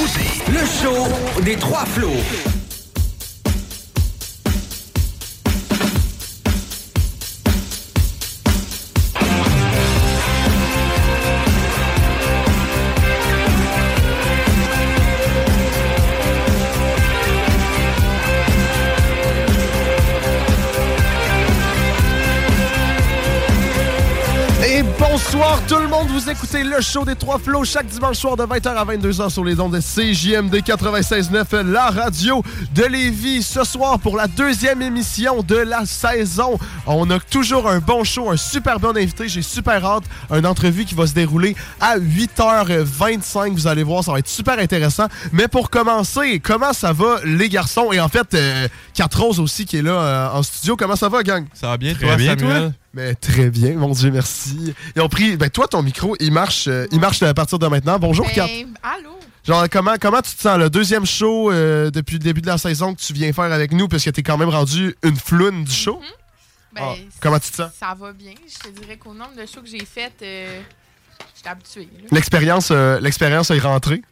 Le 0.00 0.58
show 0.58 1.42
des 1.42 1.56
trois 1.56 1.84
flots. 1.84 2.57
Bonsoir 25.24 25.60
tout 25.66 25.78
le 25.78 25.88
monde, 25.88 26.06
vous 26.08 26.30
écoutez 26.30 26.62
le 26.62 26.80
show 26.80 27.04
des 27.04 27.16
Trois 27.16 27.38
Flots 27.40 27.64
chaque 27.64 27.86
dimanche 27.86 28.18
soir 28.18 28.36
de 28.36 28.44
20h 28.44 28.68
à 28.68 28.84
22h 28.84 29.30
sur 29.30 29.44
les 29.44 29.58
ondes 29.58 29.72
de 29.74 29.80
CJMD 29.80 30.54
96.9, 30.56 31.60
la 31.72 31.90
radio 31.90 32.40
de 32.72 32.84
Lévis. 32.84 33.42
Ce 33.42 33.64
soir 33.64 33.98
pour 33.98 34.16
la 34.16 34.28
deuxième 34.28 34.80
émission 34.80 35.42
de 35.42 35.56
la 35.56 35.86
saison, 35.86 36.56
on 36.86 37.10
a 37.10 37.18
toujours 37.18 37.68
un 37.68 37.80
bon 37.80 38.04
show, 38.04 38.30
un 38.30 38.36
super 38.36 38.78
bon 38.78 38.96
invité, 38.96 39.28
j'ai 39.28 39.42
super 39.42 39.84
hâte, 39.84 40.04
une 40.30 40.46
entrevue 40.46 40.84
qui 40.84 40.94
va 40.94 41.06
se 41.06 41.14
dérouler 41.14 41.56
à 41.80 41.98
8h25, 41.98 43.54
vous 43.54 43.66
allez 43.66 43.82
voir, 43.82 44.04
ça 44.04 44.12
va 44.12 44.20
être 44.20 44.28
super 44.28 44.58
intéressant. 44.60 45.06
Mais 45.32 45.48
pour 45.48 45.68
commencer, 45.70 46.38
comment 46.38 46.72
ça 46.72 46.92
va 46.92 47.16
les 47.24 47.48
garçons? 47.48 47.90
Et 47.92 47.98
en 48.00 48.08
fait, 48.08 48.34
euh, 48.34 48.68
Kat 48.94 49.08
Rose 49.16 49.40
aussi 49.40 49.66
qui 49.66 49.78
est 49.78 49.82
là 49.82 49.90
euh, 49.92 50.28
en 50.38 50.42
studio, 50.44 50.76
comment 50.76 50.96
ça 50.96 51.08
va 51.08 51.24
gang? 51.24 51.44
Ça 51.54 51.68
va 51.68 51.76
bien, 51.76 51.94
Très 51.94 52.06
toi, 52.06 52.16
bien, 52.16 52.36
Samuel? 52.38 52.60
toi? 52.60 52.72
Mais 52.94 53.14
très 53.14 53.50
bien, 53.50 53.74
mon 53.74 53.90
Dieu, 53.92 54.10
merci. 54.10 54.74
Ils 54.96 55.02
ont 55.02 55.08
pris. 55.08 55.36
Ben, 55.36 55.50
toi, 55.50 55.68
ton 55.68 55.82
micro, 55.82 56.16
il 56.20 56.32
marche, 56.32 56.66
euh, 56.68 56.86
il 56.90 56.98
marche 57.00 57.22
à 57.22 57.34
partir 57.34 57.58
de 57.58 57.66
maintenant. 57.66 57.98
Bonjour, 57.98 58.26
Ben, 58.26 58.34
Kat. 58.34 58.46
allô? 58.82 59.10
Genre, 59.44 59.66
comment, 59.70 59.94
comment 60.00 60.20
tu 60.22 60.34
te 60.34 60.40
sens? 60.40 60.58
Le 60.58 60.68
deuxième 60.70 61.06
show 61.06 61.50
euh, 61.50 61.90
depuis 61.90 62.14
le 62.14 62.18
début 62.20 62.40
de 62.40 62.46
la 62.46 62.58
saison 62.58 62.94
que 62.94 63.00
tu 63.00 63.12
viens 63.12 63.32
faire 63.32 63.44
avec 63.52 63.72
nous, 63.72 63.88
parce 63.88 64.04
que 64.04 64.10
t'es 64.10 64.22
quand 64.22 64.36
même 64.38 64.48
rendu 64.48 64.94
une 65.02 65.16
floune 65.16 65.64
du 65.64 65.72
show. 65.72 66.00
Ben, 66.74 66.82
Ah, 66.84 66.94
comment 67.20 67.38
tu 67.38 67.50
te 67.50 67.56
sens? 67.56 67.70
Ça 67.78 67.94
va 67.98 68.12
bien. 68.12 68.32
Je 68.46 68.68
te 68.68 68.80
dirais 68.80 68.96
qu'au 68.96 69.14
nombre 69.14 69.34
de 69.36 69.46
shows 69.46 69.62
que 69.62 69.68
j'ai 69.68 69.84
fait, 69.84 70.12
euh, 70.22 70.60
j'étais 71.36 71.48
habituée. 71.48 71.88
là. 72.02 72.08
L'expérience 72.10 72.68
euh, 72.70 73.00
l'expérience 73.00 73.50
est 73.50 73.58
rentrée? 73.58 74.02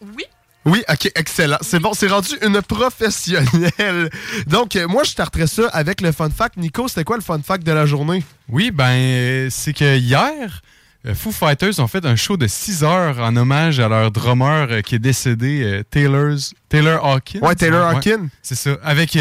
Oui. 0.00 0.24
Oui, 0.64 0.84
ok, 0.88 1.10
excellent. 1.16 1.58
C'est 1.60 1.80
bon, 1.80 1.92
c'est 1.92 2.06
rendu 2.06 2.30
une 2.42 2.62
professionnelle. 2.62 4.10
Donc, 4.46 4.76
euh, 4.76 4.86
moi, 4.86 5.02
je 5.02 5.10
starterais 5.10 5.48
ça 5.48 5.68
avec 5.72 6.00
le 6.00 6.12
fun 6.12 6.30
fact. 6.30 6.56
Nico, 6.56 6.86
c'était 6.86 7.04
quoi 7.04 7.16
le 7.16 7.22
fun 7.22 7.40
fact 7.44 7.66
de 7.66 7.72
la 7.72 7.84
journée? 7.84 8.22
Oui, 8.48 8.70
ben, 8.70 8.90
euh, 8.90 9.48
c'est 9.50 9.72
que 9.72 9.96
hier, 9.98 10.62
euh, 11.06 11.14
Foo 11.14 11.32
Fighters 11.32 11.80
ont 11.80 11.88
fait 11.88 12.06
un 12.06 12.14
show 12.14 12.36
de 12.36 12.46
6 12.46 12.84
heures 12.84 13.18
en 13.18 13.34
hommage 13.36 13.80
à 13.80 13.88
leur 13.88 14.12
drummer 14.12 14.82
qui 14.82 14.94
est 14.94 15.00
décédé, 15.00 15.82
Taylor's, 15.90 16.54
Taylor 16.68 17.04
Hawkins. 17.04 17.40
Ouais, 17.40 17.56
Taylor 17.56 17.88
Hawkins. 17.88 18.28
c'est 18.42 18.54
ça. 18.54 18.76
Avec 18.84 19.18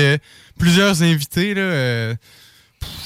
plusieurs 0.60 1.02
invités, 1.02 1.56
là. 1.56 2.14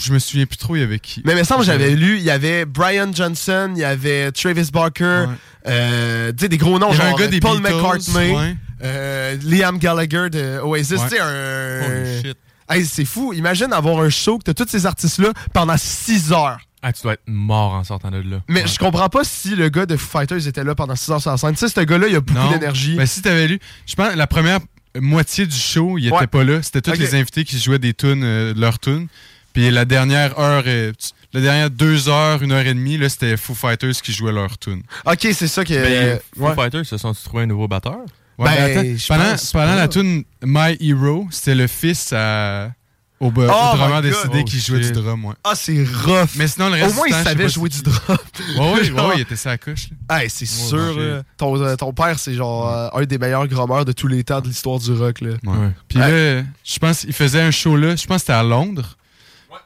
Je 0.01 0.13
me 0.13 0.19
souviens 0.19 0.45
plus 0.45 0.57
trop, 0.57 0.75
il 0.75 0.79
y 0.79 0.83
avait 0.83 0.99
qui. 0.99 1.21
Mais 1.25 1.33
il 1.33 1.37
me 1.37 1.43
semble 1.43 1.61
que 1.61 1.65
j'avais 1.67 1.91
lu, 1.95 2.17
il 2.17 2.23
y 2.23 2.29
avait 2.31 2.65
Brian 2.65 3.11
Johnson, 3.13 3.71
il 3.75 3.79
y 3.79 3.83
avait 3.83 4.31
Travis 4.31 4.69
Barker, 4.71 5.25
euh, 5.67 6.31
tu 6.31 6.43
sais, 6.43 6.49
des 6.49 6.57
gros 6.57 6.79
noms, 6.79 6.91
genre 6.91 7.05
un 7.05 7.15
gars 7.15 7.27
des 7.27 7.39
Paul 7.39 7.61
Beatles, 7.61 7.75
McCartney, 7.75 8.31
ouais. 8.35 8.55
euh, 8.83 9.37
Liam 9.43 9.77
Gallagher 9.77 10.29
de 10.29 10.59
Oasis, 10.63 10.99
Ouais. 10.99 11.09
tu 11.09 11.15
sais, 11.15 11.21
un... 11.21 11.81
Holy 11.85 12.21
shit. 12.21 12.37
Hey, 12.69 12.85
c'est 12.85 13.05
fou, 13.05 13.31
imagine 13.33 13.71
avoir 13.73 13.99
un 13.99 14.09
show 14.09 14.37
que 14.39 14.43
t'as 14.43 14.53
tous 14.53 14.67
ces 14.69 14.85
artistes-là 14.85 15.29
pendant 15.53 15.75
6 15.77 16.31
heures. 16.31 16.57
Ah, 16.81 16.93
tu 16.93 17.01
dois 17.03 17.13
être 17.13 17.23
mort 17.27 17.73
en 17.73 17.83
sortant 17.83 18.11
de 18.11 18.17
là. 18.17 18.37
Mais 18.47 18.65
je 18.67 18.77
comprends 18.77 19.09
pas 19.09 19.23
si 19.23 19.55
le 19.55 19.69
gars 19.69 19.85
de 19.85 19.95
Foo 19.97 20.19
Fighters 20.19 20.47
était 20.47 20.63
là 20.63 20.75
pendant 20.75 20.95
6 20.95 21.11
heures 21.11 21.21
sur 21.21 21.31
la 21.31 21.37
scène. 21.37 21.53
Tu 21.53 21.57
sais, 21.57 21.67
ce 21.67 21.79
gars-là, 21.83 22.07
il 22.07 22.15
a 22.15 22.21
beaucoup 22.21 22.53
d'énergie. 22.53 22.95
Ben, 22.95 23.05
si 23.07 23.21
t'avais 23.21 23.47
lu, 23.47 23.59
je 23.87 23.95
pense 23.95 24.15
la 24.15 24.27
première 24.27 24.59
moitié 24.99 25.45
du 25.45 25.55
show, 25.55 25.97
il 25.97 26.07
était 26.07 26.27
pas 26.27 26.43
là. 26.43 26.61
C'était 26.61 26.81
tous 26.81 26.97
les 26.99 27.15
invités 27.15 27.43
qui 27.43 27.59
jouaient 27.59 27.79
des 27.79 27.93
tunes, 27.93 28.23
euh, 28.23 28.53
leurs 28.55 28.79
tunes. 28.79 29.07
Puis 29.55 29.71
la 29.71 29.85
dernière 29.85 30.37
heure, 30.37 30.63
euh, 30.67 30.91
la 31.33 31.41
dernière 31.41 31.69
deux 31.71 32.07
heures, 32.09 32.43
une 32.43 32.51
heure 32.51 32.65
et 32.65 32.73
demie, 32.73 32.97
là, 32.97 33.09
c'était 33.09 33.37
Foo 33.37 33.55
Fighters 33.55 33.93
qui 34.03 34.11
jouaient 34.13 34.31
leurs 34.33 34.57
tunes. 34.57 34.83
Ok, 35.05 35.27
c'est 35.33 35.47
ça 35.47 35.63
que. 35.65 35.73
Ben, 35.73 36.19
Foo 36.37 36.43
ouais. 36.47 36.53
Fighters 36.55 36.85
se 36.85 36.97
sont 36.97 37.13
trouvé 37.13 37.43
un 37.43 37.47
nouveau 37.47 37.67
batteur? 37.67 37.99
Ouais, 38.37 38.45
Ben, 38.49 38.51
mais 38.53 38.71
attends, 38.77 38.97
je 38.97 39.07
pendant 39.07 39.23
pense 39.31 39.51
pendant 39.53 39.75
la 39.75 39.87
tune 39.87 40.23
My 40.43 40.75
Hero, 40.81 41.25
c'était 41.31 41.55
le 41.55 41.67
fils 41.67 42.11
à, 42.11 42.69
au, 43.21 43.27
Oh 43.27 43.39
au 43.39 43.77
drummer 43.77 44.01
décédé 44.01 44.39
Oh, 44.41 44.43
qui 44.43 44.59
jouait 44.59 44.81
du 44.81 44.91
drum, 44.91 45.23
ouais. 45.23 45.35
Ah, 45.41 45.53
c'est 45.55 45.85
rough. 46.03 46.31
Mais 46.35 46.49
sinon, 46.49 46.67
le 46.67 46.73
reste 46.73 46.91
Au 46.91 46.93
moins, 46.95 47.05
du 47.07 47.13
il 47.13 47.15
temps, 47.17 47.23
savait 47.23 47.47
jouer 47.47 47.69
si- 47.71 47.81
du 47.81 47.89
drum. 47.89 48.17
Ouais, 48.59 48.91
ouais, 48.91 49.13
il 49.15 49.21
était 49.21 49.37
sa 49.37 49.57
couche. 49.57 49.87
là. 50.09 50.21
Hey, 50.21 50.29
c'est 50.29 50.43
Ouais, 50.43 50.67
sûr. 50.67 50.95
ben, 50.97 51.07
là. 51.15 51.21
ton, 51.37 51.61
euh, 51.61 51.75
ton 51.77 51.93
père, 51.93 52.19
c'est 52.19 52.33
genre 52.33 52.69
euh, 52.69 52.89
un 52.93 53.05
des 53.05 53.17
meilleurs 53.17 53.47
drummers 53.47 53.85
de 53.85 53.93
tous 53.93 54.07
les 54.07 54.25
temps 54.25 54.41
de 54.41 54.47
l'histoire 54.49 54.79
du 54.79 54.91
rock. 54.91 55.21
Là. 55.21 55.29
Ouais. 55.45 55.69
Puis 55.87 55.97
là, 55.97 56.41
je 56.65 56.79
pense 56.79 56.99
qu'il 57.01 57.13
faisait 57.13 57.41
un 57.41 57.51
show 57.51 57.77
là, 57.77 57.95
je 57.95 58.05
pense 58.05 58.17
que 58.17 58.19
c'était 58.21 58.33
à 58.33 58.43
Londres. 58.43 58.97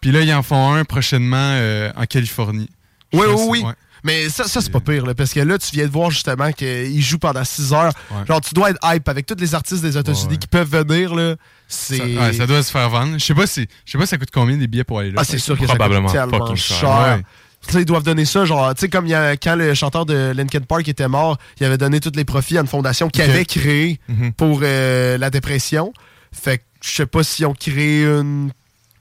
Puis 0.01 0.11
là, 0.11 0.21
ils 0.21 0.33
en 0.33 0.43
font 0.43 0.73
un 0.73 0.83
prochainement 0.85 1.35
euh, 1.37 1.91
en 1.95 2.05
Californie. 2.05 2.69
Oui, 3.13 3.25
oui, 3.27 3.43
oui. 3.49 3.63
ouais. 3.63 3.73
Mais 4.05 4.29
ça, 4.29 4.45
ça 4.45 4.61
c'est 4.61 4.71
pas 4.71 4.79
pire, 4.79 5.05
là, 5.05 5.13
parce 5.13 5.33
que 5.33 5.41
là, 5.41 5.57
tu 5.57 5.71
viens 5.75 5.85
de 5.85 5.91
voir 5.91 6.09
justement 6.09 6.53
qu'il 6.53 7.01
joue 7.01 7.17
pendant 7.19 7.43
6 7.43 7.73
heures. 7.73 7.91
Ouais. 8.11 8.25
Genre, 8.25 8.39
tu 8.39 8.53
dois 8.53 8.69
être 8.69 8.79
hype 8.85 9.09
avec 9.09 9.25
tous 9.25 9.35
les 9.37 9.53
artistes 9.55 9.81
des 9.81 9.97
États-Unis 9.97 10.23
Ouais, 10.25 10.31
ouais. 10.31 10.37
qui 10.37 10.47
peuvent 10.47 10.69
venir. 10.87 11.13
là. 11.13 11.35
Ça, 11.67 11.95
C'est. 11.95 12.17
ouais, 12.17 12.31
ça 12.33 12.47
doit 12.47 12.63
se 12.63 12.71
faire 12.71 12.89
vendre. 12.89 13.13
Je 13.17 13.25
sais 13.25 13.33
pas 13.35 13.45
si, 13.45 13.67
je 13.85 13.91
sais 13.91 13.97
pas 13.97 14.05
ça 14.05 14.17
coûte 14.17 14.29
combien 14.33 14.55
des 14.55 14.67
billets 14.67 14.85
pour 14.85 14.99
aller 14.99 15.11
là. 15.11 15.17
Ah, 15.19 15.23
c'est 15.25 15.37
sûr 15.37 15.57
que 15.57 15.65
Probablement 15.65 16.07
ça 16.07 16.21
coûte 16.23 16.31
tellement 16.31 16.55
cher. 16.55 16.77
cher. 16.79 17.15
Ouais. 17.17 17.23
Tu 17.67 17.73
sais, 17.73 17.79
ils 17.81 17.85
doivent 17.85 18.03
donner 18.03 18.23
ça, 18.23 18.45
genre, 18.45 18.73
tu 18.73 18.79
sais, 18.79 18.89
comme 18.89 19.05
il 19.05 19.09
y 19.09 19.13
a- 19.15 19.35
quand 19.35 19.55
le 19.57 19.73
chanteur 19.73 20.05
de 20.05 20.31
Linkin 20.33 20.61
Park 20.61 20.87
était 20.87 21.09
mort, 21.09 21.37
il 21.59 21.65
avait 21.65 21.77
donné 21.77 21.99
tous 21.99 22.13
les 22.15 22.23
profits 22.23 22.57
à 22.57 22.61
une 22.61 22.67
fondation 22.67 23.09
qu'il 23.09 23.21
avait 23.23 23.43
créée 23.43 23.99
Mhm. 24.07 24.31
pour 24.31 24.61
euh, 24.63 25.17
la 25.17 25.29
dépression. 25.29 25.91
Fait 26.31 26.59
que 26.59 26.63
je 26.81 26.89
sais 26.89 27.05
pas 27.05 27.21
s'ils 27.23 27.45
ont 27.47 27.53
créé 27.53 28.05
une, 28.05 28.51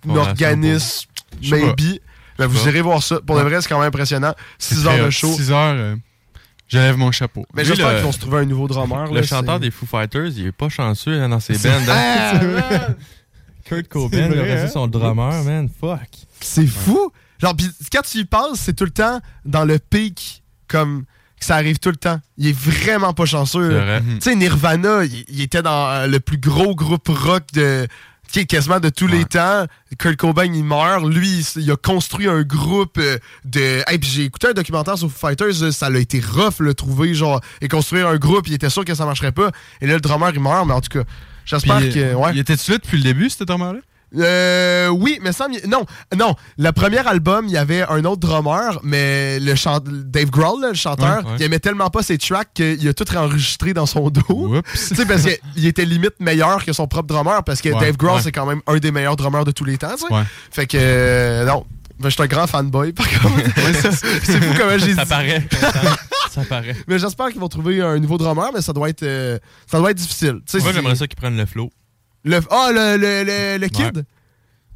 organisme, 0.09 1.09
maybe. 1.51 2.01
Mais 2.39 2.47
vous 2.47 2.59
pas. 2.63 2.69
irez 2.71 2.81
voir 2.81 3.03
ça. 3.03 3.21
Pour 3.21 3.37
de 3.37 3.43
Ouais. 3.43 3.49
vrai, 3.49 3.61
c'est 3.63 3.69
quand 3.69 3.79
même 3.79 3.89
impressionnant. 3.89 4.35
C'est 4.59 4.75
6 4.77 4.85
très 4.85 4.99
heures 4.99 5.07
de 5.07 5.11
show. 5.11 5.33
Six 5.33 5.51
heures, 5.51 5.75
euh, 5.75 5.97
je 6.69 6.79
lève 6.79 6.97
mon 6.97 7.11
chapeau. 7.11 7.45
Mais 7.55 7.63
Lui, 7.63 7.69
j'espère 7.71 7.89
le- 7.91 7.95
qu'ils 7.97 8.05
vont 8.05 8.13
se 8.13 8.19
trouver 8.21 8.39
un 8.39 8.45
nouveau 8.45 8.69
drummer. 8.69 9.07
Le 9.13 9.21
là, 9.21 9.23
chanteur 9.27 9.55
c'est- 9.55 9.61
des 9.61 9.71
Foo 9.71 9.87
Fighters, 9.87 10.29
il 10.37 10.47
est 10.47 10.53
pas 10.53 10.69
chanceux 10.69 11.21
hein, 11.21 11.29
dans 11.29 11.41
ses 11.41 11.55
bands. 11.55 11.69
hein. 11.89 12.39
Ah, 12.71 12.89
Kurt 13.65 13.89
Cobain, 13.89 14.29
il 14.33 14.39
a 14.39 14.63
hein? 14.63 14.69
son 14.69 14.87
drummer, 14.87 15.43
man. 15.45 15.69
Fuck. 15.81 16.01
C'est 16.41 16.67
fou. 16.67 17.13
Genre, 17.41 17.55
pis 17.57 17.69
quand 17.93 18.03
tu 18.03 18.19
y 18.19 18.25
penses, 18.25 18.61
c'est 18.61 18.75
tout 18.75 18.85
le 18.85 18.91
temps 18.91 19.21
dans 19.45 19.65
le 19.65 19.79
pic, 19.79 20.43
comme 20.69 21.05
que 21.39 21.45
ça 21.45 21.55
arrive 21.57 21.79
tout 21.79 21.91
le 21.91 21.97
temps. 21.97 22.19
Il 22.37 22.49
est 22.49 22.57
vraiment 22.59 23.13
pas 23.15 23.27
chanceux. 23.27 23.81
Tu 24.01 24.21
sais, 24.21 24.35
Nirvana, 24.37 25.05
il, 25.05 25.25
il 25.29 25.41
était 25.43 25.63
dans 25.63 25.89
euh, 25.89 26.07
le 26.07 26.19
plus 26.21 26.39
gros 26.39 26.75
groupe 26.75 27.09
rock 27.09 27.45
de 27.53 27.87
qui 28.31 28.41
est 28.41 28.47
quasiment 28.47 28.81
de 28.81 28.89
tous 28.89 29.07
les 29.07 29.25
temps. 29.25 29.67
Kurt 29.99 30.17
Cobain, 30.17 30.45
il 30.45 30.65
meurt. 30.65 31.05
Lui, 31.07 31.47
il, 31.57 31.71
a 31.71 31.77
construit 31.77 32.29
un 32.29 32.43
groupe 32.43 32.99
euh, 32.99 33.19
de... 33.45 33.83
Hey, 33.87 33.99
j'ai 34.03 34.25
écouté 34.25 34.49
un 34.49 34.53
documentaire 34.53 34.99
sur 34.99 35.11
Foo 35.11 35.29
Fighters. 35.29 35.63
euh, 35.63 35.71
Ça 35.71 35.87
a 35.87 35.99
été 35.99 36.21
rough, 36.21 36.61
le 36.61 36.75
trouver, 36.75 37.15
genre, 37.15 37.41
et 37.61 37.69
construire 37.69 38.09
un 38.09 38.17
groupe. 38.17 38.47
Il 38.47 38.55
était 38.55 38.71
sûr 38.71 38.85
que 38.85 38.95
ça 38.95 39.05
marcherait 39.05 39.33
pas. 39.33 39.51
Et 39.81 39.87
là, 39.87 39.95
le 39.95 40.01
drummer, 40.01 40.31
il 40.35 40.41
meurt. 40.41 40.67
Mais 40.67 40.75
en 40.75 40.81
tout 40.81 40.99
cas, 40.99 41.05
j'espère 41.45 41.81
que... 41.81 42.15
Ouais. 42.15 42.31
Il 42.35 42.39
était-tu 42.39 42.73
là 42.73 42.79
depuis 42.79 42.99
le 42.99 43.03
début, 43.03 43.31
ce 43.31 43.45
drummer-là? 43.45 43.81
Euh, 44.17 44.89
oui, 44.89 45.19
mais 45.23 45.33
ça, 45.33 45.47
non, 45.67 45.85
non. 46.17 46.35
Le 46.57 46.71
premier 46.73 47.07
album, 47.07 47.45
il 47.47 47.53
y 47.53 47.57
avait 47.59 47.83
un 47.83 48.05
autre 48.05 48.21
drummer, 48.21 48.79
mais 48.83 49.39
le 49.41 49.55
chant 49.55 49.81
Dave 49.85 50.31
Grohl, 50.31 50.63
là, 50.63 50.69
le 50.69 50.75
chanteur, 50.75 51.19
Ouais, 51.25 51.31
ouais. 51.31 51.37
il 51.39 51.43
aimait 51.45 51.59
tellement 51.59 51.91
pas 51.91 52.03
ses 52.03 52.17
tracks 52.19 52.49
qu'il 52.55 52.89
a 52.89 52.95
tout 52.95 53.05
réenregistré 53.09 53.75
dans 53.75 53.87
son 53.87 54.09
dos. 54.11 54.63
Tu 54.73 54.79
sais, 54.79 55.05
parce 55.07 55.23
qu'il 55.25 55.67
était 55.67 55.85
limite 55.85 56.15
meilleur 56.21 56.65
que 56.65 56.73
son 56.73 56.87
propre 56.87 57.09
drummer, 57.09 57.43
parce 57.45 57.61
que 57.61 57.69
Ouais, 57.69 57.81
Dave 57.81 57.97
Grohl, 57.97 58.21
c'est 58.23 58.33
quand 58.33 58.47
même 58.47 58.61
un 58.67 58.77
des 58.79 58.93
meilleurs 58.93 59.17
drummers 59.17 59.45
de 59.45 59.51
tous 59.51 59.65
les 59.65 59.77
temps, 59.77 59.95
tu 59.99 60.07
sais. 60.07 60.13
Ouais. 60.15 60.23
Fait 60.51 60.67
que, 60.67 60.79
euh, 60.81 61.45
non. 61.45 61.67
Ben, 62.01 62.09
je 62.11 62.15
suis 62.15 62.23
un 62.23 62.27
grand 62.29 62.47
fanboy, 62.47 62.93
par 62.93 63.09
contre. 63.11 63.35
c'est 64.25 64.41
fou 64.41 64.55
comment 64.57 64.79
j'ai 64.79 64.95
Ça 64.95 65.03
dit. 65.03 65.09
paraît. 65.11 65.47
ça 66.31 66.43
paraît. 66.49 66.77
Mais 66.87 66.99
j'espère 66.99 67.29
qu'ils 67.31 67.41
vont 67.41 67.49
trouver 67.49 67.83
un 67.83 67.99
nouveau 67.99 68.17
drummer, 68.19 68.51
mais 68.55 68.63
ça 68.63 68.73
doit 68.73 68.89
être, 68.89 69.03
euh, 69.03 69.39
ça 69.67 69.79
doit 69.79 69.91
être 69.91 69.97
difficile. 69.97 70.41
Moi, 70.63 70.73
j'aimerais 70.73 70.95
ça 70.95 71.07
qu'ils 71.09 71.17
prennent 71.19 71.37
le 71.37 71.45
flow. 71.47 71.71
Le, 72.25 72.41
ah, 72.51 72.71
le, 72.73 72.97
le, 72.97 73.25
le, 73.25 73.59
le 73.59 73.69
kid? 73.69 74.05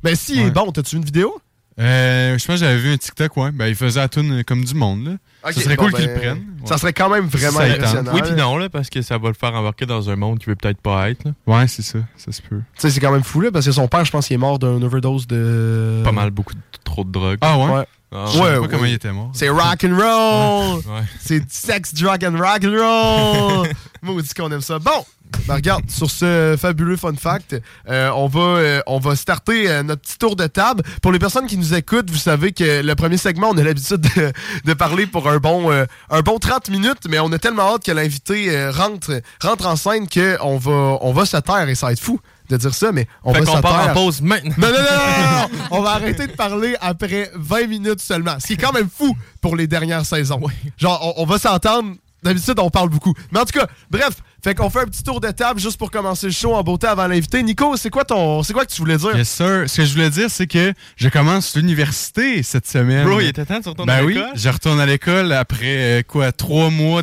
Ben, 0.03 0.15
Ouais. 0.29 0.51
bon, 0.51 0.73
t'as-tu 0.73 0.97
une 0.97 1.05
vidéo? 1.05 1.41
Euh, 1.81 2.37
je 2.39 2.45
pense 2.47 2.57
que 2.57 2.67
j'avais 2.67 2.77
vu 2.79 2.93
un 2.93 2.97
TikTok, 2.99 3.37
ouais. 3.39 3.51
Ben, 3.51 3.67
il 3.67 3.75
faisait 3.75 4.01
la 4.01 4.09
tune 4.09 4.45
comme 4.45 4.63
du 4.65 4.75
monde, 4.75 5.05
là. 5.07 5.13
Ok, 5.45 5.55
ça 5.55 5.61
serait 5.63 5.77
bon, 5.77 5.85
cool 5.85 5.95
qu'ils 5.95 6.07
ben, 6.07 6.15
le 6.15 6.21
prennent. 6.21 6.45
Ça 6.67 6.77
serait 6.79 6.93
quand 6.93 7.09
même 7.09 7.27
vraiment 7.27 7.59
Ça 7.61 7.65
impressionnant. 7.65 8.13
Oui, 8.15 8.21
puis 8.23 8.33
non, 8.35 8.57
là, 8.59 8.69
parce 8.69 8.91
que 8.91 9.01
ça 9.01 9.17
va 9.19 9.29
le 9.29 9.35
faire 9.35 9.55
embarquer 9.55 9.87
dans 9.87 10.11
un 10.11 10.17
monde 10.17 10.39
qui 10.39 10.47
veut 10.47 10.55
peut-être 10.57 10.81
pas 10.81 11.09
être. 11.11 11.25
là. 11.25 11.33
Ouais, 11.47 11.67
c'est 11.69 11.83
ça. 11.83 11.99
Ça 12.17 12.31
se 12.31 12.43
peut. 12.43 12.59
Tu 12.75 12.81
sais, 12.83 12.91
c'est 12.91 13.01
quand 13.01 13.11
même 13.11 13.23
fou, 13.25 13.41
là, 13.41 13.51
parce 13.51 13.65
que 13.65 13.73
son 13.73 13.89
père, 13.89 14.05
je 14.05 14.11
pense 14.13 14.27
qu'il 14.27 14.35
est 14.35 14.39
mort 14.39 14.59
d'une 14.59 14.85
overdose 14.85 15.27
de. 15.27 16.03
Pas 16.05 16.13
mal, 16.13 16.31
beaucoup 16.31 16.53
de, 16.55 16.61
trop 16.85 17.05
de 17.05 17.11
drogue. 17.11 17.39
Ah 17.41 17.59
ouais? 17.59 17.71
Ouais. 17.73 17.85
Ah, 18.15 18.25
Je 18.29 18.33
sais 18.33 18.39
Ouais, 18.43 18.53
pas 18.55 18.61
ouais. 18.61 18.69
comment 18.69 18.85
il 18.85 18.93
était 18.93 19.13
mort. 19.13 19.31
C'est 19.33 19.49
rock 19.49 19.85
and 19.85 19.97
roll! 19.97 20.77
Ouais. 20.95 21.03
C'est 21.19 21.51
sex, 21.51 21.95
drug 21.95 22.23
and 22.27 22.37
rock 22.39 22.63
and 22.65 22.77
roll! 22.77 23.69
Maudit 24.03 24.35
qu'on 24.35 24.53
aime 24.53 24.61
ça. 24.61 24.79
Bon! 24.79 25.05
Ben 25.47 25.55
regarde, 25.55 25.91
sur 25.91 26.11
ce 26.11 26.57
fabuleux 26.59 26.97
fun 26.97 27.15
fact, 27.15 27.61
euh, 27.89 28.11
on, 28.15 28.27
va, 28.29 28.41
euh, 28.41 28.81
on 28.87 28.99
va 28.99 29.17
starter 29.17 29.69
euh, 29.69 29.83
notre 29.83 30.03
petit 30.03 30.19
tour 30.19 30.37
de 30.37 30.47
table. 30.47 30.83
Pour 31.03 31.13
les 31.13 31.19
personnes 31.19 31.47
qui 31.47 31.57
nous 31.57 31.75
écoutent, 31.75 32.11
vous 32.11 32.17
savez 32.17 32.53
que 32.53 32.83
le 32.83 32.95
premier 32.95 33.17
segment, 33.17 33.51
on 33.51 33.59
a 33.59 33.63
l'habitude 33.63 34.01
de, 34.17 34.33
de 34.65 34.75
parler 34.75 35.07
pour 35.07 35.29
un 35.29 35.39
bon, 35.39 35.71
un 35.71 36.21
bon 36.21 36.39
30 36.39 36.71
minutes, 36.71 37.07
mais 37.09 37.19
on 37.19 37.33
a 37.33 37.39
tellement 37.39 37.75
hâte 37.75 37.85
que 37.85 37.93
l'invité 37.93 38.69
rentre, 38.71 39.21
rentre 39.43 39.67
en 39.67 39.77
scène 39.77 40.07
qu'on 40.09 40.59
va, 40.59 40.99
on 41.01 41.13
va 41.13 41.27
se 41.27 41.37
taire 41.39 41.69
et 41.69 41.75
ça 41.75 41.87
va 41.87 41.93
être 41.93 42.01
fou 42.01 42.21
de 42.49 42.57
dire 42.57 42.75
ça, 42.75 42.93
mais 42.93 43.07
on 43.25 43.33
Fait 43.33 43.41
va 43.41 43.63
part 43.63 43.89
en 43.89 43.95
pause 43.95 44.21
maintenant. 44.21 44.55
Non, 44.59 44.69
non, 44.69 44.75
non, 44.75 44.83
non, 44.83 45.23
non, 45.23 45.49
non, 45.49 45.67
on 45.71 45.83
va 45.83 45.91
arrêter 45.93 46.27
de 46.27 46.33
parler 46.33 46.77
après 46.81 47.31
20 47.35 47.67
minutes 47.67 48.01
seulement. 48.01 48.39
Ce 48.39 48.47
qui 48.47 48.53
est 48.55 48.57
quand 48.57 48.73
même 48.73 48.89
fou 48.95 49.17
pour 49.41 49.57
les 49.57 49.67
dernières 49.67 50.05
saisons. 50.05 50.41
Genre, 50.77 51.15
on, 51.17 51.23
on 51.23 51.27
va 51.27 51.39
s'entendre. 51.39 51.95
D'habitude, 52.23 52.55
on 52.59 52.71
parle 52.71 52.89
beaucoup. 52.89 53.15
Mais 53.33 53.41
en 53.41 53.45
tout 53.45 53.59
cas, 53.59 53.67
bref, 53.91 54.15
fait 54.43 54.55
qu'on 54.55 54.71
fait 54.71 54.81
un 54.81 54.87
petit 54.87 55.03
tour 55.03 55.21
de 55.21 55.31
table 55.31 55.61
juste 55.61 55.77
pour 55.79 55.91
commencer 55.91 56.27
le 56.27 56.33
show 56.33 56.55
en 56.55 56.63
beauté 56.63 56.87
avant 56.87 57.07
l'invité. 57.07 57.43
Nico, 57.43 57.77
c'est 57.77 57.91
quoi 57.91 58.05
ton, 58.05 58.43
c'est 58.43 58.53
quoi 58.53 58.65
que 58.67 58.73
tu 58.73 58.81
voulais 58.81 58.97
dire? 58.97 59.17
Yes, 59.17 59.29
sir. 59.29 59.65
Ce 59.69 59.77
que 59.77 59.85
je 59.85 59.93
voulais 59.93 60.11
dire, 60.11 60.31
c'est 60.31 60.47
que 60.47 60.73
je 60.97 61.09
commence 61.09 61.55
l'université 61.57 62.43
cette 62.43 62.67
semaine. 62.67 63.05
Bro, 63.07 63.21
il 63.21 63.29
était 63.29 63.45
temps 63.45 63.61
de 63.61 63.69
retourner 63.69 63.93
Ben 63.93 63.99
à 64.01 64.05
oui, 64.05 64.15
l'école? 64.15 64.31
je 64.35 64.49
retourne 64.49 64.81
à 64.81 64.87
l'école 64.87 65.33
après 65.33 66.01
euh, 66.01 66.03
quoi, 66.03 66.33
trois 66.33 66.71
mois 66.71 67.03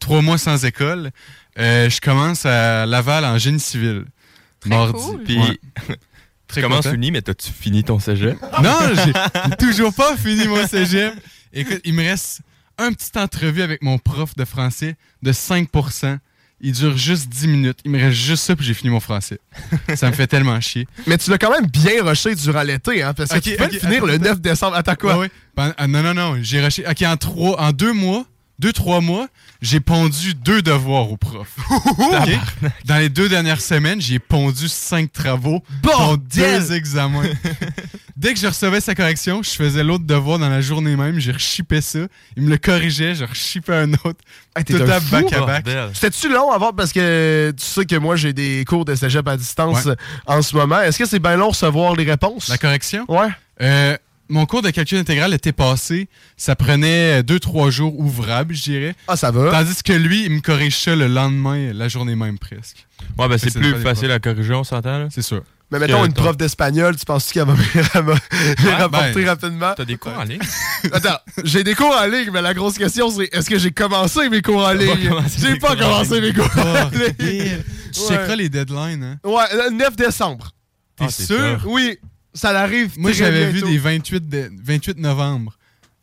trois 0.00 0.22
mois 0.22 0.38
sans 0.38 0.64
école. 0.64 1.10
Euh, 1.58 1.88
je 1.88 2.00
commence 2.00 2.44
à 2.46 2.84
Laval 2.84 3.24
en 3.24 3.38
génie 3.38 3.60
civil. 3.60 4.04
Très 4.60 4.70
Mardi. 4.70 4.92
cool. 4.92 5.22
Puis, 5.22 5.38
Ouais. 5.38 5.58
tu 5.86 5.94
Très 6.48 6.62
commences 6.62 6.86
uni, 6.86 7.10
mais 7.10 7.22
t'as-tu 7.22 7.50
fini 7.52 7.84
ton 7.84 7.98
cégep? 7.98 8.36
Non, 8.62 8.78
j'ai 8.92 9.56
toujours 9.56 9.94
pas 9.94 10.16
fini 10.16 10.46
mon 10.48 10.66
cégep. 10.66 11.14
Écoute, 11.52 11.80
il 11.84 11.94
me 11.94 12.02
reste 12.02 12.40
un 12.76 12.92
petit 12.92 13.16
entrevue 13.16 13.62
avec 13.62 13.82
mon 13.82 13.98
prof 13.98 14.34
de 14.36 14.44
français 14.44 14.96
de 15.22 15.32
5%. 15.32 16.18
Il 16.66 16.72
dure 16.72 16.96
juste 16.96 17.28
10 17.28 17.46
minutes. 17.48 17.78
Il 17.84 17.90
me 17.90 18.00
reste 18.00 18.16
juste 18.16 18.44
ça, 18.44 18.56
puis 18.56 18.64
j'ai 18.64 18.72
fini 18.72 18.88
mon 18.88 18.98
français. 18.98 19.38
Ça 19.94 20.08
me 20.08 20.14
fait 20.14 20.26
tellement 20.26 20.58
chier. 20.62 20.88
Mais 21.06 21.18
tu 21.18 21.30
l'as 21.30 21.36
quand 21.36 21.50
même 21.50 21.66
bien 21.66 22.02
rushé 22.02 22.34
durant 22.34 22.62
l'été, 22.62 23.02
hein, 23.02 23.12
parce 23.12 23.30
que 23.30 23.38
tu 23.38 23.54
peux 23.54 23.64
le 23.64 23.78
finir 23.78 23.96
attends, 23.98 24.06
le 24.06 24.16
9 24.16 24.40
décembre. 24.40 24.74
Attends 24.74 24.94
quoi? 24.94 25.18
Ouais. 25.18 25.30
Ben, 25.54 25.74
ah, 25.76 25.86
non, 25.86 26.02
non, 26.02 26.14
non. 26.14 26.38
J'ai 26.40 26.64
rushé. 26.64 26.82
OK, 26.88 27.02
en, 27.02 27.18
trois, 27.18 27.60
en 27.60 27.70
deux 27.72 27.92
mois, 27.92 28.24
deux, 28.58 28.72
trois 28.72 29.00
mois, 29.00 29.26
j'ai 29.60 29.80
pondu 29.80 30.34
deux 30.34 30.62
devoirs 30.62 31.10
au 31.10 31.16
prof. 31.16 31.48
Dans 32.84 32.96
les 32.98 33.08
deux 33.08 33.28
dernières 33.28 33.60
semaines, 33.60 34.00
j'ai 34.00 34.18
pondu 34.18 34.68
cinq 34.68 35.12
travaux, 35.12 35.62
dont 35.82 36.16
deux 36.16 36.72
examens. 36.72 37.24
Dès 38.16 38.32
que 38.32 38.38
je 38.38 38.46
recevais 38.46 38.80
sa 38.80 38.94
correction, 38.94 39.42
je 39.42 39.50
faisais 39.50 39.82
l'autre 39.82 40.04
devoir 40.04 40.38
dans 40.38 40.48
la 40.48 40.60
journée 40.60 40.94
même, 40.94 41.18
j'ai 41.18 41.32
rechippé 41.32 41.80
ça, 41.80 41.98
il 42.36 42.44
me 42.44 42.50
le 42.50 42.58
corrigeait, 42.58 43.16
je 43.16 43.24
rechippais 43.24 43.74
un 43.74 43.92
autre, 43.92 44.20
Hey, 44.56 44.62
tout 44.64 44.76
à 44.76 45.00
back 45.00 45.32
à. 45.32 45.38
Bordel. 45.40 45.90
C'était-tu 45.94 46.28
long 46.28 46.52
avant 46.52 46.72
parce 46.72 46.92
que 46.92 47.52
tu 47.58 47.64
sais 47.66 47.84
que 47.84 47.96
moi 47.96 48.14
j'ai 48.14 48.32
des 48.32 48.64
cours 48.64 48.84
de 48.84 48.94
cégep 48.94 49.26
à 49.26 49.36
distance 49.36 49.84
Ouais. 49.84 49.96
en 50.26 50.42
ce 50.42 50.54
moment. 50.54 50.80
Est-ce 50.80 50.96
que 50.96 51.06
c'est 51.06 51.18
bien 51.18 51.36
long 51.36 51.48
recevoir 51.48 51.96
les 51.96 52.04
réponses? 52.04 52.46
La 52.48 52.56
correction? 52.58 53.04
Ouais. 53.08 53.26
Euh, 53.60 53.96
mon 54.28 54.46
cours 54.46 54.62
de 54.62 54.70
calcul 54.70 54.98
intégral 54.98 55.34
était 55.34 55.52
passé, 55.52 56.08
ça 56.36 56.56
prenait 56.56 57.22
deux, 57.22 57.38
trois 57.40 57.70
jours 57.70 57.98
ouvrables, 57.98 58.54
je 58.54 58.62
dirais. 58.62 58.94
Ah, 59.08 59.16
ça 59.16 59.30
va. 59.30 59.50
Tandis 59.50 59.82
que 59.82 59.92
lui, 59.92 60.24
il 60.24 60.30
me 60.30 60.40
corrige 60.40 60.76
ça 60.78 60.96
le 60.96 61.06
lendemain, 61.06 61.72
la 61.72 61.88
journée 61.88 62.16
même 62.16 62.38
presque. 62.38 62.86
Ouais, 63.18 63.28
ben 63.28 63.38
c'est 63.38 63.52
plus 63.54 63.74
facile 63.82 64.10
à 64.10 64.18
corriger, 64.18 64.54
on 64.54 64.64
s'entend, 64.64 64.98
là. 64.98 65.08
C'est 65.10 65.22
sûr. 65.22 65.42
Mais 65.70 65.78
mettons 65.78 66.04
une 66.04 66.12
prof 66.12 66.36
d'espagnol, 66.36 66.94
tu 66.94 67.04
penses 67.04 67.32
qu'elle 67.32 67.46
va 67.46 67.54
me 68.02 68.70
rapporter 68.78 69.12
ben, 69.24 69.28
rapidement? 69.28 69.72
T'as 69.76 69.84
des 69.84 69.96
cours 69.96 70.12
en 70.16 70.22
ligne? 70.24 70.38
Attends, 70.92 71.18
j'ai 71.42 71.64
des 71.64 71.74
cours 71.74 71.94
en 71.96 72.06
ligne, 72.06 72.30
mais 72.32 72.42
la 72.42 72.54
grosse 72.54 72.78
question 72.78 73.10
c'est 73.10 73.28
est-ce 73.34 73.48
que 73.50 73.58
j'ai 73.58 73.72
commencé 73.72 74.28
mes 74.28 74.42
cours 74.42 74.64
en 74.64 74.72
ligne? 74.72 75.10
J'ai 75.38 75.56
pas 75.56 75.74
commencé 75.74 76.20
mes 76.20 76.32
cours 76.32 76.50
en 76.56 76.90
ligne. 76.90 77.58
Tu 77.92 78.00
Ouais. 78.00 78.08
checkeras 78.08 78.36
les 78.36 78.48
deadlines, 78.48 79.02
hein? 79.04 79.18
Ouais, 79.28 79.44
le 79.52 79.70
9 79.70 79.96
décembre. 79.96 80.50
T'es 80.96 81.06
Ah, 81.06 81.10
sûr. 81.10 81.62
Oui, 81.66 81.98
ça 82.34 82.50
arrive. 82.60 82.92
Moi, 82.98 83.12
j'avais 83.12 83.50
vu 83.50 83.62
des 83.62 83.78
28, 83.78 84.28
de- 84.28 84.50
28 84.62 84.98
novembre. 84.98 85.56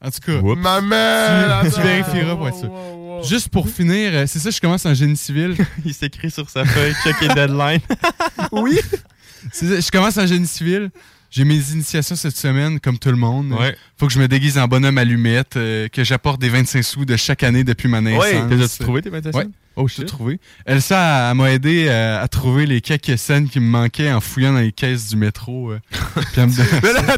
En 0.03 0.09
tout 0.09 0.19
cas, 0.25 0.37
Oups. 0.39 0.59
Maman! 0.59 1.61
Tu- 1.63 1.71
tu 1.75 1.81
vérifieras 1.81 2.35
pour 2.35 2.47
être 2.47 2.57
sûr. 2.57 2.71
Wow, 2.71 3.17
wow. 3.19 3.23
juste 3.23 3.49
pour 3.49 3.69
finir, 3.69 4.11
euh, 4.13 4.25
c'est 4.25 4.39
ça, 4.39 4.49
je 4.49 4.59
commence 4.59 4.83
en 4.87 4.93
génie 4.95 5.15
civil. 5.17 5.55
Il 5.85 5.93
s'écrit 5.93 6.31
sur 6.31 6.49
sa 6.49 6.65
feuille, 6.65 6.95
check 7.03 7.21
les 7.21 7.27
deadlines. 7.27 7.81
Oui? 8.51 8.79
Ça, 9.51 9.65
je 9.79 9.91
commence 9.91 10.17
en 10.17 10.25
génie 10.25 10.47
civil. 10.47 10.89
J'ai 11.31 11.45
mes 11.45 11.55
initiations 11.71 12.15
cette 12.17 12.35
semaine, 12.35 12.79
comme 12.81 12.99
tout 12.99 13.09
le 13.09 13.15
monde. 13.15 13.53
Ouais. 13.53 13.73
Faut 13.97 14.05
que 14.07 14.11
je 14.13 14.19
me 14.19 14.27
déguise 14.27 14.57
en 14.57 14.67
bonhomme 14.67 14.97
allumette, 14.97 15.55
euh, 15.55 15.87
que 15.87 16.03
j'apporte 16.03 16.41
des 16.41 16.49
25 16.49 16.83
sous 16.83 17.05
de 17.05 17.15
chaque 17.15 17.41
année 17.43 17.63
depuis 17.63 17.87
ma 17.87 18.01
naissance. 18.01 18.21
Ouais, 18.25 18.43
t'as-tu 18.49 18.83
trouvé 18.83 19.01
tes 19.01 19.09
méditations? 19.09 19.39
Ouais. 19.39 19.47
Oh 19.77 19.87
J'ai 19.87 19.95
shit. 20.01 20.05
trouvé. 20.07 20.41
Elsa, 20.65 21.31
elle 21.31 21.37
m'a 21.37 21.51
aidé 21.53 21.85
euh, 21.87 22.21
à 22.21 22.27
trouver 22.27 22.65
les 22.65 22.81
quelques 22.81 23.17
scènes 23.17 23.47
qui 23.47 23.61
me 23.61 23.67
manquaient 23.69 24.11
en 24.11 24.19
fouillant 24.19 24.51
dans 24.51 24.59
les 24.59 24.73
caisses 24.73 25.07
du 25.07 25.15
métro. 25.15 25.71
euh. 25.71 25.79
Puis 25.89 26.25
elle 26.35 26.47
me 26.47 26.53
donne- 26.57 26.65
Mais 26.83 26.91
là, 26.91 27.17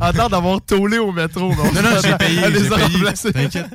attends, 0.00 0.28
d'avoir 0.28 0.60
tollé 0.62 0.98
au 0.98 1.12
métro. 1.12 1.54
Non, 1.54 1.72
Non, 1.72 1.82
non, 1.82 1.90
j'ai 2.02 2.16
payé. 2.16 2.40
J'ai 2.52 2.68
payé. 2.68 3.32
T'inquiète. 3.32 3.66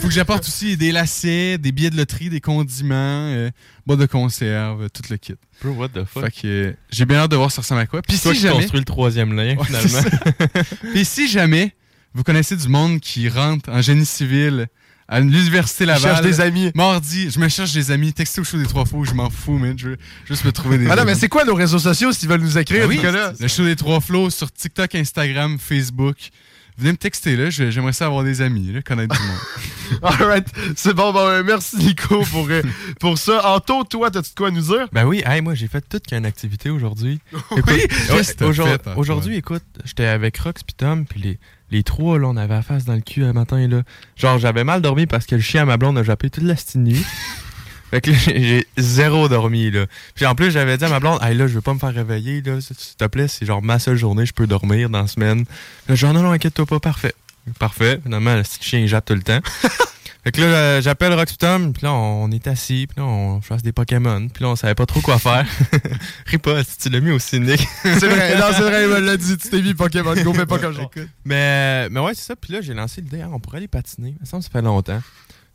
Faut 0.00 0.08
que 0.08 0.12
j'apporte 0.14 0.42
aussi 0.44 0.76
des 0.76 0.90
lacets, 0.90 1.58
des 1.58 1.70
billets 1.70 1.90
de 1.90 1.96
loterie, 1.96 2.28
des 2.30 2.40
condiments, 2.40 3.48
boîte 3.86 4.00
de 4.00 4.06
conserve, 4.06 4.88
tout 4.90 5.02
le 5.10 5.16
kit. 5.16 5.34
Bro, 5.62 5.72
what 5.72 5.88
the 5.90 6.04
fuck? 6.04 6.24
Fait 6.24 6.30
que 6.42 6.46
euh, 6.46 6.72
j'ai 6.90 7.04
bien 7.04 7.18
hâte 7.18 7.30
de 7.30 7.36
voir 7.36 7.50
ça 7.52 7.60
ressemble 7.62 7.80
à 7.82 7.86
quoi. 7.86 8.02
Puis 8.02 8.16
C'est 8.16 8.24
toi 8.24 8.32
si 8.34 8.40
qui 8.40 8.46
jamais, 8.46 8.56
construis 8.60 8.80
le 8.80 8.84
troisième 8.84 9.32
lien, 9.36 9.56
Ouais, 9.56 9.64
finalement. 9.64 10.00
Puis 10.92 11.04
si 11.04 11.28
jamais 11.28 11.74
vous 12.14 12.22
connaissez 12.22 12.56
du 12.56 12.68
monde 12.68 13.00
qui 13.00 13.28
rentre 13.28 13.70
en 13.70 13.80
génie 13.80 14.04
civil 14.06 14.66
à 15.08 15.20
l'université 15.20 15.84
Je 15.84 15.88
Laval, 15.88 16.10
cherche 16.14 16.22
des 16.22 16.40
amis. 16.40 16.70
mardi, 16.74 17.30
je 17.30 17.38
me 17.38 17.48
cherche 17.48 17.72
des 17.72 17.90
amis, 17.90 18.12
textez 18.12 18.40
au 18.40 18.44
show 18.44 18.56
des 18.56 18.66
trois 18.66 18.86
flots, 18.86 19.04
je 19.04 19.12
m'en 19.12 19.28
fous, 19.30 19.58
man. 19.58 19.74
Je 19.78 19.90
veux 19.90 19.98
juste 20.26 20.44
me 20.44 20.52
trouver 20.52 20.78
des 20.78 20.86
Ah 20.90 20.96
non, 20.96 21.04
mais 21.04 21.10
amis. 21.12 21.20
c'est 21.20 21.28
quoi 21.28 21.44
nos 21.44 21.54
réseaux 21.54 21.78
sociaux 21.78 22.12
s'ils 22.12 22.28
veulent 22.28 22.40
nous 22.40 22.56
écrire, 22.58 22.82
Ah 22.84 22.88
oui, 22.88 22.96
Nicolas? 22.96 23.32
le 23.38 23.48
show 23.48 23.64
des 23.64 23.76
trois 23.76 24.00
flots 24.00 24.30
sur 24.30 24.50
TikTok, 24.50 24.94
Instagram, 24.94 25.58
Facebook. 25.58 26.16
Venez 26.82 26.92
me 26.92 26.96
texter 26.96 27.36
là, 27.36 27.48
j'aimerais 27.48 27.92
ça 27.92 28.06
avoir 28.06 28.24
des 28.24 28.42
amis, 28.42 28.72
là, 28.72 28.82
connaître 28.82 29.14
du 29.14 29.22
monde. 29.22 29.38
Alright, 30.02 30.48
c'est 30.74 30.94
bon, 30.94 31.12
bon, 31.12 31.28
euh, 31.28 31.44
merci 31.44 31.76
Nico 31.76 32.24
pour, 32.24 32.48
euh, 32.50 32.62
pour 32.98 33.18
ça. 33.18 33.54
Anto, 33.54 33.84
toi, 33.84 34.10
t'as-tu 34.10 34.30
de 34.30 34.34
quoi 34.34 34.50
nous 34.50 34.62
dire? 34.62 34.88
Ben 34.90 35.04
oui, 35.04 35.22
hey, 35.24 35.42
moi 35.42 35.54
j'ai 35.54 35.68
fait 35.68 35.80
toute 35.88 36.08
qu'une 36.08 36.26
activité 36.26 36.70
aujourd'hui. 36.70 37.20
Oui? 37.52 37.86
ouais, 38.10 38.42
aujourd-? 38.44 38.78
Aujourd'hui, 38.96 39.36
écoute, 39.36 39.62
j'étais 39.84 40.06
avec 40.06 40.36
Rox 40.38 40.64
pis 40.64 40.74
Tom, 40.74 41.06
puis 41.06 41.20
les, 41.20 41.38
les 41.70 41.84
trois, 41.84 42.18
là, 42.18 42.26
on 42.26 42.36
avait 42.36 42.54
la 42.54 42.62
face 42.62 42.84
dans 42.84 42.94
le 42.94 43.00
cul 43.00 43.22
un 43.22 43.32
matin, 43.32 43.68
là. 43.68 43.82
Genre, 44.16 44.38
j'avais 44.38 44.64
mal 44.64 44.82
dormi 44.82 45.06
parce 45.06 45.26
que 45.26 45.36
le 45.36 45.40
chien 45.40 45.62
à 45.62 45.64
ma 45.66 45.76
blonde 45.76 45.98
a 45.98 46.02
jappé 46.02 46.30
toute 46.30 46.42
la 46.42 46.56
nuit. 46.74 47.04
Fait 47.92 48.00
que 48.00 48.10
j'ai 48.12 48.66
zéro 48.78 49.28
dormi, 49.28 49.70
là. 49.70 49.84
Puis 50.14 50.24
en 50.24 50.34
plus, 50.34 50.50
j'avais 50.50 50.78
dit 50.78 50.84
à 50.84 50.88
ma 50.88 50.98
blonde, 50.98 51.18
hey, 51.22 51.36
là, 51.36 51.46
je 51.46 51.52
veux 51.52 51.60
pas 51.60 51.74
me 51.74 51.78
faire 51.78 51.92
réveiller, 51.92 52.40
là. 52.40 52.58
S'il 52.60 52.96
te 52.96 53.04
plaît, 53.04 53.28
c'est 53.28 53.44
genre 53.44 53.60
ma 53.60 53.78
seule 53.78 53.98
journée, 53.98 54.24
je 54.24 54.32
peux 54.32 54.46
dormir 54.46 54.88
dans 54.88 55.02
la 55.02 55.06
semaine. 55.06 55.44
Là, 55.88 55.94
genre, 55.94 56.14
non, 56.14 56.22
non, 56.22 56.30
inquiète-toi 56.30 56.64
pas, 56.64 56.80
parfait. 56.80 57.14
Parfait. 57.58 58.00
Finalement, 58.02 58.34
le 58.34 58.42
petit 58.42 58.58
chien, 58.62 58.86
jappe 58.86 59.04
tout 59.04 59.14
le 59.14 59.22
temps. 59.22 59.40
Fait 60.24 60.30
que 60.30 60.40
là, 60.40 60.46
euh, 60.46 60.80
j'appelle 60.80 61.12
Rox 61.14 61.32
pis 61.32 61.38
Tom, 61.38 61.72
puis 61.72 61.82
là, 61.82 61.92
on 61.92 62.30
est 62.30 62.46
assis, 62.46 62.86
puis 62.88 63.02
là, 63.02 63.04
on 63.04 63.42
chasse 63.42 63.62
des 63.62 63.72
Pokémon, 63.72 64.28
puis 64.28 64.44
là, 64.44 64.50
on 64.50 64.56
savait 64.56 64.76
pas 64.76 64.86
trop 64.86 65.00
quoi 65.00 65.18
faire. 65.18 65.44
Ris 66.26 66.38
pas, 66.38 66.62
si 66.62 66.78
tu 66.78 66.90
l'as 66.90 67.00
mis 67.00 67.10
au 67.10 67.18
cynique. 67.18 67.66
C'est 67.82 68.06
vrai, 68.06 68.38
non, 68.38 68.46
c'est 68.52 68.62
vrai, 68.62 68.84
il 68.84 69.04
l'a 69.04 69.16
dit, 69.16 69.36
tu 69.36 69.48
t'es 69.48 69.60
mis 69.60 69.74
Pokémon 69.74 70.14
Go, 70.14 70.32
fais 70.32 70.46
pas 70.46 70.58
comme 70.60 70.76
ça. 70.76 70.88
Mais, 71.24 71.88
mais 71.90 71.98
ouais, 71.98 72.14
c'est 72.14 72.22
ça. 72.22 72.36
Puis 72.36 72.52
là, 72.52 72.60
j'ai 72.60 72.72
lancé 72.72 73.00
l'idée, 73.00 73.22
ah, 73.22 73.30
on 73.32 73.40
pourrait 73.40 73.58
aller 73.58 73.68
patiner. 73.68 74.14
Ça 74.18 74.20
me 74.20 74.26
semble 74.26 74.44
que 74.44 74.52
ça 74.52 74.60
fait 74.60 74.64
longtemps. 74.64 75.02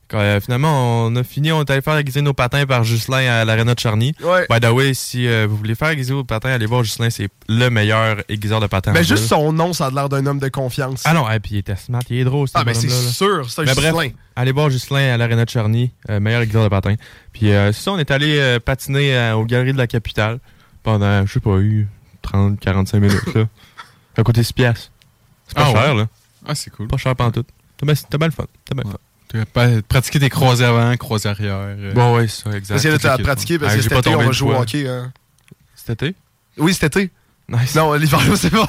Quand, 0.10 0.20
euh, 0.20 0.40
finalement, 0.40 1.06
on 1.08 1.16
a 1.18 1.24
fini, 1.24 1.52
on 1.52 1.62
est 1.62 1.70
allé 1.70 1.82
faire 1.82 1.98
aiguiser 1.98 2.22
nos 2.22 2.34
patins 2.34 2.66
par 2.66 2.84
Ghislain 2.84 3.28
à 3.30 3.44
l'Arena 3.44 3.76
de 3.76 3.80
Charny. 3.80 4.14
Ouais. 4.24 4.46
By 4.50 4.62
the 4.62 4.72
way, 4.72 4.94
si 4.94 5.28
euh, 5.28 5.48
vous 5.50 5.58
voulez 5.58 5.76
faire 5.76 5.90
aiguiser 5.90 6.14
vos 6.14 6.24
patins, 6.24 6.50
allez 6.50 6.66
voir 6.66 6.84
Ghislain, 6.84 7.10
c'est 7.10 7.28
le 7.50 7.70
meilleur 7.70 8.24
aiguiseur 8.30 8.62
de 8.62 8.68
patins. 8.68 8.94
Mais 8.94 9.00
en 9.00 9.04
juste 9.04 9.20
ville. 9.24 9.28
son 9.28 9.52
nom, 9.52 9.74
ça 9.74 9.88
a 9.88 9.92
l'air 9.92 10.08
d'un 10.08 10.26
homme 10.26 10.40
de 10.40 10.48
confiance. 10.48 11.02
Ah 11.04 11.14
non, 11.14 11.30
et 11.30 11.40
puis 11.42 11.56
il 11.56 11.58
était 11.58 11.76
smart, 11.76 12.02
il 12.10 12.20
est 12.20 12.24
drôle, 12.24 12.48
Ah, 12.54 12.64
ben 12.64 12.74
c'est 12.74 12.88
bonhomme-là, 12.88 13.06
là. 13.06 13.12
sûr, 13.12 13.50
c'est 13.50 13.66
Mais 13.66 13.74
Ghislain. 13.74 14.10
allez 14.38 14.52
voir 14.54 14.70
Ghislain 14.70 15.14
à 15.14 15.18
l'Arena 15.18 15.44
de 15.44 15.50
Charny, 15.50 15.92
euh, 16.10 16.22
meilleur 16.22 16.42
aiguiseur 16.42 16.64
de 16.64 16.70
patins. 16.70 16.96
Puis 17.34 17.52
euh, 17.52 17.74
c'est 17.74 17.82
ça, 17.84 17.92
on 17.92 17.98
est 18.00 18.10
allé 18.10 18.58
patiner 18.64 19.34
aux 19.34 19.44
Galeries 19.44 19.74
de 19.74 19.78
la 19.78 19.88
Capitale 19.88 20.40
pendant, 20.84 21.26
je 21.26 21.34
sais 21.34 21.40
pas, 21.42 21.58
eu 21.58 21.88
30, 22.22 22.60
45 22.62 23.00
minutes, 23.00 23.36
là. 23.36 23.44
Ça 24.16 24.22
a 24.22 24.24
coûté 24.24 24.42
6 24.42 24.54
piastres. 24.54 24.90
C'est 25.48 25.56
pas 25.56 25.66
Ah 25.68 25.72
cher, 25.72 25.94
ouais? 25.96 26.00
là. 26.02 26.08
Ah, 26.48 26.56
c'est 26.56 26.70
cool. 26.72 26.88
Pas 26.88 26.98
cher 26.98 27.16
pantoute. 27.16 27.48
T'as 27.78 27.86
bien 27.86 27.94
le 28.28 28.32
fun. 28.32 28.46
T'as 28.66 28.74
bien 28.74 28.84
le 28.86 28.90
fun. 28.90 28.98
Tu 29.30 29.40
as 29.42 29.46
pas- 29.46 29.82
pratiqué 29.88 30.20
tes 30.20 30.30
croisés 30.30 30.64
avant, 30.66 30.96
croisés 30.98 31.30
arrière. 31.30 31.58
euh. 31.60 31.94
Bon, 31.94 32.16
ouais, 32.16 32.28
c'est 32.28 32.44
ça, 32.50 32.56
exact. 32.58 32.76
Parce 32.76 32.84
que 32.84 32.88
là, 32.88 32.94
Toute 32.94 33.02
t'as 33.04 33.12
l'équipe, 33.12 33.26
pratiqué, 33.26 33.54
ouais. 33.56 33.60
parce 33.60 33.76
que 33.76 33.82
cet 33.82 33.92
pas 33.94 34.00
été, 34.00 34.10
on 34.16 34.24
va 34.24 34.32
jouer 34.32 34.56
au 34.56 34.60
hockey. 34.62 34.88
hein. 34.88 35.12
Cet 35.76 36.02
été? 36.02 36.16
Oui, 36.58 36.74
cet 36.74 36.96
été. 36.98 37.12
Nice. 37.50 37.76
Non, 37.76 37.94
l'hiver, 37.94 38.20
c'est 38.36 38.52
bon. 38.52 38.66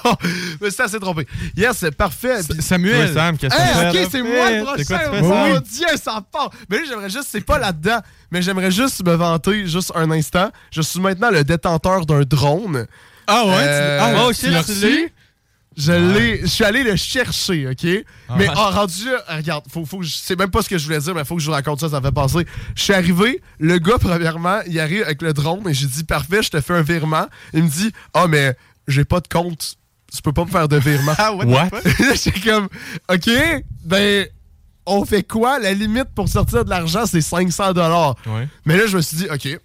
Mais 0.60 0.70
c'est 0.70 0.82
assez 0.84 1.00
trompé. 1.00 1.26
Yes, 1.56 1.78
c'est 1.78 1.90
parfait. 1.96 2.38
Puis- 2.48 2.62
Samuel, 2.62 3.08
Ouais, 3.08 3.12
Sam, 3.12 3.36
qu'est-ce 3.36 3.56
que 3.56 3.60
Hey, 3.60 3.90
tu 3.92 3.98
ok, 4.04 4.08
c'est 4.12 4.22
moi 4.22 4.50
le 4.52 4.62
quoi 4.62 4.74
prochain. 4.74 5.10
tu 5.10 5.24
Oh 5.24 5.28
Sam? 5.54 5.60
Dieu, 5.62 5.86
ça 6.00 6.22
part. 6.32 6.50
Mais 6.70 6.76
là, 6.78 6.82
j'aimerais 6.88 7.10
juste, 7.10 7.26
c'est 7.30 7.44
pas 7.44 7.58
là-dedans, 7.58 7.98
mais 8.30 8.40
j'aimerais 8.40 8.70
juste 8.70 9.04
me 9.04 9.14
vanter 9.14 9.66
juste 9.66 9.90
un 9.96 10.08
instant. 10.12 10.50
Je 10.70 10.80
suis 10.82 11.00
maintenant 11.00 11.30
le 11.32 11.42
détenteur 11.42 12.06
d'un 12.06 12.20
drone. 12.22 12.86
Ah 13.26 13.44
ouais? 13.46 13.52
Euh, 13.56 13.98
tu- 13.98 14.16
ah, 14.16 14.24
oh, 14.24 14.28
tu 14.32 14.34
shit, 14.40 14.50
l'as 14.50 14.62
tu 14.64 14.70
reçu? 14.70 15.12
Je 15.78 15.92
l'ai, 15.92 16.40
je 16.40 16.46
suis 16.46 16.64
allé 16.64 16.82
le 16.82 16.96
chercher, 16.96 17.68
ok? 17.68 17.84
mais 17.84 18.04
ouais. 18.48 18.54
ah, 18.56 18.70
rendu 18.70 19.04
là, 19.04 19.36
regarde, 19.36 19.64
faut, 19.70 19.84
faut, 19.84 20.00
que 20.00 20.04
je 20.04 20.16
sais 20.16 20.34
même 20.34 20.50
pas 20.50 20.60
ce 20.60 20.68
que 20.68 20.76
je 20.76 20.84
voulais 20.84 20.98
dire, 20.98 21.14
mais 21.14 21.24
faut 21.24 21.36
que 21.36 21.40
je 21.40 21.46
vous 21.46 21.52
raconte 21.52 21.78
ça, 21.78 21.88
ça 21.88 22.00
me 22.00 22.06
fait 22.06 22.12
passer. 22.12 22.46
Je 22.74 22.82
suis 22.82 22.92
arrivé, 22.92 23.40
le 23.60 23.78
gars, 23.78 23.98
premièrement, 24.00 24.58
il 24.66 24.78
arrive 24.80 25.02
avec 25.02 25.22
le 25.22 25.32
drone 25.32 25.68
et 25.68 25.74
j'ai 25.74 25.86
dit, 25.86 26.02
parfait, 26.02 26.42
je 26.42 26.50
te 26.50 26.60
fais 26.60 26.74
un 26.74 26.82
virement. 26.82 27.26
Il 27.54 27.62
me 27.62 27.68
dit, 27.68 27.92
ah, 28.12 28.26
mais 28.26 28.56
j'ai 28.88 29.04
pas 29.04 29.20
de 29.20 29.28
compte, 29.28 29.76
tu 30.12 30.20
peux 30.20 30.32
pas 30.32 30.44
me 30.44 30.50
faire 30.50 30.66
de 30.66 30.78
virement. 30.78 31.14
Ah, 31.16 31.32
what? 31.32 31.46
What? 31.46 31.70
j'étais 32.14 32.40
comme, 32.40 32.68
OK, 33.08 33.30
ben, 33.84 34.26
on 34.84 35.04
fait 35.04 35.22
quoi? 35.22 35.60
La 35.60 35.72
limite 35.74 36.08
pour 36.12 36.28
sortir 36.28 36.64
de 36.64 36.70
l'argent, 36.70 37.06
c'est 37.06 37.20
500 37.20 37.72
dollars. 37.72 38.16
Ouais. 38.26 38.48
Mais 38.64 38.76
là, 38.76 38.86
je 38.88 38.96
me 38.96 39.02
suis 39.02 39.18
dit, 39.18 39.26
OK, 39.30 39.60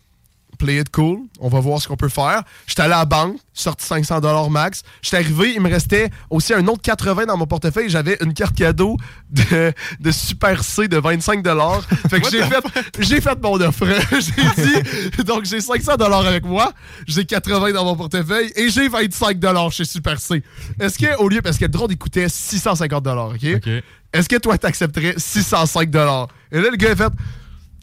play 0.64 0.80
it 0.80 0.90
cool, 0.92 1.20
on 1.40 1.50
va 1.50 1.60
voir 1.60 1.82
ce 1.82 1.88
qu'on 1.90 1.98
peut 1.98 2.10
faire. 2.10 2.44
J'étais 2.68 2.84
allé 2.84 2.94
à 2.94 3.00
la 3.00 3.06
banque, 3.06 3.36
sorti 3.54 3.86
500 3.86 4.22
dollars 4.22 4.50
max. 4.50 4.84
J'étais 5.02 5.18
arrivé, 5.18 5.54
il 5.56 5.62
me 5.62 5.70
restait 5.70 6.10
aussi 6.30 6.54
un 6.54 6.66
autre 6.68 6.82
80 6.82 7.26
dans 7.26 7.36
mon 7.36 7.46
portefeuille. 7.46 7.90
J'avais 7.90 8.18
une 8.22 8.34
carte 8.34 8.56
cadeau 8.56 8.96
de, 9.30 9.74
de 10.00 10.12
Super 10.12 10.64
C 10.64 10.88
de 10.88 10.98
25 10.98 11.44
dollars. 11.44 11.82
Fait 12.10 12.22
que 12.22 12.30
j'ai 12.32 12.44
fait, 12.44 12.64
j'ai 13.00 13.20
fait 13.20 13.42
mon 13.42 13.60
offre. 13.60 13.86
j'ai 14.12 14.64
dit, 14.64 15.24
donc 15.26 15.44
j'ai 15.44 15.60
500 15.60 15.98
dollars 15.98 16.26
avec 16.26 16.46
moi, 16.46 16.72
j'ai 17.08 17.26
80 17.26 17.74
dans 17.74 17.84
mon 17.84 17.98
portefeuille 17.98 18.52
et 18.56 18.70
j'ai 18.70 18.88
25 18.88 19.38
dollars 19.40 19.72
chez 19.74 19.84
Super 19.84 20.20
C. 20.20 20.44
Est-ce 20.80 20.98
que, 20.98 21.18
au 21.18 21.28
lieu, 21.28 21.42
parce 21.42 21.58
que 21.58 21.66
le 21.66 21.72
drone, 21.72 21.92
il 21.92 21.98
coûtait 21.98 22.30
650 22.30 23.04
dollars, 23.04 23.30
OK? 23.30 23.46
OK. 23.56 23.70
Est-ce 24.14 24.30
que 24.30 24.38
toi, 24.38 24.58
t'accepterais 24.58 25.16
605 25.18 25.90
dollars? 25.90 26.30
Et 26.52 26.62
là, 26.62 26.70
le 26.70 26.78
gars 26.78 26.92
a 26.92 26.96
fait, 26.96 27.12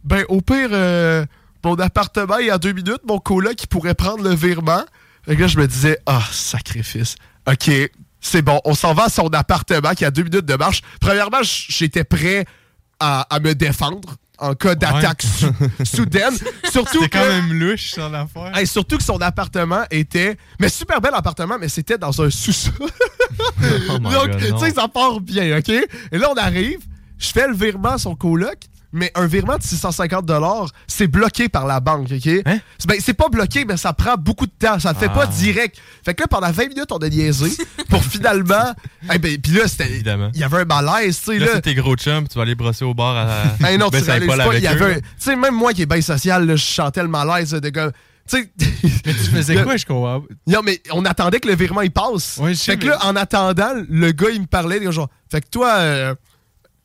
ben, 0.04 0.24
au 0.28 0.40
pire, 0.40 0.70
euh, 0.72 1.26
mon 1.64 1.74
appartement 1.76 2.38
est 2.38 2.50
à 2.50 2.58
deux 2.58 2.72
minutes, 2.72 3.00
mon 3.06 3.18
coloc 3.18 3.54
qui 3.56 3.66
pourrait 3.66 3.94
prendre 3.94 4.22
le 4.22 4.34
virement. 4.34 4.82
Que 5.26 5.32
là, 5.32 5.46
je 5.46 5.58
me 5.58 5.66
disais, 5.66 5.98
ah, 6.06 6.22
sacrifice. 6.32 7.16
OK, 7.46 7.70
c'est 8.20 8.42
bon, 8.42 8.60
on 8.64 8.74
s'en 8.74 8.94
va 8.94 9.04
à 9.04 9.08
son 9.08 9.28
appartement 9.28 9.92
qui 9.94 10.04
à 10.04 10.10
deux 10.10 10.22
minutes 10.22 10.46
de 10.46 10.54
marche. 10.54 10.82
Premièrement, 11.00 11.40
j'étais 11.42 12.04
prêt 12.04 12.44
à, 12.98 13.22
à 13.34 13.40
me 13.40 13.54
défendre 13.54 14.16
en 14.38 14.54
cas 14.54 14.74
d'attaque 14.74 15.22
sou- 15.22 15.52
soudaine. 15.84 16.34
Surtout 16.70 17.00
T'es 17.00 17.08
que... 17.10 17.18
quand 17.18 17.26
même 17.28 17.52
louche 17.52 17.92
sur 17.92 18.08
l'affaire. 18.08 18.56
Hey, 18.56 18.66
surtout 18.66 18.96
que 18.96 19.02
son 19.04 19.18
appartement 19.20 19.84
était. 19.90 20.36
Mais 20.58 20.68
super 20.70 21.00
bel 21.00 21.12
appartement, 21.14 21.56
mais 21.60 21.68
c'était 21.68 21.98
dans 21.98 22.20
un 22.22 22.30
sous-sol. 22.30 22.72
Oh 23.90 23.98
Donc, 23.98 24.36
tu 24.38 24.58
sais, 24.58 24.72
ça 24.72 24.88
part 24.88 25.20
bien, 25.20 25.58
OK? 25.58 25.68
Et 25.68 26.18
là, 26.18 26.30
on 26.32 26.34
arrive, 26.34 26.80
je 27.18 27.28
fais 27.28 27.46
le 27.46 27.54
virement 27.54 27.90
à 27.90 27.98
son 27.98 28.16
coloc, 28.16 28.58
mais 28.92 29.12
un 29.14 29.26
virement 29.26 29.56
de 29.56 29.62
650 29.62 30.28
c'est 30.86 31.06
bloqué 31.06 31.48
par 31.48 31.66
la 31.66 31.80
banque, 31.80 32.08
OK? 32.12 32.26
Hein? 32.46 32.58
Ben, 32.86 32.96
c'est 33.00 33.14
pas 33.14 33.28
bloqué, 33.28 33.64
mais 33.64 33.76
ça 33.76 33.92
prend 33.92 34.16
beaucoup 34.16 34.46
de 34.46 34.52
temps. 34.58 34.78
Ça 34.78 34.92
le 34.92 34.98
fait 34.98 35.06
Ah. 35.10 35.14
pas 35.14 35.26
direct. 35.26 35.76
Fait 36.04 36.14
que 36.14 36.22
là, 36.22 36.26
pendant 36.28 36.50
20 36.50 36.68
minutes, 36.68 36.90
on 36.92 36.98
a 36.98 37.08
niaisé 37.08 37.50
pour 37.88 38.02
finalement. 38.04 38.74
Eh 39.12 39.18
ben, 39.18 39.38
puis 39.38 39.52
là, 39.52 39.66
c'était. 39.66 39.88
Il 39.98 40.38
y 40.40 40.44
avait 40.44 40.58
un 40.58 40.64
malaise, 40.64 41.18
tu 41.18 41.32
sais, 41.32 41.38
Là, 41.38 41.60
tes 41.60 41.74
gros 41.74 41.96
chums, 41.96 42.28
tu 42.28 42.34
vas 42.36 42.42
aller 42.42 42.54
brosser 42.54 42.84
au 42.84 42.92
bar 42.94 43.16
à. 43.16 43.66
Hey, 43.66 43.78
non, 43.78 43.86
tu 43.86 43.92
Ben, 43.92 44.04
ça 44.04 44.12
réalises 44.12 44.36
pas 44.36 44.54
il 44.56 44.62
y 44.62 44.66
avait 44.66 45.00
Tu 45.00 45.06
sais, 45.18 45.36
même 45.36 45.54
moi 45.54 45.72
qui 45.72 45.82
est 45.82 45.86
bien 45.86 46.00
social, 46.02 46.46
là, 46.46 46.54
je 46.56 46.64
chantais 46.64 47.02
le 47.02 47.08
malaise 47.08 47.50
de 47.52 47.68
gars. 47.70 47.90
Tu 48.28 48.48
tu 48.58 49.12
faisais 49.12 49.54
Le- 49.54 49.64
quoi, 49.64 49.76
je 49.76 49.86
comprends? 49.86 50.22
Non, 50.46 50.60
mais 50.64 50.80
on 50.92 51.04
attendait 51.04 51.40
que 51.40 51.48
le 51.48 51.56
virement 51.56 51.80
il 51.80 51.90
passe. 51.90 52.36
Ouais, 52.40 52.54
fait 52.54 52.76
que 52.76 52.86
là, 52.86 52.98
en 53.04 53.16
attendant, 53.16 53.72
le 53.88 54.12
gars, 54.12 54.28
il 54.32 54.42
me 54.42 54.46
parlait, 54.46 54.78
il 54.80 54.92
genre, 54.92 55.08
fait 55.30 55.40
que 55.40 55.48
toi, 55.50 55.70
euh, 55.78 56.14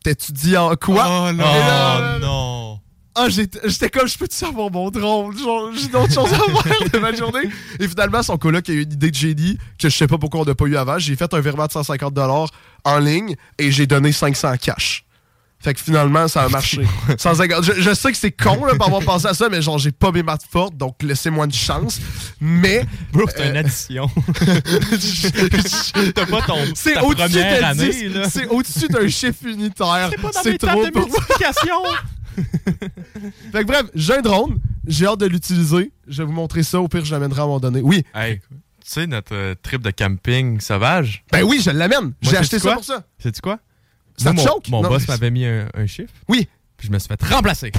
t'étudies 0.05 0.57
en 0.57 0.75
quoi? 0.75 1.05
Oh 1.07 1.31
non. 1.33 1.43
là, 1.43 2.17
Oh 2.17 2.19
non! 2.19 2.79
Ah, 3.17 3.27
j'étais 3.29 3.89
comme, 3.89 4.07
je 4.07 4.17
peux-tu 4.17 4.43
avoir 4.43 4.69
mon 4.69 4.91
drone? 4.91 5.33
J'ai 5.77 5.87
d'autres 5.87 6.13
choses 6.13 6.33
à 6.33 6.63
faire 6.63 6.89
de 6.93 6.99
ma 6.99 7.13
journée. 7.13 7.49
Et 7.79 7.87
finalement, 7.87 8.21
son 8.21 8.37
coloc 8.37 8.69
a 8.69 8.73
eu 8.73 8.83
une 8.83 8.91
idée 8.91 9.09
de 9.09 9.15
génie 9.15 9.57
que 9.79 9.89
je 9.89 9.95
sais 9.95 10.05
pas 10.05 10.17
pourquoi 10.17 10.41
on 10.41 10.45
n'a 10.45 10.53
pas 10.53 10.65
eu 10.65 10.75
avant. 10.75 10.99
J'ai 10.99 11.15
fait 11.15 11.33
un 11.33 11.39
virement 11.39 11.65
de 11.65 11.71
150 11.71 12.13
en 12.83 12.99
ligne 12.99 13.35
et 13.57 13.71
j'ai 13.71 13.87
donné 13.87 14.11
500 14.11 14.57
cash. 14.61 15.04
Fait 15.65 15.73
que 15.73 15.81
finalement, 15.81 16.27
ça 16.27 16.43
a 16.43 16.49
marché. 16.49 16.83
150. 17.17 17.63
Je, 17.63 17.81
je 17.81 17.93
sais 17.95 18.11
que 18.11 18.17
c'est 18.19 18.31
con 18.31 18.65
là, 18.65 18.75
pour 18.75 18.85
avoir 18.85 19.01
pensé 19.01 19.25
à 19.25 19.33
ça, 19.33 19.49
mais 19.49 19.63
genre, 19.63 19.79
j'ai 19.79 19.91
pas 19.91 20.11
mes 20.11 20.21
maths 20.21 20.45
fortes, 20.47 20.77
donc 20.77 21.01
laissez-moi 21.01 21.45
une 21.45 21.51
chance. 21.53 21.99
Mais. 22.39 22.85
Bro, 23.11 23.23
c'est 23.35 23.41
Euh, 23.41 23.49
une 23.49 23.57
addition. 23.57 24.07
T'as 26.13 26.25
pas 26.27 26.41
ton 26.43 26.57
C'est 26.75 26.99
au-dessus 27.01 27.39
année, 27.39 27.89
10, 27.89 28.03
là. 28.13 28.29
C'est 28.29 28.45
au-dessus 28.47 28.87
d'un 28.89 29.07
chiffre 29.07 29.43
unitaire. 29.45 30.09
C'est 30.11 30.21
pas 30.21 30.29
dans 30.31 30.43
mes 30.51 30.57
trop 30.59 30.85
de 30.85 30.91
pour 30.91 31.01
multiplication. 31.07 31.81
Fait 33.51 33.61
que 33.61 33.65
bref, 33.65 33.83
j'ai 33.95 34.13
un 34.17 34.21
drone. 34.21 34.59
J'ai 34.87 35.07
hâte 35.07 35.19
de 35.19 35.25
l'utiliser. 35.25 35.91
Je 36.07 36.21
vais 36.21 36.27
vous 36.27 36.33
montrer 36.33 36.61
ça. 36.63 36.79
Au 36.79 36.87
pire, 36.87 37.03
je 37.03 37.11
l'amènerai 37.11 37.39
à 37.39 37.43
un 37.43 37.47
moment 37.47 37.59
donné. 37.59 37.81
Oui. 37.81 38.03
Hey, 38.13 38.37
tu 38.39 38.45
sais, 38.85 39.07
notre 39.07 39.33
euh, 39.33 39.55
trip 39.63 39.81
de 39.81 39.89
camping 39.89 40.59
sauvage, 40.59 41.23
Ben 41.31 41.41
oui, 41.43 41.59
je 41.59 41.71
l'amène. 41.71 42.13
J'ai 42.21 42.37
acheté 42.37 42.59
ça 42.59 42.73
pour 42.73 42.83
ça. 42.83 43.03
sais-tu 43.17 43.41
quoi? 43.41 43.57
Ça 44.17 44.31
Moi, 44.31 44.43
te 44.43 44.47
mon, 44.47 44.53
choque? 44.55 44.69
Mon 44.69 44.81
Non, 44.81 44.89
boss 44.89 45.07
mais- 45.07 45.13
m'avait 45.13 45.31
mis 45.31 45.45
un, 45.45 45.67
un 45.73 45.85
chiffre, 45.87 46.13
Oui. 46.29 46.47
puis 46.77 46.87
je 46.87 46.93
me 46.93 46.99
suis 46.99 47.07
fait 47.07 47.23
remplacer. 47.33 47.71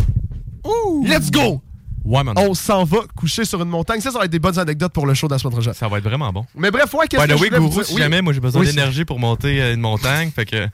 Let's 1.05 1.31
go! 1.31 1.63
Ouais. 2.07 2.23
On 2.37 2.55
s'en 2.55 2.85
va 2.85 2.99
coucher 3.17 3.45
sur 3.45 3.61
une 3.63 3.69
montagne. 3.69 4.01
Ça, 4.01 4.11
ça 4.13 4.19
va 4.19 4.25
être 4.27 4.31
des 4.31 4.39
bonnes 4.39 4.59
anecdotes 4.59 4.93
pour 4.93 5.07
le 5.07 5.15
show 5.15 5.27
de 5.27 5.33
la 5.33 5.39
semaine 5.39 5.53
prochaine. 5.55 5.75
Ça 5.75 5.89
va 5.89 5.99
être 5.99 6.05
vraiment 6.05 6.33
bon. 6.33 6.47
Mais 6.57 6.71
bref, 6.71 6.93
ouais, 6.95 7.07
qu'est-ce 7.09 7.23
que 7.23 7.27
the 7.29 7.31
je 7.33 7.37
voulais 7.37 7.59
vous 7.59 7.65
Gourou, 7.69 7.75
dire? 7.81 7.87
si 7.87 7.95
Oui. 7.95 8.01
jamais 8.01 8.23
moi 8.23 8.33
j'ai 8.33 8.41
besoin 8.41 8.61
Oui, 8.63 8.69
d'énergie 8.69 9.05
pour 9.05 9.19
monter 9.19 9.61
euh, 9.61 9.75
une 9.75 9.81
montagne, 9.81 10.31
fait 10.35 10.47
que 10.47 10.67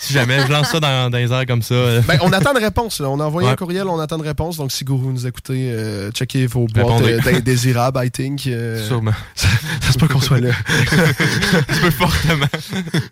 si 0.00 0.12
jamais 0.14 0.40
je 0.46 0.50
lance 0.52 0.68
ça 0.70 0.80
dans, 0.80 1.10
dans 1.10 1.18
les 1.18 1.30
airs 1.32 1.44
comme 1.46 1.62
ça. 1.62 1.74
euh, 1.74 2.00
Ben, 2.08 2.18
on 2.22 2.32
attend 2.32 2.54
de 2.54 2.58
réponse. 2.60 3.00
Là. 3.00 3.08
On 3.10 3.20
a 3.20 3.24
envoyé 3.24 3.46
Ouais. 3.48 3.52
un 3.52 3.56
courriel, 3.56 3.86
on 3.86 4.00
attend 4.00 4.18
de 4.18 4.22
réponse. 4.24 4.56
Donc, 4.56 4.72
si 4.72 4.84
Gourou 4.84 5.12
nous 5.12 5.26
écoutez, 5.26 5.70
euh, 5.72 6.10
checkez 6.10 6.46
vos 6.46 6.66
boîtes 6.66 7.02
euh, 7.02 7.20
d'indésirables, 7.20 8.00
I 8.04 8.10
think. 8.10 8.48
Sûrement. 8.86 9.12
ça 9.34 9.92
se 9.92 9.98
peut 9.98 10.08
qu'on 10.08 10.20
soit 10.20 10.40
là. 10.40 10.50
Je 11.68 11.80
peux 11.80 11.90
fortement. 11.90 12.46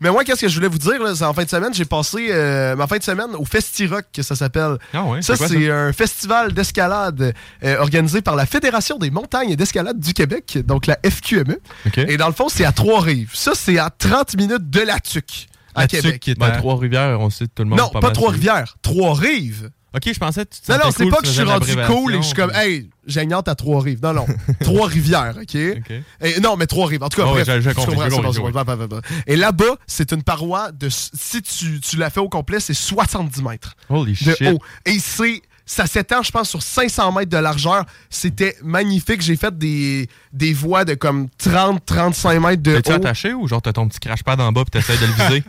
Mais 0.00 0.10
moi, 0.10 0.24
qu'est-ce 0.24 0.40
que 0.42 0.48
je 0.48 0.54
voulais 0.54 0.68
vous 0.68 0.78
dire? 0.78 0.94
C'est 1.14 1.24
en 1.24 1.34
fin 1.34 1.44
de 1.44 1.50
semaine, 1.50 1.74
j'ai 1.74 1.84
passé 1.84 2.28
ma 2.76 2.86
fin 2.86 2.96
de 2.98 3.02
semaine 3.02 3.34
au 3.38 3.44
Festi-Rock, 3.44 4.04
que 4.12 4.22
ça 4.22 4.34
s'appelle. 4.34 4.76
Ah 4.92 5.04
ouais, 5.04 5.22
Ça, 5.22 5.36
c'est 5.36 5.70
un 5.70 5.92
festival 5.92 6.52
d'escalade 6.52 7.34
euh, 7.66 7.78
organisé 7.80 8.22
par 8.22 8.36
la 8.36 8.46
Fédération 8.46 8.96
des 8.98 9.10
montagnes 9.10 9.50
et 9.50 9.56
d'escalade 9.56 9.98
du 9.98 10.12
Québec, 10.14 10.58
donc 10.64 10.86
la 10.86 10.98
FQME. 11.04 11.58
Et 11.96 12.16
dans 12.16 12.28
le 12.28 12.32
fond, 12.34 12.48
c'est 12.48 12.64
à 12.64 12.72
Trois-Rives. 12.72 13.30
Ça, 13.34 13.52
c'est 13.54 13.78
à 13.78 13.90
30 13.90 14.36
minutes 14.36 14.70
de 14.70 14.80
la 14.80 15.00
Tuque, 15.00 15.48
à 15.74 15.82
La 15.82 15.86
Québec. 15.88 16.20
Qui 16.20 16.30
est 16.30 16.42
à 16.42 16.50
Trois-Rivières, 16.52 17.20
on 17.20 17.28
sait 17.30 17.46
tout 17.48 17.62
le 17.64 17.68
monde. 17.70 17.78
non, 17.78 17.90
pas, 17.90 18.10
Trois-Rivières, 18.10 18.76
Trois-Rives. 18.82 19.70
Ok, 19.94 20.12
je 20.12 20.18
pensais 20.18 20.44
que 20.44 20.50
tu 20.50 20.70
Non, 20.70 20.76
non, 20.84 20.90
c'est 20.90 21.04
cool, 21.04 21.12
pas 21.12 21.20
que 21.22 21.26
je 21.26 21.32
suis 21.32 21.42
rendu 21.42 21.74
cool 21.86 22.12
et 22.14 22.16
que 22.18 22.22
je 22.22 22.26
suis 22.26 22.36
comme, 22.36 22.50
hey, 22.54 22.90
j'aignante 23.06 23.48
à 23.48 23.54
Trois-Rives. 23.54 24.02
Non, 24.02 24.12
non, 24.12 24.26
Trois-Rivières, 24.60 25.36
OK? 25.40 25.54
Et, 25.54 26.40
non, 26.42 26.56
mais 26.56 26.66
Trois-Rives. 26.66 27.02
En 27.02 27.08
tout 27.08 27.18
cas, 27.20 27.26
Oh, 27.26 27.30
bref, 27.32 27.74
comprends, 27.74 28.32
c'est 28.32 28.40
bon, 28.40 28.50
bah, 28.50 28.64
bah, 28.64 28.76
bah. 28.76 29.00
Et 29.26 29.36
là-bas, 29.36 29.76
c'est 29.86 30.12
une 30.12 30.22
paroi 30.22 30.70
de. 30.72 30.88
Si 30.90 31.40
tu, 31.40 31.80
tu 31.80 31.96
la 31.96 32.10
fais 32.10 32.20
au 32.20 32.28
complet, 32.28 32.60
c'est 32.60 32.74
70 32.74 33.42
mètres 33.42 33.74
Holy 33.88 34.12
de 34.12 34.16
shit. 34.16 34.42
haut. 34.52 34.58
Et 34.84 34.98
c'est. 34.98 35.40
Ça 35.68 35.86
s'étend, 35.86 36.22
je 36.22 36.30
pense, 36.30 36.48
sur 36.48 36.62
500 36.62 37.10
mètres 37.12 37.30
de 37.30 37.36
largeur. 37.38 37.84
C'était 38.08 38.56
magnifique. 38.62 39.20
J'ai 39.20 39.34
fait 39.36 39.56
des, 39.58 40.08
des 40.32 40.52
voies 40.52 40.84
de 40.84 40.94
comme 40.94 41.26
30-35 41.42 42.38
mètres 42.38 42.62
de 42.62 42.76
T'es-tu 42.76 42.92
haut. 42.92 42.94
attaché 42.94 43.34
ou 43.34 43.48
genre 43.48 43.60
t'as 43.60 43.72
ton 43.72 43.88
petit 43.88 43.98
crash 43.98 44.22
pad 44.22 44.40
en 44.40 44.52
bas 44.52 44.64
pis 44.64 44.70
t'essayes 44.70 44.98
de 44.98 45.06
le 45.06 45.12
viser? 45.12 45.44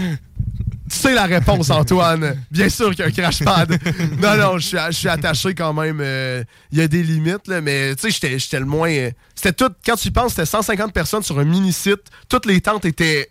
Tu 0.92 0.96
sais 0.96 1.14
la 1.14 1.26
réponse, 1.26 1.70
Antoine. 1.70 2.34
Bien 2.50 2.68
sûr 2.68 2.90
qu'il 2.90 2.98
y 2.98 3.02
a 3.02 3.06
un 3.06 3.10
crash 3.12 3.44
pad. 3.44 3.78
non, 4.20 4.36
non, 4.36 4.58
je 4.58 4.66
suis, 4.66 4.76
je 4.88 4.96
suis 4.96 5.08
attaché 5.08 5.54
quand 5.54 5.72
même. 5.72 5.98
euh, 6.00 6.42
Il 6.72 6.78
y 6.78 6.80
a 6.80 6.88
des 6.88 7.04
limites, 7.04 7.46
là, 7.46 7.60
mais 7.60 7.94
tu 7.94 8.10
sais, 8.10 8.38
j'étais- 8.38 8.58
le 8.58 8.66
moins. 8.66 8.90
euh, 8.90 9.10
C'était 9.36 9.52
tout. 9.52 9.72
Quand 9.86 9.94
tu 9.94 10.10
penses, 10.10 10.30
c'était 10.32 10.46
150 10.46 10.92
personnes 10.92 11.22
sur 11.22 11.38
un 11.38 11.44
mini-site. 11.44 12.02
Toutes 12.28 12.44
les 12.46 12.60
tentes 12.60 12.84
étaient 12.86 13.30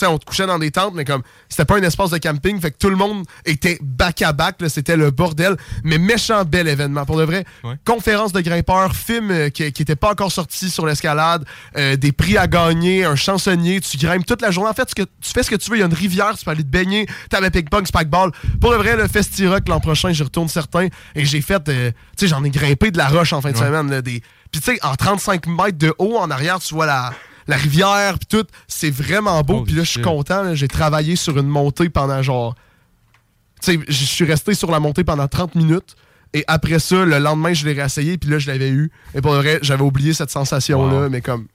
sais, 0.00 0.06
on 0.06 0.18
te 0.18 0.24
couchait 0.24 0.46
dans 0.46 0.58
des 0.58 0.70
tentes, 0.70 0.94
mais 0.94 1.04
comme 1.04 1.22
c'était 1.48 1.64
pas 1.64 1.76
un 1.78 1.82
espace 1.82 2.10
de 2.10 2.18
camping, 2.18 2.60
fait 2.60 2.70
que 2.70 2.78
tout 2.78 2.90
le 2.90 2.96
monde 2.96 3.24
était 3.44 3.78
back 3.82 4.22
à 4.22 4.32
back, 4.32 4.56
là, 4.60 4.68
c'était 4.68 4.96
le 4.96 5.10
bordel. 5.10 5.56
Mais 5.84 5.98
méchant 5.98 6.44
bel 6.44 6.68
événement, 6.68 7.04
pour 7.06 7.16
de 7.16 7.24
vrai. 7.24 7.44
Ouais. 7.64 7.74
Conférence 7.84 8.32
de 8.32 8.40
grimpeurs, 8.40 8.94
film 8.94 9.30
euh, 9.30 9.48
qui, 9.50 9.70
qui 9.72 9.82
était 9.82 9.96
pas 9.96 10.10
encore 10.12 10.32
sorti 10.32 10.70
sur 10.70 10.86
l'escalade, 10.86 11.44
euh, 11.76 11.96
des 11.96 12.12
prix 12.12 12.36
à 12.36 12.46
gagner, 12.46 13.04
un 13.04 13.16
chansonnier, 13.16 13.80
tu 13.80 13.96
grimpes 13.96 14.26
toute 14.26 14.42
la 14.42 14.50
journée. 14.50 14.70
En 14.70 14.74
fait, 14.74 14.86
tu 14.94 15.04
fais 15.32 15.42
ce 15.42 15.50
que 15.50 15.56
tu 15.56 15.70
veux, 15.70 15.76
il 15.76 15.80
y 15.80 15.82
a 15.82 15.86
une 15.86 15.94
rivière, 15.94 16.36
tu 16.38 16.44
peux 16.44 16.50
aller 16.50 16.62
te 16.64 16.68
baigner, 16.68 17.06
t'avais 17.30 17.50
ping-pong, 17.50 17.86
spikeball. 17.86 18.32
Pour 18.60 18.70
le 18.72 18.76
vrai, 18.78 18.96
le 18.96 19.08
Festi-Rock 19.08 19.68
l'an 19.68 19.80
prochain, 19.80 20.12
j'y 20.12 20.22
retourne 20.22 20.48
certain. 20.48 20.88
Et 21.14 21.24
j'ai 21.24 21.40
fait, 21.40 21.68
euh, 21.68 21.90
tu 22.16 22.26
sais, 22.26 22.28
j'en 22.28 22.42
ai 22.44 22.50
grimpé 22.50 22.90
de 22.90 22.98
la 22.98 23.08
roche 23.08 23.32
en 23.32 23.40
fin 23.40 23.50
de 23.52 23.56
Ouais. 23.56 23.64
semaine, 23.66 23.90
là, 23.90 24.02
des... 24.02 24.22
Puis 24.52 24.60
tu 24.60 24.72
sais, 24.72 24.78
en 24.84 24.94
35 24.94 25.46
mètres 25.46 25.78
de 25.78 25.92
haut, 25.98 26.16
en 26.18 26.30
arrière, 26.30 26.58
tu 26.60 26.74
vois 26.74 26.86
la, 26.86 27.12
la 27.48 27.56
rivière, 27.56 28.18
puis 28.18 28.26
tout. 28.38 28.46
C'est 28.68 28.90
vraiment 28.90 29.40
beau. 29.42 29.56
Holy 29.58 29.64
Puis 29.64 29.74
là, 29.74 29.84
je 29.84 29.90
suis 29.90 30.02
content. 30.02 30.54
J'ai 30.54 30.68
travaillé 30.68 31.16
sur 31.16 31.38
une 31.38 31.48
montée 31.48 31.88
pendant 31.88 32.22
genre... 32.22 32.54
Tu 33.62 33.72
sais, 33.72 33.80
je 33.88 34.04
suis 34.04 34.24
resté 34.24 34.54
sur 34.54 34.70
la 34.70 34.80
montée 34.80 35.04
pendant 35.04 35.26
30 35.28 35.54
minutes. 35.54 35.96
Et 36.34 36.44
après 36.48 36.78
ça, 36.78 37.04
le 37.04 37.18
lendemain, 37.18 37.54
je 37.54 37.64
l'ai 37.66 37.72
réessayé, 37.72 38.18
puis 38.18 38.28
là, 38.28 38.38
je 38.38 38.48
l'avais 38.48 38.68
eu. 38.68 38.90
Et 39.14 39.20
pour 39.22 39.32
le 39.32 39.38
vrai, 39.38 39.58
j'avais 39.62 39.82
oublié 39.84 40.12
cette 40.12 40.30
sensation-là, 40.30 41.02
Wow. 41.04 41.08
mais 41.08 41.20
comme... 41.22 41.46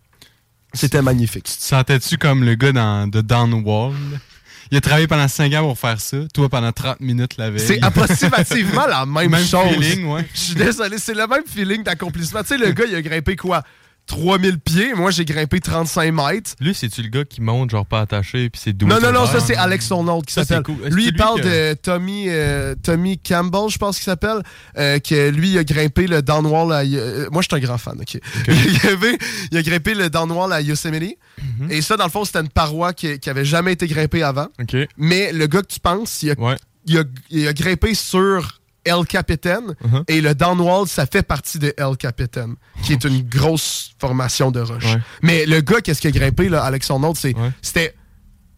C'était 0.74 1.02
magnifique. 1.02 1.44
Tu 1.44 1.58
te 1.58 1.62
sentais-tu 1.64 2.18
comme 2.18 2.44
le 2.46 2.56
gars 2.56 2.72
dans 2.72 3.10
The 3.10 3.18
Downwall? 3.18 3.94
Il 4.72 4.78
a 4.78 4.82
travaillé 4.82 5.06
pendant 5.06 5.28
5 5.28 5.54
ans 5.56 5.64
pour 5.64 5.78
faire 5.78 6.00
ça. 6.00 6.18
Toi, 6.34 6.48
pendant 6.48 6.72
30 6.72 7.02
minutes 7.02 7.36
la 7.38 7.52
veille. 7.52 7.60
C'est 7.60 7.84
approximativement 7.84 8.88
la 8.88 9.06
même, 9.06 9.30
Même 9.30 9.46
chose. 9.46 9.68
feeling, 9.74 10.06
ouais. 10.06 10.26
Je 10.34 10.40
suis 10.40 10.56
désolé, 10.56 10.98
c'est 10.98 11.14
le 11.14 11.28
même 11.28 11.44
feeling 11.46 11.84
d'accomplissement. 11.84 12.42
Tu 12.42 12.48
sais, 12.48 12.58
le 12.58 12.72
gars, 12.72 12.86
il 12.88 12.96
a 12.96 13.02
grimpé 13.02 13.36
quoi? 13.36 13.64
3000 14.12 14.60
pieds. 14.60 14.94
Moi, 14.94 15.10
j'ai 15.12 15.24
grimpé 15.24 15.60
35 15.62 16.12
mètres. 16.12 16.52
Lui, 16.60 16.76
c'est-tu 16.76 17.02
le 17.02 17.08
gars 17.08 17.24
qui 17.24 17.40
monte, 17.42 17.70
genre 17.70 17.86
pas 17.86 18.02
attaché, 18.02 18.50
puis 18.50 18.60
c'est 18.62 18.74
doux? 18.74 18.86
Non, 18.88 19.00
non, 19.00 19.12
non, 19.14 19.26
ça, 19.26 19.40
c'est 19.40 19.56
Alex 19.56 19.88
Sonald 19.88 20.26
qui 20.26 20.34
s'appelle. 20.34 20.64
cool. 20.64 20.76
Lui, 20.90 21.08
il 21.08 21.14
parle 21.16 21.40
que- 21.42 21.72
de 21.72 21.74
Tommy, 21.76 22.26
euh, 22.28 22.76
Tommy 22.84 23.18
Campbell, 23.18 23.70
je 23.70 23.78
pense 23.78 23.96
qu'il 23.96 24.04
s'appelle, 24.06 24.42
euh, 24.78 25.00
que 25.00 25.30
lui, 25.30 25.52
il 25.52 25.58
a 25.58 25.64
grimpé 25.64 26.08
le 26.08 26.22
downwall 26.22 26.74
à... 26.74 26.80
euh, 26.82 27.28
moi, 27.32 27.42
je 27.42 27.48
suis 27.50 27.56
un 27.64 27.66
grand 27.66 27.78
fan, 27.78 27.98
OK? 28.02 28.20
il, 29.52 29.58
a 29.58 29.62
grimpé 29.64 29.94
le 29.94 30.10
downwall 30.10 30.52
à 30.52 30.62
Yosemite. 30.62 31.18
Mhm. 31.60 31.72
Et 31.72 31.82
ça, 31.82 31.96
dans 31.98 32.04
le 32.06 32.10
fond, 32.10 32.26
c'était 32.26 32.42
une 32.42 32.50
paroi 32.50 32.94
qui, 32.94 33.18
qui 33.20 33.30
avait 33.30 33.46
jamais 33.46 33.72
été 33.74 33.88
grimpée 33.88 34.24
avant. 34.24 34.48
OK. 34.60 34.76
Mais 34.98 35.32
le 35.32 35.48
gars 35.48 35.62
que 35.62 35.68
tu 35.68 35.80
penses, 35.80 36.22
il 36.24 36.32
a, 36.32 36.36
Ouais. 36.40 36.58
il 36.86 36.98
a, 36.98 37.04
il 37.30 37.48
a 37.48 37.54
grimpé 37.54 37.94
sur 37.94 38.61
El 38.84 39.06
Capitan. 39.08 39.62
Uh-huh. 39.84 40.04
Et 40.08 40.22
le 40.22 40.34
downwall, 40.36 40.88
ça 40.88 41.06
fait 41.06 41.24
partie 41.24 41.60
de 41.60 41.74
El 41.78 41.98
Capitan, 41.98 42.54
qui 42.84 42.94
est 42.94 43.04
une 43.04 43.22
grosse 43.24 43.92
formation 44.00 44.52
de 44.52 44.60
roche. 44.62 44.86
Ouais. 44.86 45.02
Mais 45.22 45.46
le 45.46 45.62
gars, 45.62 45.82
qu'est-ce 45.82 46.02
qu'il 46.02 46.10
a 46.10 46.20
grimpé 46.20 46.50
là, 46.50 46.64
avec 46.64 46.84
son 46.84 47.04
autre, 47.04 47.20
c'est, 47.20 47.36
Ouais. 47.36 47.52
c'était. 47.62 47.96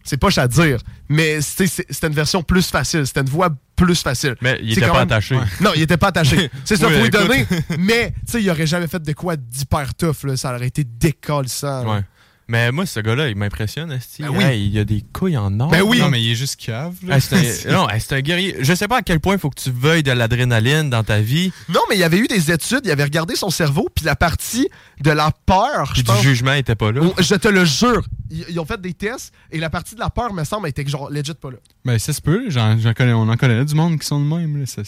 C'est 0.05 0.17
pas 0.17 0.37
à 0.37 0.49
dire, 0.49 0.79
mais 1.07 1.39
c'était 1.39 2.07
une 2.07 2.13
version 2.13 2.43
plus 2.43 2.69
facile. 2.69 3.07
C'était 3.07 3.21
une 3.21 3.29
voie 3.29 3.49
plus 3.77 4.01
facile. 4.01 4.35
Mais 4.41 4.59
il 4.61 4.73
était 4.73 4.81
pas 4.81 4.87
même- 4.91 5.03
attaché. 5.03 5.39
Non, 5.61 5.71
il 5.77 5.81
était 5.81 5.95
pas 5.95 6.07
attaché. 6.09 6.49
C'est 6.65 6.75
ça, 6.75 6.87
Oui, 6.89 6.95
faut 6.95 7.03
lui 7.03 7.09
donner. 7.09 7.47
Mais, 7.79 8.11
tu 8.25 8.33
sais, 8.33 8.43
il 8.43 8.49
aurait 8.49 8.67
jamais 8.67 8.87
fait 8.87 9.01
de 9.01 9.13
quoi 9.13 9.37
d'hyper 9.37 9.95
tough. 9.95 10.23
Là. 10.25 10.35
Ça 10.35 10.53
aurait 10.53 10.67
été 10.67 10.83
décalissant. 10.83 11.85
Ouais. 11.89 12.01
Mais 12.47 12.71
moi, 12.71 12.85
ce 12.85 12.99
gars-là, 12.99 13.29
il 13.29 13.35
m'impressionne. 13.37 13.97
Ben 14.19 14.29
oui. 14.29 14.43
Hey, 14.43 14.67
il 14.67 14.77
a 14.77 14.83
des 14.83 15.01
couilles 15.13 15.37
en 15.37 15.57
or. 15.61 15.69
Ben 15.69 15.81
oui. 15.81 15.99
Non, 15.99 16.09
mais 16.09 16.21
il 16.21 16.31
est 16.31 16.35
juste 16.35 16.57
cave. 16.57 16.95
là. 17.05 17.15
Hey, 17.15 17.21
c'est 17.21 17.69
un, 17.69 17.71
non, 17.73 17.89
hey, 17.89 18.01
c'est 18.01 18.15
un 18.15 18.19
guerrier. 18.21 18.57
Je 18.59 18.73
sais 18.73 18.87
pas 18.87 18.97
à 18.97 19.01
quel 19.01 19.19
point 19.21 19.35
il 19.35 19.39
faut 19.39 19.49
que 19.49 19.59
tu 19.61 19.71
veuilles 19.71 20.03
de 20.03 20.11
l'adrénaline 20.11 20.89
dans 20.89 21.03
ta 21.03 21.21
vie. 21.21 21.51
Non, 21.69 21.79
mais 21.89 21.95
il 21.95 21.99
y 21.99 22.03
avait 22.03 22.17
eu 22.17 22.27
des 22.27 22.51
études, 22.51 22.81
il 22.83 22.91
avait 22.91 23.03
regardé 23.05 23.35
son 23.35 23.49
cerveau, 23.49 23.87
puis 23.95 24.03
la 24.05 24.15
partie 24.17 24.67
de 25.01 25.11
la 25.11 25.31
peur, 25.45 25.85
je 25.87 25.93
Puis 25.93 26.03
du 26.03 26.07
pense. 26.07 26.21
jugement 26.21 26.53
était 26.53 26.75
pas 26.75 26.91
là. 26.91 27.01
Je 27.17 27.35
te 27.35 27.47
le 27.47 27.63
jure. 27.65 28.05
Ils, 28.29 28.45
ils 28.49 28.59
ont 28.59 28.65
fait 28.65 28.79
des 28.81 28.93
tests 28.93 29.31
et 29.51 29.59
la 29.59 29.69
partie 29.69 29.95
de 29.95 29.99
la 30.01 30.09
peur, 30.09 30.33
me 30.33 30.43
semble, 30.43 30.67
était 30.67 30.85
genre 30.85 31.09
legit 31.09 31.33
pas 31.35 31.51
là. 31.51 31.57
Ben, 31.85 31.97
ça 31.97 32.11
se 32.11 32.21
peut. 32.21 32.49
J'en, 32.49 32.77
j'en 32.77 32.93
connais, 32.93 33.13
on 33.13 33.29
en 33.29 33.37
connaît 33.37 33.63
du 33.63 33.73
monde 33.75 33.97
qui 33.99 34.05
sont 34.05 34.19
de 34.19 34.25
même. 34.35 34.59
là. 34.59 34.65
Ça, 34.65 34.81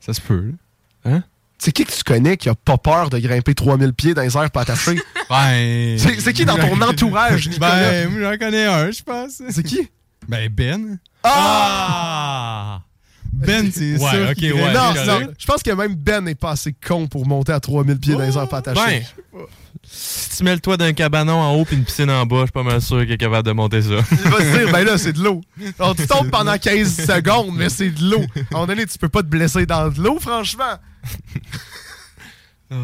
ça 0.00 0.12
se 0.12 0.20
peut. 0.20 0.52
là. 1.04 1.22
C'est 1.58 1.72
qui 1.72 1.84
que 1.84 1.92
tu 1.92 2.02
connais 2.04 2.36
qui 2.36 2.48
a 2.48 2.54
pas 2.54 2.76
peur 2.76 3.08
de 3.10 3.18
grimper 3.18 3.54
3000 3.54 3.92
pieds 3.94 4.14
dans 4.14 4.22
les 4.22 4.36
airs 4.36 4.50
pas 4.50 4.62
attaché? 4.62 4.96
Ben. 5.30 5.98
c'est 5.98 6.32
qui 6.32 6.44
dans 6.44 6.56
ton 6.56 6.80
entourage 6.82 7.48
qui 7.48 7.58
connaît? 7.58 8.06
Ben, 8.06 8.20
j'en 8.20 8.36
connais 8.38 8.64
un, 8.66 8.90
je 8.92 9.02
pense. 9.02 9.42
C'est 9.50 9.62
qui? 9.64 9.88
Ben, 10.28 10.48
Ben. 10.48 10.98
Ah! 11.24 12.80
Ben, 13.32 13.70
c'est 13.74 13.98
Ouais, 13.98 14.34
qui- 14.34 14.52
ouais. 14.52 14.72
non, 14.72 14.94
non, 15.06 15.20
je 15.38 15.46
pense 15.46 15.62
que 15.62 15.70
même 15.72 15.94
Ben 15.94 16.22
n'est 16.24 16.34
pas 16.34 16.52
assez 16.52 16.72
con 16.72 17.06
pour 17.06 17.26
monter 17.26 17.52
à 17.52 17.60
3000 17.60 17.98
pieds 17.98 18.14
dans 18.14 18.20
les 18.20 18.36
airs 18.38 18.48
pas 18.48 18.58
attachés. 18.58 19.04
Ben, 19.32 19.40
si 19.88 20.38
tu 20.38 20.44
mets 20.44 20.54
le 20.54 20.60
toit 20.60 20.76
d'un 20.76 20.92
cabanon 20.92 21.34
en 21.40 21.52
haut 21.54 21.64
puis 21.64 21.76
une 21.76 21.84
piscine 21.84 22.10
en 22.10 22.24
bas, 22.24 22.38
je 22.40 22.42
suis 22.44 22.52
pas 22.52 22.62
mal 22.62 22.80
sûr 22.80 23.00
qu'il 23.02 23.12
est 23.12 23.18
capable 23.18 23.46
de 23.46 23.52
monter 23.52 23.82
ça. 23.82 23.88
Il 24.10 24.30
va 24.30 24.38
se 24.38 24.58
dire, 24.58 24.72
ben 24.72 24.84
là, 24.84 24.96
c'est 24.98 25.12
de 25.12 25.22
l'eau. 25.22 25.40
Alors, 25.78 25.94
tu 25.94 26.06
tombes 26.06 26.30
pendant 26.30 26.56
15 26.56 27.04
secondes, 27.06 27.54
mais 27.54 27.68
c'est 27.68 27.90
de 27.90 28.02
l'eau. 28.10 28.20
À 28.22 28.38
un 28.38 28.44
moment 28.52 28.66
donné, 28.66 28.86
tu 28.86 28.96
peux 28.98 29.08
pas 29.08 29.22
te 29.22 29.28
blesser 29.28 29.66
dans 29.66 29.88
de 29.90 30.00
l'eau, 30.00 30.18
franchement. 30.20 30.64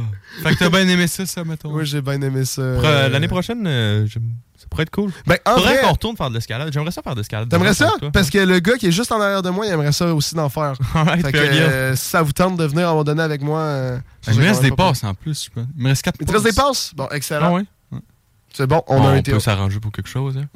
Fait 0.42 0.54
que 0.54 0.58
t'as 0.60 0.68
bien 0.70 0.86
aimé 0.86 1.08
ça, 1.08 1.26
ça, 1.26 1.42
mettons. 1.42 1.72
Oui, 1.72 1.84
j'ai 1.84 2.00
bien 2.00 2.20
aimé 2.22 2.44
ça. 2.44 2.62
Euh, 2.62 3.08
L'année 3.08 3.26
prochaine, 3.26 3.66
euh, 3.66 4.06
ça 4.06 4.66
pourrait 4.70 4.84
être 4.84 4.90
cool. 4.90 5.10
Ben, 5.26 5.38
en 5.44 5.56
Faudrait 5.56 5.72
vrai, 5.74 5.82
qu'on 5.82 5.90
retourne 5.92 6.16
faire 6.16 6.28
de 6.30 6.34
l'escalade. 6.34 6.72
J'aimerais 6.72 6.92
ça 6.92 7.02
faire 7.02 7.14
de 7.14 7.20
l'escalade. 7.20 7.48
t'aimerais 7.48 7.74
ça? 7.74 7.92
Toi. 7.98 8.12
Parce 8.12 8.30
que 8.30 8.38
le 8.38 8.60
gars 8.60 8.76
qui 8.76 8.86
est 8.86 8.92
juste 8.92 9.10
en 9.10 9.20
arrière 9.20 9.42
de 9.42 9.50
moi, 9.50 9.66
il 9.66 9.72
aimerait 9.72 9.90
ça 9.90 10.14
aussi 10.14 10.36
d'en 10.36 10.48
faire. 10.48 10.74
Fait 11.20 11.32
que 11.32 11.36
euh, 11.36 11.96
ça 11.96 12.22
vous 12.22 12.30
tente 12.32 12.56
de 12.56 12.64
venir 12.64 12.86
à 12.86 12.90
un 12.90 12.92
moment 12.92 13.02
donné 13.04 13.22
avec 13.22 13.42
moi. 13.42 13.98
je 14.24 14.30
il 14.32 14.38
me 14.38 14.44
reste 14.44 14.62
des 14.62 14.70
pas 14.70 14.76
passes 14.88 15.02
en 15.02 15.14
plus, 15.14 15.46
je 15.46 15.50
pense. 15.50 15.66
Il 15.76 15.82
me 15.82 15.88
reste 15.88 16.02
4 16.02 16.16
Il 16.20 16.26
te 16.26 16.32
reste 16.32 16.44
des 16.44 16.52
passes? 16.52 16.92
Bon, 16.94 17.08
excellent. 17.10 17.46
Ah 17.46 17.52
ouais? 17.54 17.64
C'est 18.54 18.66
bon, 18.68 18.82
on 18.86 18.98
On, 19.00 19.08
a 19.08 19.12
un 19.12 19.22
peut 19.22 19.40
s'arranger 19.40 19.80
pour 19.80 19.90
quelque 19.90 20.08
chose. 20.10 20.36
hein. 20.38 20.46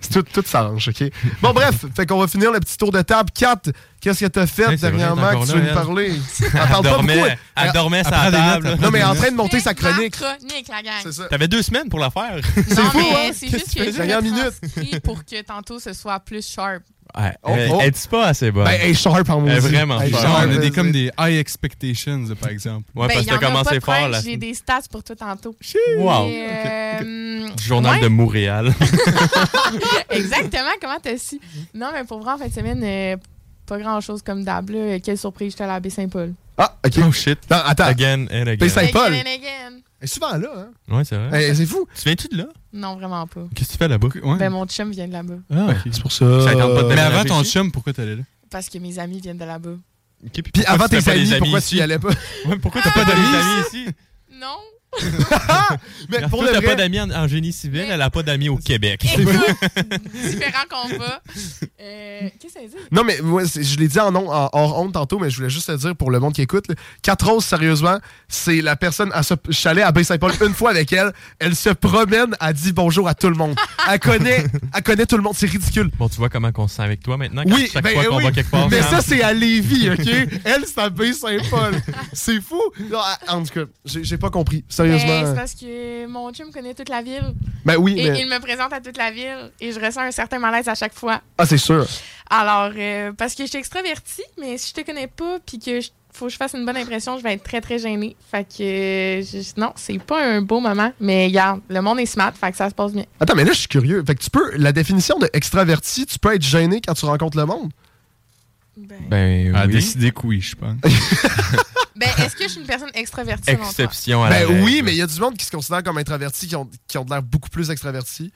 C'est 0.00 0.12
Tout, 0.14 0.22
tout 0.22 0.42
s'arrange, 0.46 0.88
OK? 0.88 1.10
Bon, 1.42 1.52
bref, 1.52 1.84
fait 1.94 2.06
qu'on 2.06 2.18
va 2.18 2.26
finir 2.26 2.50
le 2.52 2.60
petit 2.60 2.76
tour 2.76 2.90
de 2.90 3.02
table. 3.02 3.30
Kat, 3.34 3.60
qu'est-ce 4.00 4.20
que 4.20 4.26
t'as 4.26 4.46
fait 4.46 4.70
Hey, 4.72 4.76
dernièrement 4.78 5.40
que 5.40 5.46
tu 5.46 5.52
veux 5.52 5.60
nous 5.60 5.74
parler? 5.74 6.12
Elle 6.40 6.50
parle 6.52 6.68
pas 6.70 6.90
dormait, 6.90 7.16
beaucoup. 7.16 7.30
elle 7.56 7.72
dormait 7.72 8.02
des 8.02 8.10
table. 8.10 8.66
notes, 8.68 8.80
Non, 8.80 8.90
mais 8.90 8.98
elle 9.00 9.04
est 9.04 9.08
en 9.08 9.14
train 9.14 9.30
de 9.30 9.36
monter 9.36 9.60
sa 9.60 9.74
chronique. 9.74 10.18
ma 10.20 10.34
chronique, 10.36 10.68
la 10.68 10.82
gang. 10.82 10.92
C'est 11.02 11.12
ça. 11.12 11.28
T'avais 11.28 11.48
deux 11.48 11.62
semaines 11.62 11.88
pour 11.88 12.00
la 12.00 12.10
faire. 12.10 12.40
C'est 12.54 12.74
non, 12.76 12.90
fou, 12.90 12.98
mais 12.98 13.28
hein? 13.28 13.32
c'est 13.34 13.48
juste 13.48 13.66
que 13.66 13.70
tu 13.72 13.78
que 13.78 13.84
je 13.92 13.96
Dernière 13.96 14.20
l'ai 14.22 14.30
minute. 14.30 14.52
transcrit 14.60 15.00
pour 15.00 15.24
que 15.24 15.42
tantôt 15.42 15.78
ce 15.78 15.92
soit 15.92 16.18
plus 16.20 16.46
sharp. 16.48 16.82
Ouais, 17.18 17.32
Oh, 17.42 17.50
elle- 17.54 17.70
oh. 17.72 17.78
elle 17.80 17.88
est 17.88 18.08
pas 18.08 18.26
assez 18.26 18.50
bonne? 18.50 18.64
Ben, 18.64 18.78
elle 18.80 18.90
est 18.90 18.94
sharp 18.94 19.28
en. 19.30 19.46
Elle 19.46 19.56
est 19.56 19.60
vraiment 19.60 20.00
Elle 20.00 20.10
sharp. 20.12 20.46
On 20.48 20.50
a 20.54 20.58
des, 20.58 20.70
comme 20.70 20.92
des 20.92 21.10
high 21.18 21.38
expectations, 21.38 22.24
par 22.40 22.50
exemple. 22.50 22.88
ouais, 22.94 23.08
ben, 23.08 23.14
parce 23.14 23.26
que 23.26 23.30
t'as 23.30 23.38
commencé 23.46 23.80
fort 23.80 24.08
la 24.08 24.20
J'ai 24.20 24.36
des 24.36 24.54
stats 24.54 24.82
pour 24.90 25.02
toi 25.02 25.16
tantôt. 25.16 25.54
Wow. 25.98 26.26
Et, 26.28 26.46
euh, 26.48 27.48
Du 27.56 27.62
Journal 27.64 27.96
ouais, 27.96 28.00
de 28.02 28.08
Montréal. 28.08 28.72
Exactement, 30.10 30.70
comment 30.80 30.98
t'as 31.02 31.16
su? 31.18 31.40
Non, 31.74 31.88
mais 31.92 32.04
pour 32.04 32.20
vrai, 32.20 32.32
en 32.32 32.38
fin 32.38 32.48
de 32.48 32.52
semaine, 32.52 32.82
euh, 32.84 33.16
pas 33.66 33.78
grand-chose 33.78 34.22
comme 34.22 34.44
d'hab. 34.44 34.70
là. 34.70 34.98
Quelle 35.00 35.18
surprise, 35.18 35.52
j'étais 35.52 35.64
à 35.64 35.68
la 35.68 35.80
Baie-Saint-Paul. 35.80 36.34
Ah, 36.58 36.76
OK. 36.84 36.92
oh 37.06 37.12
shit. 37.12 37.38
Non, 37.50 37.58
attends. 37.64 37.84
Again 37.86 38.26
and 38.30 38.46
again. 38.46 38.56
C'est- 38.60 38.68
Saint-Paul. 38.68 39.12
Again 39.14 39.20
and 39.26 39.34
again. 39.34 39.80
Elle 40.00 40.04
est 40.04 40.06
souvent 40.06 40.36
là, 40.36 40.48
hein? 40.56 40.94
Ouais, 40.96 41.04
c'est 41.04 41.16
vrai. 41.16 41.50
Eh, 41.50 41.54
C'est 41.54 41.66
fou. 41.66 41.86
Tu 41.94 42.02
viens-tu 42.04 42.28
de 42.28 42.38
là? 42.38 42.46
Non, 42.72 42.96
vraiment 42.96 43.26
pas. 43.26 43.42
Qu'est-ce 43.54 43.68
que 43.68 43.72
tu 43.72 43.78
fais 43.78 43.88
là-bas? 43.88 44.08
Ouais. 44.22 44.36
Ben, 44.38 44.48
mon 44.50 44.66
chum 44.66 44.90
vient 44.92 45.06
de 45.06 45.12
là-bas. 45.12 45.34
Ah, 45.54 45.74
C'est 45.92 46.00
pour 46.00 46.10
ça. 46.12 46.40
Ça 46.44 46.52
tente 46.52 46.60
pas 46.60 46.66
de 46.68 46.72
mais 46.74 46.82
déménager 46.94 47.16
avant 47.16 47.24
ton 47.24 47.42
ici? 47.42 47.52
chum, 47.52 47.70
pourquoi 47.70 47.92
t'allais 47.92 48.16
là? 48.16 48.22
Parce 48.50 48.68
que 48.70 48.78
mes 48.78 48.98
amis 48.98 49.20
viennent 49.20 49.36
de 49.38 49.44
là-bas. 49.44 49.76
Ok, 50.24 50.42
puis 50.52 50.64
avant 50.64 50.88
tes 50.88 51.06
amis, 51.08 51.30
pourquoi 51.38 51.60
tu 51.60 51.76
y 51.76 51.82
allais 51.82 51.98
pas? 51.98 52.08
Ouais, 52.46 52.56
pourquoi 52.58 52.80
t'as 52.82 52.92
pas 52.92 53.04
d'amis 53.04 53.22
ici? 53.68 53.86
Non? 54.32 54.56
Mais 56.08 56.20
Pour 56.28 56.42
le 56.42 56.48
t'as 56.48 56.60
pas 56.60 56.66
vrai, 56.68 56.76
d'amis 56.76 57.00
en, 57.00 57.10
en 57.10 57.28
génie 57.28 57.52
civil, 57.52 57.82
Mais- 57.82 57.94
elle 57.94 58.02
a 58.02 58.10
pas 58.10 58.22
d'amis 58.22 58.48
au 58.48 58.56
Québec. 58.56 59.04
Écoute, 59.04 59.32
différent 60.14 60.64
combat. 60.68 61.22
Euh, 61.80 62.20
Qu'est-ce 62.40 62.54
que 62.54 62.60
ça 62.60 62.60
veut 62.60 62.68
dire? 62.68 62.78
Non, 62.90 63.04
mais 63.04 63.18
moi, 63.22 63.42
je 63.44 63.76
l'ai 63.76 63.88
dit 63.88 64.00
en, 64.00 64.14
on- 64.14 64.28
en 64.30 64.50
hors 64.52 64.80
honte 64.80 64.92
tantôt, 64.94 65.18
mais 65.18 65.30
je 65.30 65.36
voulais 65.36 65.50
juste 65.50 65.66
te 65.68 65.76
dire 65.76 65.94
pour 65.94 66.10
le 66.10 66.18
monde 66.18 66.34
qui 66.34 66.42
écoute. 66.42 66.68
là, 66.68 66.74
Quatre 67.02 67.26
Roses, 67.30 67.44
sérieusement, 67.44 67.98
c'est 68.28 68.60
la 68.60 68.76
personne. 68.76 69.10
À 69.12 69.22
suis 69.22 69.68
allé 69.68 69.82
à 69.82 69.92
Baie-Saint-Paul 69.92 70.32
une 70.44 70.54
fois 70.54 70.70
avec 70.70 70.92
elle. 70.92 71.12
Elle 71.38 71.54
se 71.54 71.70
promène, 71.70 72.34
elle 72.40 72.52
dit 72.54 72.72
bonjour 72.72 73.06
à 73.08 73.14
tout 73.14 73.28
le 73.28 73.36
monde. 73.36 73.54
Elle 73.90 74.00
connaît, 74.00 74.44
elle 74.74 74.82
connaît 74.82 75.06
tout 75.06 75.16
le 75.16 75.22
monde. 75.22 75.34
C'est 75.36 75.46
ridicule. 75.50 75.90
Bon, 75.98 76.08
tu 76.08 76.16
vois 76.16 76.28
comment 76.28 76.50
on 76.56 76.68
se 76.68 76.76
sent 76.76 76.82
avec 76.82 77.00
toi 77.02 77.16
maintenant? 77.16 77.42
quand 77.44 77.54
Oui, 77.54 77.68
chaque 77.72 77.84
ben 77.84 77.94
fois 77.94 78.04
qu'on 78.06 78.16
oui. 78.18 78.24
va 78.24 78.32
quelque 78.32 78.50
part. 78.50 78.68
mais 78.68 78.82
ça, 78.82 79.00
c'est 79.00 79.22
à 79.22 79.32
Lévis, 79.32 79.90
OK? 79.90 80.08
Elle, 80.44 80.64
c'est 80.66 80.78
à 80.80 80.90
Baie-Saint-Paul. 80.90 81.74
C'est 82.12 82.40
fou. 82.40 82.60
Non, 82.90 82.98
en 83.28 83.42
tout 83.44 83.52
cas, 83.54 83.70
j'ai 83.84 84.18
pas 84.18 84.30
compris. 84.30 84.64
Ben, 84.84 84.98
Sérieusement. 84.98 85.26
c'est 85.30 85.34
parce 85.40 85.54
que 85.54 86.06
mon 86.06 86.32
chum 86.32 86.50
connaît 86.52 86.74
toute 86.74 86.88
la 86.88 87.02
ville. 87.02 87.34
Ben 87.64 87.76
oui, 87.76 87.94
Et 87.98 88.10
mais. 88.10 88.20
il 88.20 88.26
me 88.28 88.38
présente 88.40 88.72
à 88.72 88.80
toute 88.80 88.96
la 88.96 89.10
ville. 89.10 89.50
Et 89.60 89.72
je 89.72 89.80
ressens 89.80 90.00
un 90.02 90.10
certain 90.10 90.38
malaise 90.38 90.68
à 90.68 90.74
chaque 90.74 90.94
fois. 90.94 91.20
Ah, 91.38 91.46
c'est 91.46 91.58
sûr. 91.58 91.86
Alors, 92.30 92.72
euh, 92.76 93.12
parce 93.12 93.34
que 93.34 93.44
je 93.44 93.48
suis 93.48 93.58
extravertie, 93.58 94.22
mais 94.40 94.56
si 94.58 94.70
je 94.74 94.80
te 94.80 94.86
connais 94.86 95.08
pas 95.08 95.38
puis 95.44 95.58
que 95.58 95.80
je- 95.80 95.90
faut 96.12 96.26
que 96.26 96.32
je 96.32 96.36
fasse 96.36 96.54
une 96.54 96.64
bonne 96.64 96.76
impression, 96.76 97.18
je 97.18 97.22
vais 97.22 97.34
être 97.34 97.42
très, 97.44 97.60
très 97.60 97.78
gênée. 97.78 98.16
Fait 98.30 98.44
que, 98.44 98.54
je- 99.22 99.60
non, 99.60 99.72
c'est 99.76 99.98
pas 100.02 100.24
un 100.24 100.40
beau 100.42 100.60
moment. 100.60 100.92
Mais 101.00 101.26
regarde, 101.26 101.60
le 101.68 101.80
monde 101.82 102.00
est 102.00 102.06
smart, 102.06 102.32
fait 102.32 102.50
que 102.50 102.56
ça 102.56 102.68
se 102.70 102.74
passe 102.74 102.92
bien. 102.92 103.04
Attends, 103.20 103.34
mais 103.34 103.44
là, 103.44 103.52
je 103.52 103.58
suis 103.58 103.68
curieux. 103.68 104.02
Fait 104.06 104.14
que 104.14 104.22
tu 104.22 104.30
peux. 104.30 104.52
La 104.56 104.72
définition 104.72 105.18
de 105.18 105.28
extraverti, 105.32 106.06
tu 106.06 106.18
peux 106.18 106.34
être 106.34 106.42
gêné 106.42 106.80
quand 106.80 106.94
tu 106.94 107.04
rencontres 107.04 107.36
le 107.36 107.46
monde? 107.46 107.70
Ben, 108.88 108.98
Ben 109.08 109.46
Elle 109.48 109.56
a 109.56 109.66
oui. 109.66 109.72
décidé 109.72 110.10
que 110.10 110.26
oui, 110.26 110.40
je 110.40 110.54
pense. 110.56 110.76
ben, 111.96 112.08
est-ce 112.18 112.34
que 112.36 112.44
je 112.44 112.48
suis 112.48 112.60
une 112.60 112.66
personne 112.66 112.90
extravertie? 112.94 113.50
Exception 113.50 114.24
à 114.24 114.30
la 114.30 114.40
Ben 114.40 114.48
règle. 114.48 114.62
oui, 114.62 114.82
mais 114.84 114.92
il 114.92 114.98
y 114.98 115.02
a 115.02 115.06
du 115.06 115.20
monde 115.20 115.36
qui 115.36 115.44
se 115.44 115.50
considère 115.50 115.82
comme 115.82 115.98
introverti 115.98 116.46
qui 116.48 116.56
ont, 116.56 116.68
qui 116.86 116.98
ont 116.98 117.04
de 117.04 117.10
l'air 117.10 117.22
beaucoup 117.22 117.48
plus 117.50 117.70
extravertis. 117.70 118.32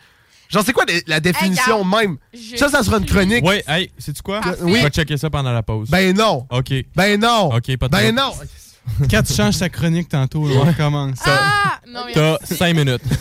Genre, 0.50 0.62
c'est 0.64 0.72
quoi 0.72 0.85
la 1.07 1.20
définition 1.20 1.80
Hey, 1.80 2.07
même? 2.07 2.18
Ça, 2.57 2.68
ça 2.68 2.83
sera 2.83 2.98
une 2.98 3.07
chronique. 3.07 3.44
Ouais, 3.44 3.64
hey, 3.66 3.90
sais-tu 3.98 4.22
quoi? 4.22 4.40
Parfait. 4.40 4.59
Oui. 4.62 4.76
On 4.80 4.83
va 4.83 4.90
checker 4.90 5.16
ça 5.16 5.30
pendant 5.30 5.52
la 5.52 5.62
pause. 5.62 5.88
Ben 5.90 6.14
non. 6.14 6.46
OK. 6.50 6.72
Ben 6.94 7.18
non. 7.18 7.54
OK, 7.54 7.76
pas 7.78 7.88
de 7.88 7.92
Ben 7.92 8.14
non. 8.14 8.33
Quand 9.11 9.22
tu 9.22 9.33
changes 9.33 9.59
ta 9.59 9.70
chronique 9.70 10.11
tantôt, 10.11 10.46
là, 10.46 10.57
on 10.57 10.64
recommence. 10.64 11.18
Ah! 11.24 11.80
Non, 11.88 12.02
mais 12.07 12.12
T'as 12.12 12.37
5 12.44 12.76
minutes. 12.76 13.02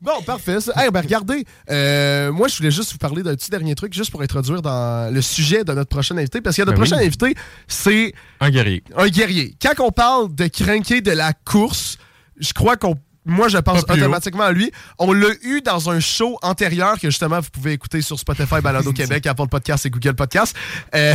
Bon, 0.00 0.22
parfait. 0.22 0.60
ça. 0.60 0.72
Hey, 0.76 0.90
ben 0.90 1.00
regardez, 1.00 1.44
euh, 1.70 2.30
moi, 2.32 2.48
je 2.48 2.56
voulais 2.56 2.70
juste 2.70 2.92
vous 2.92 2.98
parler 2.98 3.22
d'un 3.22 3.34
petit 3.34 3.50
dernier 3.50 3.74
truc, 3.74 3.92
juste 3.92 4.10
pour 4.10 4.22
introduire 4.22 4.62
dans 4.62 5.12
le 5.12 5.20
sujet 5.22 5.64
de 5.64 5.72
notre 5.72 5.88
prochain 5.90 6.16
invité, 6.16 6.40
parce 6.40 6.56
que 6.56 6.62
notre 6.62 6.72
Ben 6.72 6.76
prochain 6.78 6.98
oui. 6.98 7.06
invité, 7.06 7.34
c'est 7.66 8.12
Un 8.40 8.50
guerrier. 8.50 8.82
un 8.96 9.08
guerrier. 9.08 9.56
Quand 9.60 9.72
on 9.84 9.90
parle 9.90 10.34
de 10.34 10.46
crinquer 10.46 11.00
de 11.00 11.10
la 11.10 11.32
course, 11.32 11.98
je 12.38 12.52
crois 12.52 12.76
qu'on. 12.76 12.96
Moi, 13.28 13.48
je 13.48 13.58
pense 13.58 13.84
automatiquement 13.96 14.44
à 14.44 14.52
lui. 14.52 14.72
On 14.98 15.12
l'a 15.12 15.28
eu 15.42 15.60
dans 15.60 15.90
un 15.90 16.00
show 16.00 16.38
antérieur 16.42 16.94
que 16.98 17.08
justement 17.10 17.40
vous 17.40 17.50
pouvez 17.52 17.72
écouter 17.72 18.00
sur 18.02 18.18
Spotify, 18.18 18.60
Balado 18.62 18.92
Québec, 18.94 19.26
Apple 19.26 19.46
Podcast 19.48 19.86
et 19.86 19.90
Google 19.90 20.14
Podcast. 20.14 20.56
Euh, 20.94 21.14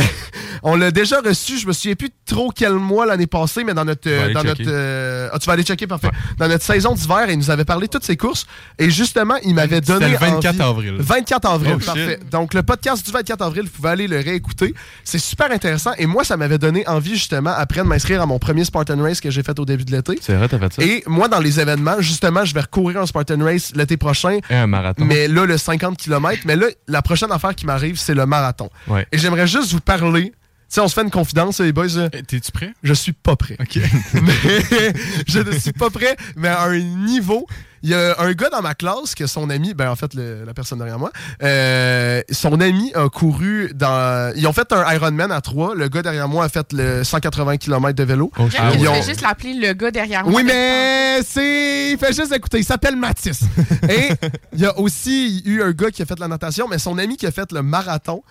on 0.62 0.76
l'a 0.76 0.90
déjà 0.90 1.20
reçu. 1.20 1.58
Je 1.58 1.66
me 1.66 1.72
souviens 1.72 1.94
plus 1.96 2.10
trop 2.24 2.50
quel 2.54 2.74
mois 2.74 3.04
l'année 3.06 3.26
passée, 3.26 3.64
mais 3.64 3.74
dans 3.74 3.84
notre, 3.84 4.32
dans 4.32 4.44
notre, 4.44 4.62
euh, 4.66 5.28
ah, 5.32 5.38
tu 5.38 5.46
vas 5.46 5.52
aller 5.54 5.62
checker 5.64 5.86
parfait. 5.86 6.10
Dans 6.38 6.48
notre 6.48 6.64
saison 6.64 6.94
d'hiver, 6.94 7.26
il 7.28 7.36
nous 7.38 7.50
avait 7.50 7.64
parlé 7.64 7.86
de 7.86 7.90
toutes 7.92 8.04
ses 8.04 8.16
courses 8.16 8.46
et 8.78 8.90
justement, 8.90 9.34
il 9.44 9.54
m'avait 9.54 9.80
donné 9.80 10.08
le 10.10 10.16
24 10.16 10.54
envie- 10.54 10.62
avril. 10.62 10.94
24 11.00 11.46
avril, 11.50 11.72
Oh, 11.76 11.78
shit. 11.80 11.86
parfait. 11.86 12.20
Donc, 12.30 12.54
le 12.54 12.62
podcast 12.62 13.04
du 13.04 13.10
24 13.12 13.42
avril, 13.42 13.64
vous 13.64 13.70
pouvez 13.70 13.88
aller 13.90 14.06
le 14.06 14.18
réécouter. 14.20 14.74
C'est 15.02 15.18
super 15.18 15.50
intéressant. 15.50 15.92
Et 15.98 16.06
moi, 16.06 16.24
ça 16.24 16.36
m'avait 16.36 16.58
donné 16.58 16.86
envie, 16.86 17.14
justement, 17.16 17.52
après 17.56 17.80
de 17.82 17.86
m'inscrire 17.88 18.22
à 18.22 18.26
mon 18.26 18.38
premier 18.38 18.64
Spartan 18.64 19.00
Race 19.02 19.20
que 19.20 19.30
j'ai 19.30 19.42
fait 19.42 19.58
au 19.58 19.64
début 19.64 19.84
de 19.84 19.90
l'été. 19.90 20.18
C'est 20.22 20.34
vrai, 20.34 20.48
t'as 20.48 20.58
fait 20.58 20.72
ça? 20.72 20.82
Et 20.84 21.02
moi, 21.06 21.28
dans 21.28 21.40
les 21.40 21.58
événements, 21.60 22.00
justement, 22.04 22.44
je 22.44 22.54
vais 22.54 22.60
recourir 22.60 23.00
un 23.00 23.06
Spartan 23.06 23.42
Race 23.42 23.72
l'été 23.74 23.96
prochain. 23.96 24.38
Et 24.50 24.54
un 24.54 24.66
marathon. 24.66 25.04
Mais 25.04 25.28
là, 25.28 25.46
le 25.46 25.58
50 25.58 25.96
km. 25.96 26.42
Mais 26.44 26.56
là, 26.56 26.66
la 26.86 27.02
prochaine 27.02 27.32
affaire 27.32 27.54
qui 27.54 27.66
m'arrive, 27.66 27.98
c'est 27.98 28.14
le 28.14 28.26
marathon. 28.26 28.70
Ouais. 28.86 29.06
Et 29.12 29.18
j'aimerais 29.18 29.46
juste 29.46 29.72
vous 29.72 29.80
parler. 29.80 30.30
Tu 30.30 30.76
sais, 30.76 30.80
on 30.80 30.88
se 30.88 30.94
fait 30.94 31.02
une 31.02 31.10
confidence, 31.10 31.60
les 31.60 31.72
boys. 31.72 31.86
Eh, 32.12 32.22
T'es-tu 32.22 32.50
prêt? 32.50 32.72
Je 32.82 32.94
suis 32.94 33.12
pas 33.12 33.36
prêt. 33.36 33.56
OK. 33.60 33.78
Mais 34.22 34.92
je 35.26 35.40
ne 35.40 35.52
suis 35.58 35.72
pas 35.72 35.90
prêt, 35.90 36.16
mais 36.36 36.48
à 36.48 36.64
un 36.64 36.78
niveau. 36.78 37.46
Il 37.84 37.90
y 37.90 37.94
a 37.94 38.18
un 38.18 38.32
gars 38.32 38.48
dans 38.48 38.62
ma 38.62 38.74
classe 38.74 39.14
que 39.14 39.26
son 39.26 39.50
ami, 39.50 39.74
ben 39.74 39.90
en 39.90 39.94
fait 39.94 40.14
le- 40.14 40.44
la 40.46 40.54
personne 40.54 40.78
derrière 40.78 40.98
moi, 40.98 41.12
euh, 41.42 42.22
son 42.30 42.58
ami 42.60 42.90
a 42.94 43.10
couru 43.10 43.70
dans. 43.74 44.32
Ils 44.34 44.46
ont 44.46 44.54
fait 44.54 44.72
un 44.72 44.90
Ironman 44.94 45.30
à 45.30 45.42
trois. 45.42 45.74
Le 45.74 45.88
gars 45.88 46.00
derrière 46.00 46.26
moi 46.26 46.46
a 46.46 46.48
fait 46.48 46.72
le 46.72 47.04
180 47.04 47.58
km 47.58 47.94
de 47.94 48.04
vélo. 48.04 48.32
Tu 48.34 48.40
ont- 48.40 48.48
fais 48.48 49.02
juste 49.02 49.20
l'appeler 49.20 49.52
le 49.54 49.74
gars 49.74 49.90
derrière 49.90 50.24
moi. 50.24 50.32
Oui, 50.34 50.44
mais 50.44 51.20
c'est. 51.26 51.90
Il 51.92 51.98
fait 51.98 52.14
juste 52.14 52.32
écouter. 52.32 52.58
Il 52.58 52.64
s'appelle 52.64 52.96
Mathis. 52.96 53.40
Et 53.90 54.08
il 54.54 54.60
y 54.60 54.64
a 54.66 54.78
aussi 54.78 55.42
eu 55.44 55.62
un 55.62 55.72
gars 55.72 55.90
qui 55.90 56.00
a 56.00 56.06
fait 56.06 56.18
la 56.18 56.26
natation, 56.28 56.66
mais 56.68 56.78
son 56.78 56.96
ami 56.96 57.18
qui 57.18 57.26
a 57.26 57.30
fait 57.32 57.52
le 57.52 57.62
marathon. 57.62 58.22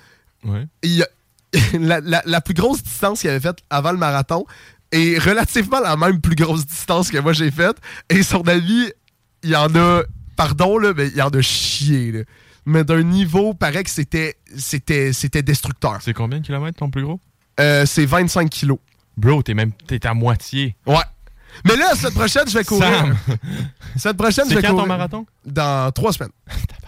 Ouais. 0.44 0.66
il 0.82 1.04
a- 1.04 1.08
la, 1.80 2.00
la- 2.02 2.24
la 2.26 2.42
plus 2.42 2.56
grosse 2.56 2.82
distance 2.82 3.22
qu'il 3.22 3.30
avait 3.30 3.40
faite 3.40 3.60
avant 3.70 3.92
le 3.92 4.00
marathon 4.00 4.46
est 4.92 5.18
relativement 5.20 5.80
la 5.80 5.96
même 5.96 6.20
plus 6.20 6.36
grosse 6.36 6.66
distance 6.66 7.12
que 7.12 7.20
moi 7.20 7.34
j'ai 7.34 7.52
faite. 7.52 7.78
Et 8.10 8.24
son 8.24 8.42
ami, 8.48 8.92
il 9.44 9.50
y 9.52 9.56
en 9.56 9.74
a, 9.76 10.04
pardon, 10.36 10.78
là, 10.78 10.94
mais 10.96 11.08
il 11.08 11.16
y 11.18 11.22
en 11.22 11.30
a 11.30 11.42
chié. 11.42 12.12
là. 12.12 12.20
Mais 12.66 12.84
d'un 12.84 13.04
niveau, 13.04 13.54
paraît 13.54 13.84
que 13.84 13.90
c'était, 13.90 14.38
c'était, 14.56 15.12
c'était 15.14 15.42
destructeur. 15.42 16.00
C'est 16.02 16.14
combien 16.14 16.40
de 16.40 16.46
kilomètres 16.46 16.80
ton 16.80 16.90
plus 16.90 17.04
gros? 17.04 17.20
Euh, 17.60 17.86
c'est 17.86 18.06
25 18.06 18.50
kilos. 18.50 18.80
Bro, 19.18 19.44
t'es 19.44 19.54
même 19.54 19.72
t'es 19.74 20.06
à 20.08 20.14
moitié. 20.14 20.76
Ouais. 20.88 20.96
Mais 21.66 21.76
là, 21.76 21.92
cette 21.96 22.14
prochaine, 22.14 22.44
je 22.48 22.58
vais 22.58 22.64
courir. 22.64 22.88
Sam, 22.90 23.16
Cette 23.96 24.18
prochaine, 24.18 24.46
je 24.46 24.50
c'est 24.50 24.56
vais 24.56 24.62
quand 24.62 24.70
ton 24.70 24.74
courir. 24.76 24.88
marathon? 24.88 25.26
Dans 25.46 25.92
trois 25.92 26.12
semaines. 26.14 26.32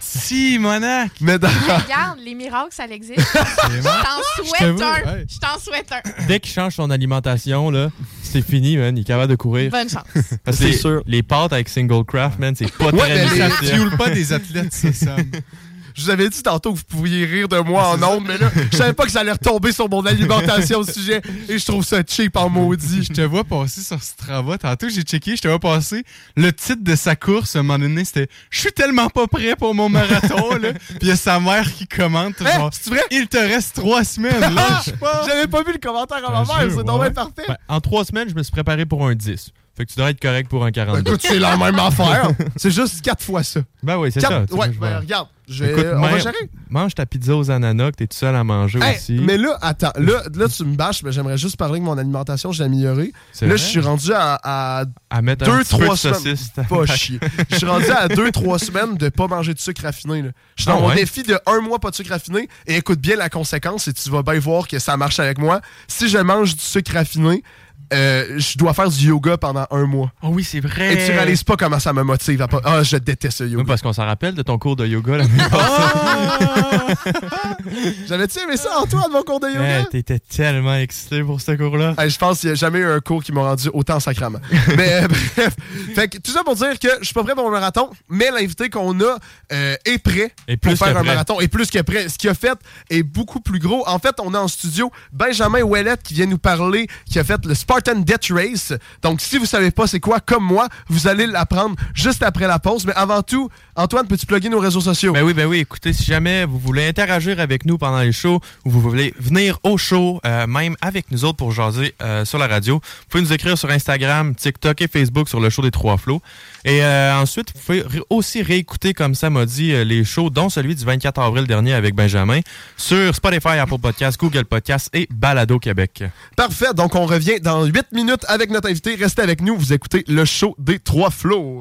Si, 0.00 0.58
Monac! 0.58 1.10
Mais 1.20 1.38
dans. 1.38 1.48
Regarde, 1.48 2.18
les 2.24 2.34
miracles, 2.34 2.70
ça 2.72 2.84
existe. 2.86 3.20
Je 3.20 3.82
t'en 3.82 4.44
souhaite 4.44 4.80
un. 4.80 5.10
ouais. 5.12 5.26
Je 5.28 5.38
t'en 5.38 5.58
souhaite 5.58 5.90
un. 5.92 6.26
Dès 6.26 6.40
qu'il 6.40 6.52
change 6.52 6.74
son 6.74 6.90
alimentation, 6.90 7.70
là, 7.70 7.90
c'est 8.22 8.42
fini, 8.42 8.76
man. 8.76 8.96
Il 8.96 9.00
est 9.00 9.04
capable 9.04 9.30
de 9.30 9.36
courir. 9.36 9.70
Bonne 9.70 9.88
chance. 9.88 10.04
Parce 10.44 10.56
que 10.58 10.64
C'est 10.64 10.70
les- 10.70 10.76
sûr. 10.76 11.02
Les 11.06 11.22
pâtes 11.22 11.52
avec 11.52 11.68
single 11.68 12.04
craft, 12.04 12.38
man, 12.38 12.54
c'est 12.56 12.70
pas 12.72 12.86
Ouais, 12.86 12.98
très 12.98 13.14
mais 13.26 13.30
les- 13.30 13.38
Ça 13.38 13.50
fuel 13.50 13.90
pas 13.96 14.10
des 14.10 14.32
athlètes, 14.32 14.72
ça, 14.72 14.92
Sam. 14.92 15.16
Je 15.96 16.02
vous 16.02 16.10
avais 16.10 16.28
dit 16.28 16.42
tantôt 16.42 16.72
que 16.72 16.78
vous 16.78 16.84
pouviez 16.84 17.24
rire 17.24 17.48
de 17.48 17.58
moi 17.58 17.88
en 17.88 18.02
ondes, 18.02 18.24
mais 18.28 18.36
là, 18.36 18.50
je 18.70 18.76
savais 18.76 18.92
pas 18.92 19.04
que 19.04 19.10
ça 19.10 19.20
allait 19.20 19.32
retomber 19.32 19.72
sur 19.72 19.88
mon 19.88 20.04
alimentation 20.04 20.80
au 20.80 20.84
sujet. 20.84 21.22
Et 21.48 21.58
je 21.58 21.64
trouve 21.64 21.84
ça 21.84 22.02
cheap 22.06 22.36
en 22.36 22.50
maudit. 22.50 23.02
Je 23.04 23.12
te 23.14 23.20
vois 23.22 23.44
passer 23.44 23.80
sur 23.80 24.02
Strava. 24.02 24.58
Tantôt, 24.58 24.88
j'ai 24.90 25.02
checké, 25.02 25.36
je 25.36 25.42
te 25.42 25.48
vois 25.48 25.58
passer. 25.58 26.04
Le 26.36 26.52
titre 26.52 26.82
de 26.84 26.94
sa 26.96 27.16
course, 27.16 27.56
à 27.56 27.60
un 27.60 27.62
moment 27.62 27.78
donné, 27.78 28.04
c'était 28.04 28.28
«Je 28.50 28.60
suis 28.60 28.72
tellement 28.72 29.08
pas 29.08 29.26
prêt 29.26 29.56
pour 29.56 29.74
mon 29.74 29.88
marathon, 29.88 30.56
là.» 30.56 30.72
Puis 30.88 30.98
il 31.02 31.08
y 31.08 31.12
a 31.12 31.16
sa 31.16 31.40
mère 31.40 31.72
qui 31.72 31.86
commente, 31.86 32.34
Hein, 32.42 32.56
genre 32.56 32.70
c'est 32.72 32.90
vrai? 32.90 33.02
«Il 33.10 33.26
te 33.28 33.38
reste 33.38 33.74
trois 33.76 34.04
semaines, 34.04 34.38
lâche 34.40 34.92
pas! 35.00 35.22
J'avais 35.26 35.46
pas 35.46 35.62
vu 35.62 35.72
le 35.72 35.78
commentaire 35.78 36.18
à 36.28 36.30
ma 36.30 36.44
Je 36.44 36.48
mère, 36.66 36.76
c'est 36.76 36.90
ouais. 36.90 37.10
parfait. 37.10 37.48
Ouais, 37.48 37.56
en 37.68 37.80
trois 37.80 38.04
semaines, 38.04 38.28
je 38.28 38.34
me 38.34 38.42
suis 38.42 38.52
préparé 38.52 38.84
pour 38.84 39.06
un 39.06 39.14
10. 39.14 39.50
Fait 39.76 39.84
que 39.84 39.90
tu 39.92 39.96
devrais 39.98 40.12
être 40.12 40.20
correct 40.20 40.48
pour 40.48 40.62
un 40.64 40.68
Ben, 40.68 40.72
42. 40.86 41.10
écoute, 41.10 41.20
c'est 41.28 41.38
la 41.38 41.56
même 41.56 41.78
affaire. 41.78 42.30
C'est 42.56 42.70
juste 42.70 43.02
quatre 43.02 43.22
fois 43.22 43.42
ça. 43.42 43.60
Ben 43.82 43.98
oui, 43.98 44.10
c'est 44.12 44.20
ça. 44.20 44.40
ouais, 44.50 44.68
ben, 44.70 44.98
regarde, 45.00 45.28
Écoute, 45.48 45.86
on 45.94 46.00
va 46.00 46.08
mère, 46.10 46.18
gérer. 46.18 46.50
mange 46.70 46.94
ta 46.96 47.06
pizza 47.06 47.36
aux 47.36 47.52
ananas 47.52 47.92
que 47.92 47.96
t'es 47.98 48.06
tout 48.08 48.16
seul 48.16 48.34
à 48.34 48.42
manger 48.42 48.80
Hey, 48.82 48.96
aussi. 48.96 49.12
mais 49.12 49.36
là, 49.36 49.56
attends, 49.62 49.92
là, 49.96 50.22
là 50.34 50.48
tu 50.48 50.64
me 50.64 50.74
bâches, 50.74 51.04
mais 51.04 51.12
j'aimerais 51.12 51.38
juste 51.38 51.56
parler 51.56 51.78
que 51.78 51.84
mon 51.84 51.96
alimentation, 51.96 52.50
j'ai 52.50 52.64
amélioré. 52.64 53.12
Là, 53.42 53.50
je 53.54 53.62
suis 53.62 53.78
rendu 53.80 54.12
à, 54.12 54.40
à 54.42 54.84
à 55.08 55.22
mettre 55.22 55.44
deux, 55.44 55.52
un 55.52 55.58
peu 55.58 55.64
trois 55.64 55.94
de 55.94 55.98
semaines. 55.98 56.36
pas 56.68 56.86
chier. 56.86 57.20
Je 57.50 57.56
suis 57.58 57.66
rendu 57.66 57.88
à 57.90 58.08
2-3 58.08 58.58
semaines 58.58 58.96
de 58.96 59.08
pas 59.08 59.28
manger 59.28 59.54
de 59.54 59.60
sucre 59.60 59.82
raffiné. 59.82 60.24
Je 60.56 60.62
suis 60.62 60.68
dans 60.68 60.78
Ah 60.78 60.80
mon 60.80 60.88
ouais? 60.88 60.96
défi 60.96 61.22
de 61.22 61.38
un 61.46 61.60
mois 61.60 61.78
pas 61.78 61.90
de 61.90 61.94
sucre 61.94 62.10
raffiné 62.10 62.48
et 62.66 62.76
écoute 62.78 62.98
bien 62.98 63.14
la 63.14 63.28
conséquence 63.28 63.86
et 63.86 63.92
tu 63.92 64.10
vas 64.10 64.22
bien 64.24 64.40
voir 64.40 64.66
que 64.66 64.80
ça 64.80 64.96
marche 64.96 65.20
avec 65.20 65.38
moi. 65.38 65.60
Si 65.86 66.08
je 66.08 66.18
mange 66.18 66.56
du 66.56 66.60
sucre 66.62 66.92
raffiné, 66.94 67.44
euh, 67.92 68.38
je 68.38 68.58
dois 68.58 68.74
faire 68.74 68.88
du 68.90 69.08
yoga 69.08 69.36
pendant 69.36 69.66
un 69.70 69.86
mois. 69.86 70.10
Oh 70.22 70.28
oui, 70.32 70.44
c'est 70.44 70.60
vrai. 70.60 70.94
Et 70.94 71.06
tu 71.06 71.12
réalises 71.12 71.44
pas 71.44 71.56
comment 71.56 71.78
ça 71.78 71.92
me 71.92 72.02
motive. 72.02 72.42
à 72.42 72.48
pas- 72.48 72.60
Ah, 72.64 72.82
je 72.82 72.96
déteste 72.96 73.40
le 73.40 73.46
Oui, 73.46 73.52
yoga. 73.52 73.64
parce 73.68 73.82
qu'on 73.82 73.92
s'en 73.92 74.06
rappelle 74.06 74.34
de 74.34 74.42
ton 74.42 74.58
cours 74.58 74.76
de 74.76 74.86
yoga 74.86 75.18
l'année 75.18 75.30
J'avais-tu 78.08 78.38
aimé 78.40 78.56
ça, 78.56 78.78
Antoine, 78.80 79.10
mon 79.12 79.22
cours 79.22 79.40
de 79.40 79.48
yoga? 79.48 79.60
passée. 79.60 79.88
T'étais 79.90 80.18
tellement 80.18 80.74
excité 80.74 81.22
pour 81.22 81.40
ce 81.40 81.52
cours-là. 81.52 81.94
Hey, 81.98 82.10
je 82.10 82.18
pense 82.18 82.40
qu'il 82.40 82.48
n'y 82.48 82.52
a 82.52 82.56
jamais 82.56 82.78
eu 82.80 82.86
un 82.86 83.00
cours 83.00 83.22
qui 83.22 83.32
m'a 83.32 83.42
rendu 83.42 83.68
autant 83.72 84.00
sacrament. 84.00 84.40
mais 84.76 85.04
euh, 85.04 85.08
bref. 85.08 85.56
Fait 85.94 86.08
que, 86.08 86.18
tout 86.18 86.30
ça 86.30 86.42
pour 86.44 86.54
dire 86.54 86.78
que 86.78 86.88
je 87.00 87.04
suis 87.04 87.14
pas 87.14 87.22
prêt 87.24 87.34
pour 87.34 87.44
mon 87.44 87.50
marathon, 87.50 87.90
mais 88.08 88.30
l'invité 88.30 88.68
qu'on 88.70 88.98
a 89.00 89.18
euh, 89.52 89.76
est 89.84 89.98
prêt 89.98 90.32
Et 90.48 90.56
pour 90.56 90.70
plus 90.72 90.76
faire 90.78 90.92
que 90.92 90.98
un 90.98 91.02
prêt. 91.02 91.12
marathon. 91.12 91.40
Et 91.40 91.48
plus 91.48 91.70
que 91.70 91.80
prêt. 91.82 92.08
Ce 92.08 92.18
qu'il 92.18 92.30
a 92.30 92.34
fait 92.34 92.58
est 92.90 93.02
beaucoup 93.02 93.40
plus 93.40 93.58
gros. 93.58 93.86
En 93.88 93.98
fait, 93.98 94.14
on 94.20 94.34
a 94.34 94.38
en 94.38 94.48
studio 94.48 94.90
Benjamin 95.12 95.62
Ouellette 95.62 96.02
qui 96.02 96.14
vient 96.14 96.26
nous 96.26 96.38
parler, 96.38 96.86
qui 97.10 97.18
a 97.18 97.24
fait 97.24 97.44
le 97.44 97.54
Spartan 97.76 98.00
Death 98.00 98.28
Race. 98.30 98.72
Donc, 99.02 99.20
si 99.20 99.36
vous 99.38 99.44
savez 99.44 99.70
pas 99.70 99.86
c'est 99.86 100.00
quoi, 100.00 100.20
comme 100.20 100.44
moi, 100.44 100.68
vous 100.88 101.08
allez 101.08 101.26
l'apprendre 101.26 101.76
juste 101.94 102.22
après 102.22 102.46
la 102.46 102.58
pause. 102.58 102.86
Mais 102.86 102.94
avant 102.96 103.22
tout, 103.22 103.50
Antoine, 103.74 104.06
peux-tu 104.06 104.24
plugger 104.24 104.48
nos 104.48 104.58
réseaux 104.58 104.80
sociaux? 104.80 105.12
Ben 105.12 105.22
oui, 105.22 105.34
ben 105.34 105.46
oui, 105.46 105.58
écoutez, 105.58 105.92
si 105.92 106.04
jamais 106.04 106.46
vous 106.46 106.58
voulez 106.58 106.86
interagir 106.88 107.38
avec 107.38 107.66
nous 107.66 107.76
pendant 107.76 108.00
les 108.00 108.12
shows 108.12 108.40
ou 108.64 108.70
vous 108.70 108.80
voulez 108.80 109.12
venir 109.18 109.58
au 109.62 109.76
show, 109.76 110.20
euh, 110.24 110.46
même 110.46 110.76
avec 110.80 111.10
nous 111.10 111.24
autres 111.24 111.36
pour 111.36 111.52
jaser 111.52 111.94
euh, 112.02 112.24
sur 112.24 112.38
la 112.38 112.46
radio, 112.46 112.76
vous 112.76 113.06
pouvez 113.10 113.22
nous 113.22 113.32
écrire 113.32 113.58
sur 113.58 113.70
Instagram, 113.70 114.34
TikTok 114.34 114.80
et 114.80 114.88
Facebook 114.88 115.28
sur 115.28 115.40
le 115.40 115.50
show 115.50 115.60
des 115.60 115.70
Trois 115.70 115.98
Flots. 115.98 116.22
Et 116.66 116.84
euh, 116.84 117.14
ensuite, 117.14 117.52
vous 117.54 117.60
pouvez 117.60 118.02
aussi 118.10 118.42
réécouter, 118.42 118.92
comme 118.92 119.14
ça 119.14 119.30
m'a 119.30 119.46
dit, 119.46 119.72
euh, 119.72 119.84
les 119.84 120.02
shows, 120.02 120.30
dont 120.30 120.48
celui 120.48 120.74
du 120.74 120.84
24 120.84 121.20
avril 121.20 121.46
dernier 121.46 121.72
avec 121.74 121.94
Benjamin, 121.94 122.40
sur 122.76 123.14
Spotify, 123.14 123.58
Apple 123.60 123.78
Podcasts, 123.78 124.18
Google 124.18 124.44
Podcasts 124.44 124.90
et 124.92 125.06
Balado 125.08 125.60
Québec. 125.60 126.02
Parfait. 126.36 126.74
Donc, 126.74 126.96
on 126.96 127.06
revient 127.06 127.38
dans 127.40 127.64
8 127.64 127.92
minutes 127.92 128.24
avec 128.26 128.50
notre 128.50 128.68
invité. 128.68 128.96
Restez 128.96 129.22
avec 129.22 129.42
nous. 129.42 129.56
Vous 129.56 129.72
écoutez 129.72 130.02
le 130.08 130.24
show 130.24 130.56
des 130.58 130.80
trois 130.80 131.10
flots. 131.10 131.60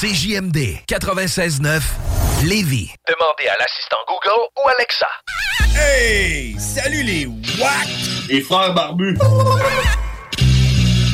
CJMD 0.00 0.78
96.9 0.88 1.80
Lévis. 2.44 2.92
Demandez 3.08 3.48
à 3.48 3.56
l'assistant 3.58 3.96
Google 4.06 4.46
ou 4.64 4.68
Alexa. 4.68 5.08
Hey! 5.76 6.54
Salut 6.56 7.02
les 7.02 7.26
WAC! 7.26 7.88
Les 8.28 8.42
frères 8.42 8.74
barbus! 8.74 9.18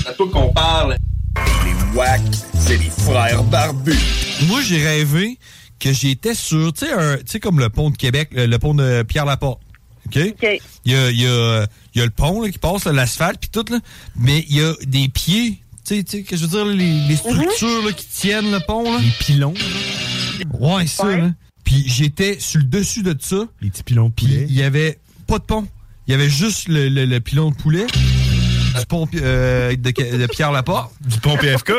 C'est 0.02 0.08
à 0.10 0.12
toi 0.12 0.26
qu'on 0.30 0.52
parle. 0.52 0.98
Les 1.36 1.96
WAC, 1.96 2.20
c'est 2.58 2.76
les 2.76 2.90
frères 2.90 3.44
barbus. 3.44 3.94
Moi, 4.46 4.60
j'ai 4.62 4.82
rêvé 4.84 5.38
que 5.78 5.92
j'étais 5.92 6.34
sur, 6.34 6.72
tu 6.72 6.86
sais, 6.86 6.92
un- 6.92 7.16
tu 7.18 7.22
sais, 7.26 7.40
comme 7.40 7.58
le 7.60 7.68
pont 7.68 7.90
de 7.90 7.96
Québec, 7.96 8.30
le, 8.32 8.46
le 8.46 8.58
pont 8.58 8.74
de 8.74 9.02
Pierre-Laporte. 9.02 9.60
OK? 10.06 10.18
OK. 10.42 10.60
Il 10.84 10.92
y 10.92 10.94
a, 10.96 11.10
il 11.10 11.20
y 11.20 11.26
a- 11.26 11.66
il 11.94 11.98
y 11.98 12.02
a 12.02 12.04
le 12.04 12.10
pont 12.10 12.42
là, 12.42 12.50
qui 12.50 12.58
passe, 12.58 12.84
l'asphalte, 12.86 13.38
puis 13.40 13.50
tout, 13.50 13.64
là. 13.70 13.78
Mais 14.16 14.44
il 14.48 14.56
y 14.56 14.62
a 14.62 14.72
des 14.86 15.08
pieds, 15.08 15.60
tu 15.84 15.96
sais, 15.96 16.02
tu 16.04 16.18
sais, 16.18 16.22
que 16.22 16.36
je 16.36 16.42
veux 16.42 16.48
dire, 16.48 16.64
les, 16.64 17.06
les 17.08 17.16
structures 17.16 17.84
là, 17.84 17.92
qui 17.92 18.06
tiennent 18.06 18.50
le 18.50 18.60
pont. 18.66 18.84
Là. 18.92 18.98
Les 19.00 19.10
pilons. 19.24 19.54
Ouais, 20.58 20.86
ça, 20.86 21.04
là. 21.16 21.30
Puis 21.64 21.84
j'étais 21.86 22.38
sur 22.40 22.58
le 22.60 22.64
dessus 22.66 23.02
de 23.02 23.14
ça. 23.20 23.44
Les 23.60 23.70
petits 23.70 23.82
pilons 23.82 24.08
de 24.08 24.14
poulet. 24.14 24.46
il 24.48 24.54
y 24.54 24.62
avait 24.62 24.98
pas 25.26 25.38
de 25.38 25.44
pont. 25.44 25.66
Il 26.06 26.12
y 26.12 26.14
avait 26.14 26.30
juste 26.30 26.68
le, 26.68 26.88
le- 26.88 27.04
le 27.04 27.20
pilon 27.20 27.50
de 27.50 27.56
poulet 27.56 27.86
du 28.78 28.86
pont 28.86 29.08
euh, 29.14 29.76
de, 29.76 29.90
de 29.90 30.26
Pierre-Laporte. 30.26 30.92
Du 31.00 31.18
pont 31.20 31.36
PFK, 31.36 31.68
là. 31.70 31.74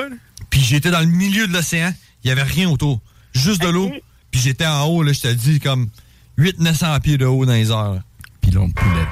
Puis 0.50 0.62
j'étais 0.62 0.92
dans 0.92 1.00
le 1.00 1.06
milieu 1.06 1.48
de 1.48 1.54
l'océan. 1.54 1.92
Il 2.24 2.28
y 2.30 2.32
avait 2.32 2.44
rien 2.44 2.70
autour. 2.70 3.00
Juste 3.34 3.62
de 3.62 3.68
l'eau. 3.70 3.92
Puis 4.32 4.40
j'étais 4.42 4.66
en 4.66 4.84
haut, 4.86 5.04
là, 5.04 5.12
je 5.14 5.20
te 5.22 5.28
dis, 5.28 5.60
comme 5.60 5.90
800-900 6.40 7.00
pieds 7.02 7.18
de 7.18 7.26
haut 7.26 7.46
dans 7.46 7.54
les 7.54 7.72
airs. 7.72 8.02
Pilon 8.42 8.68
de 8.68 8.74
poulet. 8.74 9.06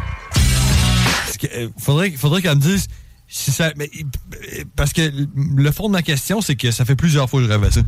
Parce 1.26 1.38
que, 1.38 1.48
euh, 1.48 1.70
faudrait, 1.78 2.12
faudrait 2.12 2.42
qu'elle 2.42 2.56
me 2.56 2.62
dise 2.62 2.88
si 3.28 3.52
ça. 3.52 3.72
mais, 3.76 3.90
euh, 3.96 4.64
parce 4.76 4.94
que 4.94 5.12
le 5.36 5.72
fond 5.72 5.88
de 5.88 5.94
ma 5.94 6.02
question, 6.02 6.42
c'est 6.42 6.56
que 6.56 6.72
ça 6.72 6.86
fait 6.86 6.96
plusieurs 6.96 7.30
fois 7.30 7.42
que 7.42 7.48
je 7.48 7.52
rêvais 7.52 7.72
ça. 7.72 7.82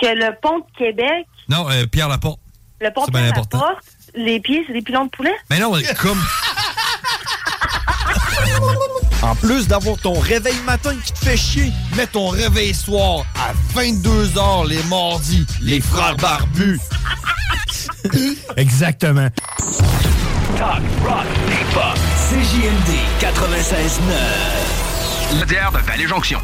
Que 0.00 0.06
le 0.06 0.32
pont 0.40 0.58
de 0.60 0.78
Québec, 0.78 1.26
Non, 1.48 1.68
euh, 1.70 1.86
Pierre 1.86 2.08
Laporte. 2.08 2.40
le 2.80 2.90
pont 2.92 3.02
C'est 3.04 3.10
de 3.12 3.16
bien 3.16 3.22
la 3.22 3.28
important. 3.30 3.58
porte, 3.58 3.84
les 4.14 4.40
pieds, 4.40 4.62
c'est 4.66 4.72
des 4.72 4.82
pilons 4.82 5.04
de 5.06 5.10
poulet? 5.10 5.34
Mais 5.50 5.58
non, 5.58 5.74
mais 5.74 5.82
comme. 5.94 6.18
En 9.22 9.34
plus 9.36 9.68
d'avoir 9.68 9.96
ton 9.98 10.18
réveil 10.18 10.56
matin 10.66 10.94
qui 11.04 11.12
te 11.12 11.18
fait 11.20 11.36
chier, 11.36 11.72
mets 11.96 12.08
ton 12.08 12.28
réveil 12.28 12.74
soir 12.74 13.24
à 13.36 13.52
22h 13.78 14.66
les 14.68 14.82
mardis, 14.84 15.46
les 15.60 15.80
frères 15.80 16.16
barbus. 16.16 16.80
Exactement. 18.56 19.28
Talk, 20.56 20.82
rock, 21.04 21.26
hip-hop. 21.48 21.96
CJMD 22.30 22.90
96.9. 23.20 25.38
La 25.38 25.44
bière 25.46 25.70
de 25.70 25.78
Vallée-Jonction. 25.78 26.40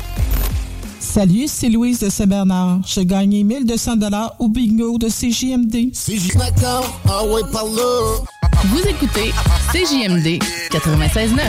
Salut, 1.00 1.48
c'est 1.48 1.68
Louise 1.68 1.98
de 2.00 2.10
Saint-Bernard. 2.10 2.78
J'ai 2.86 3.04
gagné 3.06 3.42
1200 3.42 3.96
dollars 3.96 4.34
au 4.38 4.46
bingo 4.48 4.98
de 4.98 5.08
CJMD. 5.08 5.90
Vous 8.64 8.80
écoutez 8.88 9.32
CJMD 9.72 10.38
96.9. 10.70 11.40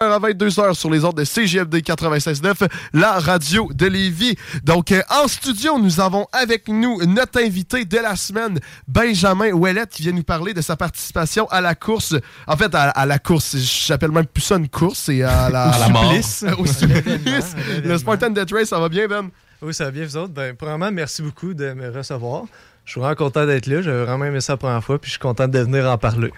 à 0.00 0.18
22h 0.18 0.74
sur 0.74 0.90
les 0.90 1.04
ordres 1.04 1.20
de 1.20 1.24
CGFD 1.24 1.80
96.9, 1.80 2.68
la 2.92 3.12
radio 3.20 3.68
de 3.72 3.86
Lévis. 3.86 4.36
Donc, 4.64 4.90
euh, 4.90 5.00
en 5.10 5.28
studio, 5.28 5.78
nous 5.78 6.00
avons 6.00 6.26
avec 6.32 6.66
nous 6.68 7.04
notre 7.06 7.40
invité 7.40 7.84
de 7.84 7.96
la 7.98 8.16
semaine, 8.16 8.58
Benjamin 8.88 9.52
Ouellet, 9.52 9.86
qui 9.88 10.02
vient 10.02 10.12
nous 10.12 10.24
parler 10.24 10.54
de 10.54 10.60
sa 10.60 10.76
participation 10.76 11.46
à 11.50 11.60
la 11.60 11.74
course. 11.76 12.16
En 12.48 12.56
fait, 12.56 12.74
à, 12.74 12.90
à 12.90 13.06
la 13.06 13.18
course, 13.20 13.56
j'appelle 13.56 14.10
même 14.10 14.26
plus 14.26 14.42
ça 14.42 14.56
une 14.56 14.68
course, 14.68 14.98
c'est 15.04 15.22
à 15.22 15.48
la, 15.50 15.62
À 15.70 15.78
la 15.78 15.88
mort. 15.88 16.04
supplice. 16.10 16.44
Au 16.58 16.66
supplice. 16.66 17.54
Le 17.84 17.96
Spartan 17.96 18.30
Death 18.30 18.50
Race, 18.52 18.68
ça 18.68 18.80
va 18.80 18.88
bien, 18.88 19.06
Ben? 19.06 19.30
Oui, 19.62 19.72
ça 19.72 19.84
va 19.84 19.90
bien, 19.92 20.04
vous 20.04 20.16
autres? 20.16 20.32
Ben, 20.32 20.56
premièrement, 20.56 20.90
merci 20.90 21.22
beaucoup 21.22 21.54
de 21.54 21.72
me 21.72 21.90
recevoir. 21.96 22.44
Je 22.84 22.92
suis 22.92 23.00
vraiment 23.00 23.14
content 23.14 23.46
d'être 23.46 23.66
là. 23.66 23.82
J'avais 23.82 24.04
vraiment 24.04 24.24
aimé 24.24 24.40
ça 24.40 24.54
la 24.54 24.56
première 24.56 24.82
fois, 24.82 25.00
puis 25.00 25.08
je 25.08 25.12
suis 25.12 25.20
content 25.20 25.48
de 25.48 25.58
venir 25.58 25.86
en 25.86 25.98
parler. 25.98 26.32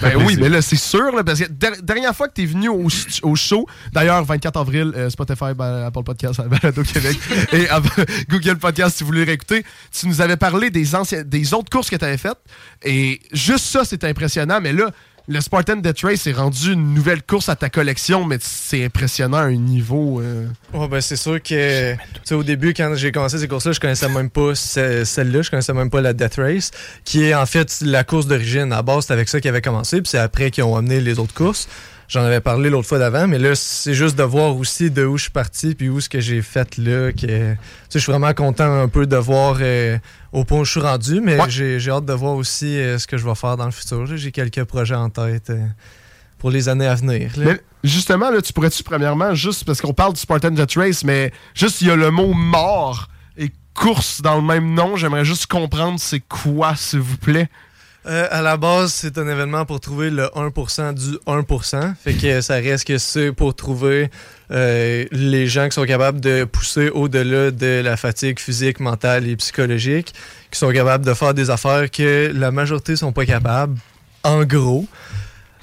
Ben 0.00 0.16
oui, 0.26 0.36
mais 0.40 0.48
là, 0.48 0.60
c'est 0.62 0.76
sûr, 0.76 1.14
là, 1.14 1.22
parce 1.22 1.38
que 1.38 1.48
der- 1.48 1.80
dernière 1.82 2.14
fois 2.16 2.26
que 2.26 2.34
tu 2.34 2.42
es 2.42 2.46
venu 2.46 2.68
au, 2.68 3.36
show, 3.36 3.66
d'ailleurs, 3.92 4.24
24 4.24 4.58
avril, 4.58 4.92
euh, 4.96 5.10
Spotify, 5.10 5.54
ben, 5.54 5.84
Apple 5.86 6.02
Podcast, 6.02 6.40
Balado 6.48 6.82
Québec 6.82 7.16
et 7.52 7.70
euh, 7.70 7.80
Google 8.28 8.56
Podcast, 8.56 8.96
si 8.96 9.04
vous 9.04 9.08
voulez 9.08 9.24
réécouter, 9.24 9.64
tu 9.92 10.08
nous 10.08 10.20
avais 10.20 10.36
parlé 10.36 10.70
des, 10.70 10.96
anciens, 10.96 11.22
des 11.22 11.54
autres 11.54 11.70
courses 11.70 11.88
que 11.88 11.96
tu 11.96 12.04
avais 12.04 12.16
faites, 12.16 12.38
et 12.82 13.20
juste 13.32 13.66
ça, 13.66 13.84
c'est 13.84 14.02
impressionnant, 14.02 14.60
mais 14.60 14.72
là, 14.72 14.90
le 15.28 15.40
Spartan 15.40 15.76
Death 15.76 16.00
Race 16.02 16.26
est 16.26 16.32
rendu 16.32 16.72
une 16.72 16.94
nouvelle 16.94 17.22
course 17.22 17.48
à 17.48 17.56
ta 17.56 17.68
collection, 17.70 18.24
mais 18.24 18.38
c'est 18.40 18.84
impressionnant 18.86 19.36
à 19.38 19.42
un 19.42 19.52
niveau... 19.56 20.20
Ouais, 20.74 20.88
ben, 20.88 21.00
c'est 21.00 21.16
sûr 21.16 21.40
que 21.42 21.94
au 22.32 22.42
début, 22.42 22.74
quand 22.74 22.92
j'ai 22.96 23.12
commencé 23.12 23.38
ces 23.38 23.46
courses-là, 23.48 23.72
je 23.72 23.80
connaissais 23.80 24.08
même 24.08 24.30
pas 24.30 24.54
ce- 24.54 25.04
celle-là, 25.04 25.42
je 25.42 25.50
connaissais 25.50 25.72
même 25.74 25.90
pas 25.90 26.00
la 26.00 26.12
Death 26.12 26.36
Race, 26.36 26.70
qui 27.04 27.24
est 27.24 27.34
en 27.34 27.46
fait 27.46 27.78
la 27.82 28.04
course 28.04 28.26
d'origine. 28.26 28.72
À 28.72 28.82
base, 28.82 29.06
c'est 29.06 29.12
avec 29.12 29.28
ça 29.28 29.40
qu'ils 29.40 29.48
avaient 29.50 29.62
commencé, 29.62 30.02
puis 30.02 30.10
c'est 30.10 30.18
après 30.18 30.50
qu'ils 30.50 30.64
ont 30.64 30.76
amené 30.76 31.00
les 31.00 31.18
autres 31.18 31.34
courses. 31.34 31.68
J'en 32.12 32.24
avais 32.24 32.42
parlé 32.42 32.68
l'autre 32.68 32.86
fois 32.86 32.98
d'avant, 32.98 33.26
mais 33.26 33.38
là, 33.38 33.54
c'est 33.54 33.94
juste 33.94 34.18
de 34.18 34.22
voir 34.22 34.54
aussi 34.54 34.90
de 34.90 35.02
où 35.02 35.16
je 35.16 35.22
suis 35.22 35.30
parti, 35.30 35.74
puis 35.74 35.88
où 35.88 35.98
ce 35.98 36.10
que 36.10 36.20
j'ai 36.20 36.42
fait 36.42 36.76
là. 36.76 37.10
Que, 37.10 37.20
tu 37.20 37.26
sais, 37.26 37.56
je 37.94 37.98
suis 38.00 38.12
vraiment 38.12 38.34
content 38.34 38.70
un 38.70 38.86
peu 38.86 39.06
de 39.06 39.16
voir 39.16 39.56
euh, 39.62 39.96
au 40.30 40.44
point 40.44 40.58
où 40.60 40.64
je 40.66 40.72
suis 40.72 40.80
rendu, 40.80 41.22
mais 41.22 41.38
j'ai 41.48 41.80
j'ai 41.80 41.90
hâte 41.90 42.04
de 42.04 42.12
voir 42.12 42.34
aussi 42.34 42.78
euh, 42.78 42.98
ce 42.98 43.06
que 43.06 43.16
je 43.16 43.26
vais 43.26 43.34
faire 43.34 43.56
dans 43.56 43.64
le 43.64 43.70
futur. 43.70 44.06
J'ai 44.14 44.30
quelques 44.30 44.64
projets 44.64 44.94
en 44.94 45.08
tête 45.08 45.48
euh, 45.48 45.64
pour 46.36 46.50
les 46.50 46.68
années 46.68 46.86
à 46.86 46.96
venir. 46.96 47.30
là. 47.38 47.44
Mais 47.46 47.60
justement, 47.82 48.30
là, 48.30 48.42
tu 48.42 48.52
pourrais-tu, 48.52 48.82
premièrement, 48.82 49.34
juste 49.34 49.64
parce 49.64 49.80
qu'on 49.80 49.94
parle 49.94 50.12
du 50.12 50.20
Spartan 50.20 50.50
Death 50.50 50.74
Race, 50.74 51.04
mais 51.04 51.32
juste 51.54 51.80
il 51.80 51.88
y 51.88 51.90
a 51.90 51.96
le 51.96 52.10
mot 52.10 52.34
mort 52.34 53.08
et 53.38 53.50
course 53.72 54.20
dans 54.20 54.36
le 54.36 54.42
même 54.42 54.74
nom, 54.74 54.96
j'aimerais 54.96 55.24
juste 55.24 55.46
comprendre 55.46 55.98
c'est 55.98 56.20
quoi, 56.20 56.76
s'il 56.76 57.00
vous 57.00 57.16
plaît. 57.16 57.48
Euh, 58.04 58.26
à 58.30 58.42
la 58.42 58.56
base, 58.56 58.92
c'est 58.92 59.16
un 59.16 59.28
événement 59.28 59.64
pour 59.64 59.78
trouver 59.78 60.10
le 60.10 60.24
1% 60.34 60.94
du 60.94 61.16
1%. 61.26 61.94
Fait 62.02 62.14
que 62.14 62.40
ça 62.40 62.54
reste 62.54 62.84
que 62.84 62.98
c'est 62.98 63.30
pour 63.30 63.54
trouver 63.54 64.10
euh, 64.50 65.04
les 65.12 65.46
gens 65.46 65.68
qui 65.68 65.74
sont 65.74 65.84
capables 65.84 66.20
de 66.20 66.42
pousser 66.44 66.88
au-delà 66.90 67.52
de 67.52 67.80
la 67.82 67.96
fatigue 67.96 68.40
physique, 68.40 68.80
mentale 68.80 69.28
et 69.28 69.36
psychologique, 69.36 70.14
qui 70.50 70.58
sont 70.58 70.72
capables 70.72 71.04
de 71.04 71.14
faire 71.14 71.32
des 71.32 71.50
affaires 71.50 71.90
que 71.90 72.32
la 72.34 72.50
majorité 72.50 72.96
sont 72.96 73.12
pas 73.12 73.24
capables, 73.24 73.78
en 74.24 74.42
gros. 74.44 74.86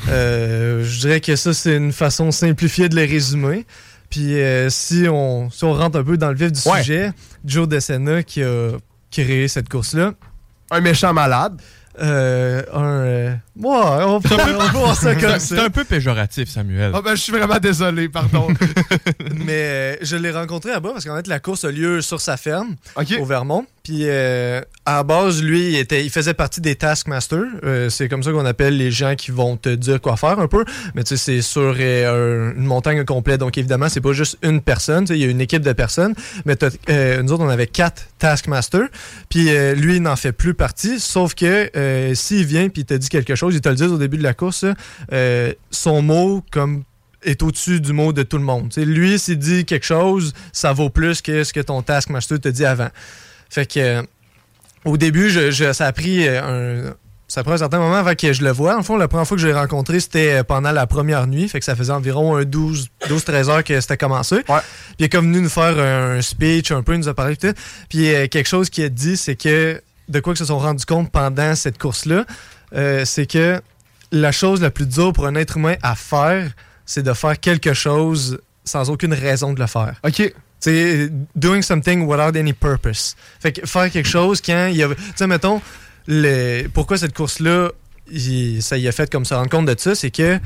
Euh, 0.08 0.84
je 0.86 1.00
dirais 1.02 1.20
que 1.20 1.36
ça, 1.36 1.54
c'est 1.54 1.76
une 1.76 1.92
façon 1.92 2.32
simplifiée 2.32 2.88
de 2.88 2.96
les 2.96 3.06
résumer. 3.06 3.66
Puis 4.10 4.40
euh, 4.40 4.70
si, 4.70 5.08
on, 5.10 5.52
si 5.52 5.64
on 5.66 5.74
rentre 5.74 6.00
un 6.00 6.04
peu 6.04 6.18
dans 6.18 6.30
le 6.30 6.36
vif 6.36 6.52
du 6.52 6.60
sujet, 6.60 7.12
Joe 7.46 7.68
DeSena 7.68 8.24
qui 8.24 8.42
a 8.44 8.72
créé 9.12 9.48
cette 9.48 9.70
course-là. 9.70 10.14
Un 10.72 10.82
méchant 10.82 11.14
malade. 11.14 11.60
Euh, 12.02 12.64
un. 12.74 13.40
Ouais, 13.60 14.04
on 14.06 14.22
peut, 14.22 14.36
on 14.36 14.46
peut 14.46 14.68
voir 14.78 14.96
ça 14.96 15.16
comme 15.16 15.32
ça. 15.32 15.40
C'est 15.40 15.60
un 15.60 15.70
peu 15.70 15.84
péjoratif, 15.84 16.50
Samuel. 16.50 16.92
Ah 16.94 17.02
ben, 17.02 17.16
je 17.16 17.22
suis 17.22 17.32
vraiment 17.32 17.60
désolé, 17.60 18.10
pardon. 18.10 18.48
Mais 19.46 19.54
euh, 19.54 19.96
je 20.02 20.16
l'ai 20.16 20.32
rencontré 20.32 20.72
là-bas 20.72 20.92
parce 20.94 21.06
qu'en 21.06 21.16
fait, 21.16 21.28
la 21.28 21.40
course 21.40 21.66
a 21.66 21.72
lieu 21.72 22.02
sur 22.02 22.22
sa 22.22 22.38
ferme, 22.38 22.76
au 23.20 23.26
Vermont. 23.26 23.66
Puis 23.84 24.02
euh, 24.04 24.62
à 24.86 24.98
la 24.98 25.04
base, 25.04 25.42
lui, 25.42 25.70
il, 25.70 25.76
était, 25.78 26.04
il 26.06 26.12
faisait 26.12 26.34
partie 26.36 26.62
des 26.62 26.76
Taskmasters. 26.76 27.44
Euh, 27.64 27.90
c'est 27.90 28.08
comme 28.08 28.22
ça 28.22 28.32
qu'on 28.32 28.46
appelle 28.46 28.78
les 28.78 28.92
gens 28.92 29.16
qui 29.16 29.32
vont 29.32 29.58
te 29.58 29.70
dire 29.70 30.00
quoi 30.00 30.16
faire 30.16 30.40
un 30.40 30.48
peu. 30.48 30.64
Mais 30.94 31.04
tu 31.04 31.18
sais, 31.18 31.18
c'est 31.18 31.42
sur 31.42 31.76
euh, 31.80 32.52
un- 32.52 32.56
une 32.56 32.66
montagne 32.66 33.04
complète. 33.04 33.40
Donc 33.40 33.58
évidemment, 33.58 33.90
c'est 33.90 34.02
pas 34.02 34.14
juste 34.14 34.38
une 34.44 34.62
personne. 34.62 35.06
Tu 35.06 35.14
sais, 35.14 35.20
Il 35.20 35.24
y 35.24 35.28
a 35.28 35.30
une 35.32 35.42
équipe 35.42 35.64
de 35.64 35.74
personnes. 35.74 36.14
Mais 36.46 36.56
euh, 36.90 37.24
nous 37.24 37.32
autres, 37.32 37.44
on 37.44 37.50
avait 37.50 37.66
quatre 37.68 38.04
Taskmasters. 38.20 38.90
Puis 39.30 39.50
lui, 39.76 39.96
il 39.96 40.02
n'en 40.04 40.16
fait 40.18 40.34
plus 40.34 40.54
partie. 40.54 41.00
Sauf 41.00 41.34
que 41.34 41.72
s'il 42.14 42.46
vient 42.46 42.70
puis 42.70 42.82
il 42.82 42.86
te 42.86 42.94
dit 42.94 43.10
quelque 43.10 43.34
chose, 43.36 43.49
il 43.56 43.62
te 43.62 43.70
le 43.70 43.76
dit 43.76 43.84
au 43.84 43.98
début 43.98 44.18
de 44.18 44.24
la 44.24 44.34
course, 44.34 44.66
euh, 45.12 45.54
son 45.72 46.02
mot, 46.02 46.44
comme 46.52 46.84
est 47.24 47.44
au-dessus 47.44 47.82
du 47.82 47.92
mot 47.94 48.14
de 48.14 48.24
tout 48.24 48.38
le 48.38 48.44
monde. 48.44 48.72
Lui, 48.78 49.20
s'il 49.20 49.38
dit 49.40 49.66
quelque 49.66 49.86
chose, 49.86 50.34
ça 50.54 50.72
vaut 50.74 50.90
plus 50.90 51.22
que 51.22 51.44
ce 51.44 51.52
que 51.54 51.60
ton 51.60 51.82
Taskmaster 51.82 52.40
te 52.40 52.48
dit 52.50 52.66
avant. 52.66 52.90
Fait 53.50 53.66
que 53.66 53.80
euh, 53.80 54.02
au 54.86 54.96
début, 54.98 55.30
je, 55.30 55.52
je- 55.52 55.74
ça 55.74 55.88
a 55.88 55.92
pris 55.92 56.28
euh, 56.28 56.88
un. 56.90 56.94
Ça 57.32 57.42
a 57.42 57.44
pris 57.44 57.54
un 57.54 57.58
certain 57.58 57.78
moment 57.78 57.94
avant 57.98 58.16
que 58.16 58.34
je 58.34 58.44
le 58.44 58.50
vois. 58.50 58.76
En 58.76 58.82
fond, 58.82 58.98
la 58.98 59.08
première 59.08 59.28
fois 59.28 59.38
que 59.38 59.42
je 59.44 59.46
l'ai 59.46 59.54
rencontré, 59.54 60.00
c'était 60.00 60.44
pendant 60.44 60.72
la 60.72 60.88
première 60.88 61.28
nuit. 61.28 61.48
Fait 61.48 61.60
que 61.60 61.66
ça 61.66 61.76
faisait 61.76 61.94
environ 61.94 62.36
un 62.38 62.44
12 62.44 62.88
12-13 63.08 63.50
heures 63.50 63.64
que 63.64 63.80
c'était 63.82 63.98
commencé. 63.98 64.38
Puis 64.42 64.54
il 64.98 65.06
est 65.06 65.10
comme 65.10 65.26
venu 65.32 65.42
nous 65.42 65.50
faire 65.50 65.78
un 65.78 66.24
speech 66.24 66.72
un 66.72 66.82
peu, 66.82 66.94
il 66.96 66.98
nous 67.00 67.08
a 67.08 67.14
parlé 67.14 67.36
tout. 67.38 67.54
Puis 67.88 68.06
quelque 68.30 68.48
chose 68.48 68.72
qu'il 68.72 68.84
a 68.84 68.90
dit, 68.90 69.16
c'est 69.16 69.36
que 69.36 69.80
de 70.08 70.20
quoi 70.22 70.34
ils 70.34 70.38
se 70.38 70.46
sont 70.46 70.58
rendus 70.58 70.86
compte 70.88 71.12
pendant 71.12 71.54
cette 71.54 71.78
course-là, 71.78 72.26
euh, 72.76 73.06
c'est 73.06 73.26
que 73.26 73.62
la 74.12 74.32
chose 74.32 74.62
la 74.62 74.72
plus 74.72 74.88
dure 74.88 75.14
pour 75.14 75.28
un 75.28 75.36
être 75.36 75.58
humain 75.58 75.76
à 75.82 75.96
faire, 75.96 76.52
c'est 76.86 77.04
de 77.04 77.14
faire 77.14 77.40
quelque 77.40 77.74
chose 77.74 78.40
sans 78.64 78.90
aucune 78.90 79.14
raison 79.14 79.54
de 79.54 79.60
le 79.60 79.68
faire. 79.68 79.96
OK. 80.04 80.34
C'est 80.60 81.10
doing 81.36 81.62
something 81.62 82.06
without 82.06 82.38
any 82.38 82.52
purpose. 82.52 83.16
Fait 83.40 83.54
que 83.54 83.66
faire 83.66 83.90
quelque 83.90 84.10
chose 84.10 84.42
quand 84.42 84.68
il 84.68 84.78
y 84.78 84.84
a. 84.84 84.90
Tu 84.90 84.96
sais, 85.16 85.26
mettons, 85.26 85.62
le, 86.08 86.68
pourquoi 86.68 86.98
cette 86.98 87.14
course-là, 87.14 87.70
ça 88.60 88.78
y 88.78 88.88
a 88.88 88.92
fait 88.92 89.10
comme 89.10 89.24
se 89.24 89.34
rendre 89.34 89.50
compte 89.50 89.68
de 89.68 89.76
ça, 89.78 89.96
c'est 89.96 90.12
que 90.12 90.40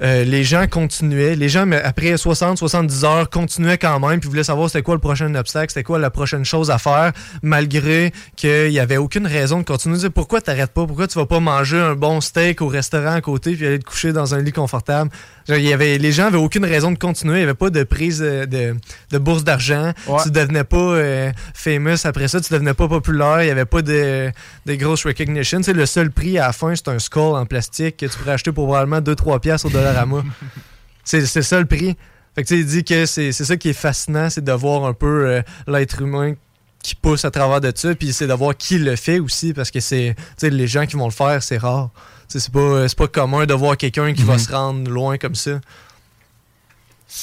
euh, 0.00 0.24
les 0.24 0.44
gens 0.44 0.66
continuaient. 0.66 1.36
Les 1.36 1.48
gens, 1.48 1.66
mais 1.66 1.80
après 1.82 2.14
60-70 2.14 3.04
heures, 3.04 3.30
continuaient 3.30 3.78
quand 3.78 3.98
même, 4.00 4.20
puis 4.20 4.28
voulaient 4.28 4.44
savoir 4.44 4.68
c'était 4.68 4.82
quoi 4.82 4.94
le 4.94 5.00
prochain 5.00 5.34
obstacle, 5.34 5.70
c'était 5.70 5.84
quoi 5.84 5.98
la 5.98 6.10
prochaine 6.10 6.44
chose 6.44 6.70
à 6.70 6.78
faire, 6.78 7.12
malgré 7.42 8.12
qu'il 8.36 8.70
n'y 8.70 8.78
avait 8.78 8.96
aucune 8.96 9.26
raison 9.26 9.58
de 9.58 9.64
continuer. 9.64 9.98
Sais, 9.98 10.10
pourquoi 10.10 10.40
t'arrêtes 10.40 10.72
pas? 10.72 10.86
Pourquoi 10.86 11.08
tu 11.08 11.18
vas 11.18 11.26
pas 11.26 11.40
manger 11.40 11.78
un 11.78 11.94
bon 11.94 12.20
steak 12.20 12.62
au 12.62 12.68
restaurant 12.68 13.14
à 13.14 13.20
côté, 13.20 13.54
puis 13.54 13.66
aller 13.66 13.78
te 13.78 13.84
coucher 13.84 14.12
dans 14.12 14.34
un 14.34 14.40
lit 14.40 14.52
confortable? 14.52 15.10
Genre, 15.48 15.56
il 15.56 15.64
y 15.64 15.72
avait, 15.72 15.96
les 15.96 16.12
gens 16.12 16.26
avaient 16.26 16.36
aucune 16.36 16.64
raison 16.64 16.90
de 16.92 16.98
continuer. 16.98 17.36
Il 17.36 17.38
n'y 17.38 17.44
avait 17.44 17.54
pas 17.54 17.70
de 17.70 17.82
prise 17.82 18.18
de, 18.18 18.76
de 19.10 19.18
bourse 19.18 19.44
d'argent. 19.44 19.92
Tu 20.22 20.30
devenais 20.30 20.64
pas 20.64 20.76
euh, 20.76 21.32
famous 21.54 22.04
après 22.04 22.28
ça. 22.28 22.40
Tu 22.40 22.52
devenais 22.52 22.74
pas 22.74 22.86
populaire. 22.86 23.42
Il 23.42 23.46
n'y 23.46 23.50
avait 23.50 23.64
pas 23.64 23.80
de, 23.80 24.30
de 24.66 24.74
grosse 24.74 25.06
recognition. 25.06 25.60
Le 25.66 25.86
seul 25.86 26.10
prix 26.10 26.38
à 26.38 26.48
la 26.48 26.52
fin, 26.52 26.74
c'est 26.74 26.88
un 26.88 26.98
skull 26.98 27.36
en 27.36 27.46
plastique 27.46 27.96
que 27.96 28.06
tu 28.06 28.18
pourrais 28.18 28.32
acheter 28.32 28.52
pour 28.52 28.66
probablement 28.66 29.00
2-3 29.00 29.40
piastres 29.40 29.66
au 29.66 29.70
Dollarama. 29.70 30.22
c'est 31.04 31.24
c'est 31.24 31.42
ça 31.42 31.58
le 31.58 31.66
prix. 31.66 31.96
Fait 32.34 32.44
que 32.44 32.54
il 32.54 32.66
dit 32.66 32.84
que 32.84 33.06
c'est 33.06 33.32
ça 33.32 33.56
qui 33.56 33.70
est 33.70 33.72
fascinant, 33.72 34.30
c'est 34.30 34.44
de 34.44 34.52
voir 34.52 34.84
un 34.84 34.92
peu 34.92 35.26
euh, 35.26 35.42
l'être 35.66 36.02
humain 36.02 36.34
qui 36.82 36.94
pousse 36.94 37.24
à 37.24 37.30
travers 37.30 37.60
de 37.60 37.72
ça, 37.74 37.94
puis 37.94 38.12
c'est 38.12 38.26
de 38.26 38.32
voir 38.32 38.56
qui 38.56 38.78
le 38.78 38.94
fait 38.96 39.18
aussi, 39.18 39.52
parce 39.52 39.70
que 39.70 39.80
c'est, 39.80 40.14
tu 40.16 40.22
sais, 40.36 40.50
les 40.50 40.66
gens 40.66 40.86
qui 40.86 40.96
vont 40.96 41.06
le 41.06 41.12
faire, 41.12 41.42
c'est 41.42 41.58
rare. 41.58 41.90
C'est 42.28 42.50
pas, 42.52 42.86
c'est 42.88 42.98
pas 42.98 43.08
commun 43.08 43.46
de 43.46 43.54
voir 43.54 43.76
quelqu'un 43.76 44.12
qui 44.12 44.22
va 44.22 44.38
se 44.38 44.52
rendre 44.52 44.90
loin 44.90 45.16
comme 45.18 45.34
ça. 45.34 45.60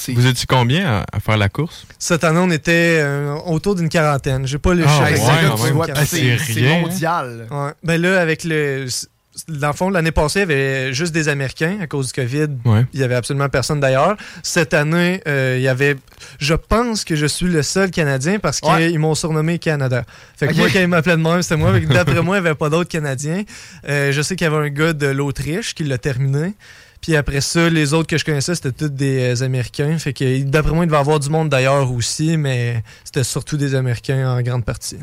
Vous 0.08 0.26
étiez 0.26 0.46
combien 0.50 0.84
à, 0.88 1.06
à 1.14 1.20
faire 1.20 1.38
la 1.38 1.48
course? 1.48 1.86
Cette 2.00 2.24
année, 2.24 2.40
on 2.40 2.50
était 2.50 2.98
euh, 3.02 3.36
autour 3.46 3.76
d'une 3.76 3.88
quarantaine. 3.88 4.48
J'ai 4.48 4.58
pas 4.58 4.74
le 4.74 4.84
Ah, 4.88 4.90
chiffre 5.14 5.28
ouais, 5.76 5.92
Ah, 5.96 6.06
c'est 6.08 6.36
rien, 6.38 6.78
hein. 6.78 6.82
mondial. 6.82 7.48
Ouais. 7.52 7.72
Ben 7.84 8.02
là, 8.02 8.20
avec 8.20 8.44
le. 8.44 8.88
Dans 9.50 9.68
le 9.68 9.74
fond, 9.74 9.90
l'année 9.90 10.12
passée, 10.12 10.40
il 10.40 10.50
y 10.50 10.54
avait 10.54 10.94
juste 10.94 11.14
des 11.14 11.28
Américains 11.28 11.78
à 11.82 11.88
cause 11.88 12.08
du 12.08 12.14
COVID. 12.14 12.48
Ouais. 12.64 12.86
Il 12.94 13.00
y 13.00 13.04
avait 13.04 13.16
absolument 13.16 13.50
personne 13.50 13.80
d'ailleurs. 13.82 14.16
Cette 14.44 14.74
année, 14.74 15.22
euh, 15.28 15.56
il 15.58 15.64
y 15.64 15.68
avait. 15.68 15.98
Je 16.40 16.54
pense 16.54 17.04
que 17.04 17.16
je 17.16 17.26
suis 17.26 17.48
le 17.48 17.62
seul 17.62 17.92
Canadien 17.92 18.40
parce 18.40 18.62
qu'ils 18.62 18.70
Ouais. 18.72 18.98
m'ont 18.98 19.14
surnommé 19.16 19.60
Canada. 19.60 20.04
Fait 20.38 20.48
que 20.48 20.54
moi, 20.56 20.68
quand 20.72 20.80
ils 20.80 20.88
m'appelaient 20.88 21.18
de 21.18 21.22
même, 21.22 21.42
c'était 21.42 21.58
moi. 21.58 21.78
D'après 21.80 22.22
moi, 22.22 22.38
il 22.38 22.42
n'y 22.42 22.48
avait 22.48 22.56
pas 22.56 22.70
d'autres 22.70 22.90
Canadiens. 22.90 23.44
Euh, 23.90 24.12
je 24.12 24.22
sais 24.22 24.36
qu'il 24.36 24.46
y 24.46 24.48
avait 24.48 24.66
un 24.68 24.70
gars 24.70 24.94
de 24.94 25.08
l'Autriche 25.08 25.76
qui 25.76 25.84
l'a 25.84 25.98
terminé. 25.98 26.54
Puis 27.06 27.16
après 27.16 27.40
ça, 27.40 27.70
les 27.70 27.94
autres 27.94 28.08
que 28.08 28.18
je 28.18 28.26
connaissais, 28.26 28.56
c'était 28.56 28.72
tous 28.72 28.90
des 28.90 29.40
euh, 29.40 29.46
Américains. 29.46 29.96
Fait 30.00 30.12
que 30.12 30.42
d'après 30.42 30.74
moi, 30.74 30.86
il 30.86 30.88
devait 30.88 30.98
y 30.98 31.00
avoir 31.00 31.20
du 31.20 31.30
monde 31.30 31.50
d'ailleurs 31.50 31.92
aussi, 31.92 32.36
mais 32.36 32.84
c'était 33.04 33.24
surtout 33.24 33.58
des 33.58 33.76
Américains 33.76 34.28
en 34.28 34.42
grande 34.42 34.66
partie. 34.66 34.98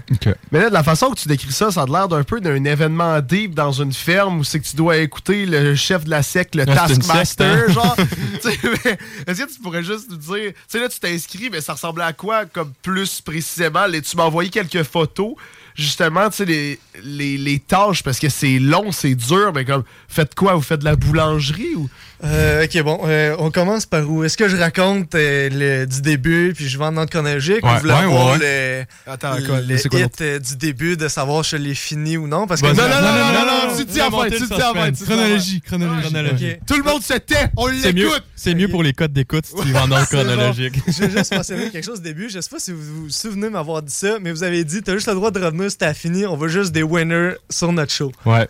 Mais 0.51 0.59
là, 0.63 0.69
de 0.69 0.75
la 0.75 0.83
façon 0.83 1.11
que 1.13 1.21
tu 1.21 1.29
décris 1.29 1.53
ça, 1.53 1.71
ça 1.71 1.83
a 1.83 1.87
l'air 1.87 2.09
d'un 2.09 2.25
peu 2.25 2.41
d'un 2.41 2.65
événement 2.65 3.21
deep 3.21 3.55
dans 3.55 3.71
une 3.71 3.93
ferme 3.93 4.41
où 4.41 4.43
c'est 4.43 4.59
que 4.59 4.67
tu 4.67 4.75
dois 4.75 4.97
écouter 4.97 5.47
le 5.47 5.77
chef 5.77 6.03
de 6.03 6.11
la 6.11 6.25
secte, 6.25 6.57
le 6.57 6.65
Ah, 6.67 6.89
Taskmaster, 6.89 7.67
hein? 7.69 7.73
genre. 7.73 7.97
Tu 8.43 8.51
sais, 8.51 8.59
mais 8.85 8.99
Est-ce 9.29 9.45
que 9.45 9.53
tu 9.53 9.61
pourrais 9.61 9.85
juste 9.85 10.11
nous 10.11 10.17
dire, 10.17 10.51
tu 10.55 10.55
sais, 10.67 10.81
là, 10.81 10.89
tu 10.89 10.99
t'inscris, 10.99 11.51
mais 11.53 11.61
ça 11.61 11.75
ressemblait 11.75 12.03
à 12.03 12.13
quoi, 12.13 12.47
comme 12.47 12.73
plus 12.83 13.21
précisément? 13.21 13.87
Et 13.93 14.03
tu 14.03 14.17
m'as 14.17 14.25
envoyé 14.25 14.51
quelques 14.51 14.83
photos, 14.83 15.35
justement, 15.75 16.29
tu 16.31 16.37
sais, 16.37 16.45
les, 16.45 16.79
les, 17.03 17.39
les 17.39 17.59
tâches, 17.59 18.03
parce 18.03 18.19
que 18.19 18.29
c'est 18.29 18.59
long, 18.59 18.93
c'est 18.93 19.15
dur, 19.15 19.53
mais 19.55 19.65
comme, 19.65 19.85
faites 20.09 20.35
quoi? 20.35 20.55
Vous 20.55 20.63
faites 20.63 20.81
de 20.81 20.85
la 20.85 20.97
boulangerie 20.97 21.75
ou? 21.75 21.89
Euh, 22.25 22.65
ok, 22.65 22.83
bon, 22.83 23.01
euh, 23.05 23.35
on 23.39 23.51
commence 23.51 23.87
par 23.87 24.09
où? 24.09 24.23
Est-ce 24.23 24.37
que 24.37 24.49
je 24.49 24.57
raconte 24.57 25.15
euh, 25.15 25.49
le, 25.51 25.87
du 25.87 26.03
début, 26.03 26.53
puis 26.55 26.69
je 26.69 26.79
vais 26.79 26.85
en 26.85 26.97
ordre 26.97 27.11
chronologique, 27.11 27.65
ou 27.65 27.67
Ouais, 27.67 27.75
vous 27.75 27.81
voulez 27.81 27.93
ouais, 27.93 27.99
avoir 28.01 28.33
ouais, 28.33 28.85
le, 29.07 29.13
Attends, 29.13 29.35
le, 29.37 29.43
quoi, 29.47 29.61
le 29.61 29.75
hit 29.75 30.21
euh, 30.21 30.39
du 30.39 30.57
début 30.57 30.97
de 30.97 31.09
savoir 31.09 31.45
si 31.45 31.53
je 31.53 31.57
l'ai 31.57 31.75
fini 31.75 32.17
ou 32.17 32.29
non? 32.29 32.47
Parce 32.47 32.61
que 32.61 32.67
Vas-y. 32.69 32.77
Non, 32.77 32.83
non, 32.89 32.95
non, 32.95 33.03
non, 33.03 33.13
non, 33.13 33.33
non, 33.33 33.47
non, 33.47 33.71
non, 33.71 33.77
tu 33.77 33.85
dis 33.85 34.01
remontez 34.01 34.37
tu 34.37 34.43
dis 34.43 34.49
fin. 34.49 34.93
Chronologie, 35.05 35.61
chronologie. 35.63 36.01
Chronologie. 36.03 36.51
Ok. 36.53 36.61
Tout 36.67 36.77
le 36.77 36.83
monde 36.85 37.03
se 37.03 37.15
tait, 37.15 37.51
on 37.57 37.67
C'est 37.69 37.93
mieux, 37.93 38.05
l'écoute! 38.05 38.23
c'est 38.37 38.55
mieux 38.55 38.69
pour 38.69 38.83
les 38.83 38.93
codes 38.93 39.13
d'écoute 39.13 39.47
si 39.47 39.55
tu 39.55 39.73
vas 39.73 39.83
en 39.85 39.91
ordre 39.91 40.07
bon. 40.11 40.19
chronologique. 40.19 40.75
Je 40.87 41.05
vais 41.05 41.19
juste 41.19 41.35
mentionner 41.35 41.71
quelque 41.71 41.85
chose 41.85 41.99
au 41.99 42.03
début. 42.03 42.29
Je 42.31 42.41
sais 42.41 42.51
pas 42.51 42.61
si 42.61 42.71
vous 42.71 43.03
vous 43.05 43.11
souvenez 43.11 43.51
m'avoir 43.51 43.83
dit 43.83 43.93
ça, 43.93 44.19
mais 44.21 44.31
vous 44.31 44.45
avez 44.45 44.63
dit 44.65 44.83
t'as 44.83 44.95
juste 44.95 45.09
le 45.09 45.15
droit 45.15 45.33
de 45.33 45.41
revenir 45.45 45.71
si 45.71 45.79
t'as 45.79 45.95
fini. 45.95 46.25
On 46.27 46.37
veut 46.37 46.49
juste 46.49 46.71
des 46.73 46.85
winners 46.85 47.33
sur 47.51 47.73
notre 47.73 47.93
show. 47.93 48.13
Ouais. 48.25 48.47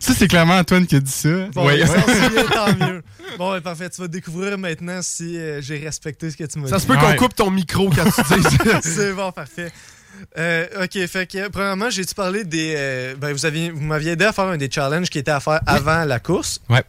ça, 0.00 0.14
c'est 0.16 0.28
clairement 0.28 0.56
Antoine 0.56 0.86
qui 0.86 0.96
a 0.96 1.00
dit 1.00 1.10
ça. 1.12 1.28
Bon, 1.54 1.66
ouais. 1.66 1.80
tant 2.54 2.68
mieux. 2.68 2.85
Bon, 3.38 3.52
ouais, 3.52 3.60
parfait. 3.60 3.90
Tu 3.90 4.00
vas 4.00 4.08
découvrir 4.08 4.56
maintenant 4.58 5.00
si 5.02 5.36
euh, 5.38 5.60
j'ai 5.60 5.78
respecté 5.78 6.30
ce 6.30 6.36
que 6.36 6.44
tu 6.44 6.58
m'as 6.58 6.66
dit. 6.66 6.70
Ça 6.70 6.78
se 6.78 6.86
peut 6.86 6.96
qu'on 6.96 7.14
coupe 7.16 7.34
ton 7.34 7.50
micro 7.50 7.90
quand 7.90 8.04
tu 8.04 8.40
dis 8.40 8.56
ça. 8.56 8.80
C'est 8.82 9.12
bon, 9.12 9.32
parfait. 9.32 9.72
Euh, 10.38 10.66
ok, 10.84 11.06
fait 11.06 11.26
que 11.26 11.48
premièrement, 11.48 11.90
j'ai-tu 11.90 12.14
parlé 12.14 12.44
des. 12.44 12.74
euh, 12.76 13.14
ben, 13.16 13.32
vous 13.32 13.44
aviez, 13.46 13.70
vous 13.70 13.82
m'aviez 13.84 14.12
aidé 14.12 14.24
à 14.24 14.32
faire 14.32 14.44
un 14.46 14.56
des 14.56 14.70
challenges 14.70 15.10
qui 15.10 15.18
était 15.18 15.30
à 15.30 15.40
faire 15.40 15.60
avant 15.66 16.04
la 16.04 16.18
course. 16.20 16.60
Ouais. 16.70 16.82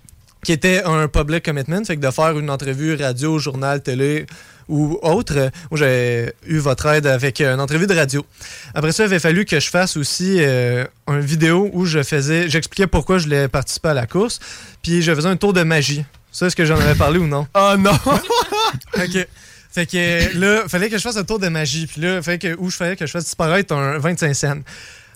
Qui 0.45 0.54
était 0.54 0.84
un 0.84 1.08
public 1.08 1.43
commitment, 1.43 1.84
fait 1.84 1.97
que 1.97 2.06
de 2.06 2.12
faire 2.12 2.38
une 2.38 2.50
entrevue 2.50 2.95
radio, 2.95 3.38
journal, 3.39 3.82
télé 3.82 4.26
ou 4.69 5.00
autre. 5.02 5.34
Moi, 5.71 5.80
j'ai 5.80 6.32
eu 6.45 6.60
votre 6.60 6.86
aide 6.86 7.08
avec 7.08 7.41
euh, 7.41 7.54
une 7.56 7.60
entrevue 7.60 7.88
de 7.88 7.93
radio. 7.95 8.26
Après 8.73 8.91
ça, 8.91 9.04
il 9.04 9.08
avait 9.08 9.19
fallu 9.19 9.45
que 9.45 9.60
je 9.60 9.69
fasse 9.69 9.97
aussi 9.97 10.38
euh, 10.39 10.86
une 11.08 11.19
vidéo 11.21 11.69
où 11.73 11.86
je 11.86 12.04
faisais, 12.04 12.50
j'expliquais 12.50 12.88
pourquoi 12.88 13.17
je 13.17 13.23
voulais 13.26 13.47
participer 13.47 13.89
à 13.89 13.93
la 13.93 14.06
course, 14.06 14.39
puis 14.84 15.02
je 15.02 15.13
faisais 15.13 15.28
un 15.28 15.38
tour 15.38 15.54
de 15.54 15.63
magie. 15.63 16.06
Ça, 16.38 16.45
est-ce 16.45 16.56
que 16.56 16.65
j'en 16.65 16.80
avais 16.80 16.93
parlé 16.93 17.17
ou 17.17 17.26
non? 17.26 17.47
Oh 17.56 17.73
non! 17.80 17.91
OK. 18.95 19.28
Fait 19.71 19.86
que 19.88 20.38
là, 20.38 20.63
fallait 20.67 20.88
que 20.88 20.97
je 20.97 21.02
fasse 21.02 21.17
un 21.17 21.23
tour 21.23 21.39
de 21.39 21.47
magie. 21.47 21.88
Puis 21.88 22.00
là, 22.00 22.21
fallait 22.21 22.38
que, 22.38 22.56
où 22.60 22.69
je 22.69 22.76
fallait 22.76 22.95
que 22.95 23.08
je 23.08 23.12
fasse 23.12 23.26
disparaître 23.26 23.73
un 23.73 23.97
25 23.97 24.34
cents. 24.36 24.54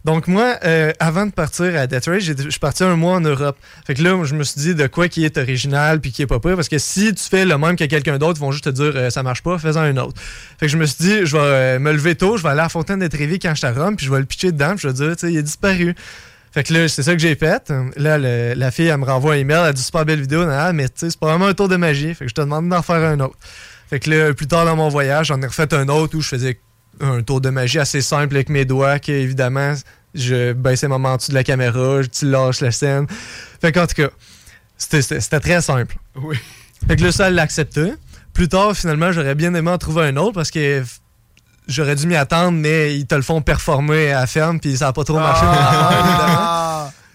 Donc 0.04 0.26
moi, 0.28 0.56
euh, 0.64 0.92
avant 1.00 1.28
de 1.28 1.32
partir 1.32 1.76
à 1.78 1.86
Detroit, 1.86 2.18
j'ai- 2.18 2.36
je 2.36 2.50
suis 2.50 2.60
parti 2.60 2.84
un 2.84 2.96
mois 2.96 3.14
en 3.14 3.22
Europe. 3.22 3.56
Fait 3.86 3.94
que 3.94 4.02
là, 4.02 4.20
je 4.24 4.34
me 4.34 4.44
suis 4.44 4.60
dit 4.60 4.74
de 4.74 4.88
quoi 4.88 5.08
qui 5.10 5.24
est 5.26 5.38
original 5.38 6.02
puis 6.02 6.12
qui 6.12 6.24
est 6.24 6.28
pas 6.28 6.40
pire. 6.40 6.56
Parce 6.56 6.70
que 6.70 6.80
si 6.80 7.14
tu 7.14 7.24
fais 7.24 7.46
le 7.46 7.56
même 7.60 7.76
que 7.76 7.84
quelqu'un 7.86 8.18
d'autre, 8.18 8.40
ils 8.40 8.42
vont 8.42 8.52
juste 8.52 8.64
te 8.64 8.70
dire 8.72 8.94
euh, 8.96 9.10
ça 9.12 9.22
marche 9.22 9.44
pas, 9.44 9.60
fais-en 9.60 9.82
un 9.82 9.98
autre. 9.98 10.20
Fait 10.60 10.66
que 10.66 10.72
je 10.72 10.78
me 10.78 10.88
suis 10.88 10.98
dit, 11.04 11.18
je 11.26 11.38
vais 11.38 11.44
euh, 11.44 11.80
me 11.80 11.92
lever 11.92 12.16
tôt, 12.16 12.36
je 12.38 12.42
vais 12.42 12.50
aller 12.50 12.62
à 12.62 12.64
la 12.64 12.70
Fontaine 12.70 12.98
de 13.00 13.06
Trévis 13.06 13.38
quand 13.38 13.52
je 13.52 13.60
suis 13.60 13.68
à 13.68 13.74
Rome, 13.74 13.96
puis 13.96 14.08
je 14.08 14.12
vais 14.12 14.18
le 14.20 14.26
pitcher 14.26 14.52
dedans, 14.52 14.72
puis 14.72 14.80
je 14.82 14.88
vais 14.88 14.94
dire, 14.96 15.16
tu 15.16 15.28
sais, 15.28 15.32
il 15.34 15.38
a 15.38 15.42
disparu. 15.44 15.94
Fait 16.54 16.64
que 16.64 16.74
là, 16.74 16.88
c'est 16.90 17.04
ça 17.04 17.14
que 17.14 17.20
j'ai 17.20 17.36
fait. 17.36 17.72
Là, 17.96 18.18
le- 18.18 18.54
la 18.56 18.72
fille, 18.72 18.88
elle 18.88 18.98
me 18.98 19.06
renvoie 19.06 19.34
un 19.36 19.38
email, 19.38 19.64
elle 19.68 19.74
dit 19.74 19.82
super 19.82 20.06
belle 20.06 20.20
vidéo, 20.22 20.46
nan, 20.46 20.76
mais 20.76 20.90
tu 20.90 20.96
sais, 20.98 21.10
c'est 21.12 21.20
pas 21.20 21.28
vraiment 21.28 21.48
un 21.48 21.54
tour 21.54 21.70
de 21.70 21.78
magie. 21.78 22.14
Fait 22.14 22.26
que 22.26 22.30
je 22.30 22.36
te 22.36 22.42
demande 22.42 22.68
d'en 22.68 22.82
faire 22.82 22.96
un 22.98 23.20
autre. 23.22 23.38
Fait 23.90 24.00
que 24.00 24.10
là, 24.10 24.34
plus 24.34 24.48
tard 24.48 24.66
dans 24.66 24.76
mon 24.76 24.90
voyage, 24.90 25.28
j'en 25.28 25.42
ai 25.42 25.46
refait 25.46 25.74
un 25.74 25.88
autre 25.88 26.18
où 26.18 26.22
je 26.22 26.28
faisais 26.28 26.60
un 27.00 27.22
tour 27.24 27.40
de 27.42 27.50
magie 27.50 27.80
assez 27.80 28.02
simple 28.02 28.36
avec 28.36 28.50
mes 28.50 28.66
doigts, 28.66 29.00
que 29.00 29.12
évidemment, 29.12 29.74
je 30.14 30.52
baissais 30.54 30.88
ma 30.90 30.98
main 30.98 31.12
en 31.14 31.18
dessous 31.18 31.30
de 31.32 31.36
la 31.36 31.44
caméra, 31.46 32.02
tu 32.12 32.30
lâches 32.30 32.60
la 32.62 32.72
scène. 32.72 33.08
Fait 33.62 33.72
qu'en 33.72 33.88
tout 33.88 33.96
cas, 33.96 34.10
c'était- 34.78 35.40
très 35.40 35.62
simple. 35.62 35.96
Oui. 36.16 36.38
Fait 36.88 36.96
que 36.98 37.04
là, 37.04 37.12
ça, 37.12 37.28
elle 37.30 37.36
l'acceptait. 37.36 37.94
Plus 38.34 38.50
tard, 38.50 38.76
finalement, 38.76 39.12
j'aurais 39.12 39.36
bien 39.36 39.54
aimé 39.54 39.70
en 39.72 39.78
trouver 39.78 40.04
un 40.06 40.18
autre 40.18 40.34
parce 40.34 40.52
que 40.52 40.84
j'aurais 41.68 41.96
dû 41.96 42.08
m'y 42.08 42.16
attendre, 42.16 42.58
mais 42.58 42.96
ils 42.96 43.06
te 43.06 43.16
le 43.16 43.22
font 43.22 43.42
performer 43.42 44.12
à 44.12 44.22
la 44.22 44.28
ferme, 44.28 44.60
puis 44.60 44.78
ça 44.78 44.86
n'a 44.86 44.94
pas 44.94 45.04
trop 45.04 45.20
marché. 45.20 45.46
affaire, 45.46 46.06
évidemment. 46.06 46.61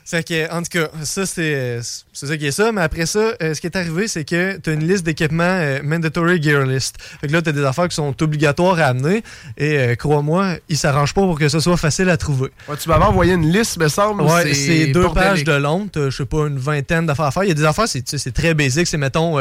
Fait 0.06 0.22
que, 0.22 0.52
en 0.52 0.62
tout 0.62 0.68
cas, 0.70 0.88
ça, 1.02 1.26
c'est 1.26 1.80
c'est 2.12 2.28
ça 2.28 2.36
qui 2.36 2.46
est 2.46 2.52
ça. 2.52 2.70
Mais 2.70 2.80
après 2.80 3.06
ça, 3.06 3.32
euh, 3.42 3.54
ce 3.54 3.60
qui 3.60 3.66
est 3.66 3.76
arrivé, 3.76 4.06
c'est 4.06 4.24
que 4.24 4.56
tu 4.56 4.70
as 4.70 4.72
une 4.72 4.86
liste 4.86 5.04
d'équipements 5.04 5.42
euh, 5.42 5.80
mandatory 5.82 6.40
gear 6.40 6.64
list. 6.64 6.94
Fait 7.20 7.26
que 7.26 7.32
là, 7.32 7.42
tu 7.42 7.48
as 7.48 7.52
des 7.52 7.64
affaires 7.64 7.88
qui 7.88 7.96
sont 7.96 8.14
obligatoires 8.22 8.78
à 8.78 8.84
amener. 8.84 9.24
Et 9.58 9.76
euh, 9.76 9.94
crois-moi, 9.96 10.58
ils 10.68 10.78
s'arrangent 10.78 11.12
pas 11.12 11.22
pour 11.22 11.36
que 11.36 11.48
ce 11.48 11.58
soit 11.58 11.76
facile 11.76 12.08
à 12.08 12.16
trouver. 12.16 12.50
Ouais, 12.68 12.76
tu 12.76 12.88
m'avais 12.88 13.04
envoyé 13.04 13.34
une 13.34 13.50
liste, 13.50 13.78
me 13.78 13.88
semble. 13.88 14.22
Ouais, 14.22 14.54
c'est 14.54 14.86
deux 14.86 15.08
pages 15.12 15.42
de 15.42 15.54
long. 15.54 15.88
T'as, 15.88 16.08
je 16.08 16.16
sais 16.16 16.24
pas, 16.24 16.46
une 16.46 16.58
vingtaine 16.58 17.04
d'affaires 17.04 17.26
à 17.26 17.30
faire. 17.32 17.42
Il 17.42 17.48
y 17.48 17.52
a 17.52 17.54
des 17.54 17.64
affaires, 17.64 17.88
c'est, 17.88 18.08
c'est 18.16 18.32
très 18.32 18.54
basique. 18.54 18.86
C'est, 18.86 18.98
mettons, 18.98 19.38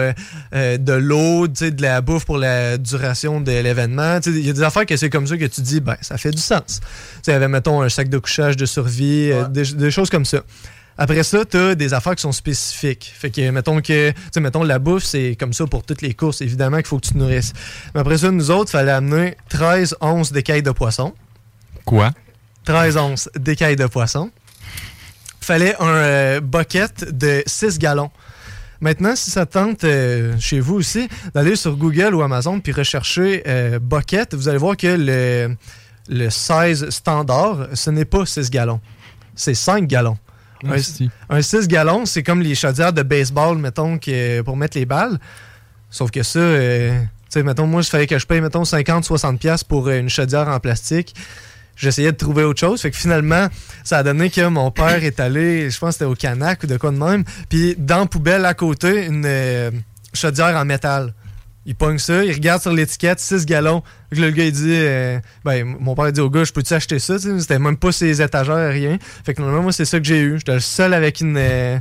de 0.51 0.93
l'eau, 0.93 1.47
de 1.47 1.81
la 1.81 2.01
bouffe 2.01 2.25
pour 2.25 2.39
la 2.39 2.79
duration 2.79 3.39
de 3.39 3.51
l'événement. 3.51 4.19
Il 4.25 4.45
y 4.45 4.49
a 4.49 4.53
des 4.53 4.63
affaires 4.63 4.87
que 4.87 4.97
c'est 4.97 5.11
comme 5.11 5.27
ça 5.27 5.37
que 5.37 5.45
tu 5.45 5.61
dis, 5.61 5.79
ben, 5.79 5.95
ça 6.01 6.17
fait 6.17 6.31
du 6.31 6.41
sens. 6.41 6.81
Il 7.27 7.31
y 7.31 7.33
avait, 7.33 7.47
mettons, 7.47 7.81
un 7.81 7.89
sac 7.89 8.09
de 8.09 8.17
couchage 8.17 8.55
de 8.57 8.65
survie, 8.65 9.31
euh, 9.31 9.47
des, 9.47 9.73
des 9.73 9.91
choses 9.91 10.09
comme 10.09 10.25
ça. 10.25 10.41
Après 10.97 11.23
ça, 11.23 11.43
tu 11.43 11.57
as 11.57 11.75
des 11.75 11.93
affaires 11.93 12.15
qui 12.15 12.21
sont 12.21 12.31
spécifiques. 12.31 13.11
Fait 13.13 13.29
que, 13.29 13.49
mettons 13.49 13.81
que, 13.81 14.11
tu 14.11 14.17
sais, 14.31 14.39
mettons, 14.39 14.63
la 14.63 14.79
bouffe, 14.79 15.03
c'est 15.03 15.35
comme 15.37 15.51
ça 15.51 15.65
pour 15.67 15.83
toutes 15.83 16.01
les 16.01 16.13
courses. 16.13 16.41
Évidemment 16.41 16.77
qu'il 16.77 16.87
faut 16.87 16.99
que 16.99 17.05
tu 17.05 17.13
te 17.13 17.17
nourrisses. 17.17 17.53
Mais 17.93 18.01
après 18.01 18.17
ça, 18.17 18.31
nous 18.31 18.49
autres, 18.49 18.69
il 18.69 18.77
fallait 18.77 18.91
amener 18.91 19.35
13 19.49 19.97
onces 19.99 20.31
d'écailles 20.31 20.63
de 20.63 20.71
poisson. 20.71 21.13
Quoi? 21.83 22.11
13 22.63 22.97
onces 22.97 23.29
d'écailles 23.35 23.75
de 23.75 23.87
poisson. 23.87 24.31
Fallait 25.41 25.75
un 25.79 25.87
euh, 25.87 26.39
bucket 26.39 27.11
de 27.11 27.43
6 27.45 27.77
gallons. 27.77 28.09
Maintenant, 28.79 29.15
si 29.15 29.31
ça 29.31 29.45
tente 29.45 29.83
euh, 29.83 30.33
chez 30.39 30.59
vous 30.59 30.75
aussi, 30.75 31.07
d'aller 31.33 31.55
sur 31.55 31.75
Google 31.75 32.13
ou 32.13 32.21
Amazon 32.21 32.59
puis 32.59 32.71
rechercher 32.71 33.43
euh, 33.47 33.79
bucket, 33.79 34.33
vous 34.33 34.47
allez 34.47 34.57
voir 34.57 34.77
que 34.77 34.87
le, 34.87 35.55
le 36.07 36.29
size 36.29 36.89
standard, 36.89 37.67
ce 37.73 37.89
n'est 37.89 38.05
pas 38.05 38.25
6 38.25 38.49
gallons. 38.49 38.79
C'est 39.35 39.55
5 39.55 39.87
gallons. 39.87 40.17
Un, 40.63 40.77
si. 40.77 41.09
un 41.29 41.41
6 41.41 41.67
gallons, 41.67 42.05
c'est 42.05 42.23
comme 42.23 42.41
les 42.41 42.55
chaudières 42.55 42.93
de 42.93 43.03
baseball, 43.03 43.57
mettons, 43.57 43.97
que, 43.97 44.41
pour 44.41 44.57
mettre 44.57 44.77
les 44.77 44.85
balles. 44.85 45.19
Sauf 45.89 46.11
que 46.11 46.23
ça, 46.23 46.39
euh, 46.39 46.99
tu 46.99 47.07
sais, 47.29 47.43
mettons, 47.43 47.67
moi, 47.67 47.81
il 47.81 47.85
fallait 47.85 48.07
que 48.07 48.17
je 48.17 48.25
paye, 48.25 48.41
mettons, 48.41 48.63
50-60$ 48.63 49.37
piastres 49.37 49.67
pour 49.67 49.87
euh, 49.87 49.99
une 49.99 50.09
chaudière 50.09 50.47
en 50.47 50.59
plastique. 50.59 51.15
J'essayais 51.75 52.11
de 52.11 52.17
trouver 52.17 52.43
autre 52.43 52.59
chose. 52.59 52.81
Fait 52.81 52.91
que 52.91 52.97
finalement, 52.97 53.47
ça 53.83 53.97
a 53.97 54.03
donné 54.03 54.29
que 54.29 54.47
mon 54.47 54.71
père 54.71 55.03
est 55.03 55.19
allé, 55.19 55.69
je 55.69 55.77
pense 55.77 55.89
que 55.89 55.93
c'était 55.93 56.05
au 56.05 56.15
Canac 56.15 56.63
ou 56.63 56.67
de 56.67 56.77
quoi 56.77 56.91
de 56.91 56.97
même. 56.97 57.25
Puis 57.49 57.75
dans 57.77 57.99
la 57.99 58.05
poubelle 58.05 58.45
à 58.45 58.53
côté, 58.53 59.05
une 59.05 59.25
euh, 59.25 59.71
chaudière 60.13 60.55
en 60.55 60.63
métal. 60.63 61.13
Il 61.67 61.73
pogne 61.73 61.97
ça, 61.97 62.23
il 62.23 62.31
regarde 62.31 62.61
sur 62.61 62.71
l'étiquette, 62.71 63.19
6 63.19 63.45
gallons. 63.47 63.81
Fait 64.09 64.17
que 64.17 64.21
là, 64.21 64.27
le 64.27 64.33
gars, 64.33 64.45
il 64.45 64.51
dit, 64.51 64.69
euh, 64.69 65.19
ben, 65.43 65.75
mon 65.79 65.95
père 65.95 66.11
dit 66.11 66.21
au 66.21 66.29
gars, 66.29 66.43
je 66.43 66.53
peux-tu 66.53 66.73
acheter 66.75 66.99
ça? 66.99 67.17
C'était 67.17 67.57
même 67.57 67.77
pas 67.77 67.91
ses 67.91 68.21
étagères, 68.21 68.71
rien. 68.71 68.99
Fait 69.25 69.33
que 69.33 69.41
normalement, 69.41 69.63
moi, 69.63 69.71
c'est 69.71 69.85
ça 69.85 69.99
que 69.99 70.05
j'ai 70.05 70.19
eu. 70.19 70.37
J'étais 70.37 70.53
le 70.53 70.59
seul 70.59 70.93
avec 70.93 71.21
une, 71.21 71.37
euh, 71.37 71.79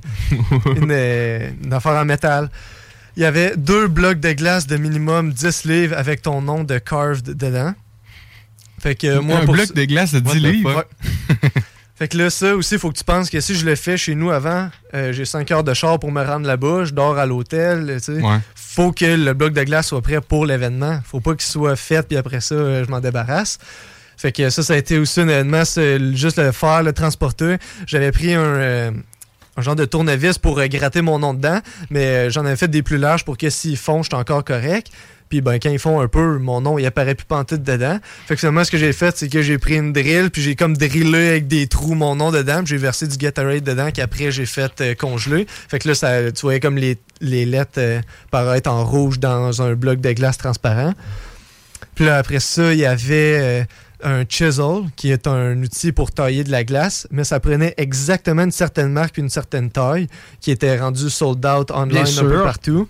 une, 0.76 0.88
euh, 0.90 1.50
une 1.62 1.72
affaire 1.72 1.92
en 1.92 2.06
métal. 2.06 2.50
Il 3.16 3.22
y 3.22 3.26
avait 3.26 3.56
deux 3.56 3.86
blocs 3.86 4.20
de 4.20 4.32
glace 4.32 4.66
de 4.66 4.76
minimum 4.78 5.32
10 5.32 5.64
livres 5.66 5.96
avec 5.98 6.22
ton 6.22 6.40
nom 6.40 6.64
de 6.64 6.78
carved 6.78 7.36
dedans. 7.36 7.74
Fait 8.80 8.94
que 8.94 9.18
moi, 9.18 9.40
Un 9.40 9.44
bloc 9.44 9.74
de 9.74 9.84
glace 9.84 10.12
de 10.12 10.20
10 10.20 10.26
What 10.28 10.34
the 10.34 10.38
livres? 10.38 10.84
Fait 11.96 12.08
que 12.08 12.18
là, 12.18 12.28
ça 12.28 12.56
aussi, 12.56 12.74
il 12.74 12.80
faut 12.80 12.90
que 12.90 12.98
tu 12.98 13.04
penses 13.04 13.30
que 13.30 13.40
si 13.40 13.54
je 13.54 13.64
le 13.64 13.76
fais 13.76 13.96
chez 13.96 14.16
nous 14.16 14.30
avant, 14.30 14.68
euh, 14.94 15.12
j'ai 15.12 15.24
5 15.24 15.48
heures 15.52 15.62
de 15.62 15.74
char 15.74 16.00
pour 16.00 16.10
me 16.10 16.24
rendre 16.24 16.46
là-bas, 16.46 16.84
je 16.84 16.92
dors 16.92 17.16
à 17.18 17.24
l'hôtel, 17.24 17.86
tu 17.98 18.16
sais. 18.16 18.20
Ouais. 18.20 18.38
Faut 18.56 18.90
que 18.90 19.04
le 19.04 19.32
bloc 19.32 19.52
de 19.52 19.62
glace 19.62 19.88
soit 19.88 20.02
prêt 20.02 20.20
pour 20.20 20.44
l'événement. 20.44 20.98
Faut 21.04 21.20
pas 21.20 21.32
qu'il 21.34 21.42
soit 21.42 21.76
fait, 21.76 22.06
puis 22.06 22.16
après 22.16 22.40
ça, 22.40 22.56
euh, 22.56 22.84
je 22.84 22.90
m'en 22.90 22.98
débarrasse. 23.00 23.58
Fait 24.16 24.32
que 24.32 24.50
ça, 24.50 24.64
ça 24.64 24.72
a 24.72 24.76
été 24.76 24.98
aussi 24.98 25.20
un 25.20 25.28
événement, 25.28 25.64
c'est 25.64 26.16
juste 26.16 26.38
le 26.38 26.50
faire, 26.50 26.82
le 26.82 26.92
transporter. 26.92 27.58
J'avais 27.86 28.10
pris 28.10 28.34
un, 28.34 28.40
euh, 28.42 28.90
un 29.56 29.62
genre 29.62 29.76
de 29.76 29.84
tournevis 29.84 30.38
pour 30.38 30.60
gratter 30.64 31.00
mon 31.00 31.20
nom 31.20 31.32
dedans, 31.34 31.60
mais 31.90 32.28
j'en 32.30 32.44
avais 32.44 32.56
fait 32.56 32.68
des 32.68 32.82
plus 32.82 32.98
larges 32.98 33.24
pour 33.24 33.38
que 33.38 33.50
s'ils 33.50 33.76
font, 33.76 34.02
j'étais 34.02 34.16
encore 34.16 34.44
correct. 34.44 34.90
Puis 35.34 35.40
ben, 35.40 35.58
quand 35.58 35.70
ils 35.70 35.80
font 35.80 36.00
un 36.00 36.06
peu, 36.06 36.38
mon 36.38 36.60
nom, 36.60 36.78
il 36.78 36.86
apparaît 36.86 37.16
plus 37.16 37.24
pantoute 37.24 37.64
dedans. 37.64 37.98
Fait 38.28 38.34
que 38.34 38.38
finalement, 38.38 38.62
ce 38.62 38.70
que 38.70 38.78
j'ai 38.78 38.92
fait, 38.92 39.16
c'est 39.16 39.28
que 39.28 39.42
j'ai 39.42 39.58
pris 39.58 39.74
une 39.74 39.92
drill, 39.92 40.30
puis 40.30 40.40
j'ai 40.40 40.54
comme 40.54 40.76
drillé 40.76 41.30
avec 41.30 41.48
des 41.48 41.66
trous 41.66 41.94
mon 41.94 42.14
nom 42.14 42.30
dedans, 42.30 42.58
puis 42.58 42.68
j'ai 42.68 42.76
versé 42.76 43.08
du 43.08 43.16
Gatorade 43.16 43.64
dedans, 43.64 43.90
qu'après 43.92 44.30
j'ai 44.30 44.46
fait 44.46 44.80
euh, 44.80 44.94
congeler. 44.94 45.48
Fait 45.48 45.80
que 45.80 45.88
là, 45.88 45.96
ça, 45.96 46.30
tu 46.30 46.42
voyais 46.42 46.60
comme 46.60 46.76
les, 46.76 46.98
les 47.20 47.46
lettres 47.46 47.78
euh, 47.78 48.00
paraître 48.30 48.70
en 48.70 48.84
rouge 48.84 49.18
dans 49.18 49.60
un 49.60 49.74
bloc 49.74 50.00
de 50.00 50.12
glace 50.12 50.38
transparent. 50.38 50.94
Puis 51.96 52.04
là, 52.04 52.18
après 52.18 52.38
ça, 52.38 52.72
il 52.72 52.78
y 52.78 52.86
avait 52.86 53.38
euh, 53.40 53.64
un 54.04 54.24
chisel, 54.28 54.84
qui 54.94 55.10
est 55.10 55.26
un 55.26 55.60
outil 55.60 55.90
pour 55.90 56.12
tailler 56.12 56.44
de 56.44 56.52
la 56.52 56.62
glace, 56.62 57.08
mais 57.10 57.24
ça 57.24 57.40
prenait 57.40 57.74
exactement 57.76 58.44
une 58.44 58.52
certaine 58.52 58.92
marque 58.92 59.18
une 59.18 59.30
certaine 59.30 59.72
taille, 59.72 60.06
qui 60.40 60.52
était 60.52 60.78
rendu 60.78 61.10
sold 61.10 61.44
out 61.44 61.72
online 61.72 62.06
un 62.18 62.22
peu 62.22 62.44
partout. 62.44 62.88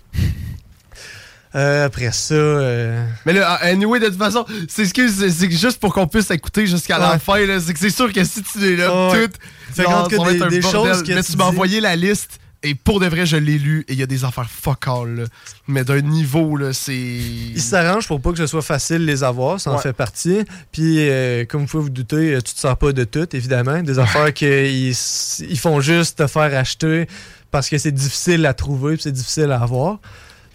Euh, 1.55 1.85
après 1.85 2.11
ça. 2.11 2.33
euh, 2.33 3.05
Mais 3.25 3.31
là, 3.33 3.53
anyway, 3.61 3.99
de 3.99 4.07
toute 4.07 4.17
façon, 4.17 4.45
c'est 4.67 4.85
c'est- 4.85 5.29
c'est 5.29 5.51
juste 5.51 5.79
pour 5.79 5.93
qu'on 5.93 6.07
puisse 6.07 6.29
écouter 6.31 6.67
jusqu'à 6.67 6.97
la 6.99 7.13
Ouais. 7.13 7.19
fin. 7.19 7.45
là. 7.45 7.59
C'est 7.59 7.73
que 7.73 7.79
c'est 7.79 7.89
sûr 7.89 8.11
que 8.11 8.23
si 8.25 8.43
tu 8.43 8.73
es 8.73 8.75
là, 8.75 9.09
Ouais. 9.09 9.27
tout. 9.27 9.33
Des- 9.75 9.81
être 9.83 10.43
un 10.43 10.47
des 10.47 10.61
choses 10.61 11.01
que 11.03 11.13
Mais 11.13 11.23
tu 11.23 11.31
tu 11.31 11.37
m'as 11.37 11.45
envoyé 11.45 11.79
la 11.81 11.95
liste. 11.95 12.39
Et 12.63 12.73
pour 12.73 12.99
de 12.99 13.05
vrai, 13.05 13.27
je 13.27 13.37
l'ai 13.37 13.59
lu 13.59 13.85
et 13.87 13.93
il 13.93 13.99
y 13.99 14.01
a 14.03 14.07
des 14.07 14.23
affaires 14.25 14.49
fuck 14.49 14.87
all. 14.87 15.15
là. 15.19 15.23
Mais 15.67 15.83
d'un 15.83 16.01
niveau, 16.01 16.57
là, 16.57 16.73
c'est. 16.73 16.95
Ils 16.95 17.61
s'arrangent 17.61 18.07
pour 18.07 18.19
pas 18.19 18.31
que 18.31 18.37
ce 18.39 18.47
soit 18.47 18.63
facile 18.63 18.99
de 18.99 19.05
les 19.05 19.23
avoir, 19.23 19.59
ça 19.61 19.71
en 19.71 19.75
Ouais. 19.75 19.81
fait 19.83 19.93
partie. 19.93 20.39
Puis, 20.71 20.97
euh, 21.09 21.45
comme 21.45 21.61
vous 21.61 21.67
pouvez 21.67 21.83
vous 21.83 21.89
douter, 21.91 22.33
euh, 22.33 22.41
tu 22.41 22.53
te 22.55 22.59
sors 22.59 22.75
pas 22.75 22.91
de 22.91 23.03
tout, 23.03 23.27
évidemment. 23.35 23.81
Des 23.83 23.99
affaires 23.99 24.33
qu'ils 24.33 24.89
ils 24.89 25.59
font 25.59 25.79
juste 25.79 26.17
te 26.17 26.27
faire 26.27 26.57
acheter 26.57 27.07
parce 27.51 27.69
que 27.69 27.77
c'est 27.77 27.91
difficile 27.91 28.45
à 28.47 28.53
trouver 28.55 28.97
c'est 28.99 29.11
difficile 29.11 29.51
à 29.51 29.61
avoir. 29.61 29.99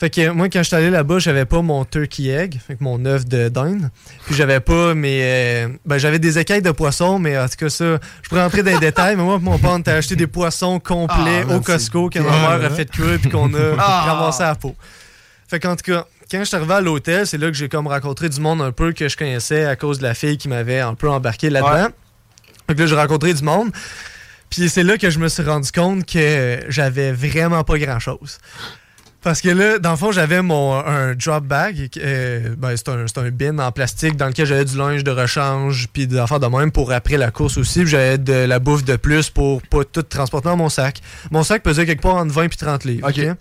Fait 0.00 0.08
que 0.08 0.30
moi, 0.30 0.48
quand 0.48 0.60
je 0.62 0.68
suis 0.68 0.76
allé 0.76 0.88
là-bas, 0.88 1.18
j'avais 1.18 1.44
pas 1.44 1.60
mon 1.60 1.84
turkey 1.84 2.28
egg, 2.28 2.58
fait 2.66 2.74
que 2.74 2.82
mon 2.82 3.04
œuf 3.04 3.26
de 3.26 3.50
dinde. 3.50 3.90
Puis 4.24 4.34
j'avais 4.34 4.58
pas 4.58 4.94
mes. 4.94 5.20
euh, 5.22 5.68
ben, 5.84 5.98
j'avais 5.98 6.18
des 6.18 6.38
écailles 6.38 6.62
de 6.62 6.70
poisson, 6.70 7.18
mais 7.18 7.38
en 7.38 7.46
tout 7.46 7.56
cas, 7.58 7.68
ça, 7.68 7.98
je 8.22 8.28
pourrais 8.30 8.42
rentrer 8.42 8.62
dans 8.62 8.70
les 8.72 8.78
détails, 8.78 9.14
mais 9.16 9.22
moi, 9.22 9.38
mon 9.38 9.58
père, 9.58 9.72
on 9.72 9.82
t'a 9.82 9.96
acheté 9.96 10.16
des 10.16 10.26
poissons 10.26 10.80
complets 10.80 11.44
Ah, 11.48 11.54
au 11.54 11.60
Costco 11.60 12.08
que 12.08 12.18
ma 12.18 12.30
mère 12.30 12.64
a 12.64 12.70
fait 12.70 12.90
cuire 12.90 13.18
puis 13.20 13.28
qu'on 13.30 13.52
a 13.52 13.74
Ah. 13.78 14.04
ramassé 14.14 14.42
à 14.42 14.46
la 14.48 14.54
peau. 14.54 14.74
Fait 15.48 15.60
qu'en 15.60 15.76
tout 15.76 15.92
cas, 15.92 16.06
quand 16.30 16.38
je 16.38 16.44
suis 16.44 16.56
arrivé 16.56 16.72
à 16.72 16.80
l'hôtel, 16.80 17.26
c'est 17.26 17.36
là 17.36 17.48
que 17.48 17.54
j'ai 17.54 17.68
comme 17.68 17.86
rencontré 17.86 18.30
du 18.30 18.40
monde 18.40 18.62
un 18.62 18.72
peu 18.72 18.92
que 18.92 19.06
je 19.06 19.16
connaissais 19.18 19.66
à 19.66 19.76
cause 19.76 19.98
de 19.98 20.04
la 20.04 20.14
fille 20.14 20.38
qui 20.38 20.48
m'avait 20.48 20.80
un 20.80 20.94
peu 20.94 21.10
embarqué 21.10 21.50
là-dedans. 21.50 21.88
Fait 22.68 22.74
que 22.74 22.80
là, 22.80 22.86
j'ai 22.86 22.94
rencontré 22.94 23.34
du 23.34 23.42
monde. 23.42 23.70
Puis 24.48 24.68
c'est 24.70 24.82
là 24.82 24.96
que 24.96 25.10
je 25.10 25.18
me 25.18 25.28
suis 25.28 25.42
rendu 25.42 25.70
compte 25.70 26.06
que 26.06 26.60
j'avais 26.68 27.12
vraiment 27.12 27.64
pas 27.64 27.78
grand-chose. 27.78 28.38
Parce 29.22 29.42
que 29.42 29.50
là, 29.50 29.78
dans 29.78 29.90
le 29.90 29.96
fond, 29.96 30.12
j'avais 30.12 30.40
mon 30.40 30.74
un 30.74 31.14
drop 31.14 31.44
bag. 31.44 31.90
euh, 31.98 32.54
ben, 32.56 32.74
c'est 32.76 32.88
un, 32.88 33.04
un 33.04 33.30
bin 33.30 33.58
en 33.58 33.70
plastique 33.70 34.16
dans 34.16 34.26
lequel 34.28 34.46
j'avais 34.46 34.64
du 34.64 34.76
linge 34.78 35.04
de 35.04 35.10
rechange 35.10 35.88
puis 35.92 36.06
des 36.06 36.16
affaires 36.16 36.40
de 36.40 36.46
même 36.46 36.70
pour 36.70 36.90
après 36.92 37.18
la 37.18 37.30
course 37.30 37.58
aussi. 37.58 37.86
J'avais 37.86 38.16
de 38.16 38.32
la 38.32 38.58
bouffe 38.58 38.84
de 38.84 38.96
plus 38.96 39.28
pour 39.28 39.60
pas 39.62 39.84
tout 39.84 40.02
transporter 40.02 40.48
dans 40.48 40.56
mon 40.56 40.70
sac. 40.70 41.00
Mon 41.30 41.42
sac 41.42 41.62
pesait 41.62 41.84
quelque 41.84 42.02
part 42.02 42.16
entre 42.16 42.32
20 42.32 42.44
et 42.44 42.48
30 42.48 42.84
livres. 42.84 43.08
OK? 43.08 43.36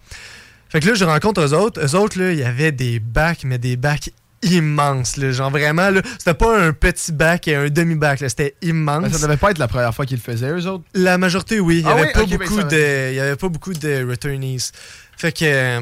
Fait 0.70 0.80
que 0.82 0.88
là, 0.88 0.94
je 0.94 1.06
rencontre 1.06 1.42
eux 1.42 1.54
autres. 1.54 1.84
Eux 1.84 1.96
autres, 1.96 2.20
là, 2.20 2.32
il 2.32 2.40
y 2.40 2.44
avait 2.44 2.72
des 2.72 3.00
bacs, 3.00 3.44
mais 3.44 3.58
des 3.58 3.76
bacs 3.78 4.12
immenses. 4.44 5.18
Là, 5.18 5.32
genre 5.32 5.50
vraiment, 5.52 5.90
là, 5.90 6.02
c'était 6.18 6.34
pas 6.34 6.60
un 6.60 6.72
petit 6.74 7.12
bac 7.12 7.48
et 7.48 7.56
un 7.56 7.70
demi-bac. 7.70 8.20
là, 8.22 8.30
C'était 8.30 8.56
immense. 8.62 9.04
Mais 9.04 9.10
ça 9.10 9.26
devait 9.28 9.38
pas 9.38 9.52
être 9.52 9.58
la 9.58 9.68
première 9.68 9.94
fois 9.94 10.06
qu'ils 10.06 10.18
le 10.26 10.34
faisaient, 10.34 10.52
eux 10.52 10.68
autres? 10.68 10.84
La 10.94 11.18
majorité, 11.18 11.60
oui. 11.60 11.80
Il 11.80 11.86
n'y 11.86 11.90
Ah 11.90 11.94
avait, 11.94 12.02
oui? 12.04 12.14
pas 12.14 12.26
ben, 12.26 12.38
beaucoup 12.38 12.58
ça 12.62 12.64
de- 12.64 13.14
y 13.14 13.20
avait 13.20 13.36
pas 13.36 13.50
beaucoup 13.50 13.74
de 13.74 14.10
returnees. 14.10 14.72
Fait 15.18 15.32
que 15.32 15.46
euh, 15.46 15.82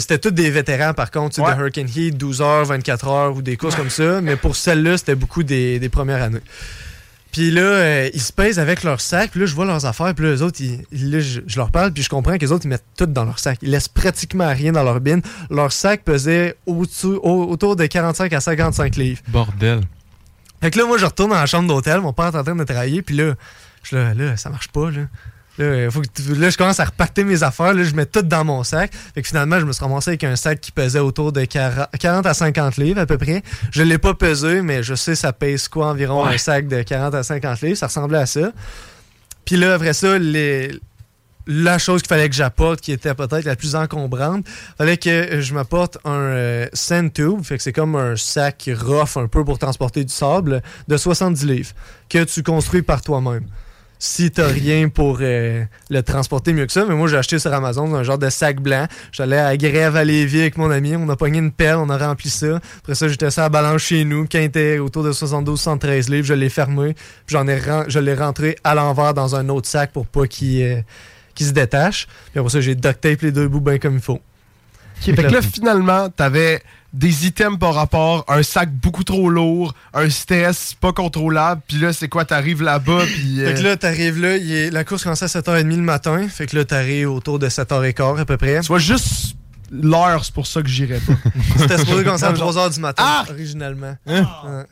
c'était 0.00 0.18
tous 0.18 0.30
des 0.30 0.50
vétérans, 0.50 0.94
par 0.94 1.10
contre, 1.10 1.40
Ouais. 1.40 1.54
de 1.54 1.58
Hurricane 1.60 1.88
Heat, 1.94 2.16
12 2.16 2.40
heures, 2.40 2.64
24 2.64 3.08
heures 3.08 3.36
ou 3.36 3.42
des 3.42 3.56
courses 3.56 3.74
comme 3.76 3.90
ça. 3.90 4.20
Mais 4.20 4.36
pour 4.36 4.56
celle-là, 4.56 4.96
c'était 4.96 5.14
beaucoup 5.14 5.42
des, 5.42 5.78
des 5.78 5.88
premières 5.88 6.22
années. 6.22 6.40
Puis 7.36 7.50
là, 7.50 7.60
euh, 7.60 8.10
ils 8.14 8.20
se 8.22 8.32
pèsent 8.32 8.58
avec 8.58 8.82
leur 8.82 8.98
sac, 8.98 9.30
puis 9.30 9.40
là, 9.40 9.44
je 9.46 9.54
vois 9.54 9.66
leurs 9.66 9.84
affaires, 9.84 10.14
puis 10.14 10.24
là, 10.24 10.32
eux 10.36 10.42
autres, 10.42 10.58
ils- 10.62 11.10
là, 11.10 11.20
je, 11.20 11.40
je 11.46 11.56
leur 11.58 11.70
parle, 11.70 11.92
puis 11.92 12.02
je 12.02 12.08
comprends 12.08 12.32
que 12.36 12.40
les 12.40 12.50
autres, 12.50 12.64
ils 12.64 12.68
mettent 12.68 12.84
tout 12.96 13.04
dans 13.04 13.24
leur 13.26 13.38
sac. 13.38 13.58
Ils 13.60 13.70
laissent 13.70 13.88
pratiquement 13.88 14.48
rien 14.50 14.72
dans 14.72 14.82
leur 14.82 15.00
bin. 15.02 15.20
Leur 15.50 15.70
sac 15.70 16.02
pesait 16.02 16.56
au- 16.64 16.86
autour 17.22 17.76
de 17.76 17.84
45 17.84 18.32
à 18.32 18.40
55 18.40 18.96
livres. 18.96 19.20
Bordel. 19.28 19.80
Fait 20.62 20.70
que 20.70 20.78
là, 20.78 20.86
moi, 20.86 20.96
je 20.96 21.04
retourne 21.04 21.28
dans 21.28 21.36
la 21.36 21.44
chambre 21.44 21.68
d'hôtel. 21.68 22.00
Mon 22.00 22.14
père 22.14 22.34
est 22.34 22.38
en 22.38 22.42
train 22.42 22.56
de 22.56 22.64
travailler. 22.64 23.02
Puis 23.02 23.14
là, 23.16 23.34
je 23.82 23.96
là, 23.96 24.14
là, 24.14 24.36
ça 24.38 24.48
marche 24.48 24.68
pas. 24.68 24.90
Là, 24.90 25.02
là, 25.58 25.90
faut 25.90 26.00
que 26.02 26.06
tu- 26.14 26.34
là 26.34 26.50
je 26.50 26.56
commence 26.56 26.80
à 26.80 26.84
repartir 26.84 27.24
mes 27.26 27.42
affaires. 27.42 27.72
Là, 27.74 27.82
je 27.84 27.94
mets 27.94 28.06
tout 28.06 28.22
dans 28.22 28.44
mon 28.44 28.64
sac. 28.64 28.92
Fait 29.14 29.22
que 29.22 29.28
finalement, 29.28 29.58
je 29.60 29.64
me 29.64 29.72
suis 29.72 29.82
ramassé 29.84 30.10
avec 30.10 30.24
un 30.24 30.36
sac 30.36 30.60
qui 30.60 30.72
pesait 30.72 30.98
autour 30.98 31.32
de 31.32 31.44
40 31.44 31.88
40 31.98 32.26
à 32.26 32.34
50 32.34 32.76
livres 32.76 33.00
à 33.00 33.06
peu 33.06 33.18
près. 33.18 33.42
Je 33.70 33.82
l'ai 33.82 33.98
pas 33.98 34.14
pesé, 34.14 34.62
mais 34.62 34.82
je 34.82 34.94
sais 34.94 35.14
ça 35.14 35.32
pèse 35.32 35.68
quoi 35.68 35.88
environ 35.88 36.24
Ouais. 36.26 36.34
un 36.34 36.38
sac 36.38 36.68
de 36.68 36.82
40 36.82 37.14
à 37.14 37.22
50 37.22 37.60
livres. 37.62 37.76
Ça 37.78 37.86
ressemblait 37.86 38.18
à 38.18 38.26
ça. 38.26 38.52
Puis 39.44 39.56
là, 39.56 39.74
après 39.74 39.92
ça, 39.92 40.18
les, 40.18 40.72
la 41.46 41.78
chose 41.78 42.02
qu'il 42.02 42.08
fallait 42.08 42.28
que 42.28 42.34
j'apporte, 42.34 42.80
qui 42.80 42.90
était 42.90 43.14
peut-être 43.14 43.44
la 43.44 43.54
plus 43.54 43.76
encombrante, 43.76 44.44
fallait 44.76 44.96
que 44.96 45.40
je 45.40 45.54
m'apporte 45.54 45.98
un 46.04 46.10
euh, 46.10 46.66
sand 46.72 47.12
tube, 47.12 47.44
fait 47.44 47.56
que 47.56 47.62
c'est 47.62 47.72
comme 47.72 47.94
un 47.94 48.16
sac 48.16 48.68
rough 48.82 49.16
un 49.16 49.28
peu 49.28 49.44
pour 49.44 49.56
transporter 49.58 50.04
du 50.04 50.12
sable, 50.12 50.60
de 50.88 50.96
70 50.96 51.44
livres, 51.46 51.70
que 52.08 52.24
tu 52.24 52.42
construis 52.42 52.82
par 52.82 53.00
toi-même. 53.02 53.46
Si 53.98 54.30
t'as 54.30 54.48
rien 54.48 54.88
pour 54.88 55.18
euh, 55.20 55.64
le 55.88 56.02
transporter 56.02 56.52
mieux 56.52 56.66
que 56.66 56.72
ça, 56.72 56.84
mais 56.86 56.94
moi 56.94 57.08
j'ai 57.08 57.16
acheté 57.16 57.38
sur 57.38 57.52
Amazon 57.52 57.94
un 57.94 58.02
genre 58.02 58.18
de 58.18 58.28
sac 58.28 58.60
blanc. 58.60 58.86
J'allais 59.10 59.38
à 59.38 59.56
Grève 59.56 59.96
à 59.96 60.04
Lévis 60.04 60.40
avec 60.40 60.58
mon 60.58 60.70
ami, 60.70 60.96
on 60.96 61.08
a 61.08 61.16
pogné 61.16 61.38
une 61.38 61.52
pelle, 61.52 61.76
on 61.76 61.88
a 61.88 61.96
rempli 61.96 62.28
ça. 62.28 62.60
Après 62.78 62.94
ça, 62.94 63.08
j'étais 63.08 63.30
ça 63.30 63.42
à 63.42 63.44
la 63.44 63.48
balance 63.48 63.82
chez 63.82 64.04
nous. 64.04 64.26
Il 64.32 64.40
était 64.40 64.78
autour 64.78 65.02
de 65.02 65.12
72-73 65.12 66.10
livres, 66.10 66.26
je 66.26 66.34
l'ai 66.34 66.50
fermé. 66.50 66.94
J'en 67.26 67.48
ai 67.48 67.58
je 67.88 67.98
l'ai 67.98 68.14
rentré 68.14 68.56
à 68.64 68.74
l'envers 68.74 69.14
dans 69.14 69.34
un 69.34 69.48
autre 69.48 69.66
sac 69.66 69.92
pour 69.92 70.06
pas 70.06 70.26
qu'il 70.26 70.62
euh, 70.62 70.80
qu'il 71.34 71.46
se 71.46 71.52
détache. 71.52 72.06
Puis 72.32 72.40
après 72.40 72.50
ça, 72.50 72.60
j'ai 72.60 72.74
duct 72.74 73.00
tape 73.00 73.22
les 73.22 73.32
deux 73.32 73.48
bouts 73.48 73.60
bien 73.60 73.78
comme 73.78 73.94
il 73.94 74.00
faut. 74.00 74.20
Fait 75.00 75.14
que 75.14 75.22
là, 75.22 75.42
finalement, 75.42 76.08
t'avais 76.08 76.62
des 76.92 77.26
items 77.26 77.58
par 77.58 77.74
rapport, 77.74 78.24
un 78.28 78.42
sac 78.42 78.70
beaucoup 78.72 79.04
trop 79.04 79.28
lourd, 79.28 79.74
un 79.92 80.08
stress 80.08 80.74
pas 80.80 80.92
contrôlable, 80.92 81.60
puis 81.68 81.76
là, 81.78 81.92
c'est 81.92 82.08
quoi, 82.08 82.24
t'arrives 82.24 82.62
là-bas, 82.62 83.02
puis... 83.04 83.42
euh, 83.42 83.48
Fait 83.54 83.60
que 83.60 83.66
là, 83.66 83.76
t'arrives 83.76 84.18
là, 84.20 84.36
est- 84.36 84.70
la 84.70 84.82
course 84.84 85.02
commence 85.04 85.22
à 85.22 85.26
7h30 85.26 85.68
le 85.68 85.76
matin. 85.82 86.26
Fait 86.28 86.46
que 86.46 86.56
là, 86.56 86.64
t'arrives 86.64 87.10
autour 87.10 87.38
de 87.38 87.48
7h15 87.48 88.18
à 88.20 88.24
peu 88.24 88.36
près. 88.38 88.60
Tu 88.60 88.68
vois, 88.68 88.78
juste 88.78 89.34
l'heure, 89.70 90.24
c'est 90.24 90.32
pour 90.32 90.46
ça 90.46 90.62
que 90.62 90.68
j'irais 90.68 91.00
pas. 91.00 91.12
C'était 91.58 91.76
supposé 91.78 92.02
commencer 92.04 92.24
à 92.24 92.32
3h 92.32 92.72
du 92.74 92.80
matin, 92.80 93.02
Ah! 93.06 93.24
originalement. 93.28 93.96
Hein? 94.06 94.26
Ouais. 94.46 94.64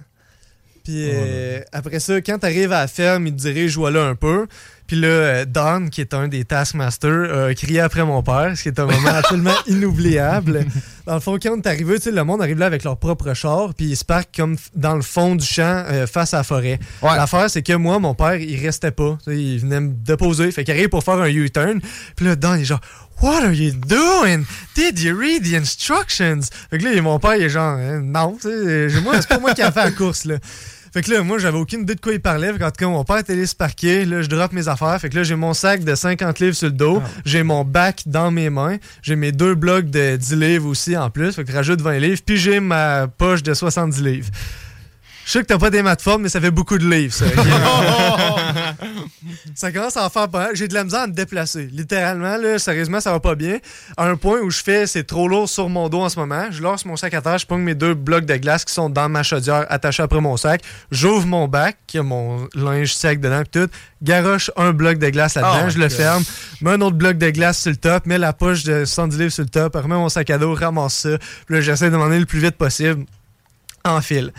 Puis 0.83 1.09
euh, 1.13 1.61
après 1.73 1.99
ça, 1.99 2.21
quand 2.21 2.39
t'arrives 2.39 2.73
à 2.73 2.81
la 2.81 2.89
ferme, 2.89 3.27
il 3.27 3.35
te 3.35 3.41
dirige 3.41 3.77
voilà 3.77 4.05
un 4.05 4.15
peu. 4.15 4.47
Puis 4.87 4.97
là, 5.01 5.09
euh, 5.09 5.45
Don, 5.47 5.89
qui 5.89 6.01
est 6.01 6.13
un 6.15 6.29
des 6.29 6.45
Taskmasters, 6.45 7.49
a 7.49 7.55
crié 7.55 7.81
après 7.81 8.05
mon 8.05 8.23
père, 8.23 8.53
ce 8.57 8.63
qui 8.63 8.69
est 8.69 8.79
un 8.79 8.87
moment 8.87 9.09
absolument 9.15 9.55
inoubliable. 9.67 10.67
Dans 11.07 11.15
le 11.15 11.21
fond, 11.21 11.39
quand 11.43 11.61
t'es 11.61 11.69
arrivé, 11.69 11.97
tu 11.97 12.03
sais, 12.03 12.11
le 12.11 12.25
monde 12.25 12.43
arrive 12.43 12.59
là 12.59 12.67
avec 12.67 12.85
leur 12.85 12.97
propre 12.97 13.33
char, 13.35 13.75
puis 13.75 13.87
ils 13.87 13.97
se 13.97 14.05
parquent 14.05 14.35
comme 14.37 14.57
dans 14.75 14.95
le 14.95 15.03
fond 15.03 15.35
du 15.37 15.45
champ, 15.47 15.85
euh, 15.89 16.07
face 16.07 16.35
à 16.35 16.39
la 16.39 16.43
forêt. 16.45 16.79
L'affaire, 17.17 17.49
c'est 17.51 17.63
que 17.63 17.73
moi, 17.75 17.99
mon 17.99 18.15
père, 18.15 18.37
il 18.37 18.61
restait 18.65 18.91
pas. 18.91 19.17
Il 19.27 19.59
venait 19.61 19.81
me 19.81 19.93
déposer. 19.93 20.51
Fait 20.53 20.65
qu'il 20.65 20.75
arrive 20.75 20.89
pour 20.89 21.03
faire 21.05 21.19
un 21.19 21.29
U-turn. 21.29 21.81
Puis 22.17 22.27
là, 22.27 22.37
Don, 22.37 22.55
il 22.55 22.63
est 22.63 22.65
genre, 22.65 22.81
What 23.23 23.45
are 23.45 23.53
you 23.53 23.73
doing? 23.73 24.43
Did 24.75 24.99
you 24.99 25.17
read 25.17 25.45
the 25.45 25.55
instructions? 25.55 26.41
Fait 26.71 26.79
que 26.79 26.85
là, 26.85 27.01
mon 27.01 27.19
père, 27.21 27.37
il 27.37 27.45
est 27.45 27.49
genre, 27.49 27.77
Euh, 27.79 28.01
non, 28.01 28.37
moi, 29.03 29.15
c'est 29.21 29.29
pas 29.29 29.39
moi 29.39 29.55
qui 29.55 29.63
a 29.63 29.71
fait 29.71 29.85
la 29.85 29.91
course, 29.93 30.25
là. 30.25 30.37
Fait 30.95 31.03
que 31.03 31.11
là, 31.11 31.25
moi, 31.25 31.39
j'avais 31.39 31.59
aucune 31.59 31.81
idée 31.81 31.97
de 31.97 32.01
quoi 32.01 32.13
il 32.13 32.21
parlait. 32.21 32.53
Fait 32.53 32.59
qu'en 32.61 32.71
tout 32.71 32.79
cas, 32.79 32.87
mon 32.87 33.03
père 33.03 33.19
était 33.19 33.33
allé 33.33 33.47
se 33.47 33.55
parquer. 33.57 34.05
Là, 34.05 34.23
je 34.23 34.29
drop 34.29 34.53
mes 34.53 34.69
affaires. 34.69 34.97
Fait 35.01 35.09
que 35.09 35.17
là, 35.17 35.25
j'ai 35.25 35.35
mon 35.35 35.53
sac 35.53 35.83
de 35.83 35.93
50 35.93 36.39
livres 36.39 36.55
sur 36.55 36.69
le 36.69 36.73
dos. 36.73 37.03
J'ai 37.25 37.43
mon 37.43 37.65
bac 37.65 38.05
dans 38.07 38.31
mes 38.31 38.49
mains. 38.49 38.77
J'ai 39.03 39.17
mes 39.17 39.33
deux 39.33 39.57
blocs 39.57 39.91
de 39.91 40.15
10 40.15 40.37
livres 40.37 40.69
aussi 40.69 40.97
en 40.97 41.11
plus. 41.11 41.33
Fait 41.33 41.43
que 41.43 41.51
je 41.51 41.57
rajoute 41.57 41.81
20 41.81 41.99
livres. 41.99 42.21
Puis 42.25 42.37
j'ai 42.37 42.61
ma 42.61 43.09
poche 43.09 43.43
de 43.43 43.55
70 43.55 44.03
livres. 44.03 44.31
Je 45.27 45.33
sais 45.33 45.41
que 45.41 45.47
t'as 45.47 45.59
pas 45.59 45.71
des 45.71 45.83
maths 45.83 46.03
formes, 46.03 46.23
mais 46.23 46.29
ça 46.29 46.41
fait 46.41 46.51
beaucoup 46.51 46.79
de 46.79 46.89
livres, 46.89 47.15
ça. 47.15 47.25
ça 49.55 49.73
commence 49.73 49.97
à 49.97 50.05
en 50.05 50.11
faire 50.11 50.29
pas 50.29 50.47
mal. 50.47 50.51
J'ai 50.57 50.69
de 50.69 50.75
la 50.75 50.85
misère 50.85 51.01
à 51.01 51.07
me 51.07 51.13
déplacer. 51.13 51.69
Littéralement, 51.73 52.37
là, 52.37 52.59
sérieusement, 52.59 53.01
ça 53.01 53.11
va 53.11 53.21
pas 53.21 53.35
bien. 53.35 53.59
À 53.97 54.07
un 54.07 54.17
point 54.17 54.41
où 54.41 54.51
je 54.51 54.63
fais, 54.63 54.87
c'est 54.87 55.05
trop 55.05 55.29
lourd 55.29 55.49
sur 55.49 55.69
mon 55.69 55.89
dos 55.89 56.03
en 56.03 56.09
ce 56.09 56.19
moment. 56.19 56.47
Je 56.51 56.63
lance 56.63 56.85
mon 56.85 56.97
sac 56.97 57.15
à 57.15 57.23
terre, 57.23 57.39
je 57.39 57.47
pogne 57.47 57.63
mes 57.63 57.75
deux 57.75 57.95
blocs 57.95 58.27
de 58.27 58.37
glace 58.37 58.65
qui 58.65 58.75
sont 58.75 58.91
dans 58.91 59.09
ma 59.09 59.23
chaudière 59.23 59.65
attachés 59.71 60.03
après 60.03 60.21
mon 60.21 60.37
sac. 60.37 60.63
J'ouvre 60.91 61.27
mon 61.27 61.49
bac, 61.49 61.79
qui 61.87 61.99
a 61.99 62.03
mon 62.03 62.47
linge 62.55 62.95
sec 62.95 63.21
dedans, 63.21 63.43
pis 63.45 63.61
tout. 63.61 63.69
Garoche 64.03 64.51
un 64.57 64.73
bloc 64.73 64.99
de 64.99 65.09
glace 65.09 65.37
là-dedans, 65.37 65.65
Oh 65.67 65.71
je 65.71 65.79
le 65.79 65.89
God. 65.89 65.97
ferme. 65.97 66.25
Mets 66.61 66.73
un 66.73 66.81
autre 66.83 66.97
bloc 66.97 67.17
de 67.17 67.31
glace 67.31 67.63
sur 67.63 67.71
le 67.71 67.77
top, 67.77 68.05
mets 68.07 68.19
la 68.19 68.35
poche 68.35 68.65
de 68.65 68.85
70 68.85 69.19
livres 69.19 69.33
sur 69.33 69.45
le 69.45 69.49
top, 69.49 69.75
remets 69.75 69.95
mon 69.95 70.11
sac 70.11 70.29
à 70.29 70.37
dos, 70.39 70.55
ramasse 70.55 70.95
ça. 70.95 71.19
Puis 71.47 71.55
là, 71.55 71.61
j'essaie 71.63 71.91
de 71.91 71.97
m'en 71.97 72.07
aller 72.07 72.19
le 72.21 72.27
plus 72.27 72.41
vite 72.41 72.57
possible 72.57 73.07
en 73.85 74.01
file. 74.03 74.33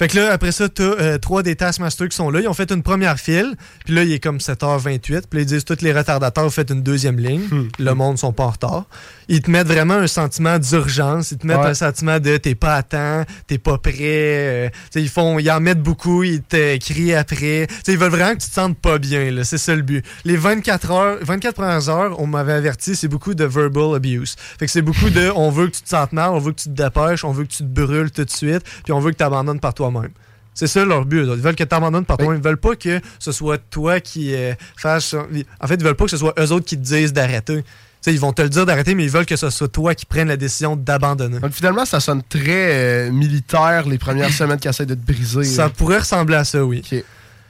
Fait 0.00 0.08
que 0.08 0.16
là, 0.16 0.32
après 0.32 0.50
ça, 0.50 0.66
t'as 0.70 0.82
euh, 0.82 1.18
trois 1.18 1.42
des 1.42 1.56
Taskmasters 1.56 2.08
qui 2.08 2.16
sont 2.16 2.30
là. 2.30 2.40
Ils 2.40 2.48
ont 2.48 2.54
fait 2.54 2.72
une 2.72 2.82
première 2.82 3.20
file. 3.20 3.54
Puis 3.84 3.92
là, 3.94 4.02
il 4.02 4.10
est 4.10 4.18
comme 4.18 4.38
7h28. 4.38 4.98
Puis 4.98 5.12
là, 5.12 5.40
ils 5.40 5.44
disent 5.44 5.66
tous 5.66 5.82
les 5.82 5.92
retardateurs, 5.92 6.44
vous 6.44 6.48
faites 6.50 6.70
une 6.70 6.82
deuxième 6.82 7.18
ligne. 7.18 7.42
Hmm. 7.50 7.68
Le 7.78 7.92
monde 7.92 8.16
sont 8.16 8.32
pas 8.32 8.44
en 8.44 8.50
retard. 8.50 8.86
Ils 9.28 9.42
te 9.42 9.50
mettent 9.50 9.66
vraiment 9.66 9.92
un 9.94 10.06
sentiment 10.06 10.58
d'urgence. 10.58 11.32
Ils 11.32 11.36
te 11.36 11.46
mettent 11.46 11.58
Ouais. 11.58 11.66
un 11.66 11.74
sentiment 11.74 12.18
de 12.18 12.38
t'es 12.38 12.54
pas 12.54 12.76
à 12.76 12.82
temps, 12.82 13.24
t'es 13.46 13.58
pas 13.58 13.76
prêt. 13.76 13.92
Euh, 14.00 14.68
ils 14.94 15.10
font, 15.10 15.38
ils 15.38 15.50
en 15.50 15.60
mettent 15.60 15.82
beaucoup. 15.82 16.22
Ils 16.22 16.40
te 16.40 16.78
crient 16.78 17.12
après. 17.12 17.66
Ils 17.86 17.98
veulent 17.98 18.10
vraiment 18.10 18.34
que 18.34 18.40
tu 18.42 18.48
te 18.48 18.54
sentes 18.54 18.78
pas 18.78 18.96
bien. 18.96 19.30
là. 19.30 19.44
C'est 19.44 19.58
ça 19.58 19.74
le 19.76 19.82
but. 19.82 20.02
Les 20.24 20.38
24 20.38 20.90
heures, 20.92 21.18
24 21.20 21.54
premières 21.56 21.88
heures, 21.90 22.18
on 22.18 22.26
m'avait 22.26 22.54
averti, 22.54 22.96
c'est 22.96 23.06
beaucoup 23.08 23.34
de 23.34 23.44
verbal 23.44 23.96
abuse. 23.96 24.34
Fait 24.58 24.64
que 24.64 24.72
c'est 24.72 24.80
beaucoup 24.80 25.10
de, 25.10 25.30
on 25.36 25.50
veut 25.50 25.66
que 25.66 25.76
tu 25.76 25.82
te 25.82 25.90
sentes 25.90 26.14
mal, 26.14 26.30
on 26.30 26.38
veut 26.38 26.52
que 26.52 26.60
tu 26.62 26.70
te 26.70 26.82
dépêches, 26.82 27.22
on 27.22 27.32
veut 27.32 27.44
que 27.44 27.50
tu 27.52 27.58
te 27.58 27.68
brûles 27.68 28.10
tout 28.10 28.24
de 28.24 28.30
suite, 28.30 28.62
puis 28.84 28.94
on 28.94 29.00
veut 29.00 29.10
que 29.10 29.18
tu 29.18 29.24
abandonnes 29.24 29.60
par 29.60 29.74
toi-même. 29.92 30.10
C'est 30.54 30.66
ça 30.66 30.84
leur 30.84 31.04
but. 31.04 31.20
Ils 31.22 31.40
veulent 31.40 31.54
que 31.54 31.64
tu 31.64 31.74
abandonnes 31.74 32.04
par 32.04 32.16
toi-même. 32.18 32.38
Ils 32.38 32.44
veulent 32.44 32.56
pas 32.56 32.74
que 32.76 33.00
ce 33.18 33.32
soit 33.32 33.58
toi 33.58 34.00
qui 34.00 34.34
euh, 34.34 34.52
fasses. 34.76 35.14
En 35.60 35.66
fait, 35.66 35.74
ils 35.74 35.84
veulent 35.84 35.94
pas 35.94 36.04
que 36.04 36.10
ce 36.10 36.16
soit 36.16 36.34
eux 36.38 36.50
autres 36.52 36.66
qui 36.66 36.76
te 36.76 36.82
disent 36.82 37.12
d'arrêter. 37.12 37.62
Tu 37.62 37.64
sais, 38.00 38.12
ils 38.14 38.20
vont 38.20 38.32
te 38.32 38.42
le 38.42 38.48
dire 38.48 38.66
d'arrêter, 38.66 38.94
mais 38.94 39.04
ils 39.04 39.10
veulent 39.10 39.26
que 39.26 39.36
ce 39.36 39.48
soit 39.50 39.68
toi 39.68 39.94
qui 39.94 40.06
prennes 40.06 40.28
la 40.28 40.36
décision 40.36 40.74
d'abandonner. 40.74 41.38
Donc 41.38 41.52
finalement, 41.52 41.84
ça 41.84 42.00
sonne 42.00 42.22
très 42.22 43.08
euh, 43.08 43.10
militaire 43.12 43.86
les 43.86 43.98
premières 43.98 44.32
semaines 44.32 44.58
qui 44.58 44.68
essaient 44.68 44.86
de 44.86 44.94
te 44.94 45.06
briser. 45.12 45.44
Ça 45.44 45.64
là. 45.64 45.70
pourrait 45.70 45.98
ressembler 45.98 46.36
à 46.36 46.44
ça, 46.44 46.64
oui. 46.64 46.82
Fait 46.82 47.04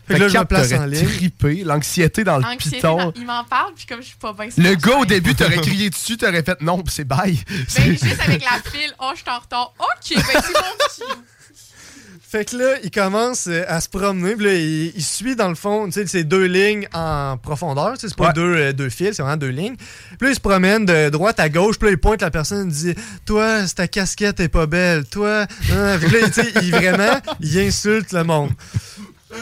Fait 0.08 0.14
que 0.14 0.20
là, 0.20 0.28
je 0.28 0.34
me 0.34 0.38
Cap, 0.40 0.48
place 0.48 0.68
t'aurais 0.68 0.82
en 0.82 0.86
ligne. 0.86 1.06
trippé, 1.06 1.62
l'anxiété 1.64 2.24
dans 2.24 2.38
le 2.38 2.56
piton. 2.58 2.96
dans- 2.96 3.12
il 3.16 3.24
m'en 3.26 3.44
parle, 3.44 3.72
puis 3.74 3.86
comme 3.86 4.02
je 4.02 4.08
suis 4.08 4.16
pas 4.16 4.32
bien. 4.32 4.48
Le 4.56 4.74
gars, 4.74 4.96
au 4.98 5.04
début, 5.06 5.34
t'aurais 5.36 5.56
crié 5.62 5.88
dessus, 5.88 6.16
t'aurais 6.16 6.42
fait 6.42 6.60
non, 6.60 6.82
c'est 6.88 7.04
bye. 7.04 7.38
Ben, 7.76 7.90
juste 7.92 8.20
avec 8.26 8.42
la 8.44 8.58
file, 8.70 8.92
oh, 8.98 9.10
je 9.14 9.20
suis 9.20 9.30
en 9.30 9.38
retard. 9.38 9.72
OK, 9.78 10.16
ben, 10.16 10.22
c'est 10.26 10.52
mon 10.52 11.06
petit. 11.14 11.20
Fait 12.30 12.44
que 12.44 12.56
là, 12.56 12.74
il 12.84 12.92
commence 12.92 13.48
euh, 13.48 13.64
à 13.66 13.80
se 13.80 13.88
promener, 13.88 14.36
puis 14.36 14.46
là, 14.46 14.54
il, 14.54 14.92
il 14.94 15.02
suit 15.02 15.34
dans 15.34 15.48
le 15.48 15.56
fond, 15.56 15.86
tu 15.86 15.92
sais, 15.94 16.06
ces 16.06 16.22
deux 16.22 16.44
lignes 16.44 16.86
en 16.94 17.36
profondeur, 17.36 17.94
c'est 17.98 18.14
pas 18.14 18.28
Ouais. 18.28 18.32
deux, 18.34 18.54
euh, 18.54 18.72
deux 18.72 18.88
fils, 18.88 19.16
c'est 19.16 19.22
vraiment 19.22 19.36
deux 19.36 19.48
lignes. 19.48 19.74
Puis 19.76 20.18
là, 20.20 20.28
il 20.30 20.34
se 20.36 20.40
promène 20.40 20.84
de 20.86 21.08
droite 21.08 21.40
à 21.40 21.48
gauche, 21.48 21.76
puis 21.76 21.88
là, 21.88 21.92
il 21.92 21.98
pointe 21.98 22.22
la 22.22 22.30
personne, 22.30 22.68
il 22.68 22.72
dit 22.72 22.94
Toi, 23.26 23.62
ta 23.74 23.88
casquette 23.88 24.38
est 24.38 24.48
pas 24.48 24.66
belle, 24.66 25.06
toi. 25.06 25.46
hein. 25.72 25.98
Fait 25.98 26.06
que 26.08 26.16
là, 26.18 26.26
tu 26.28 26.32
sais, 26.34 26.52
il 26.62 26.70
vraiment, 26.70 27.18
il 27.40 27.58
insulte 27.58 28.12
le 28.12 28.22
monde. 28.22 28.50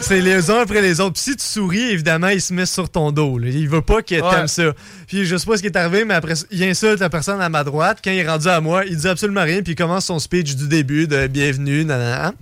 C'est 0.01 0.21
les 0.21 0.49
uns 0.51 0.59
après 0.61 0.81
les 0.81 0.99
autres. 0.99 1.13
Puis 1.13 1.23
si 1.23 1.35
tu 1.35 1.43
souris, 1.43 1.91
évidemment, 1.91 2.27
il 2.27 2.41
se 2.41 2.53
met 2.53 2.67
sur 2.67 2.89
ton 2.89 3.11
dos. 3.11 3.37
là. 3.39 3.49
Il 3.49 3.67
veut 3.69 3.81
pas 3.81 4.01
que 4.03 4.15
Ouais. 4.15 4.21
t'aimes 4.35 4.47
ça. 4.47 4.73
Puis 5.07 5.25
je 5.25 5.35
sais 5.35 5.45
pas 5.47 5.57
ce 5.57 5.61
qui 5.61 5.67
est 5.67 5.75
arrivé, 5.75 6.05
mais 6.05 6.13
après, 6.13 6.33
il 6.51 6.63
insulte 6.63 6.99
la 6.99 7.09
personne 7.09 7.41
à 7.41 7.49
ma 7.49 7.63
droite. 7.63 7.97
Quand 8.03 8.11
il 8.11 8.19
est 8.19 8.27
rendu 8.27 8.47
à 8.47 8.61
moi, 8.61 8.85
il 8.85 8.97
dit 8.97 9.07
absolument 9.07 9.43
rien. 9.43 9.61
Puis 9.63 9.73
il 9.73 9.75
commence 9.75 10.05
son 10.05 10.19
speech 10.19 10.55
du 10.55 10.67
début 10.67 11.07
de 11.07 11.25
bienvenue, 11.27 11.85
nanana. 11.85 12.33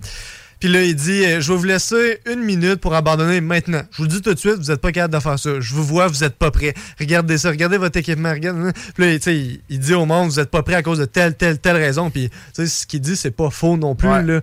Puis 0.60 0.68
là, 0.68 0.82
il 0.82 0.96
dit 0.96 1.24
euh, 1.24 1.40
Je 1.40 1.52
vais 1.52 1.58
vous 1.58 1.64
laisser 1.64 2.20
une 2.30 2.40
minute 2.40 2.76
pour 2.76 2.94
abandonner 2.94 3.40
maintenant. 3.40 3.82
Je 3.92 3.98
vous 3.98 4.04
le 4.04 4.08
dis 4.08 4.22
tout 4.22 4.34
de 4.34 4.38
suite, 4.38 4.56
vous 4.56 4.70
n'êtes 4.70 4.80
pas 4.80 4.92
capable 4.92 5.14
de 5.14 5.20
faire 5.20 5.38
ça. 5.38 5.60
Je 5.60 5.74
vous 5.74 5.84
vois, 5.84 6.08
vous 6.08 6.20
n'êtes 6.20 6.36
pas 6.36 6.50
prêt. 6.50 6.74
Regardez 6.98 7.38
ça, 7.38 7.50
regardez 7.50 7.78
votre 7.78 7.96
équipement. 7.98 8.30
Regardez. 8.30 8.72
Puis 8.94 9.04
là, 9.04 9.32
il, 9.32 9.60
il 9.68 9.78
dit 9.78 9.94
au 9.94 10.06
monde 10.06 10.30
Vous 10.30 10.36
n'êtes 10.36 10.50
pas 10.50 10.62
prêt 10.62 10.74
à 10.74 10.82
cause 10.82 10.98
de 10.98 11.04
telle, 11.04 11.34
telle, 11.34 11.58
telle 11.58 11.76
raison. 11.76 12.10
Puis 12.10 12.28
tu 12.28 12.36
sais, 12.52 12.66
ce 12.66 12.86
qu'il 12.86 13.00
dit, 13.00 13.16
c'est 13.16 13.30
pas 13.30 13.50
faux 13.50 13.76
non 13.76 13.94
plus. 13.94 14.08
Ouais. 14.08 14.22
Là. 14.22 14.40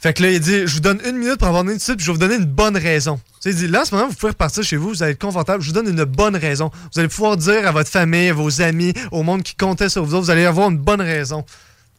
Fait 0.00 0.14
que 0.14 0.22
là, 0.22 0.30
il 0.30 0.40
dit 0.40 0.66
Je 0.66 0.74
vous 0.74 0.80
donne 0.80 1.00
une 1.06 1.16
minute 1.16 1.36
pour 1.36 1.48
abandonner 1.48 1.72
tout 1.72 1.78
de 1.78 1.82
suite, 1.82 1.96
puis 1.96 2.06
je 2.06 2.10
vais 2.10 2.14
vous 2.14 2.26
donner 2.26 2.36
une 2.36 2.50
bonne 2.50 2.76
raison. 2.76 3.20
Il 3.44 3.54
dit 3.54 3.68
Là, 3.68 3.82
en 3.82 3.84
ce 3.84 3.94
moment, 3.94 4.08
vous 4.08 4.14
pouvez 4.14 4.30
repartir 4.30 4.62
chez 4.62 4.76
vous, 4.76 4.88
vous 4.88 5.02
allez 5.02 5.12
être 5.12 5.20
confortable. 5.20 5.62
Je 5.62 5.68
vous 5.68 5.74
donne 5.74 5.88
une 5.88 6.04
bonne 6.04 6.36
raison. 6.36 6.70
Vous 6.92 6.98
allez 6.98 7.08
pouvoir 7.08 7.36
dire 7.36 7.66
à 7.66 7.72
votre 7.72 7.90
famille, 7.90 8.30
à 8.30 8.34
vos 8.34 8.62
amis, 8.62 8.94
au 9.10 9.22
monde 9.22 9.42
qui 9.42 9.54
comptait 9.54 9.90
sur 9.90 10.02
vous 10.02 10.14
autres, 10.14 10.24
vous 10.24 10.30
allez 10.30 10.46
avoir 10.46 10.70
une 10.70 10.78
bonne 10.78 11.02
raison. 11.02 11.44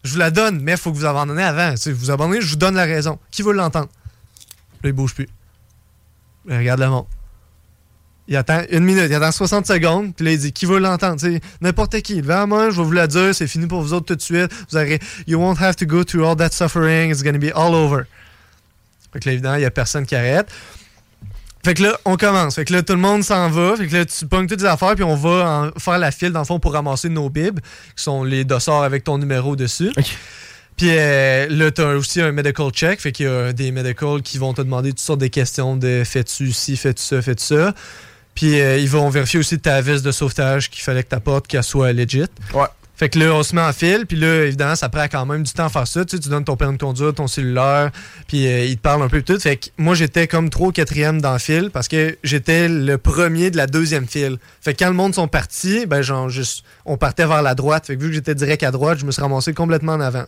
Je 0.04 0.14
vous 0.14 0.20
la 0.20 0.32
donne, 0.32 0.62
mais 0.62 0.74
il 0.74 0.78
faut 0.78 0.92
que 0.92 0.98
vous 0.98 1.06
abandonnez 1.06 1.44
avant. 1.44 1.76
Sais, 1.78 1.92
vous 1.92 2.12
abandonnez, 2.12 2.42
je 2.42 2.50
vous 2.50 2.56
donne 2.56 2.76
la 2.76 2.86
raison. 2.86 3.20
Qui 3.30 3.44
veut 3.44 3.54
l'entendre? 3.54 3.90
Là, 4.84 4.90
il 4.90 4.94
bouge 4.94 5.14
plus. 5.14 5.30
Il 6.48 6.58
regarde 6.58 6.80
le 6.80 6.90
monde. 6.90 7.06
Il 8.28 8.36
attend 8.36 8.62
une 8.70 8.84
minute, 8.84 9.08
il 9.10 9.16
attend 9.16 9.32
60 9.32 9.68
secondes, 9.68 10.16
puis 10.16 10.26
là, 10.26 10.32
il 10.32 10.40
dit 10.40 10.54
Qui 10.54 10.66
veut 10.66 10.80
l'entendre? 10.80 11.22
N'importe 11.60 12.02
qui. 12.02 12.22
Levez 12.22 12.34
la 12.34 12.48
main, 12.48 12.70
je 12.70 12.78
vais 12.78 12.84
vous 12.84 12.92
la 12.92 13.08
dire, 13.08 13.36
c'est 13.36 13.48
fini 13.48 13.68
pour 13.68 13.82
vous 13.82 13.94
autres 13.94 14.06
tout 14.06 14.16
de 14.16 14.22
suite. 14.22 14.52
Vous 14.70 14.78
aurez, 14.78 15.00
you 15.28 15.40
won't 15.40 15.60
have 15.60 15.76
to 15.76 15.86
go 15.86 16.04
through 16.04 16.26
all 16.26 16.36
that 16.38 16.52
suffering, 16.52 17.12
it's 17.12 17.24
gonna 17.24 17.40
be 17.40 17.52
all 17.54 17.76
over. 17.76 18.04
Fait 19.12 19.20
que 19.20 19.28
là, 19.28 19.34
évidemment, 19.34 19.56
il 19.56 19.60
n'y 19.60 19.66
a 19.66 19.72
personne 19.72 20.06
qui 20.06 20.16
arrête. 20.16 20.48
Fait 21.64 21.74
que 21.76 21.84
là, 21.84 21.98
on 22.06 22.18
commence. 22.18 22.56
Fait 22.56 22.66
que 22.66 22.74
là, 22.74 22.82
tout 22.82 22.94
le 22.94 23.00
monde 23.00 23.24
s'en 23.24 23.50
va. 23.50 23.76
Fait 23.78 23.88
que 23.88 23.96
là, 23.96 24.06
tu 24.06 24.26
pognes 24.28 24.48
toutes 24.48 24.62
les 24.62 24.68
affaires, 24.68 24.96
puis 24.96 25.04
on 25.04 25.16
va 25.16 25.70
en- 25.76 25.80
faire 25.80 25.98
la 26.00 26.12
file, 26.12 26.32
dans 26.32 26.40
le 26.40 26.46
fond, 26.46 26.60
pour 26.60 26.74
ramasser 26.74 27.08
nos 27.10 27.30
bibs, 27.30 27.60
qui 27.96 28.04
sont 28.04 28.24
les 28.24 28.44
dossards 28.44 28.84
avec 28.84 29.04
ton 29.04 29.18
numéro 29.18 29.56
dessus. 29.56 29.92
Puis 30.78 30.88
euh, 30.90 31.48
là, 31.50 31.70
tu 31.70 31.82
as 31.82 31.90
aussi 31.90 32.22
un 32.22 32.32
medical 32.32 32.70
check. 32.72 33.00
Fait 33.00 33.12
qu'il 33.12 33.28
y 33.28 33.30
a 33.30 33.54
des 33.54 33.72
medicals 33.72 34.22
qui 34.24 34.38
vont 34.40 34.54
te 34.54 34.62
demander 34.62 34.90
toutes 34.90 35.00
sortes 35.00 35.20
de 35.22 35.28
questions 35.28 35.76
de 35.76 36.04
fais-tu 36.06 36.52
ci, 36.52 36.76
fais-tu 36.78 37.04
ça, 37.04 37.22
fais-tu 37.22 37.44
ça. 37.44 37.74
Puis 38.34 38.60
euh, 38.60 38.78
ils 38.78 38.90
vont 38.90 39.10
vérifier 39.10 39.40
aussi 39.40 39.60
ta 39.60 39.82
veste 39.82 40.04
de 40.06 40.12
sauvetage 40.12 40.70
qu'il 40.70 40.82
fallait 40.84 41.04
que 41.04 41.10
tu 41.10 41.16
apportes, 41.16 41.46
qu'elle 41.48 41.64
soit 41.64 41.92
legit. 41.94 42.26
Ouais. 42.54 42.66
Fait 43.02 43.10
que 43.10 43.18
là, 43.18 43.34
on 43.34 43.42
se 43.42 43.56
met 43.56 43.62
en 43.62 43.74
fil, 43.74 44.06
puis 44.06 44.16
là, 44.16 44.46
évidemment, 44.46 44.76
ça 44.76 44.88
prend 44.88 45.06
quand 45.06 45.26
même 45.26 45.42
du 45.42 45.52
temps 45.52 45.66
à 45.66 45.70
faire 45.70 45.88
ça. 45.88 46.06
Tu, 46.06 46.18
sais, 46.18 46.22
tu 46.22 46.30
donnes 46.30 46.44
ton 46.44 46.56
permis 46.56 46.78
de 46.78 46.84
conduire, 46.84 47.12
ton 47.16 47.26
cellulaire, 47.26 47.90
puis 48.28 48.46
euh, 48.46 48.64
ils 48.66 48.78
te 48.78 48.82
parlent 48.84 49.02
un 49.02 49.10
peu 49.10 49.22
de 49.22 49.26
tout. 49.26 49.40
Fait 49.40 49.58
que 49.58 49.70
moi, 49.80 49.96
j'étais 49.96 50.28
comme 50.28 50.52
3 50.52 50.68
ou 50.68 50.72
4e 50.72 51.20
dans 51.20 51.34
le 51.34 51.40
fil 51.40 51.72
parce 51.72 51.88
que 51.88 52.16
j'étais 52.24 52.70
le 52.70 53.00
premier 53.00 53.50
de 53.50 53.58
la 53.58 53.66
deuxième 53.66 54.08
file. 54.08 54.38
Fait 54.62 54.76
que 54.76 54.84
quand 54.84 54.90
le 54.90 54.96
monde 54.96 55.16
sont 55.16 55.28
partis, 55.28 55.88
ben, 55.88 56.04
genre, 56.04 56.30
juste, 56.30 56.64
on 56.86 56.96
partait 56.96 57.26
vers 57.26 57.42
la 57.42 57.56
droite. 57.56 57.88
Fait 57.88 57.98
que 57.98 58.04
vu 58.04 58.10
que 58.10 58.14
j'étais 58.14 58.36
direct 58.36 58.62
à 58.62 58.70
droite, 58.70 59.00
je 59.00 59.06
me 59.08 59.12
suis 59.12 59.24
ramassé 59.24 59.52
complètement 59.52 59.94
en 59.94 60.02
avant. 60.02 60.26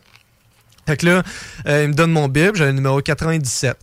Fait 0.87 0.97
que 0.97 1.05
là, 1.05 1.23
euh, 1.67 1.83
il 1.83 1.89
me 1.89 1.93
donne 1.93 2.11
mon 2.11 2.27
bib, 2.27 2.55
j'avais 2.55 2.71
le 2.71 2.77
numéro 2.77 2.99
97. 3.01 3.77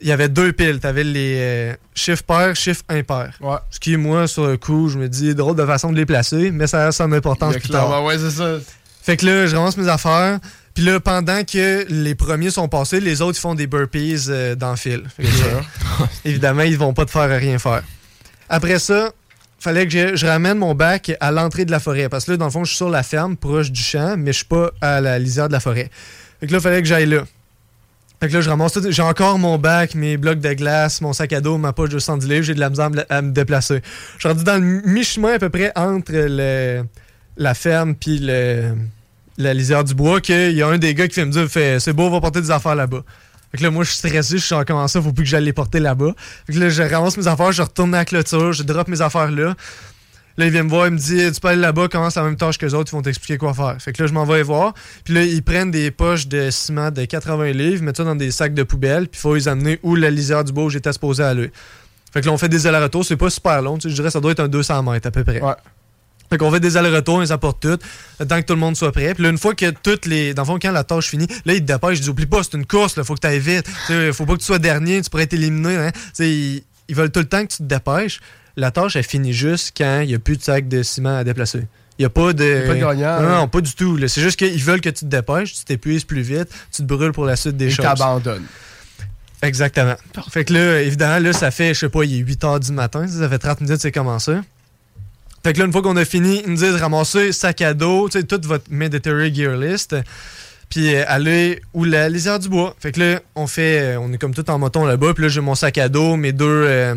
Il 0.00 0.08
y 0.08 0.12
avait 0.12 0.28
deux 0.28 0.52
piles. 0.52 0.78
T'avais 0.80 1.04
les 1.04 1.36
euh, 1.38 1.74
chiffres 1.94 2.22
pairs, 2.22 2.54
chiffres 2.56 2.82
impairs. 2.88 3.36
Ce 3.70 3.80
qui, 3.80 3.96
moi, 3.96 4.28
sur 4.28 4.46
le 4.46 4.56
coup, 4.56 4.88
je 4.88 4.98
me 4.98 5.08
dis, 5.08 5.34
drôle 5.34 5.56
de 5.56 5.64
façon 5.66 5.90
de 5.92 5.96
les 5.96 6.06
placer, 6.06 6.50
mais 6.52 6.66
ça 6.66 6.86
a 6.86 6.92
son 6.92 7.10
importance 7.12 7.54
plus 7.60 7.68
tard. 7.70 7.86
clairement- 7.88 8.06
ouais, 8.06 8.18
c'est 8.18 8.30
ça. 8.30 8.58
Fait 9.02 9.16
que 9.16 9.26
là, 9.26 9.46
je 9.46 9.56
ramasse 9.56 9.76
mes 9.76 9.88
affaires. 9.88 10.38
Puis 10.74 10.84
là, 10.84 11.00
pendant 11.00 11.42
que 11.42 11.84
les 11.88 12.14
premiers 12.14 12.50
sont 12.50 12.68
passés, 12.68 13.00
les 13.00 13.20
autres 13.22 13.36
ils 13.36 13.40
font 13.40 13.54
des 13.56 13.66
burpees 13.66 14.26
euh, 14.28 14.54
dans 14.54 14.70
le 14.70 14.76
fil. 14.76 15.02
Fait 15.16 15.24
que, 15.24 15.28
euh, 15.28 16.04
évidemment, 16.24 16.62
ils 16.62 16.78
vont 16.78 16.92
pas 16.94 17.04
te 17.04 17.10
faire 17.10 17.28
rien 17.28 17.58
faire. 17.58 17.82
Après 18.48 18.78
ça, 18.78 19.10
fallait 19.58 19.86
que 19.88 19.92
je, 19.92 20.14
je 20.16 20.26
ramène 20.26 20.58
mon 20.58 20.74
bac 20.76 21.10
à 21.18 21.32
l'entrée 21.32 21.64
de 21.64 21.72
la 21.72 21.80
forêt. 21.80 22.08
Parce 22.08 22.26
que 22.26 22.30
là, 22.32 22.36
dans 22.36 22.44
le 22.44 22.50
fond, 22.52 22.62
je 22.62 22.68
suis 22.68 22.76
sur 22.76 22.90
la 22.90 23.02
ferme, 23.02 23.36
proche 23.36 23.72
du 23.72 23.82
champ, 23.82 24.14
mais 24.16 24.30
je 24.32 24.36
suis 24.38 24.46
pas 24.46 24.70
à 24.80 25.00
la 25.00 25.18
lisière 25.18 25.48
de 25.48 25.52
la 25.54 25.60
forêt. 25.60 25.90
Fait 26.38 26.46
que 26.46 26.52
là, 26.52 26.60
fallait 26.60 26.80
que 26.82 26.86
j'aille 26.86 27.06
là. 27.06 27.22
Fait 28.20 28.28
que 28.28 28.34
là, 28.34 28.40
je 28.40 28.50
ramasse 28.50 28.72
tout. 28.72 28.82
J'ai 28.90 29.02
encore 29.02 29.38
mon 29.38 29.58
bac, 29.58 29.94
mes 29.94 30.16
blocs 30.16 30.40
de 30.40 30.52
glace, 30.52 31.00
mon 31.00 31.12
sac 31.12 31.32
à 31.32 31.40
dos, 31.40 31.56
ma 31.56 31.72
poche 31.72 31.90
de 31.90 31.98
110 31.98 32.28
livres. 32.28 32.42
J'ai 32.42 32.54
de 32.54 32.60
la 32.60 32.68
misère 32.70 32.86
à 32.86 32.90
me, 32.90 33.12
à 33.12 33.22
me 33.22 33.30
déplacer. 33.30 33.80
Je 34.16 34.20
suis 34.20 34.28
rendu 34.28 34.42
dans 34.44 34.56
le 34.56 34.82
mi-chemin 34.84 35.34
à 35.34 35.38
peu 35.38 35.48
près 35.50 35.70
entre 35.76 36.12
le- 36.12 36.82
la 37.36 37.54
ferme 37.54 37.94
puis 37.94 38.18
le- 38.20 38.74
la 39.36 39.54
lisière 39.54 39.84
du 39.84 39.94
bois 39.94 40.20
qu'il 40.20 40.50
y 40.52 40.62
a 40.62 40.66
un 40.66 40.78
des 40.78 40.94
gars 40.94 41.06
qui 41.06 41.14
fait 41.14 41.24
me 41.24 41.30
dire 41.30 41.46
fait, 41.48 41.78
c'est 41.78 41.92
beau, 41.92 42.04
on 42.06 42.10
va 42.10 42.20
porter 42.20 42.40
des 42.40 42.50
affaires 42.50 42.74
là-bas. 42.74 43.04
Fait 43.52 43.58
que 43.58 43.62
là, 43.62 43.70
moi, 43.70 43.84
je 43.84 43.90
suis 43.90 43.98
stressé, 43.98 44.36
je 44.36 44.44
suis 44.44 44.54
en 44.54 44.64
comment 44.64 44.88
ça, 44.88 45.00
faut 45.00 45.12
plus 45.12 45.22
que 45.22 45.30
j'aille 45.30 45.44
les 45.44 45.52
porter 45.52 45.78
là-bas. 45.78 46.12
Fait 46.46 46.52
que 46.54 46.58
là, 46.58 46.68
je 46.68 46.82
ramasse 46.82 47.16
mes 47.16 47.28
affaires, 47.28 47.52
je 47.52 47.62
retourne 47.62 47.94
à 47.94 47.98
la 47.98 48.04
clôture, 48.04 48.52
je 48.52 48.64
drop 48.64 48.88
mes 48.88 49.00
affaires 49.00 49.30
là. 49.30 49.54
Là, 50.38 50.46
il 50.46 50.52
vient 50.52 50.62
me 50.62 50.70
voir, 50.70 50.86
il 50.86 50.92
me 50.92 50.98
dit 50.98 51.32
Tu 51.32 51.40
peux 51.40 51.48
aller 51.48 51.60
là-bas, 51.60 51.88
commence 51.88 52.14
la 52.14 52.22
même 52.22 52.36
tâche 52.36 52.58
que 52.58 52.64
les 52.64 52.72
autres, 52.72 52.92
ils 52.92 52.96
vont 52.96 53.02
t'expliquer 53.02 53.38
quoi 53.38 53.54
faire. 53.54 53.76
Fait 53.80 53.92
que 53.92 54.00
là, 54.00 54.06
je 54.06 54.14
m'en 54.14 54.24
vais 54.24 54.36
les 54.36 54.42
voir. 54.44 54.72
Puis 55.04 55.12
là, 55.12 55.24
ils 55.24 55.42
prennent 55.42 55.72
des 55.72 55.90
poches 55.90 56.28
de 56.28 56.48
ciment 56.50 56.92
de 56.92 57.04
80 57.04 57.50
livres, 57.52 57.82
mettent 57.82 57.96
ça 57.96 58.04
dans 58.04 58.14
des 58.14 58.30
sacs 58.30 58.54
de 58.54 58.62
poubelle, 58.62 59.08
puis 59.08 59.18
il 59.18 59.20
faut 59.20 59.34
les 59.34 59.48
amener 59.48 59.80
où 59.82 59.96
la 59.96 60.10
lisière 60.10 60.44
du 60.44 60.52
bois 60.52 60.64
où 60.64 60.70
j'étais 60.70 60.92
supposé 60.92 61.24
aller. 61.24 61.50
Fait 62.12 62.20
que 62.20 62.26
là, 62.26 62.32
on 62.32 62.38
fait 62.38 62.48
des 62.48 62.68
allers-retours, 62.68 63.04
c'est 63.04 63.16
pas 63.16 63.30
super 63.30 63.60
long, 63.62 63.78
tu 63.78 63.82
sais, 63.82 63.90
je 63.90 63.94
dirais 63.96 64.10
ça 64.10 64.20
doit 64.20 64.30
être 64.30 64.40
un 64.40 64.48
200 64.48 64.82
mètres 64.84 65.08
à 65.08 65.10
peu 65.10 65.24
près. 65.24 65.40
Fait 66.30 66.36
qu'on 66.38 66.50
fait 66.52 66.60
des 66.60 66.76
allers-retours, 66.76 67.16
on 67.16 67.20
les 67.20 67.32
apporte 67.32 67.60
toutes, 67.60 67.82
le 68.20 68.26
temps 68.26 68.40
que 68.40 68.46
tout 68.46 68.54
le 68.54 68.60
monde 68.60 68.76
soit 68.76 68.92
prêt. 68.92 69.14
Puis 69.14 69.24
là, 69.24 69.30
une 69.30 69.38
fois 69.38 69.54
que 69.54 69.70
toutes 69.70 70.06
les. 70.06 70.34
Dans 70.34 70.42
le 70.42 70.46
fond, 70.46 70.58
quand 70.60 70.72
la 70.72 70.84
tâche 70.84 71.08
finit, 71.08 71.26
là, 71.46 71.54
ils 71.54 71.64
te 71.64 71.72
dépêchent, 71.72 71.98
je 71.98 72.02
dis 72.02 72.10
oublie 72.10 72.26
pas, 72.26 72.42
c'est 72.42 72.54
une 72.54 72.66
course, 72.66 72.96
là, 72.96 73.02
faut 73.02 73.14
que 73.14 73.20
tu 73.20 73.26
ailles 73.26 73.40
vite. 73.40 73.66
Faut 74.12 74.26
pas 74.26 74.34
que 74.34 74.40
tu 74.40 74.44
sois 74.44 74.58
dernier, 74.58 75.00
tu 75.02 75.10
pourrais 75.10 75.24
être 75.24 75.32
éliminé. 75.32 75.74
Hein. 75.76 75.90
Ils, 76.20 76.62
ils 76.88 76.94
veulent 76.94 77.10
tout 77.10 77.20
le 77.20 77.28
temps 77.28 77.42
que 77.42 77.50
tu 77.52 77.58
te 77.58 77.62
dépêches. 77.62 78.20
La 78.58 78.70
tâche, 78.72 78.96
elle 78.96 79.04
finit 79.04 79.32
juste 79.32 79.72
quand 79.76 80.00
il 80.00 80.08
n'y 80.08 80.14
a 80.14 80.18
plus 80.18 80.36
de 80.36 80.42
sac 80.42 80.66
de 80.66 80.82
ciment 80.82 81.16
à 81.18 81.22
déplacer. 81.24 81.62
Il 81.98 82.02
n'y 82.02 82.06
a 82.06 82.10
pas 82.10 82.32
de. 82.32 82.64
A 82.64 82.66
pas 82.66 82.74
de 82.74 82.80
gagnant, 82.80 83.22
Non, 83.22 83.42
hein. 83.42 83.48
pas 83.48 83.60
du 83.60 83.72
tout. 83.72 83.98
C'est 84.08 84.20
juste 84.20 84.36
qu'ils 84.36 84.62
veulent 84.62 84.80
que 84.80 84.88
tu 84.88 85.00
te 85.04 85.04
dépêches, 85.06 85.54
tu 85.54 85.64
t'épuises 85.64 86.04
plus 86.04 86.22
vite, 86.22 86.48
tu 86.72 86.82
te 86.82 86.86
brûles 86.86 87.12
pour 87.12 87.24
la 87.24 87.36
suite 87.36 87.56
des 87.56 87.66
Ils 87.66 87.74
choses. 87.74 87.84
t'abandonnent. 87.84 88.46
Exactement. 89.42 89.94
Fait 90.30 90.44
que 90.44 90.52
là, 90.52 90.82
évidemment, 90.82 91.20
là, 91.20 91.32
ça 91.32 91.50
fait, 91.52 91.72
je 91.74 91.80
sais 91.80 91.88
pas, 91.88 92.02
il 92.04 92.14
est 92.14 92.18
8 92.18 92.42
h 92.42 92.60
du 92.66 92.72
matin, 92.72 93.06
ça 93.06 93.28
fait 93.28 93.38
30 93.38 93.60
minutes, 93.60 93.80
c'est 93.80 93.92
commencé. 93.92 94.34
Fait 95.44 95.52
que 95.52 95.60
là, 95.60 95.66
une 95.66 95.72
fois 95.72 95.82
qu'on 95.82 95.96
a 95.96 96.04
fini, 96.04 96.42
ils 96.44 96.50
nous 96.50 96.56
disent 96.56 96.74
ramasser 96.74 97.30
sac 97.30 97.62
à 97.62 97.74
dos, 97.74 98.08
tu 98.08 98.18
sais, 98.18 98.24
toute 98.24 98.44
votre 98.46 98.64
mandatory 98.70 99.32
gear 99.32 99.56
list, 99.56 99.94
puis 100.68 100.94
euh, 100.96 101.04
aller 101.06 101.62
où 101.72 101.84
la 101.84 102.08
lisière 102.08 102.40
du 102.40 102.48
bois. 102.48 102.74
Fait 102.80 102.90
que 102.90 102.98
là, 103.00 103.20
on 103.36 103.46
fait, 103.46 103.94
euh, 103.94 104.00
on 104.00 104.12
est 104.12 104.18
comme 104.18 104.34
tout 104.34 104.48
en 104.50 104.58
moton 104.58 104.84
là-bas, 104.84 105.14
puis 105.14 105.22
là, 105.22 105.28
j'ai 105.28 105.40
mon 105.40 105.54
sac 105.54 105.78
à 105.78 105.88
dos, 105.88 106.16
mes 106.16 106.32
deux 106.32 106.64
euh, 106.66 106.96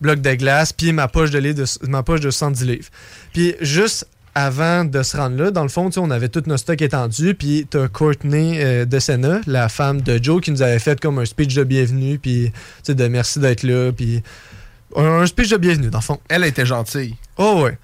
blocs 0.00 0.20
de 0.20 0.34
glace, 0.34 0.72
puis 0.72 0.92
ma 0.92 1.08
poche 1.08 1.30
de, 1.30 1.38
livre 1.38 1.54
de, 1.54 1.88
ma 1.88 2.02
poche 2.02 2.20
de 2.20 2.30
110 2.30 2.64
livres. 2.64 2.88
Puis 3.32 3.54
juste 3.60 4.06
avant 4.34 4.84
de 4.84 5.02
se 5.02 5.16
rendre 5.16 5.42
là, 5.42 5.50
dans 5.50 5.62
le 5.62 5.70
fond, 5.70 5.88
tu 5.88 5.98
on 5.98 6.10
avait 6.10 6.28
tout 6.28 6.42
notre 6.46 6.60
stock 6.60 6.82
étendu, 6.82 7.34
puis 7.34 7.66
t'as 7.68 7.88
Courtney 7.88 8.62
euh, 8.62 8.84
de 8.84 8.98
Senna, 8.98 9.40
la 9.46 9.70
femme 9.70 10.02
de 10.02 10.22
Joe, 10.22 10.42
qui 10.42 10.50
nous 10.50 10.60
avait 10.60 10.78
fait 10.78 11.00
comme 11.00 11.18
un 11.18 11.24
speech 11.24 11.54
de 11.54 11.64
bienvenue, 11.64 12.18
puis 12.18 12.52
tu 12.52 12.60
sais, 12.82 12.94
de 12.94 13.08
merci 13.08 13.38
d'être 13.38 13.62
là, 13.62 13.92
puis 13.92 14.22
un, 14.94 15.20
un 15.20 15.26
speech 15.26 15.48
de 15.48 15.56
bienvenue, 15.56 15.88
dans 15.88 15.98
le 15.98 16.04
fond. 16.04 16.20
Elle 16.28 16.44
était 16.44 16.66
gentille. 16.66 17.16
Oh 17.38 17.62
ouais. 17.64 17.78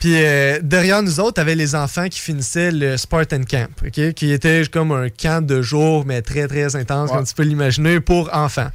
Puis 0.00 0.14
euh, 0.16 0.58
derrière 0.62 1.02
nous 1.02 1.20
autres, 1.20 1.34
t'avais 1.34 1.54
les 1.54 1.74
enfants 1.74 2.08
qui 2.08 2.20
finissaient 2.20 2.70
le 2.70 2.96
Spartan 2.96 3.42
Camp, 3.48 3.70
qui 3.90 4.32
était 4.32 4.64
comme 4.70 4.92
un 4.92 5.08
camp 5.08 5.44
de 5.44 5.62
jour, 5.62 6.04
mais 6.04 6.20
très 6.22 6.46
très 6.46 6.76
intense, 6.76 7.10
comme 7.10 7.24
tu 7.24 7.34
peux 7.34 7.42
l'imaginer, 7.42 8.00
pour 8.00 8.28
enfants. 8.34 8.68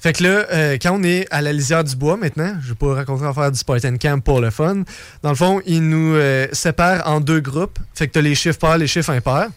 Fait 0.00 0.14
que 0.14 0.22
là, 0.22 0.46
euh, 0.50 0.78
quand 0.80 0.98
on 0.98 1.02
est 1.02 1.26
à 1.30 1.42
la 1.42 1.52
lisière 1.52 1.84
du 1.84 1.94
bois 1.94 2.16
maintenant, 2.16 2.56
je 2.62 2.70
vais 2.70 2.74
pas 2.74 2.94
raconter 2.94 3.26
en 3.26 3.34
faire 3.34 3.52
du 3.52 3.58
Spartan 3.58 3.96
Camp 3.98 4.20
pour 4.22 4.40
le 4.40 4.48
fun. 4.48 4.82
Dans 5.22 5.28
le 5.28 5.36
fond, 5.36 5.60
ils 5.66 5.86
nous 5.86 6.14
euh, 6.14 6.48
séparent 6.52 7.06
en 7.06 7.20
deux 7.20 7.40
groupes. 7.40 7.78
Fait 7.94 8.08
que 8.08 8.12
t'as 8.12 8.22
les 8.22 8.34
chiffres 8.34 8.58
pairs, 8.58 8.78
les 8.78 8.86
chiffres 8.86 9.10
impairs. 9.10 9.48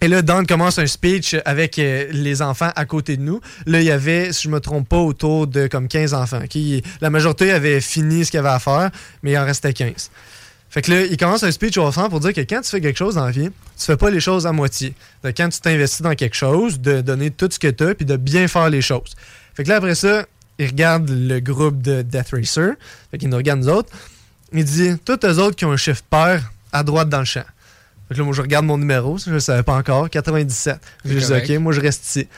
Et 0.00 0.08
là, 0.08 0.22
Dan 0.22 0.46
commence 0.46 0.78
un 0.78 0.86
speech 0.86 1.36
avec 1.44 1.78
euh, 1.78 2.06
les 2.10 2.40
enfants 2.40 2.70
à 2.74 2.86
côté 2.86 3.18
de 3.18 3.22
nous. 3.22 3.42
Là, 3.66 3.82
il 3.82 3.84
y 3.84 3.90
avait, 3.90 4.32
si 4.32 4.44
je 4.44 4.48
me 4.48 4.60
trompe 4.60 4.88
pas, 4.88 4.96
autour 4.96 5.46
de 5.46 5.66
comme 5.66 5.88
15 5.88 6.14
enfants. 6.14 6.40
La 7.02 7.10
majorité 7.10 7.52
avait 7.52 7.82
fini 7.82 8.24
ce 8.24 8.30
qu'il 8.30 8.40
avait 8.40 8.48
à 8.48 8.58
faire, 8.60 8.90
mais 9.22 9.32
il 9.32 9.38
en 9.38 9.44
restait 9.44 9.74
15. 9.74 10.10
Fait 10.70 10.80
que 10.80 10.90
là, 10.90 11.02
il 11.02 11.16
commence 11.18 11.42
un 11.42 11.50
speech 11.50 11.76
aux 11.76 11.82
enfants 11.82 12.08
pour 12.08 12.20
dire 12.20 12.32
que 12.32 12.40
quand 12.40 12.62
tu 12.62 12.70
fais 12.70 12.80
quelque 12.80 12.96
chose 12.96 13.16
dans 13.16 13.26
la 13.26 13.30
vie, 13.30 13.50
tu 13.76 13.84
fais 13.84 13.96
pas 13.96 14.08
les 14.08 14.20
choses 14.20 14.46
à 14.46 14.52
moitié. 14.52 14.94
Quand 15.36 15.48
tu 15.50 15.60
t'investis 15.60 16.00
dans 16.00 16.14
quelque 16.14 16.36
chose, 16.36 16.80
de 16.80 17.02
donner 17.02 17.30
tout 17.30 17.48
ce 17.50 17.58
que 17.58 17.68
tu 17.68 17.84
as, 17.84 17.94
puis 17.94 18.06
de 18.06 18.16
bien 18.16 18.48
faire 18.48 18.70
les 18.70 18.80
choses. 18.80 19.16
Fait 19.60 19.64
que 19.64 19.68
là, 19.68 19.76
après 19.76 19.94
ça, 19.94 20.24
il 20.58 20.68
regarde 20.68 21.10
le 21.10 21.38
groupe 21.38 21.82
de 21.82 22.00
Death 22.00 22.30
Racer. 22.32 22.76
Fait 23.10 23.18
qu'il 23.18 23.28
nous 23.28 23.36
regarde 23.36 23.60
nous 23.60 23.68
autres. 23.68 23.90
Il 24.54 24.64
dit 24.64 24.96
Tous 25.04 25.18
eux 25.22 25.38
autres 25.38 25.54
qui 25.54 25.66
ont 25.66 25.72
un 25.72 25.76
chiffre 25.76 26.02
pair 26.08 26.50
à 26.72 26.82
droite 26.82 27.10
dans 27.10 27.18
le 27.18 27.26
champ. 27.26 27.44
Fait 28.08 28.14
que 28.14 28.20
là, 28.20 28.24
moi, 28.24 28.32
je 28.32 28.40
regarde 28.40 28.64
mon 28.64 28.78
numéro, 28.78 29.18
je 29.18 29.30
ne 29.30 29.38
savais 29.38 29.62
pas 29.62 29.74
encore, 29.74 30.08
97. 30.08 30.78
Je 31.04 31.18
dis. 31.18 31.30
OK, 31.30 31.60
moi, 31.60 31.74
je 31.74 31.80
reste 31.82 32.06
ici. 32.06 32.28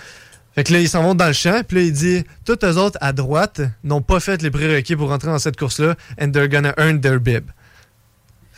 Fait 0.57 0.65
que 0.65 0.73
là, 0.73 0.81
ils 0.81 0.89
s'en 0.89 1.05
vont 1.05 1.15
dans 1.15 1.29
le 1.29 1.33
champ, 1.33 1.63
puis 1.63 1.77
là, 1.77 1.83
il 1.85 1.93
dit 1.93 2.25
Tous 2.45 2.59
eux 2.65 2.77
autres 2.77 2.99
à 3.01 3.13
droite 3.13 3.61
n'ont 3.85 4.03
pas 4.03 4.19
fait 4.19 4.43
les 4.43 4.51
prérequis 4.51 4.97
pour 4.97 5.09
rentrer 5.11 5.29
dans 5.29 5.39
cette 5.39 5.57
course-là, 5.57 5.95
and 6.21 6.33
they're 6.33 6.49
gonna 6.49 6.75
earn 6.77 7.01
their 7.01 7.21
bib. 7.21 7.45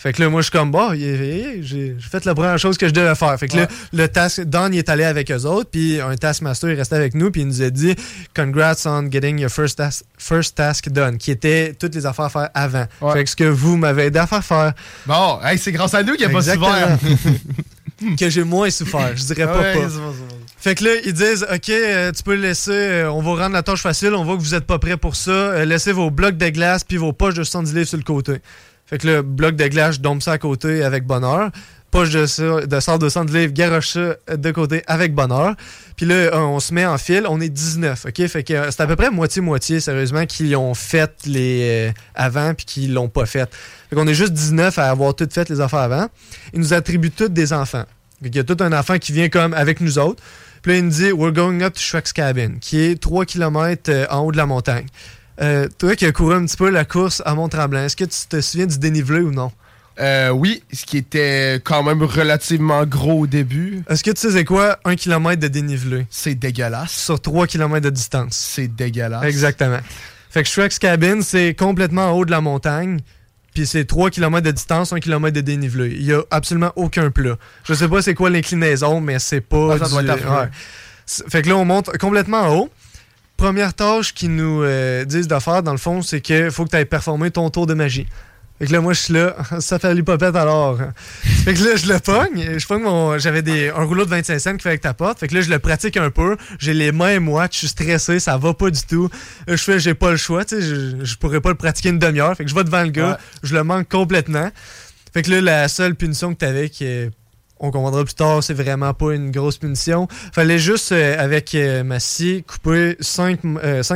Fait 0.05 0.12
que 0.12 0.20
là, 0.22 0.28
moi, 0.28 0.42
je 0.42 0.50
suis 0.50 0.52
comme, 0.52 0.70
bah, 0.70 0.90
il- 0.94 1.62
j'ai 1.62 1.96
fait 1.98 2.26
la 2.26 2.34
première 2.34 2.59
chose 2.59 2.76
que 2.76 2.86
je 2.86 2.92
devais 2.92 3.14
faire. 3.14 3.38
Fait 3.38 3.48
que 3.48 3.57
là, 3.57 3.68
le 3.90 4.07
task, 4.07 4.42
Don, 4.42 4.68
il 4.70 4.76
est 4.76 4.90
allé 4.90 5.02
avec 5.02 5.30
eux 5.30 5.44
autres, 5.46 5.70
puis 5.70 5.98
un 5.98 6.14
taskmaster, 6.14 6.68
il 6.70 6.76
restait 6.76 6.96
avec 6.96 7.14
nous, 7.14 7.30
puis 7.30 7.40
il 7.40 7.46
nous 7.48 7.62
a 7.62 7.70
dit, 7.70 7.96
congrats 8.36 8.74
on 8.84 9.11
getting 9.11 9.38
your 9.40 9.48
first 9.50 9.78
task, 9.78 10.05
first 10.18 10.57
task 10.57 10.90
done, 10.90 11.16
qui 11.16 11.30
était 11.30 11.72
toutes 11.72 11.94
les 11.94 12.05
affaires 12.05 12.26
à 12.26 12.28
faire 12.28 12.50
avant. 12.52 12.84
Fait 13.14 13.24
que 13.24 13.30
ce 13.30 13.34
que 13.36 13.44
vous 13.44 13.78
m'avez 13.78 14.05
aidé 14.05 14.18
à 14.18 14.26
faire 14.26 14.44
faire. 14.44 14.74
Bon, 15.07 15.40
hey, 15.42 15.57
c'est 15.57 15.72
grâce 15.72 15.94
à 15.94 16.02
nous 16.02 16.16
qu'il 16.16 16.26
n'y 16.28 16.32
a 16.34 16.36
pas 16.38 16.42
souffert. 16.42 16.98
que 18.18 18.28
j'ai 18.28 18.44
moins 18.44 18.68
souffert, 18.70 19.16
je 19.16 19.24
dirais 19.24 19.46
pas 19.46 19.59
Ouais, 19.59 19.72
pas. 19.74 19.86
bon, 19.86 19.88
bon. 19.88 20.12
Fait 20.59 20.74
que 20.74 20.84
là, 20.84 20.90
ils 21.05 21.12
disent 21.14 21.46
OK, 21.50 21.68
euh, 21.70 22.12
tu 22.12 22.22
peux 22.22 22.34
le 22.34 22.42
laisser, 22.42 22.70
euh, 22.72 23.11
on 23.11 23.22
va 23.22 23.42
rendre 23.42 23.55
la 23.55 23.62
tâche 23.62 23.80
facile, 23.82 24.14
on 24.14 24.24
voit 24.24 24.36
que 24.36 24.42
vous 24.42 24.50
n'êtes 24.55 24.66
pas 24.66 24.78
prêt 24.78 24.96
pour 24.98 25.16
ça. 25.16 25.30
Euh, 25.30 25.64
laissez 25.64 25.92
vos 25.92 26.11
blocs 26.11 26.36
de 26.36 26.48
glace 26.50 26.84
puis 26.84 26.96
vos 26.98 27.12
poches 27.12 27.34
de 27.34 27.42
70 27.44 27.72
livres 27.74 27.88
sur 27.88 27.96
le 27.98 28.02
côté. 28.05 28.34
Fait 28.87 28.99
que 28.99 29.07
le 29.07 29.22
bloc 29.22 29.57
de 29.57 29.66
glace, 29.66 30.01
dompe 30.01 30.22
ça 30.22 30.32
à 30.32 30.39
côté 30.39 30.82
avec 30.82 31.07
bonheur. 31.07 31.51
Poche 31.91 32.11
de, 32.11 32.66
de 32.66 32.80
100 32.80 32.99
200 32.99 33.24
livres, 33.24 33.53
garoche 33.53 33.91
ça 33.91 34.16
de 34.37 34.51
côté 34.51 34.82
avec 34.87 35.14
bonheur. 35.14 35.55
Puis 35.97 36.07
là, 36.07 36.14
euh, 36.14 36.37
on 36.39 36.59
se 36.59 36.74
met 36.74 36.85
en 36.85 36.99
file, 36.99 37.24
on 37.28 37.41
est 37.41 37.49
19, 37.49 38.07
OK? 38.07 38.26
Fait 38.26 38.43
que 38.43 38.53
euh, 38.53 38.70
c'est 38.70 38.82
à 38.82 38.87
peu 38.87 38.97
près 38.97 39.11
moitié-moitié, 39.11 39.78
sérieusement, 39.78 40.26
qui 40.26 40.57
ont 40.57 40.74
fait 40.74 41.12
les 41.24 41.89
euh, 41.89 41.93
avant 42.16 42.53
puis 42.55 42.66
qui 42.66 42.89
l'ont 42.89 43.09
pas 43.09 43.26
fait. 43.26 43.49
Fait 43.89 43.97
qu'on 43.97 44.09
est 44.09 44.14
juste 44.14 44.32
19 44.32 44.76
à 44.78 44.91
avoir 44.91 45.14
toutes 45.14 45.32
fait 45.32 45.49
les 45.49 45.61
affaires 45.61 45.80
avant. 45.80 46.09
Ils 46.53 46.61
nous 46.61 46.74
attribuent 46.74 47.12
tous 47.12 47.28
des 47.28 47.53
enfants. 47.53 47.85
Fait 48.22 48.35
y 48.35 48.41
a 48.41 48.45
tout 48.45 48.57
un 48.61 48.72
enfant 48.72 48.99
qui 48.99 49.12
vient 49.12 49.28
comme 49.28 49.55
avec 49.55 49.80
nous 49.80 49.99
autres. 49.99 50.22
Puis 50.62 50.72
là, 50.72 50.78
il 50.78 50.85
nous 50.87 50.91
dit 50.91 51.12
We're 51.12 51.32
going 51.32 51.61
up 51.61 51.74
to 51.74 51.80
Shrek's 51.80 52.12
Cabin, 52.12 52.55
qui 52.61 52.80
est 52.80 53.01
3 53.01 53.24
km 53.24 54.09
en 54.11 54.20
haut 54.20 54.32
de 54.32 54.37
la 54.37 54.47
montagne. 54.47 54.87
Euh, 55.41 55.68
toi 55.78 55.97
qui 55.97 56.07
as 56.07 56.12
couru 56.12 56.35
un 56.35 56.45
petit 56.47 56.57
peu 56.57 56.70
la 56.70 56.85
course 56.85 57.22
à 57.24 57.35
Mont-Tremblant, 57.35 57.85
est-ce 57.85 57.97
que 57.97 58.05
tu 58.05 58.26
te 58.28 58.41
souviens 58.41 58.66
du 58.66 58.78
dénivelé 58.78 59.20
ou 59.20 59.30
non? 59.32 59.51
Euh, 60.01 60.30
oui, 60.30 60.62
ce 60.72 60.85
qui 60.85 60.97
était 60.99 61.61
quand 61.64 61.82
même 61.85 62.03
relativement 62.03 62.85
gros 62.85 63.20
au 63.20 63.26
début. 63.26 63.82
Est-ce 63.89 64.03
que 64.03 64.11
tu 64.11 64.20
sais 64.22 64.30
c'est 64.32 64.45
quoi 64.45 64.78
un 64.85 64.97
kilomètre 64.97 65.41
de 65.41 65.49
dénivelé? 65.49 66.07
C'est 66.11 66.35
dégueulasse. 66.35 66.91
Sur 66.93 67.20
3 67.20 67.47
km 67.47 67.80
de 67.80 67.91
distance. 67.91 68.35
C'est 68.55 68.68
dégueulasse. 68.68 69.24
Exactement. 69.24 69.78
Fait 70.30 70.43
que 70.43 70.49
Shrek's 70.49 70.80
Cabin, 70.80 71.20
c'est 71.22 71.55
complètement 71.55 72.07
en 72.07 72.12
haut 72.12 72.24
de 72.24 72.32
la 72.32 72.41
montagne. 72.41 73.01
Puis 73.55 73.66
c'est 73.68 73.85
3 73.85 74.11
km 74.11 74.41
de 74.45 74.51
distance, 74.51 74.93
1 74.93 74.99
km 74.99 75.32
de 75.32 75.41
dénivelé. 75.41 75.91
Il 75.97 76.03
y 76.05 76.12
a 76.12 76.22
absolument 76.32 76.72
aucun 76.74 77.12
plat. 77.12 77.37
Je 77.62 77.72
sais 77.74 77.87
pas 77.89 78.03
c'est 78.03 78.14
quoi 78.14 78.30
l'inclinaison, 78.30 79.01
mais 79.01 79.20
c'est 79.20 79.41
pas. 79.41 79.74
Ah, 79.74 79.78
ça 79.78 79.89
doit 79.91 80.03
du- 80.03 80.09
être 80.11 80.14
affreux. 80.26 80.37
ouais. 80.43 80.49
Fait 81.28 81.43
que 81.43 81.49
là, 81.51 81.57
on 81.57 81.64
monte 81.64 81.97
complètement 81.99 82.41
en 82.41 82.57
haut. 82.57 82.70
Première 83.37 83.74
tâche 83.74 84.14
qu'ils 84.14 84.35
nous 84.35 84.62
euh, 84.62 85.05
disent 85.05 85.28
de 85.28 85.39
faire, 85.39 85.62
dans 85.62 85.72
le 85.72 85.78
fond, 85.78 86.03
c'est 86.03 86.20
qu'il 86.20 86.51
faut 86.51 86.64
que 86.64 86.70
tu 86.70 86.76
ailles 86.76 86.85
performer 86.85 87.30
ton 87.30 87.51
tour 87.51 87.66
de 87.66 87.74
magie. 87.74 88.07
Fait 88.61 88.66
que 88.66 88.72
là, 88.72 88.80
moi, 88.80 88.93
je 88.93 89.01
suis 89.01 89.14
là, 89.14 89.35
ça 89.61 89.80
fait 89.80 89.93
l'hypopète 89.95 90.37
alors. 90.37 90.78
Fait 91.45 91.55
que 91.55 91.64
là, 91.64 91.74
je 91.74 91.93
le 91.93 91.99
pogne. 91.99 92.57
Je 92.57 92.66
pogne 92.68 92.82
mon. 92.85 93.18
J'avais 93.18 93.43
des, 93.43 93.68
un 93.70 93.82
rouleau 93.82 94.05
de 94.05 94.11
25 94.11 94.39
cents 94.39 94.53
qui 94.57 94.62
fait 94.62 94.68
avec 94.68 94.80
ta 94.82 94.95
porte. 94.95 95.18
Fait 95.18 95.26
que 95.26 95.35
là, 95.35 95.41
je 95.41 95.51
le 95.51 95.59
pratique 95.59 95.97
un 95.97 96.11
peu. 96.11 96.37
J'ai 96.61 96.72
les 96.72 96.93
mains 96.93 97.18
moites, 97.18 97.53
je 97.53 97.59
suis 97.59 97.68
stressé, 97.68 98.20
ça 98.20 98.37
va 98.37 98.55
pas 98.55 98.70
du 98.70 98.80
tout. 98.82 99.09
Je 99.49 99.57
fais, 99.57 99.80
j'ai 99.80 99.95
pas 99.95 100.12
le 100.12 100.16
choix, 100.16 100.45
tu 100.45 100.55
sais, 100.55 100.62
je, 100.62 101.05
je 101.05 101.16
pourrais 101.16 101.41
pas 101.41 101.49
le 101.49 101.57
pratiquer 101.57 101.89
une 101.89 101.99
demi-heure. 101.99 102.37
Fait 102.37 102.45
que 102.45 102.51
je 102.51 102.55
vais 102.55 102.62
devant 102.64 102.82
le 102.85 102.91
gars, 102.91 103.11
Ouais. 103.11 103.16
je 103.43 103.55
le 103.57 103.64
manque 103.64 103.89
complètement. 103.89 104.49
Fait 105.12 105.22
que 105.22 105.32
là, 105.32 105.41
la 105.41 105.68
seule 105.68 105.97
punition 105.97 106.32
que 106.32 106.39
t'avais, 106.39 106.68
qui 106.70 106.85
est- 106.85 107.11
on 107.65 107.71
comprendra 107.71 108.05
plus 108.05 108.15
tard, 108.15 108.43
c'est 108.43 108.55
vraiment 108.55 108.93
pas 108.93 109.15
une 109.15 109.31
grosse 109.31 109.57
punition. 109.57 110.07
Fallait 110.33 110.59
juste, 110.59 110.93
euh, 110.93 111.17
avec 111.19 111.55
euh, 111.55 111.83
ma 111.83 111.99
scie, 111.99 112.45
couper 112.47 112.97
5, 113.01 113.41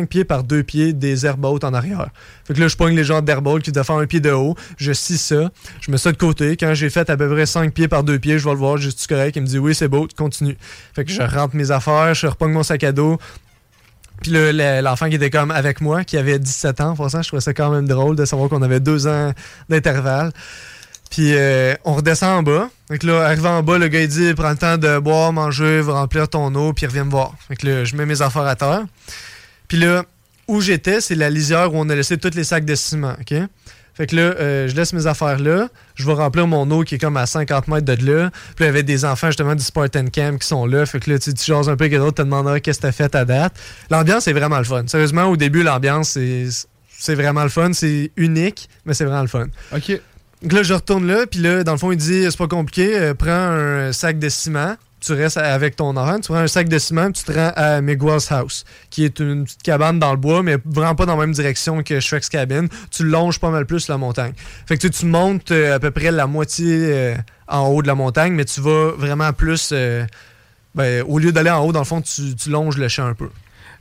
pieds 0.08 0.24
par 0.24 0.44
2 0.44 0.62
pieds 0.62 0.92
des 0.92 1.26
hautes 1.26 1.64
en 1.64 1.74
arrière. 1.74 2.08
Fait 2.46 2.54
que 2.54 2.60
là, 2.60 2.68
je 2.68 2.76
pogne 2.76 2.96
les 2.96 3.04
gens 3.04 3.20
d'herbe 3.20 3.60
qui 3.60 3.72
doivent 3.72 3.86
faire 3.86 3.96
un 3.96 4.06
pied 4.06 4.20
de 4.20 4.30
haut. 4.30 4.54
Je 4.78 4.92
scie 4.92 5.18
ça. 5.18 5.50
Je 5.80 5.90
mets 5.90 5.98
ça 5.98 6.12
de 6.12 6.16
côté. 6.16 6.56
Quand 6.56 6.72
j'ai 6.74 6.88
fait 6.88 7.10
à 7.10 7.16
peu 7.16 7.28
près 7.28 7.46
5 7.46 7.74
pieds 7.74 7.88
par 7.88 8.04
2 8.04 8.18
pieds, 8.18 8.38
je 8.38 8.44
vais 8.44 8.52
le 8.52 8.56
voir, 8.56 8.78
juste 8.78 9.06
correct. 9.06 9.36
Il 9.36 9.42
me 9.42 9.46
dit 9.46 9.58
oui, 9.58 9.74
c'est 9.74 9.88
beau, 9.88 10.08
continue. 10.16 10.56
Fait 10.94 11.04
que 11.04 11.12
je 11.12 11.22
rentre 11.22 11.54
mes 11.54 11.70
affaires, 11.70 12.14
je 12.14 12.26
repogne 12.26 12.52
mon 12.52 12.62
sac 12.62 12.84
à 12.84 12.92
dos. 12.92 13.18
Puis 14.22 14.32
l'enfant 14.82 15.08
qui 15.08 15.14
était 15.14 15.30
comme 15.30 15.50
avec 15.50 15.80
moi, 15.80 16.04
qui 16.04 16.16
avait 16.16 16.38
17 16.38 16.80
ans, 16.80 16.94
pour 16.96 17.10
ça, 17.10 17.22
je 17.22 17.28
trouvais 17.28 17.40
ça 17.40 17.54
quand 17.54 17.70
même 17.70 17.86
drôle 17.86 18.16
de 18.16 18.24
savoir 18.24 18.48
qu'on 18.48 18.62
avait 18.62 18.80
deux 18.80 19.06
ans 19.06 19.32
d'intervalle. 19.68 20.32
Puis 21.10 21.34
euh, 21.34 21.74
on 21.84 21.94
redescend 21.94 22.38
en 22.38 22.42
bas. 22.42 22.70
Fait 22.88 22.98
que 22.98 23.06
là, 23.06 23.26
arrivé 23.26 23.48
en 23.48 23.62
bas, 23.62 23.76
le 23.76 23.88
gars 23.88 24.00
il 24.00 24.08
dit 24.08 24.32
prends 24.34 24.50
le 24.50 24.56
temps 24.56 24.78
de 24.78 24.98
boire, 24.98 25.32
manger, 25.32 25.82
remplir 25.82 26.28
ton 26.28 26.54
eau, 26.54 26.72
puis 26.72 26.86
reviens 26.86 27.04
me 27.04 27.10
voir. 27.10 27.34
Fait 27.46 27.56
que 27.56 27.66
là, 27.66 27.84
je 27.84 27.94
mets 27.94 28.06
mes 28.06 28.22
affaires 28.22 28.46
à 28.46 28.56
terre. 28.56 28.86
Puis 29.68 29.76
là, 29.76 30.04
où 30.46 30.62
j'étais, 30.62 31.02
c'est 31.02 31.14
la 31.14 31.28
lisière 31.28 31.74
où 31.74 31.78
on 31.78 31.88
a 31.90 31.94
laissé 31.94 32.16
tous 32.16 32.34
les 32.34 32.44
sacs 32.44 32.64
de 32.64 32.74
ciment, 32.74 33.14
OK? 33.20 33.34
Fait 33.98 34.06
que 34.06 34.14
là, 34.14 34.22
euh, 34.22 34.68
je 34.68 34.76
laisse 34.76 34.92
mes 34.92 35.08
affaires 35.08 35.40
là. 35.40 35.68
Je 35.96 36.06
vais 36.06 36.12
remplir 36.12 36.46
mon 36.46 36.70
eau 36.70 36.84
qui 36.84 36.94
est 36.94 36.98
comme 36.98 37.16
à 37.16 37.26
50 37.26 37.66
mètres 37.66 37.84
de 37.84 38.06
là. 38.06 38.30
Puis 38.54 38.64
là, 38.64 38.66
il 38.66 38.66
y 38.66 38.68
avait 38.68 38.84
des 38.84 39.04
enfants 39.04 39.26
justement 39.26 39.56
du 39.56 39.62
Spartan 39.64 40.06
Camp 40.06 40.38
qui 40.38 40.46
sont 40.46 40.66
là. 40.66 40.86
Fait 40.86 41.00
que 41.00 41.10
là, 41.10 41.18
tu, 41.18 41.34
tu 41.34 41.44
jases 41.44 41.68
un 41.68 41.76
peu 41.76 41.88
eux 41.92 42.00
autres, 42.00 42.18
te 42.18 42.22
demandera 42.22 42.60
qu'est-ce 42.60 42.78
que 42.78 42.82
t'as 42.82 42.92
fait 42.92 43.12
à 43.16 43.24
date. 43.24 43.54
L'ambiance 43.90 44.28
est 44.28 44.32
vraiment 44.32 44.58
le 44.58 44.64
fun. 44.64 44.84
Sérieusement, 44.86 45.24
au 45.24 45.36
début, 45.36 45.64
l'ambiance, 45.64 46.10
c'est, 46.10 46.46
c'est 46.96 47.16
vraiment 47.16 47.42
le 47.42 47.48
fun. 47.48 47.72
C'est 47.72 48.12
unique, 48.16 48.68
mais 48.86 48.94
c'est 48.94 49.04
vraiment 49.04 49.22
le 49.22 49.26
fun. 49.26 49.48
OK. 49.74 50.00
Donc 50.42 50.52
là, 50.52 50.62
je 50.62 50.72
retourne 50.74 51.06
là, 51.06 51.26
puis 51.26 51.40
là, 51.40 51.64
dans 51.64 51.72
le 51.72 51.78
fond, 51.78 51.90
il 51.90 51.96
dit 51.96 52.24
c'est 52.30 52.36
pas 52.38 52.46
compliqué, 52.46 52.96
euh, 52.96 53.14
prends 53.14 53.30
un 53.30 53.92
sac 53.92 54.18
de 54.20 54.28
ciment, 54.28 54.76
tu 55.00 55.12
restes 55.12 55.36
avec 55.36 55.74
ton 55.76 55.96
enfant, 55.96 56.20
tu 56.20 56.30
prends 56.32 56.40
un 56.40 56.46
sac 56.46 56.68
de 56.68 56.78
ciment, 56.78 57.10
tu 57.10 57.24
te 57.24 57.32
rends 57.32 57.52
à 57.56 57.80
Miguel's 57.80 58.30
House, 58.30 58.64
qui 58.90 59.04
est 59.04 59.18
une 59.18 59.44
petite 59.44 59.62
cabane 59.62 59.98
dans 59.98 60.12
le 60.12 60.16
bois, 60.16 60.42
mais 60.42 60.56
vraiment 60.64 60.94
pas 60.94 61.06
dans 61.06 61.16
la 61.16 61.26
même 61.26 61.32
direction 61.34 61.82
que 61.82 61.98
Shrek's 62.00 62.28
Cabin. 62.28 62.66
Tu 62.90 63.04
longes 63.04 63.40
pas 63.40 63.50
mal 63.50 63.66
plus 63.66 63.88
la 63.88 63.96
montagne. 63.96 64.32
Fait 64.66 64.76
que 64.76 64.86
tu, 64.86 64.90
tu 64.90 65.06
montes 65.06 65.50
euh, 65.50 65.74
à 65.74 65.80
peu 65.80 65.90
près 65.90 66.10
la 66.12 66.26
moitié 66.26 66.66
euh, 66.68 67.14
en 67.48 67.66
haut 67.68 67.82
de 67.82 67.88
la 67.88 67.94
montagne, 67.96 68.32
mais 68.32 68.44
tu 68.44 68.60
vas 68.60 68.92
vraiment 68.92 69.32
plus. 69.32 69.70
euh, 69.72 70.04
ben, 70.74 71.02
au 71.08 71.18
lieu 71.18 71.32
d'aller 71.32 71.50
en 71.50 71.64
haut, 71.64 71.72
dans 71.72 71.80
le 71.80 71.84
fond, 71.84 72.00
tu, 72.00 72.36
tu 72.36 72.50
longes 72.50 72.76
le 72.76 72.88
champ 72.88 73.06
un 73.06 73.14
peu. 73.14 73.30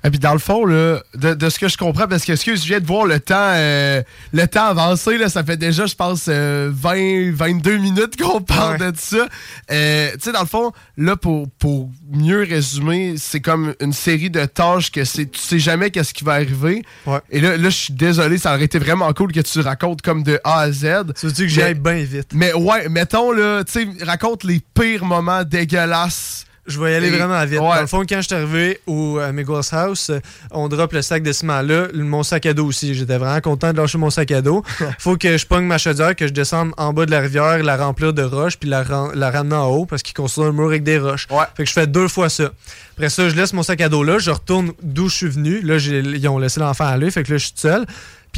Et 0.04 0.10
puis 0.10 0.20
dans 0.20 0.34
le 0.34 0.40
fond, 0.40 0.66
là, 0.66 1.00
de, 1.16 1.34
de 1.34 1.50
ce 1.50 1.60
que 1.60 1.68
je 1.68 1.78
comprends, 1.78 2.08
parce 2.08 2.24
que 2.24 2.32
excuse, 2.32 2.62
je 2.62 2.68
viens 2.68 2.80
de 2.80 2.86
voir 2.86 3.06
le 3.06 3.20
temps, 3.20 3.36
euh, 3.36 4.02
le 4.32 4.48
temps 4.48 4.66
avancé, 4.66 5.18
là, 5.18 5.28
ça 5.28 5.44
fait 5.44 5.58
déjà, 5.58 5.86
je 5.86 5.96
pense, 5.96 6.26
euh, 6.30 6.70
20, 6.72 7.34
22 7.34 7.78
minutes 7.78 8.22
qu'on 8.22 8.42
parle 8.42 8.78
de 8.78 8.92
ça. 8.96 9.28
Euh, 9.72 10.12
tu 10.14 10.20
sais, 10.22 10.32
dans 10.32 10.42
le 10.42 10.48
fond, 10.48 10.72
là, 10.98 11.16
pour, 11.16 11.50
pour 11.60 11.90
mieux 12.12 12.46
résumer, 12.48 13.16
c'est 13.18 13.42
comme 13.42 13.74
une 13.82 13.94
série 13.94 14.30
de 14.30 14.46
tâches 14.46 14.92
que 14.92 15.04
c'est, 15.04 15.26
tu 15.26 15.40
sais 15.40 15.60
jamais 15.60 15.92
qu'est-ce 15.92 16.14
qui 16.14 16.24
va 16.24 16.34
arriver. 16.34 16.84
Et 17.30 17.40
là, 17.40 17.58
là, 17.58 17.70
je 17.70 17.76
suis 17.76 17.94
désolé, 17.94 18.38
ça 18.38 18.54
aurait 18.54 18.66
été 18.66 18.80
vraiment 18.80 19.12
cool 19.14 19.32
que 19.32 19.42
tu 19.42 19.60
racontes 19.60 20.02
comme 20.02 20.24
de 20.24 20.40
A 20.44 20.60
à 20.62 20.72
Z. 20.72 21.14
Tu 21.20 21.28
veux 21.28 21.32
que 21.34 21.48
j'aille 21.48 21.74
bien 21.74 22.04
vite? 22.04 22.30
Mais 22.34 22.54
ouais, 22.54 22.88
mettons, 22.90 23.32
là, 23.32 23.64
tu 23.64 23.72
sais, 23.74 24.06
raconte 24.06 24.44
les 24.44 24.62
pires 24.74 25.06
moments 25.06 25.44
dégueulasses 25.44 26.47
Je 26.68 26.80
vais 26.80 26.92
y 26.92 26.96
aller 26.96 27.08
Et- 27.08 27.18
vraiment 27.18 27.44
vite. 27.46 27.60
Ouais. 27.60 27.76
Dans 27.76 27.82
le 27.82 27.88
fond, 27.88 28.04
quand 28.08 28.18
je 28.22 28.28
suis 28.28 28.36
arrivé 28.36 28.80
au 28.88 29.18
à 29.20 29.32
Miguel's 29.32 29.72
House, 29.74 30.10
euh, 30.10 30.20
on 30.52 30.68
drop 30.68 30.92
le 30.94 31.02
sac 31.02 31.24
de 31.24 31.32
ciment 31.32 31.62
là, 31.62 31.88
le- 31.94 32.04
mon 32.04 32.24
sac 32.24 32.46
à 32.46 32.54
dos 32.54 32.66
aussi. 32.66 32.94
J'étais 32.94 33.18
vraiment 33.18 33.40
content 33.42 33.72
de 33.72 33.78
lâcher 33.78 33.98
mon 33.98 34.10
sac 34.10 34.32
à 34.32 34.42
dos. 34.42 34.64
Faut 35.00 35.16
que 35.18 35.38
je 35.38 35.46
pogne 35.46 35.66
ma 35.66 35.78
chaudière, 35.78 36.16
que 36.16 36.28
je 36.28 36.34
descende 36.34 36.72
en 36.78 36.92
bas 36.94 37.06
de 37.06 37.12
la 37.12 37.20
rivière, 37.22 37.64
la 37.64 37.78
remplir 37.78 38.14
de 38.14 38.24
roches, 38.24 38.58
puis 38.58 38.70
la, 38.70 38.84
la 39.16 39.32
ramener 39.32 39.56
en 39.56 39.68
haut 39.68 39.86
parce 39.86 40.04
qu'ils 40.04 40.14
construisent 40.14 40.48
un 40.50 40.52
mur 40.52 40.66
avec 40.68 40.84
des 40.84 41.00
roches. 41.00 41.28
Fait 41.56 41.64
que 41.64 41.70
je 41.70 41.74
fais 41.74 41.88
deux 41.88 42.08
fois 42.08 42.30
ça. 42.30 42.50
Après 42.96 43.10
ça, 43.10 43.30
je 43.30 43.36
laisse 43.36 43.54
mon 43.54 43.64
sac 43.64 43.80
à 43.82 43.90
dos 43.90 44.04
là, 44.04 44.18
je 44.20 44.32
retourne 44.32 44.72
d'où 44.82 45.08
je 45.08 45.16
suis 45.16 45.28
venu. 45.30 45.62
Là, 45.62 45.78
ils 45.78 46.28
ont 46.28 46.40
laissé 46.40 46.60
l'enfant 46.60 46.86
aller, 46.86 47.12
fait 47.12 47.24
que 47.24 47.32
là, 47.32 47.38
je 47.38 47.46
suis 47.46 47.54
seul. 47.56 47.86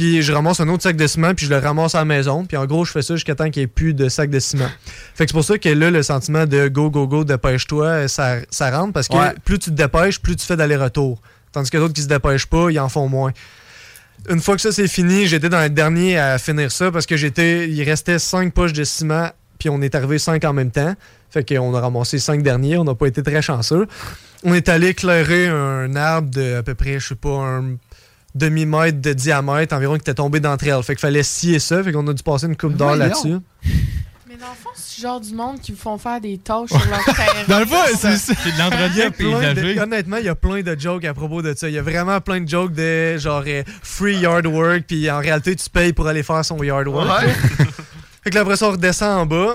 Puis 0.00 0.22
je 0.22 0.32
ramasse 0.32 0.58
un 0.60 0.68
autre 0.70 0.82
sac 0.82 0.96
de 0.96 1.06
ciment, 1.06 1.34
puis 1.34 1.44
je 1.44 1.50
le 1.50 1.58
ramasse 1.58 1.94
à 1.94 1.98
la 1.98 2.04
maison. 2.06 2.46
Puis 2.46 2.56
en 2.56 2.64
gros, 2.64 2.86
je 2.86 2.90
fais 2.90 3.02
ça 3.02 3.16
jusqu'à 3.16 3.34
temps 3.34 3.50
qu'il 3.50 3.60
n'y 3.60 3.64
ait 3.64 3.66
plus 3.66 3.92
de 3.92 4.08
sac 4.08 4.30
de 4.30 4.40
ciment. 4.40 4.64
Fait 5.14 5.26
que 5.26 5.30
c'est 5.30 5.34
pour 5.34 5.44
ça 5.44 5.58
que 5.58 5.68
là, 5.68 5.90
le 5.90 6.02
sentiment 6.02 6.46
de 6.46 6.68
go, 6.68 6.88
go, 6.88 7.06
go, 7.06 7.22
dépêche-toi, 7.22 7.84
euh, 7.84 8.08
ça, 8.08 8.36
ça 8.48 8.70
rentre 8.70 8.94
parce 8.94 9.08
que 9.08 9.16
Ouais. 9.16 9.34
plus 9.44 9.58
tu 9.58 9.68
te 9.68 9.74
dépêches, 9.74 10.18
plus 10.18 10.36
tu 10.36 10.46
fais 10.46 10.56
d'aller-retour. 10.56 11.20
Tandis 11.52 11.68
que 11.68 11.76
d'autres 11.76 11.92
qui 11.92 12.00
se 12.00 12.08
dépêchent 12.08 12.46
pas, 12.46 12.70
ils 12.70 12.80
en 12.80 12.88
font 12.88 13.08
moins. 13.10 13.32
Une 14.30 14.40
fois 14.40 14.54
que 14.56 14.62
ça 14.62 14.72
c'est 14.72 14.88
fini, 14.88 15.26
j'étais 15.26 15.50
dans 15.50 15.60
le 15.60 15.68
dernier 15.68 16.18
à 16.18 16.38
finir 16.38 16.72
ça 16.72 16.90
parce 16.90 17.04
que 17.04 17.18
j'étais. 17.18 17.68
Il 17.68 17.82
restait 17.82 18.18
cinq 18.18 18.54
poches 18.54 18.72
de 18.72 18.84
ciment, 18.84 19.28
puis 19.58 19.68
on 19.68 19.82
est 19.82 19.94
arrivé 19.94 20.18
cinq 20.18 20.42
en 20.46 20.54
même 20.54 20.70
temps. 20.70 20.94
Fait 21.30 21.46
qu'on 21.46 21.74
a 21.74 21.80
ramassé 21.82 22.18
cinq 22.18 22.42
derniers, 22.42 22.78
on 22.78 22.84
n'a 22.84 22.94
pas 22.94 23.06
été 23.06 23.22
très 23.22 23.42
chanceux. 23.42 23.86
On 24.44 24.54
est 24.54 24.70
allé 24.70 24.88
éclairer 24.88 25.48
un 25.48 25.94
arbre 25.94 26.30
de 26.30 26.54
à 26.56 26.62
peu 26.62 26.74
près, 26.74 26.98
je 26.98 27.08
sais 27.08 27.14
pas, 27.16 27.28
un 27.36 27.76
demi-mètre 28.34 29.00
de 29.00 29.12
diamètre 29.12 29.74
environ 29.74 29.94
qui 29.94 30.00
était 30.02 30.14
tombé 30.14 30.40
d'entre 30.40 30.66
elles. 30.66 30.82
Fait 30.82 30.94
qu'il 30.94 31.00
fallait 31.00 31.22
scier 31.22 31.58
ça, 31.58 31.82
fait 31.82 31.92
qu'on 31.92 32.06
a 32.08 32.12
dû 32.12 32.22
passer 32.22 32.46
une 32.46 32.56
coupe 32.56 32.74
Voyons. 32.76 32.94
là-dessus. 32.96 33.36
Mais 34.28 34.36
dans 34.36 34.46
le 34.50 34.54
fond, 34.62 34.70
c'est 34.74 35.02
genre 35.02 35.20
du 35.20 35.34
monde 35.34 35.60
qui 35.60 35.72
vous 35.72 35.78
font 35.78 35.98
faire 35.98 36.20
des 36.20 36.38
tâches 36.38 36.68
sur 36.70 36.78
leur 36.88 37.04
terrain. 37.04 37.44
Dans 37.48 37.58
le 37.58 37.66
fond, 37.66 37.76
c'est 37.98 38.16
C'est 38.16 38.34
de 38.34 38.58
l'entretien 38.58 39.10
de- 39.10 39.80
honnêtement, 39.80 40.16
il 40.18 40.24
y 40.26 40.28
a 40.28 40.34
plein 40.36 40.62
de 40.62 40.78
jokes 40.78 41.04
à 41.04 41.12
propos 41.14 41.42
de 41.42 41.52
ça. 41.56 41.68
Il 41.68 41.74
y 41.74 41.78
a 41.78 41.82
vraiment 41.82 42.20
plein 42.20 42.40
de 42.40 42.48
jokes 42.48 42.72
de 42.72 43.16
genre 43.18 43.42
euh, 43.46 43.62
free 43.82 44.18
yard 44.18 44.46
work, 44.46 44.84
puis 44.86 45.10
en 45.10 45.18
réalité, 45.18 45.56
tu 45.56 45.68
payes 45.68 45.92
pour 45.92 46.06
aller 46.06 46.22
faire 46.22 46.44
son 46.44 46.62
yard 46.62 46.86
work. 46.86 47.08
Ouais. 47.22 47.32
fait 48.22 48.30
que 48.30 48.34
là, 48.36 48.42
après 48.42 48.56
ça, 48.56 48.68
on 48.68 48.72
redescend 48.72 49.18
en 49.18 49.26
bas. 49.26 49.54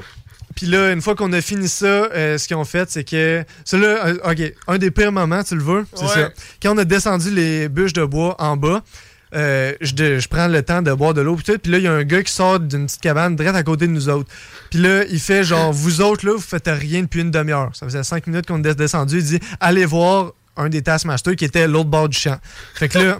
Puis 0.55 0.65
là, 0.67 0.91
une 0.91 1.01
fois 1.01 1.15
qu'on 1.15 1.31
a 1.33 1.41
fini 1.41 1.67
ça, 1.67 1.85
euh, 1.85 2.37
ce 2.37 2.47
qu'ils 2.47 2.55
ont 2.55 2.63
fait, 2.65 2.89
c'est 2.89 3.03
que. 3.03 3.43
C'est 3.65 3.77
là, 3.77 4.07
euh, 4.07 4.31
OK, 4.31 4.53
un 4.67 4.77
des 4.77 4.89
pires 4.89 5.11
moments, 5.11 5.43
tu 5.43 5.55
le 5.55 5.63
veux, 5.63 5.85
c'est 5.93 6.03
Ouais. 6.05 6.09
ça. 6.13 6.29
Quand 6.61 6.73
on 6.73 6.77
a 6.77 6.85
descendu 6.85 7.29
les 7.29 7.67
bûches 7.69 7.93
de 7.93 8.05
bois 8.05 8.35
en 8.39 8.55
bas, 8.55 8.81
euh, 9.33 9.73
je, 9.81 10.27
prends 10.29 10.47
le 10.47 10.61
temps 10.63 10.81
de 10.81 10.93
boire 10.93 11.13
de 11.13 11.19
l'eau, 11.21 11.35
puis 11.35 11.43
tout. 11.43 11.59
Puis 11.59 11.71
là, 11.71 11.77
il 11.79 11.83
y 11.83 11.87
a 11.87 11.91
un 11.91 12.03
gars 12.03 12.23
qui 12.23 12.31
sort 12.31 12.59
d'une 12.59 12.85
petite 12.85 13.01
cabane 13.01 13.35
direct 13.35 13.55
à 13.55 13.63
côté 13.63 13.85
de 13.85 13.91
nous 13.91 14.07
autres. 14.07 14.29
Puis 14.69 14.79
là, 14.79 15.03
il 15.09 15.19
fait 15.19 15.43
genre, 15.43 15.73
vous 15.73 15.99
autres, 16.01 16.25
là, 16.25 16.33
vous 16.33 16.39
faites 16.39 16.67
rien 16.69 17.01
depuis 17.01 17.19
une 17.21 17.31
demi-heure. 17.31 17.71
Ça 17.73 17.85
faisait 17.85 18.03
cinq 18.03 18.27
minutes 18.27 18.45
qu'on 18.45 18.63
est 18.63 18.75
descendu. 18.75 19.17
Il 19.17 19.23
dit, 19.25 19.39
allez 19.59 19.85
voir 19.85 20.31
un 20.55 20.69
des 20.69 20.81
Taskmasters 20.81 21.35
qui 21.35 21.43
était 21.43 21.63
à 21.63 21.67
l'autre 21.67 21.89
bord 21.89 22.07
du 22.07 22.17
champ. 22.17 22.37
Fait 22.75 22.87
que 22.87 22.97
là, 22.97 23.19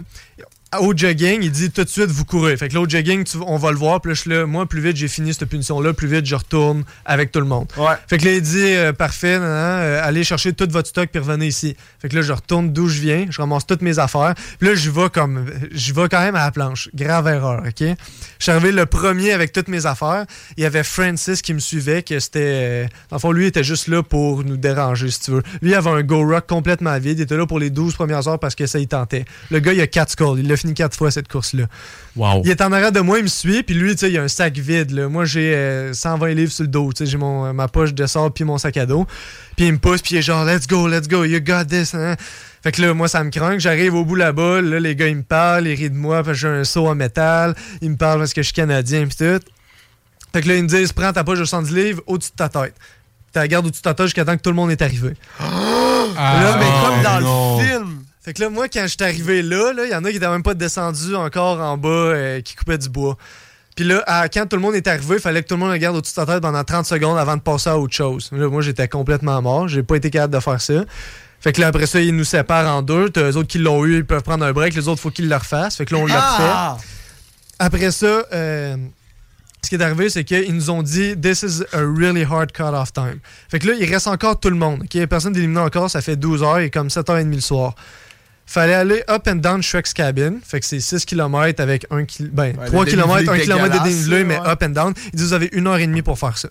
au 0.80 0.92
jogging, 0.96 1.38
il 1.42 1.50
dit 1.50 1.70
tout 1.70 1.84
de 1.84 1.88
suite, 1.88 2.06
vous 2.10 2.24
courez. 2.24 2.56
Fait 2.56 2.68
que 2.68 2.74
là, 2.74 2.80
au 2.80 2.88
jogging, 2.88 3.24
tu- 3.24 3.38
on 3.46 3.56
va 3.56 3.70
le 3.70 3.76
voir. 3.78 4.00
Puis 4.00 4.12
là, 4.12 4.20
je 4.22 4.28
là, 4.30 4.46
moi, 4.46 4.66
plus 4.66 4.80
vite 4.80 4.96
j'ai 4.96 5.08
fini 5.08 5.32
cette 5.32 5.48
punition-là, 5.48 5.92
plus 5.94 6.08
vite 6.08 6.26
je 6.26 6.34
retourne 6.34 6.84
avec 7.04 7.30
tout 7.32 7.38
le 7.40 7.46
monde. 7.46 7.66
Fait 8.08 8.18
que 8.18 8.24
là, 8.26 8.32
il 8.32 8.42
dit, 8.42 8.58
euh, 8.74 8.92
parfait, 8.92 9.38
nan, 9.38 9.48
nan, 9.48 9.80
euh, 9.80 10.00
allez 10.02 10.24
chercher 10.24 10.52
tout 10.52 10.66
votre 10.70 10.88
stock 10.88 11.08
puis 11.10 11.20
revenez 11.20 11.46
ici. 11.46 11.76
Fait 12.00 12.08
que 12.08 12.16
là, 12.16 12.22
je 12.22 12.32
retourne 12.32 12.72
d'où 12.72 12.88
je 12.88 13.00
viens, 13.00 13.26
je 13.30 13.40
ramasse 13.40 13.64
toutes 13.66 13.80
mes 13.82 13.98
affaires. 13.98 14.34
Puis 14.58 14.68
là, 14.68 14.74
je 14.74 14.90
vais 14.90 15.08
comme, 15.08 15.46
je 15.72 15.94
vais 15.94 16.08
quand 16.10 16.20
même 16.20 16.34
à 16.34 16.44
la 16.44 16.50
planche. 16.50 16.90
Grave 16.94 17.28
erreur, 17.28 17.62
OK? 17.66 17.80
Je 17.80 17.94
suis 18.42 18.52
arrivé 18.52 18.72
le 18.72 18.86
premier 18.86 19.32
avec 19.32 19.52
toutes 19.52 19.68
mes 19.68 19.86
affaires. 19.86 20.26
Il 20.56 20.62
y 20.62 20.66
avait 20.66 20.82
Francis 20.84 21.40
qui 21.42 21.54
me 21.54 21.60
suivait, 21.60 22.02
que 22.02 22.18
c'était. 22.18 22.40
euh, 22.42 22.86
Dans 23.10 23.16
le 23.16 23.20
fond, 23.20 23.32
lui, 23.32 23.44
il 23.44 23.48
était 23.48 23.64
juste 23.64 23.86
là 23.88 24.02
pour 24.02 24.44
nous 24.44 24.56
déranger, 24.56 25.10
si 25.10 25.20
tu 25.20 25.30
veux. 25.30 25.42
Lui, 25.62 25.70
il 25.70 25.74
avait 25.74 25.90
un 25.90 26.02
Go 26.02 26.26
Rock 26.28 26.46
complètement 26.46 26.98
vide. 26.98 27.18
Il 27.18 27.22
était 27.22 27.36
là 27.36 27.46
pour 27.46 27.58
les 27.60 27.70
12 27.70 27.94
premières 27.94 28.26
heures 28.28 28.38
parce 28.38 28.54
que 28.54 28.66
ça, 28.66 28.78
il 28.78 28.88
tentait. 28.88 29.24
Le 29.50 29.60
gars, 29.60 29.72
il 29.72 29.80
a 29.80 29.86
4 29.86 30.10
skulls. 30.10 30.38
Il 30.40 30.46
fini 30.56 30.74
4 30.74 30.96
fois 30.96 31.10
cette 31.10 31.28
course-là. 31.28 31.64
Wow. 32.16 32.42
Il 32.44 32.50
est 32.50 32.60
en 32.60 32.72
arrière 32.72 32.92
de 32.92 33.00
moi, 33.00 33.18
il 33.18 33.24
me 33.24 33.28
suit, 33.28 33.62
puis 33.62 33.74
lui, 33.74 33.92
tu 33.92 34.00
sais, 34.00 34.10
il 34.10 34.18
a 34.18 34.22
un 34.22 34.28
sac 34.28 34.56
vide. 34.56 34.90
là. 34.90 35.08
Moi, 35.08 35.24
j'ai 35.24 35.54
euh, 35.54 35.92
120 35.92 36.28
livres 36.34 36.52
sur 36.52 36.62
le 36.64 36.68
dos. 36.68 36.92
Tu 36.92 37.04
sais, 37.04 37.10
j'ai 37.10 37.18
mon, 37.18 37.52
ma 37.52 37.68
poche 37.68 37.92
de 37.94 38.06
sable 38.06 38.32
puis 38.32 38.44
mon 38.44 38.58
sac 38.58 38.76
à 38.76 38.86
dos. 38.86 39.06
Puis 39.56 39.66
il 39.66 39.72
me 39.72 39.78
pousse, 39.78 40.02
puis 40.02 40.14
il 40.14 40.18
est 40.18 40.22
genre, 40.22 40.44
let's 40.44 40.66
go, 40.66 40.86
let's 40.88 41.08
go, 41.08 41.24
you 41.24 41.40
got 41.40 41.64
this. 41.64 41.94
hein. 41.94 42.16
Fait 42.62 42.72
que 42.72 42.82
là, 42.82 42.92
moi, 42.94 43.06
ça 43.08 43.22
me 43.22 43.30
craint. 43.30 43.58
J'arrive 43.58 43.94
au 43.94 44.04
bout 44.04 44.16
là-bas. 44.16 44.60
Là, 44.60 44.80
les 44.80 44.96
gars, 44.96 45.06
ils 45.08 45.16
me 45.16 45.22
parlent, 45.22 45.68
ils 45.68 45.74
rient 45.74 45.90
de 45.90 45.94
moi 45.96 46.16
parce 46.24 46.28
que 46.36 46.40
j'ai 46.40 46.48
un 46.48 46.64
saut 46.64 46.86
en 46.88 46.94
métal. 46.96 47.54
Ils 47.80 47.90
me 47.90 47.96
parlent 47.96 48.18
parce 48.18 48.32
que 48.32 48.42
je 48.42 48.46
suis 48.46 48.54
canadien, 48.54 49.06
puis 49.06 49.16
tout. 49.16 49.44
Fait 50.32 50.42
que 50.42 50.48
là, 50.48 50.56
ils 50.56 50.62
me 50.64 50.68
disent, 50.68 50.92
prends 50.92 51.12
ta 51.12 51.22
poche 51.24 51.38
de 51.38 51.44
70 51.44 51.72
livres 51.74 52.02
au-dessus 52.06 52.32
de 52.32 52.36
ta 52.36 52.48
tête. 52.48 52.74
Tu 53.32 53.38
la 53.38 53.48
gardes 53.48 53.66
au-dessus 53.66 53.80
de 53.82 53.84
ta 53.84 53.94
tête 53.94 54.06
jusqu'à 54.06 54.24
temps 54.24 54.36
que 54.36 54.42
tout 54.42 54.50
le 54.50 54.56
monde 54.56 54.70
est 54.70 54.82
arrivé. 54.82 55.12
Ah, 55.38 56.06
là, 56.16 56.56
mais 56.58 56.66
comme 56.82 57.02
dans 57.02 57.20
non. 57.20 57.58
le 57.58 57.64
film. 57.64 57.95
Fait 58.26 58.34
que 58.34 58.42
là, 58.42 58.50
moi, 58.50 58.68
quand 58.68 58.82
je 58.82 58.88
suis 58.88 59.02
arrivé 59.02 59.40
là, 59.40 59.72
là, 59.72 59.84
il 59.84 59.90
y 59.92 59.94
en 59.94 60.04
a 60.04 60.10
qui 60.10 60.16
étaient 60.16 60.28
même 60.28 60.42
pas 60.42 60.54
descendus 60.54 61.14
encore 61.14 61.60
en 61.60 61.78
bas, 61.78 61.88
euh, 61.88 62.40
qui 62.42 62.56
coupaient 62.56 62.76
du 62.76 62.88
bois. 62.88 63.16
Puis 63.76 63.84
là, 63.84 64.02
à- 64.06 64.28
quand 64.28 64.46
tout 64.46 64.56
le 64.56 64.62
monde 64.62 64.74
est 64.74 64.86
arrivé, 64.88 65.14
il 65.14 65.20
fallait 65.20 65.42
que 65.42 65.48
tout 65.48 65.54
le 65.54 65.60
monde 65.60 65.70
le 65.70 65.78
garde 65.78 65.94
au-dessus 65.96 66.12
de 66.12 66.16
sa 66.16 66.26
tête 66.26 66.40
pendant 66.42 66.64
30 66.64 66.86
secondes 66.86 67.16
avant 67.18 67.36
de 67.36 67.42
passer 67.42 67.70
à 67.70 67.78
autre 67.78 67.94
chose. 67.94 68.28
Là, 68.32 68.48
moi, 68.48 68.62
j'étais 68.62 68.88
complètement 68.88 69.40
mort. 69.40 69.68
J'ai 69.68 69.82
pas 69.84 69.94
été 69.96 70.10
capable 70.10 70.34
de 70.34 70.40
faire 70.40 70.60
ça. 70.60 70.84
Fait 71.40 71.52
que 71.52 71.60
là, 71.60 71.68
après 71.68 71.86
ça, 71.86 72.00
ils 72.00 72.16
nous 72.16 72.24
séparent 72.24 72.66
en 72.74 72.82
deux. 72.82 73.10
T'as 73.10 73.30
eux 73.30 73.36
autres 73.36 73.46
qui 73.48 73.58
l'ont 73.58 73.84
eu, 73.84 73.98
ils 73.98 74.04
peuvent 74.04 74.22
prendre 74.24 74.44
un 74.44 74.52
break. 74.52 74.74
Les 74.74 74.88
autres, 74.88 75.00
faut 75.00 75.10
qu'ils 75.10 75.28
le 75.28 75.36
refassent. 75.36 75.76
Fait 75.76 75.84
que 75.84 75.94
là, 75.94 76.00
on 76.00 76.06
l'a 76.06 76.14
Ah! 76.18 76.72
refait. 76.74 76.86
Après 77.60 77.90
ça, 77.92 78.24
euh, 78.32 78.76
ce 79.62 79.68
qui 79.68 79.76
est 79.76 79.82
arrivé, 79.82 80.08
c'est 80.10 80.24
qu'ils 80.24 80.52
nous 80.54 80.70
ont 80.70 80.82
dit 80.82 81.14
This 81.16 81.42
is 81.42 81.62
a 81.72 81.78
really 81.80 82.24
hard 82.24 82.50
cut-off 82.52 82.92
time. 82.92 83.20
Fait 83.48 83.58
que 83.60 83.68
là, 83.68 83.74
il 83.78 83.88
reste 83.88 84.08
encore 84.08 84.40
tout 84.40 84.50
le 84.50 84.56
monde. 84.56 84.82
ok? 84.84 85.06
Personne 85.06 85.32
d'éliminé 85.32 85.60
encore, 85.60 85.90
ça 85.90 86.00
fait 86.00 86.16
12 86.16 86.42
heures 86.42 86.58
et 86.58 86.70
comme 86.70 86.88
7h30 86.88 87.32
le 87.34 87.40
soir. 87.40 87.74
Fallait 88.48 88.74
aller 88.74 89.02
up 89.10 89.26
and 89.28 89.36
down 89.36 89.60
Shrek's 89.62 89.92
cabin. 89.92 90.34
Fait 90.44 90.60
que 90.60 90.66
c'est 90.66 90.78
6 90.80 91.04
km 91.04 91.60
avec 91.60 91.84
1 91.90 92.04
km. 92.04 92.30
Ben, 92.32 92.56
Ouais, 92.56 92.66
3 92.66 92.84
le 92.84 92.90
km, 92.90 93.12
1 93.12 93.18
dénivelé 93.18 93.42
km 93.44 93.78
de 93.78 93.88
dénivelé, 93.88 94.24
mais 94.24 94.38
ouais. 94.38 94.48
up 94.48 94.62
and 94.62 94.68
down. 94.70 94.94
Ils 95.12 95.16
disent 95.18 95.26
Vous 95.28 95.32
avez 95.32 95.48
une 95.52 95.66
heure 95.66 95.78
et 95.78 95.86
demie 95.86 96.02
pour 96.02 96.18
faire 96.18 96.38
ça. 96.38 96.48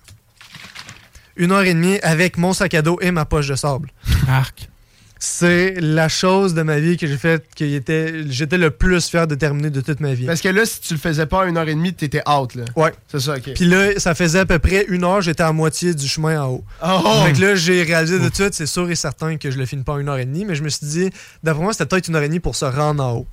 Une 1.38 1.52
heure 1.52 1.64
et 1.64 1.74
demie 1.74 1.98
avec 2.02 2.38
mon 2.38 2.54
sac 2.54 2.74
à 2.74 2.82
dos 2.82 2.98
et 3.02 3.12
ma 3.12 3.26
poche 3.26 3.48
de 3.48 3.56
sable. 3.56 3.92
Arc. 4.30 4.70
C'est 5.18 5.76
la 5.80 6.10
chose 6.10 6.54
de 6.54 6.62
ma 6.62 6.80
vie 6.80 6.98
que 6.98 7.08
j'ai 7.08 7.18
faite 7.18 7.46
que 7.56 7.64
était- 7.64 8.24
j'étais 8.30 8.58
le 8.58 8.70
plus 8.70 9.08
fier 9.10 9.28
de 9.28 9.36
terminer 9.36 9.70
de 9.70 9.80
toute 9.82 10.00
ma 10.02 10.14
vie. 10.14 10.26
Parce 10.26 10.42
que 10.42 10.50
là, 10.50 10.66
si 10.66 10.82
tu 10.82 10.94
le 10.94 11.00
faisais 11.00 11.26
pas 11.26 11.44
à 11.44 11.46
une 11.46 11.58
heure 11.58 11.68
et 11.68 11.74
demie, 11.74 11.94
t'étais 11.94 12.22
out, 12.30 12.54
là. 12.56 12.66
Ouais. 12.76 12.94
C'est 13.08 13.22
ça, 13.22 13.36
ok. 13.38 13.54
Puis 13.56 13.66
là, 13.66 13.98
ça 13.98 14.14
faisait 14.14 14.40
à 14.40 14.46
peu 14.46 14.60
près 14.60 14.86
une 14.90 15.04
heure, 15.06 15.22
j'étais 15.22 15.44
à 15.44 15.52
moitié 15.54 15.94
du 15.94 16.08
chemin 16.08 16.42
en 16.42 16.48
haut. 16.50 16.64
Oh! 16.86 17.24
Fait 17.26 17.34
que 17.34 17.42
là, 17.42 17.56
j'ai 17.56 17.82
réalisé 17.84 18.20
de 18.20 18.26
tout 18.26 18.30
de 18.30 18.36
suite, 18.36 18.54
c'est 18.54 18.66
sûr 18.66 18.90
et 18.92 18.96
certain 18.96 19.38
que 19.38 19.50
je 19.50 19.58
le 19.58 19.66
finis 19.66 19.84
pas 19.84 19.94
en 19.94 20.00
une 20.00 20.10
heure 20.10 20.18
et 20.18 20.26
demie, 20.26 20.44
mais 20.46 20.56
je 20.56 20.64
me 20.64 20.70
suis 20.70 20.86
dit, 20.86 21.10
d'après 21.44 21.64
moi, 21.64 21.72
c'était 21.74 21.86
peut-être 21.86 22.08
une 22.10 22.16
heure 22.18 22.24
et 22.24 22.28
demie 22.28 22.40
pour 22.42 22.56
se 22.56 22.66
rendre 22.66 23.04
en 23.04 23.14
haut. 23.14 23.28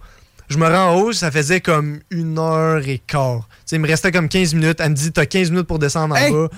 Je 0.48 0.58
me 0.58 0.66
rends 0.66 0.90
en 0.92 1.00
haut, 1.00 1.12
ça 1.12 1.30
faisait 1.30 1.60
comme 1.60 2.00
une 2.10 2.38
heure 2.38 2.86
et 2.86 2.98
quart. 2.98 3.48
Tu 3.50 3.62
sais, 3.66 3.76
il 3.76 3.78
me 3.80 3.88
restait 3.88 4.12
comme 4.12 4.28
15 4.28 4.54
minutes. 4.54 4.78
Elle 4.80 4.90
me 4.90 4.94
dit, 4.94 5.10
t'as 5.10 5.24
15 5.24 5.50
minutes 5.50 5.66
pour 5.66 5.78
descendre 5.78 6.14
en 6.14 6.18
Hey! 6.18 6.30
bas. 6.32 6.48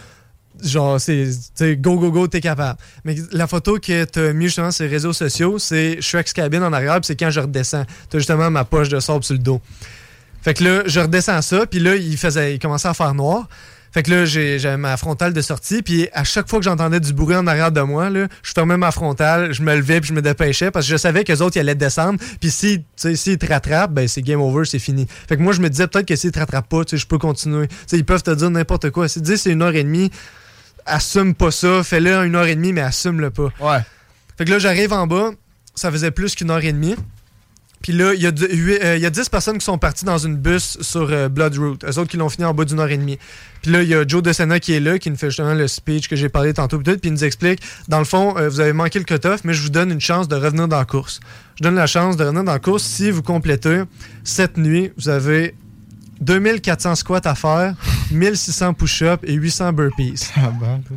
Genre, 0.62 1.00
c'est, 1.00 1.26
go, 1.76 1.98
go, 1.98 2.10
go, 2.12 2.26
t'es 2.28 2.40
capable. 2.40 2.78
Mais 3.04 3.16
la 3.32 3.46
photo 3.46 3.78
que 3.78 4.04
t'as 4.04 4.32
mis 4.32 4.46
justement 4.46 4.70
sur 4.70 4.84
les 4.84 4.90
réseaux 4.90 5.12
sociaux, 5.12 5.58
c'est 5.58 6.00
Shrek's 6.00 6.32
Cabin 6.32 6.62
en 6.62 6.72
arrière, 6.72 7.00
c'est 7.02 7.16
quand 7.16 7.30
je 7.30 7.40
redescends. 7.40 7.84
T'as 8.08 8.18
justement 8.18 8.50
ma 8.50 8.64
poche 8.64 8.88
de 8.88 9.00
sable 9.00 9.24
sur 9.24 9.34
le 9.34 9.40
dos. 9.40 9.60
Fait 10.42 10.54
que 10.54 10.62
là, 10.62 10.82
je 10.86 11.00
redescends 11.00 11.42
ça, 11.42 11.66
puis 11.66 11.80
là, 11.80 11.96
il, 11.96 12.16
faisait, 12.16 12.54
il 12.54 12.58
commençait 12.58 12.88
à 12.88 12.94
faire 12.94 13.14
noir. 13.14 13.48
Fait 13.94 14.02
que 14.02 14.10
là, 14.10 14.24
j'avais 14.24 14.76
ma 14.76 14.96
frontale 14.96 15.32
de 15.32 15.40
sortie, 15.40 15.80
puis 15.80 16.08
à 16.12 16.24
chaque 16.24 16.48
fois 16.48 16.58
que 16.58 16.64
j'entendais 16.64 16.98
du 16.98 17.12
bruit 17.12 17.36
en 17.36 17.46
arrière 17.46 17.70
de 17.70 17.80
moi, 17.80 18.10
là, 18.10 18.26
je 18.42 18.50
fermais 18.52 18.76
ma 18.76 18.90
frontale, 18.90 19.52
je 19.52 19.62
me 19.62 19.72
levais, 19.72 20.00
puis 20.00 20.08
je 20.08 20.14
me 20.14 20.20
dépêchais, 20.20 20.72
parce 20.72 20.86
que 20.86 20.90
je 20.90 20.96
savais 20.96 21.22
que 21.22 21.30
les 21.30 21.40
autres, 21.40 21.56
ils 21.56 21.60
allaient 21.60 21.76
descendre, 21.76 22.18
puis 22.40 22.50
si, 22.50 22.78
tu 22.78 22.84
sais, 22.96 23.14
s'ils 23.14 23.38
te 23.38 23.46
rattrapent, 23.46 23.92
ben 23.92 24.08
c'est 24.08 24.20
game 24.20 24.40
over, 24.40 24.64
c'est 24.64 24.80
fini. 24.80 25.06
Fait 25.28 25.36
que 25.36 25.42
moi, 25.42 25.52
je 25.52 25.60
me 25.60 25.70
disais 25.70 25.86
peut-être 25.86 26.08
que 26.08 26.16
s'ils 26.16 26.32
te 26.32 26.40
rattrapent 26.40 26.68
pas, 26.68 26.82
je 26.92 27.06
peux 27.06 27.18
continuer. 27.18 27.68
Ils 27.92 28.04
peuvent 28.04 28.24
te 28.24 28.32
dire 28.32 28.50
n'importe 28.50 28.90
quoi. 28.90 29.06
S'ils 29.06 29.22
te 29.22 29.28
disent 29.28 29.42
c'est 29.42 29.52
une 29.52 29.62
heure 29.62 29.76
et 29.76 29.84
demie, 29.84 30.10
assume 30.86 31.34
pas 31.34 31.50
ça, 31.50 31.82
fais-le 31.82 32.10
une 32.24 32.34
heure 32.34 32.46
et 32.46 32.54
demie, 32.54 32.72
mais 32.72 32.82
assume-le 32.82 33.30
pas. 33.30 33.50
Ouais. 33.60 33.80
Fait 34.36 34.44
que 34.44 34.50
là, 34.50 34.58
j'arrive 34.58 34.92
en 34.92 35.06
bas, 35.06 35.30
ça 35.74 35.90
faisait 35.90 36.10
plus 36.10 36.34
qu'une 36.34 36.50
heure 36.50 36.64
et 36.64 36.72
demie. 36.72 36.96
Puis 37.84 37.92
là, 37.92 38.14
il 38.14 38.22
y, 38.22 38.26
euh, 38.26 38.96
y 38.96 39.04
a 39.04 39.10
10 39.10 39.28
personnes 39.28 39.58
qui 39.58 39.64
sont 39.66 39.76
parties 39.76 40.06
dans 40.06 40.16
une 40.16 40.36
bus 40.36 40.78
sur 40.80 41.12
euh, 41.12 41.28
Bloodroot. 41.28 41.84
Eux 41.84 41.98
autres 41.98 42.10
qui 42.10 42.16
l'ont 42.16 42.30
fini 42.30 42.46
en 42.46 42.54
bas 42.54 42.64
d'une 42.64 42.80
heure 42.80 42.88
et 42.88 42.96
demie. 42.96 43.18
Puis 43.60 43.72
là, 43.72 43.82
il 43.82 43.88
y 43.90 43.94
a 43.94 44.06
Joe 44.08 44.22
DeSena 44.22 44.58
qui 44.58 44.72
est 44.72 44.80
là, 44.80 44.98
qui 44.98 45.10
nous 45.10 45.18
fait 45.18 45.28
justement 45.28 45.52
le 45.52 45.68
speech 45.68 46.08
que 46.08 46.16
j'ai 46.16 46.30
parlé 46.30 46.54
tantôt. 46.54 46.78
Puis 46.78 46.98
il 47.02 47.12
nous 47.12 47.24
explique, 47.24 47.60
dans 47.88 47.98
le 47.98 48.06
fond, 48.06 48.38
euh, 48.38 48.48
vous 48.48 48.60
avez 48.60 48.72
manqué 48.72 48.98
le 48.98 49.04
cut-off, 49.04 49.42
mais 49.44 49.52
je 49.52 49.60
vous 49.60 49.68
donne 49.68 49.90
une 49.90 50.00
chance 50.00 50.28
de 50.28 50.34
revenir 50.34 50.66
dans 50.66 50.78
la 50.78 50.86
course. 50.86 51.20
Je 51.56 51.62
donne 51.62 51.74
la 51.74 51.86
chance 51.86 52.16
de 52.16 52.24
revenir 52.24 52.44
dans 52.44 52.52
la 52.52 52.58
course 52.58 52.84
si 52.84 53.10
vous 53.10 53.22
complétez 53.22 53.82
cette 54.22 54.56
nuit. 54.56 54.90
Vous 54.96 55.10
avez 55.10 55.54
2400 56.24 56.94
squats 56.96 57.20
à 57.24 57.34
faire, 57.34 57.74
1600 58.10 58.74
push-ups 58.74 59.22
et 59.24 59.34
800 59.34 59.72
burpees. 59.72 60.30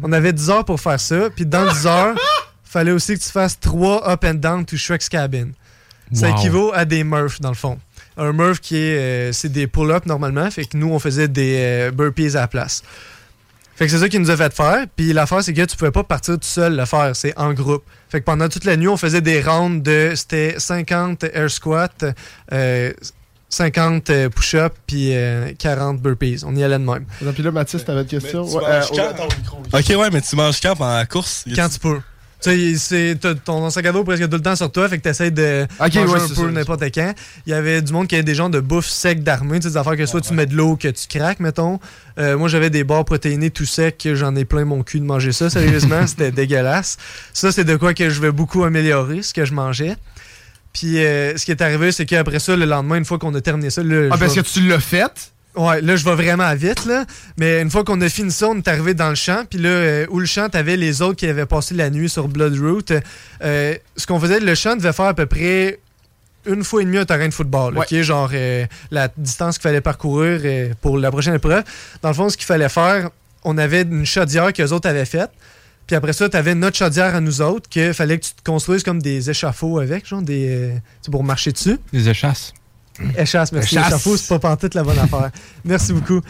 On 0.02 0.12
avait 0.12 0.34
10 0.34 0.50
heures 0.50 0.66
pour 0.66 0.80
faire 0.80 1.00
ça. 1.00 1.30
Puis 1.36 1.46
dans 1.46 1.72
10 1.72 1.86
heures, 1.88 2.16
fallait 2.64 2.92
aussi 2.92 3.18
que 3.18 3.24
tu 3.24 3.30
fasses 3.30 3.60
3 3.60 4.10
up 4.12 4.24
and 4.24 4.36
down 4.36 4.66
to 4.66 4.76
Shrek's 4.78 5.10
cabin. 5.10 5.50
Ça 6.14 6.30
Wow. 6.30 6.38
équivaut 6.38 6.72
à 6.74 6.86
des 6.86 7.04
Murphs, 7.04 7.42
dans 7.42 7.50
le 7.50 7.56
fond. 7.56 7.78
Un 8.16 8.32
Murph 8.32 8.62
qui 8.62 8.78
est, 8.78 8.98
euh, 8.98 9.32
c'est 9.34 9.52
des 9.52 9.68
pull-ups 9.68 10.06
normalement, 10.06 10.50
fait 10.50 10.64
que 10.66 10.78
nous, 10.78 10.90
on 10.90 11.00
faisait 11.00 11.28
des 11.28 11.56
euh, 11.60 11.92
burpees 11.92 12.36
à 12.38 12.42
la 12.42 12.48
place. 12.48 12.82
Fait 13.76 13.86
que 13.86 13.92
c'est 13.92 14.00
ça 14.00 14.10
qu'il 14.10 14.22
nous 14.22 14.32
a 14.32 14.38
fait 14.38 14.52
faire. 14.56 14.86
Puis 14.96 15.14
l'affaire, 15.14 15.44
c'est 15.44 15.54
que 15.54 15.62
tu 15.62 15.76
pouvais 15.78 15.92
pas 15.92 16.04
partir 16.04 16.34
tout 16.36 16.48
seul 16.48 16.76
le 16.76 16.86
faire, 16.86 17.16
c'est 17.16 17.38
en 17.38 17.54
groupe. 17.54 17.84
Fait 18.10 18.22
que 18.22 18.26
pendant 18.26 18.50
toute 18.50 18.64
la 18.66 18.76
nuit, 18.76 18.88
on 18.88 18.98
faisait 18.98 19.22
des 19.22 19.40
rounds 19.42 19.84
de. 19.84 20.14
C'était 20.16 20.56
50 20.58 21.26
air 21.26 21.52
squats, 21.52 21.90
euh, 22.54 22.92
50 23.50 24.10
euh, 24.10 24.30
push-ups, 24.30 24.76
puis 24.86 25.16
euh, 25.16 25.52
40 25.58 26.02
burpees. 26.02 26.44
On 26.46 26.56
y 26.56 26.64
allait 26.64 26.80
de 26.80 26.84
même. 26.84 27.06
Puis 27.34 27.44
là, 27.44 27.52
Mathis, 27.52 27.84
t'avais 27.86 28.02
une 28.02 28.08
question? 28.08 28.46
tu 28.46 28.56
Ouais, 28.56 28.62
manges 28.62 28.92
euh, 28.98 29.12
quand? 29.72 29.80
Ok, 29.80 29.86
ouais, 29.90 30.10
mais 30.12 30.22
tu 30.22 30.36
manges 30.36 30.60
quand 30.62 30.76
pendant 30.76 30.96
la 30.96 31.06
course? 31.06 31.46
Quand 31.56 31.70
tu 31.70 31.80
peux. 31.80 32.00
Tu 32.40 32.78
sais, 32.78 33.18
ton 33.44 33.68
sac 33.72 33.84
à 33.88 33.92
dos 33.92 34.04
presque 34.04 34.30
tout 34.30 34.36
le 34.36 34.42
temps 34.44 34.56
sur 34.56 34.72
toi, 34.72 34.88
fait 34.88 35.00
que 35.00 35.04
t'essayes 35.04 35.32
de 35.32 35.66
Ok, 35.80 35.96
manger 35.96 36.14
ouais, 36.14 36.22
un 36.22 36.28
peu 36.36 36.52
n'importe 36.52 36.84
quand. 36.94 37.14
Il 37.48 37.50
y 37.50 37.54
avait 37.54 37.82
du 37.82 37.92
monde 37.92 38.06
qui 38.06 38.14
avait 38.14 38.24
des 38.24 38.36
gens 38.36 38.50
de 38.50 38.60
bouffe 38.60 38.86
sec 38.86 39.24
d'armée, 39.24 39.58
des 39.58 39.76
affaires 39.76 39.98
que 39.98 40.06
soit 40.06 40.22
tu 40.22 40.36
mets 40.36 40.46
de 40.46 40.54
l'eau, 40.54 40.76
que 40.76 40.88
tu 40.88 41.08
craques, 41.08 41.40
mettons. 41.40 41.80
Euh, 42.20 42.38
moi, 42.38 42.48
j'avais 42.48 42.70
des 42.70 42.84
barres 42.84 43.06
protéinées 43.06 43.50
tout 43.50 43.66
secs, 43.66 43.98
que 43.98 44.14
j'en 44.14 44.36
ai 44.36 44.46
plein 44.46 44.66
mon 44.66 44.84
cul 44.84 45.00
de 45.00 45.06
manger 45.06 45.32
ça, 45.32 45.50
sérieusement, 45.50 46.06
c'était 46.06 46.32
dégueulasse. 46.32 46.98
Ça, 47.34 47.52
c'est 47.52 47.64
de 47.64 47.76
quoi 47.76 47.96
que 47.96 48.08
je 48.12 48.22
vais 48.22 48.32
beaucoup 48.32 48.64
améliorer, 48.64 49.24
ce 49.24 49.34
que 49.34 49.44
je 49.44 49.54
mangeais. 49.56 49.96
Puis, 50.78 51.04
euh, 51.04 51.36
ce 51.36 51.44
qui 51.44 51.50
est 51.50 51.62
arrivé, 51.64 51.92
c'est 51.92 52.06
qu'après 52.06 52.38
ça, 52.38 52.56
le 52.56 52.66
lendemain, 52.66 52.98
une 52.98 53.06
fois 53.06 53.18
qu'on 53.18 53.34
a 53.34 53.42
terminé 53.42 53.72
ça, 53.72 53.82
là, 53.82 54.10
Ah, 54.12 54.18
parce 54.20 54.36
que 54.36 54.42
tu 54.42 54.62
l'as 54.68 54.80
fait? 54.80 55.32
Ouais, 55.56 55.82
là, 55.82 55.96
je 55.96 56.06
vais 56.06 56.14
vraiment 56.14 56.54
vite, 56.54 56.86
là. 56.86 57.04
Mais 57.36 57.62
une 57.62 57.72
fois 57.72 57.84
qu'on 57.84 58.00
a 58.02 58.10
fini 58.10 58.30
ça, 58.30 58.50
on 58.50 58.58
est 58.58 58.68
arrivé 58.68 58.94
dans 58.94 59.10
le 59.10 59.16
champ. 59.16 59.44
Puis 59.50 59.58
là, 59.58 59.70
euh, 59.70 60.06
où 60.12 60.20
le 60.20 60.28
champ, 60.28 60.50
t'avais 60.50 60.78
les 60.78 61.02
autres 61.02 61.16
qui 61.16 61.26
avaient 61.26 61.48
passé 61.48 61.74
la 61.74 61.90
nuit 61.90 62.10
sur 62.10 62.28
Bloodroot. 62.28 62.94
Euh, 63.44 63.74
ce 63.96 64.06
qu'on 64.06 64.20
faisait, 64.20 64.40
le 64.40 64.54
champ 64.54 64.76
devait 64.76 64.94
faire 64.94 65.08
à 65.08 65.14
peu 65.16 65.26
près 65.26 65.80
une 66.46 66.64
fois 66.64 66.84
et 66.84 66.86
demie 66.86 67.00
un 67.00 67.06
terrain 67.06 67.28
de 67.28 67.34
football. 67.34 67.76
Ouais. 67.76 68.04
Genre, 68.04 68.32
la 68.92 69.10
distance 69.18 69.58
qu'il 69.58 69.64
fallait 69.64 69.82
parcourir 69.82 70.40
pour 70.82 71.00
la 71.00 71.10
prochaine 71.10 71.34
épreuve. 71.34 71.64
Dans 72.04 72.10
le 72.10 72.16
fond, 72.16 72.30
ce 72.30 72.38
qu'il 72.38 72.46
fallait 72.46 72.70
faire, 72.70 73.10
on 73.44 73.58
avait 73.58 73.82
une 73.82 74.06
chaudière 74.06 74.54
que 74.54 74.62
les 74.62 74.72
autres 74.72 74.88
avaient 74.88 75.06
faite. 75.06 75.32
Puis 75.88 75.96
après 75.96 76.14
ça, 76.14 76.28
tu 76.30 76.36
avais 76.38 76.54
notre 76.54 76.78
chaudière 76.78 77.16
à 77.16 77.22
nous 77.22 77.42
autres 77.42 77.70
qu'il 77.70 77.94
fallait 77.94 78.20
que 78.20 78.26
tu 78.26 78.32
te 78.34 78.44
construises 78.44 78.84
comme 78.84 79.02
des 79.02 79.30
échafauds 79.30 79.80
avec, 79.80 80.06
genre 80.08 80.22
des. 80.22 80.48
euh, 80.50 81.10
pour 81.10 81.24
marcher 81.24 81.52
dessus. 81.54 81.80
Des 81.94 82.10
échasses. 82.10 82.54
Échasse, 83.18 83.52
merci. 83.52 83.76
Échasse. 83.76 83.88
Échafaud, 83.88 84.18
c'est 84.18 84.28
pas 84.28 84.40
pantoute 84.40 84.74
la 84.74 84.84
bonne 84.84 85.00
affaire. 85.00 85.32
Merci 85.64 85.94
beaucoup. 85.94 86.22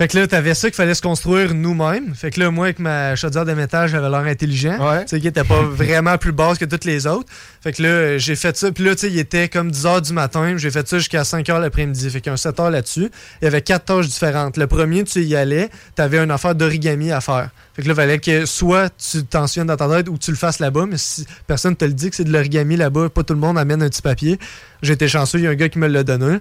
Fait 0.00 0.08
que 0.08 0.16
là, 0.16 0.26
t'avais 0.26 0.54
ça 0.54 0.68
qu'il 0.68 0.76
fallait 0.76 0.94
se 0.94 1.02
construire 1.02 1.52
nous-mêmes. 1.52 2.14
Fait 2.14 2.30
que 2.30 2.40
là, 2.40 2.50
moi, 2.50 2.64
avec 2.64 2.78
ma 2.78 3.16
chaudière 3.16 3.44
de 3.44 3.52
métal, 3.52 3.86
j'avais 3.86 4.08
l'air 4.08 4.20
intelligent. 4.20 4.78
Tu 5.02 5.08
sais, 5.08 5.20
qui 5.20 5.28
était 5.28 5.44
pas 5.44 5.60
vraiment 5.60 6.16
plus 6.16 6.32
basse 6.32 6.56
que 6.56 6.64
toutes 6.64 6.86
les 6.86 7.06
autres. 7.06 7.28
Fait 7.60 7.74
que 7.74 7.82
là, 7.82 8.16
j'ai 8.16 8.34
fait 8.34 8.56
ça. 8.56 8.72
Puis 8.72 8.82
là, 8.82 8.94
tu 8.94 9.02
sais, 9.02 9.10
il 9.10 9.18
était 9.18 9.50
comme 9.50 9.70
10 9.70 9.84
h 9.84 10.00
du 10.00 10.14
matin. 10.14 10.56
J'ai 10.56 10.70
fait 10.70 10.88
ça 10.88 10.96
jusqu'à 10.96 11.22
5 11.22 11.46
h 11.46 11.60
l'après-midi. 11.60 12.08
Fait 12.08 12.22
qu'il 12.22 12.28
y 12.28 12.30
a 12.30 12.32
un 12.32 12.38
7 12.38 12.56
h 12.56 12.70
là-dessus. 12.70 13.10
Il 13.42 13.44
y 13.44 13.46
avait 13.46 13.60
quatre 13.60 13.84
tâches 13.84 14.08
différentes. 14.08 14.56
Le 14.56 14.66
premier, 14.66 15.04
tu 15.04 15.20
y 15.20 15.36
allais, 15.36 15.68
t'avais 15.96 16.16
une 16.16 16.30
affaire 16.30 16.54
d'origami 16.54 17.12
à 17.12 17.20
faire. 17.20 17.50
Fait 17.74 17.82
que 17.82 17.88
là, 17.88 17.92
il 17.92 17.96
fallait 17.96 18.18
que 18.20 18.46
soit 18.46 18.90
tu 18.96 19.22
t'en 19.24 19.46
souviennes 19.46 19.66
dans 19.66 19.76
ta 19.76 19.86
tête 19.86 20.08
ou 20.08 20.16
tu 20.16 20.30
le 20.30 20.38
fasses 20.38 20.60
là-bas. 20.60 20.86
Mais 20.88 20.96
si 20.96 21.26
personne 21.46 21.76
te 21.76 21.84
le 21.84 21.92
dit 21.92 22.08
que 22.08 22.16
c'est 22.16 22.24
de 22.24 22.32
l'origami 22.32 22.78
là-bas, 22.78 23.10
pas 23.10 23.22
tout 23.22 23.34
le 23.34 23.40
monde 23.40 23.58
amène 23.58 23.82
un 23.82 23.90
petit 23.90 24.00
papier. 24.00 24.38
J'ai 24.80 24.94
été 24.94 25.08
chanceux, 25.08 25.40
il 25.40 25.44
y 25.44 25.46
a 25.46 25.50
un 25.50 25.54
gars 25.56 25.68
qui 25.68 25.78
me 25.78 25.88
l'a 25.88 26.04
donné. 26.04 26.38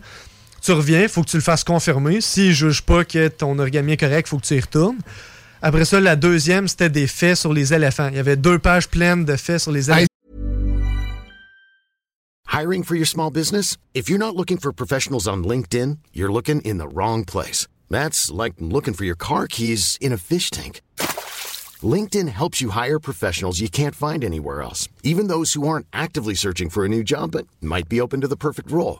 Tu 0.61 0.71
reviens, 0.71 1.07
faut 1.07 1.23
que 1.23 1.29
tu 1.29 1.37
le 1.37 1.43
fasses 1.43 1.63
confirmer. 1.63 2.21
S'il 2.21 2.53
juge 2.53 2.81
pas 2.81 3.05
que 3.05 3.27
ton 3.27 3.57
origami 3.59 3.93
est 3.93 3.97
correct, 3.97 4.27
faut 4.27 4.37
que 4.37 4.45
tu 4.45 4.55
y 4.55 4.59
retournes. 4.59 4.99
Après 5.61 5.85
ça, 5.85 5.99
la 5.99 6.15
deuxième, 6.15 6.67
c'était 6.67 6.89
des 6.89 7.07
faits 7.07 7.37
sur 7.37 7.53
les 7.53 7.73
éléphants. 7.73 8.07
Il 8.09 8.15
y 8.15 8.19
avait 8.19 8.37
deux 8.37 8.59
pages 8.59 8.87
pleines 8.87 9.25
de 9.25 9.35
faits 9.35 9.59
sur 9.59 9.71
les 9.71 9.89
éléphants. 9.89 10.05
Hiring 12.51 12.83
for 12.83 12.95
your 12.95 13.07
small 13.07 13.29
business? 13.29 13.77
If 13.93 14.09
you're 14.09 14.19
not 14.19 14.35
looking 14.35 14.57
for 14.57 14.73
professionals 14.73 15.27
on 15.27 15.43
LinkedIn, 15.43 15.99
you're 16.13 16.31
looking 16.31 16.61
in 16.61 16.77
the 16.77 16.87
wrong 16.87 17.23
place. 17.23 17.67
That's 17.89 18.31
like 18.31 18.55
looking 18.59 18.93
for 18.93 19.05
your 19.05 19.15
car 19.15 19.47
keys 19.47 19.97
in 20.01 20.11
a 20.11 20.17
fish 20.17 20.49
tank. 20.49 20.81
LinkedIn 21.81 22.27
helps 22.27 22.59
you 22.59 22.71
hire 22.71 22.99
professionals 22.99 23.59
you 23.59 23.69
can't 23.69 23.95
find 23.95 24.23
anywhere 24.23 24.61
else, 24.61 24.89
even 25.03 25.27
those 25.27 25.53
who 25.53 25.67
aren't 25.67 25.87
actively 25.93 26.35
searching 26.35 26.69
for 26.69 26.83
a 26.83 26.89
new 26.89 27.03
job 27.03 27.31
but 27.31 27.47
might 27.61 27.87
be 27.87 28.01
open 28.01 28.21
to 28.21 28.27
the 28.27 28.35
perfect 28.35 28.71
role. 28.71 28.99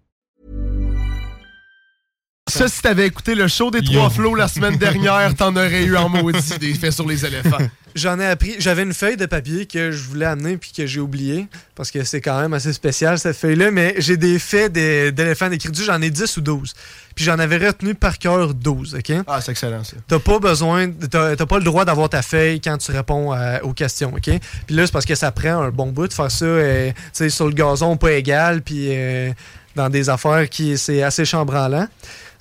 Ça, 2.51 2.67
si 2.67 2.81
t'avais 2.81 3.07
écouté 3.07 3.35
le 3.35 3.47
show 3.47 3.71
des 3.71 3.81
trois 3.81 4.09
flots 4.09 4.35
la 4.35 4.47
semaine 4.47 4.77
dernière, 4.77 5.33
t'en 5.35 5.55
aurais 5.55 5.83
eu 5.83 5.95
en 5.97 6.09
maudit 6.09 6.57
des 6.59 6.73
faits 6.73 6.91
sur 6.93 7.07
les 7.07 7.25
éléphants. 7.25 7.57
J'en 7.95 8.19
ai 8.19 8.25
appris. 8.25 8.55
J'avais 8.59 8.83
une 8.83 8.93
feuille 8.93 9.17
de 9.17 9.25
papier 9.25 9.65
que 9.65 9.91
je 9.91 10.03
voulais 10.07 10.25
amener 10.25 10.55
puis 10.57 10.71
que 10.71 10.85
j'ai 10.85 11.01
oublié 11.01 11.47
parce 11.75 11.91
que 11.91 12.03
c'est 12.05 12.21
quand 12.21 12.39
même 12.39 12.53
assez 12.53 12.71
spécial 12.71 13.19
cette 13.19 13.35
feuille-là. 13.35 13.69
Mais 13.71 13.95
j'ai 13.97 14.15
des 14.15 14.39
faits 14.39 14.71
d'éléphants 14.71 15.49
décrits. 15.49 15.71
J'en 15.85 16.01
ai 16.01 16.09
10 16.09 16.37
ou 16.37 16.41
12. 16.41 16.73
Puis 17.15 17.25
j'en 17.25 17.37
avais 17.39 17.57
retenu 17.57 17.93
par 17.93 18.17
cœur 18.17 18.53
12. 18.53 18.95
OK? 18.95 19.11
Ah, 19.27 19.41
c'est 19.41 19.51
excellent, 19.51 19.83
ça. 19.83 19.97
T'as 20.07 20.19
pas 20.19 20.39
besoin, 20.39 20.89
t'as 20.89 21.35
t'as 21.35 21.45
pas 21.45 21.57
le 21.57 21.65
droit 21.65 21.83
d'avoir 21.83 22.07
ta 22.07 22.21
feuille 22.21 22.61
quand 22.61 22.77
tu 22.77 22.91
réponds 22.91 23.33
à- 23.33 23.61
aux 23.63 23.73
questions, 23.73 24.13
ok? 24.15 24.39
Puis 24.67 24.75
là, 24.75 24.85
c'est 24.85 24.93
parce 24.93 25.05
que 25.05 25.15
ça 25.15 25.31
prend 25.33 25.61
un 25.61 25.69
bon 25.71 25.87
bout 25.91 26.07
de 26.07 26.13
faire 26.13 26.31
ça, 26.31 26.45
euh, 26.45 26.91
tu 26.91 26.95
sais, 27.11 27.29
sur 27.29 27.47
le 27.47 27.53
gazon 27.53 27.97
pas 27.97 28.13
égal, 28.13 28.61
puis 28.61 28.85
euh, 28.91 29.31
dans 29.75 29.89
des 29.89 30.09
affaires 30.09 30.47
qui 30.49 30.77
c'est 30.77 31.03
assez 31.03 31.25
chambranlant. 31.25 31.87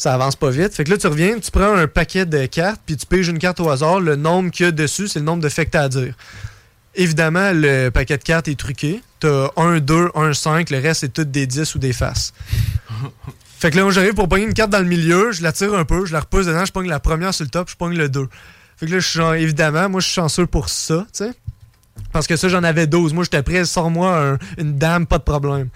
Ça 0.01 0.15
avance 0.15 0.35
pas 0.35 0.49
vite. 0.49 0.73
Fait 0.73 0.85
que 0.85 0.91
là, 0.91 0.97
tu 0.97 1.07
reviens, 1.09 1.39
tu 1.39 1.51
prends 1.51 1.75
un 1.75 1.87
paquet 1.87 2.25
de 2.25 2.47
cartes, 2.47 2.81
puis 2.87 2.97
tu 2.97 3.05
piges 3.05 3.29
une 3.29 3.39
carte 3.39 3.61
au 3.61 3.69
hasard. 3.69 4.01
Le 4.01 4.17
nombre 4.17 4.51
qu'il 4.51 4.65
y 4.65 4.69
a 4.71 4.73
dessus, 4.73 5.09
c'est 5.09 5.19
le 5.19 5.27
nombre 5.27 5.43
de 5.43 5.49
faits 5.51 5.67
que 5.67 5.73
t'as 5.73 5.83
à 5.83 5.89
dire. 5.91 6.15
Évidemment, 6.95 7.51
le 7.53 7.91
paquet 7.91 8.17
de 8.17 8.23
cartes 8.23 8.49
est 8.49 8.59
truqué. 8.59 9.03
T'as 9.21 9.49
1, 9.59 9.81
2, 9.81 10.09
1, 10.15 10.33
5, 10.33 10.71
le 10.71 10.79
reste, 10.79 11.01
c'est 11.03 11.13
toutes 11.13 11.31
des 11.31 11.47
10 11.47 11.75
ou 11.75 11.79
des 11.79 11.93
faces. 11.93 12.33
Fait 13.59 13.71
que 13.71 13.77
là, 13.77 13.83
moi, 13.83 13.93
j'arrive 13.93 14.15
pour 14.15 14.27
pogner 14.27 14.47
une 14.47 14.55
carte 14.55 14.71
dans 14.71 14.79
le 14.79 14.87
milieu, 14.87 15.33
je 15.33 15.43
la 15.43 15.53
tire 15.53 15.75
un 15.75 15.85
peu, 15.85 16.07
je 16.07 16.15
la 16.15 16.21
repousse 16.21 16.47
dedans, 16.47 16.65
je 16.65 16.73
pogne 16.73 16.89
la 16.89 16.99
première 16.99 17.35
sur 17.35 17.45
le 17.45 17.51
top, 17.51 17.69
je 17.69 17.77
pogne 17.77 17.95
le 17.95 18.09
2. 18.09 18.27
Fait 18.79 18.87
que 18.87 18.93
là, 18.93 19.01
je 19.01 19.07
suis 19.07 19.21
évidemment, 19.43 19.91
moi, 19.91 20.01
je 20.01 20.07
suis 20.07 20.15
chanceux 20.15 20.47
pour 20.47 20.71
ça, 20.71 21.07
tu 21.15 21.25
sais. 21.25 21.33
Parce 22.11 22.27
que 22.27 22.37
ça, 22.37 22.49
j'en 22.49 22.65
avais 22.65 22.87
12. 22.87 23.13
Moi, 23.13 23.25
j'étais 23.25 23.43
prêt, 23.43 23.67
sors-moi 23.67 24.17
un- 24.19 24.39
une 24.57 24.79
dame, 24.79 25.07
pas 25.07 25.19
de 25.19 25.25
problème. 25.25 25.69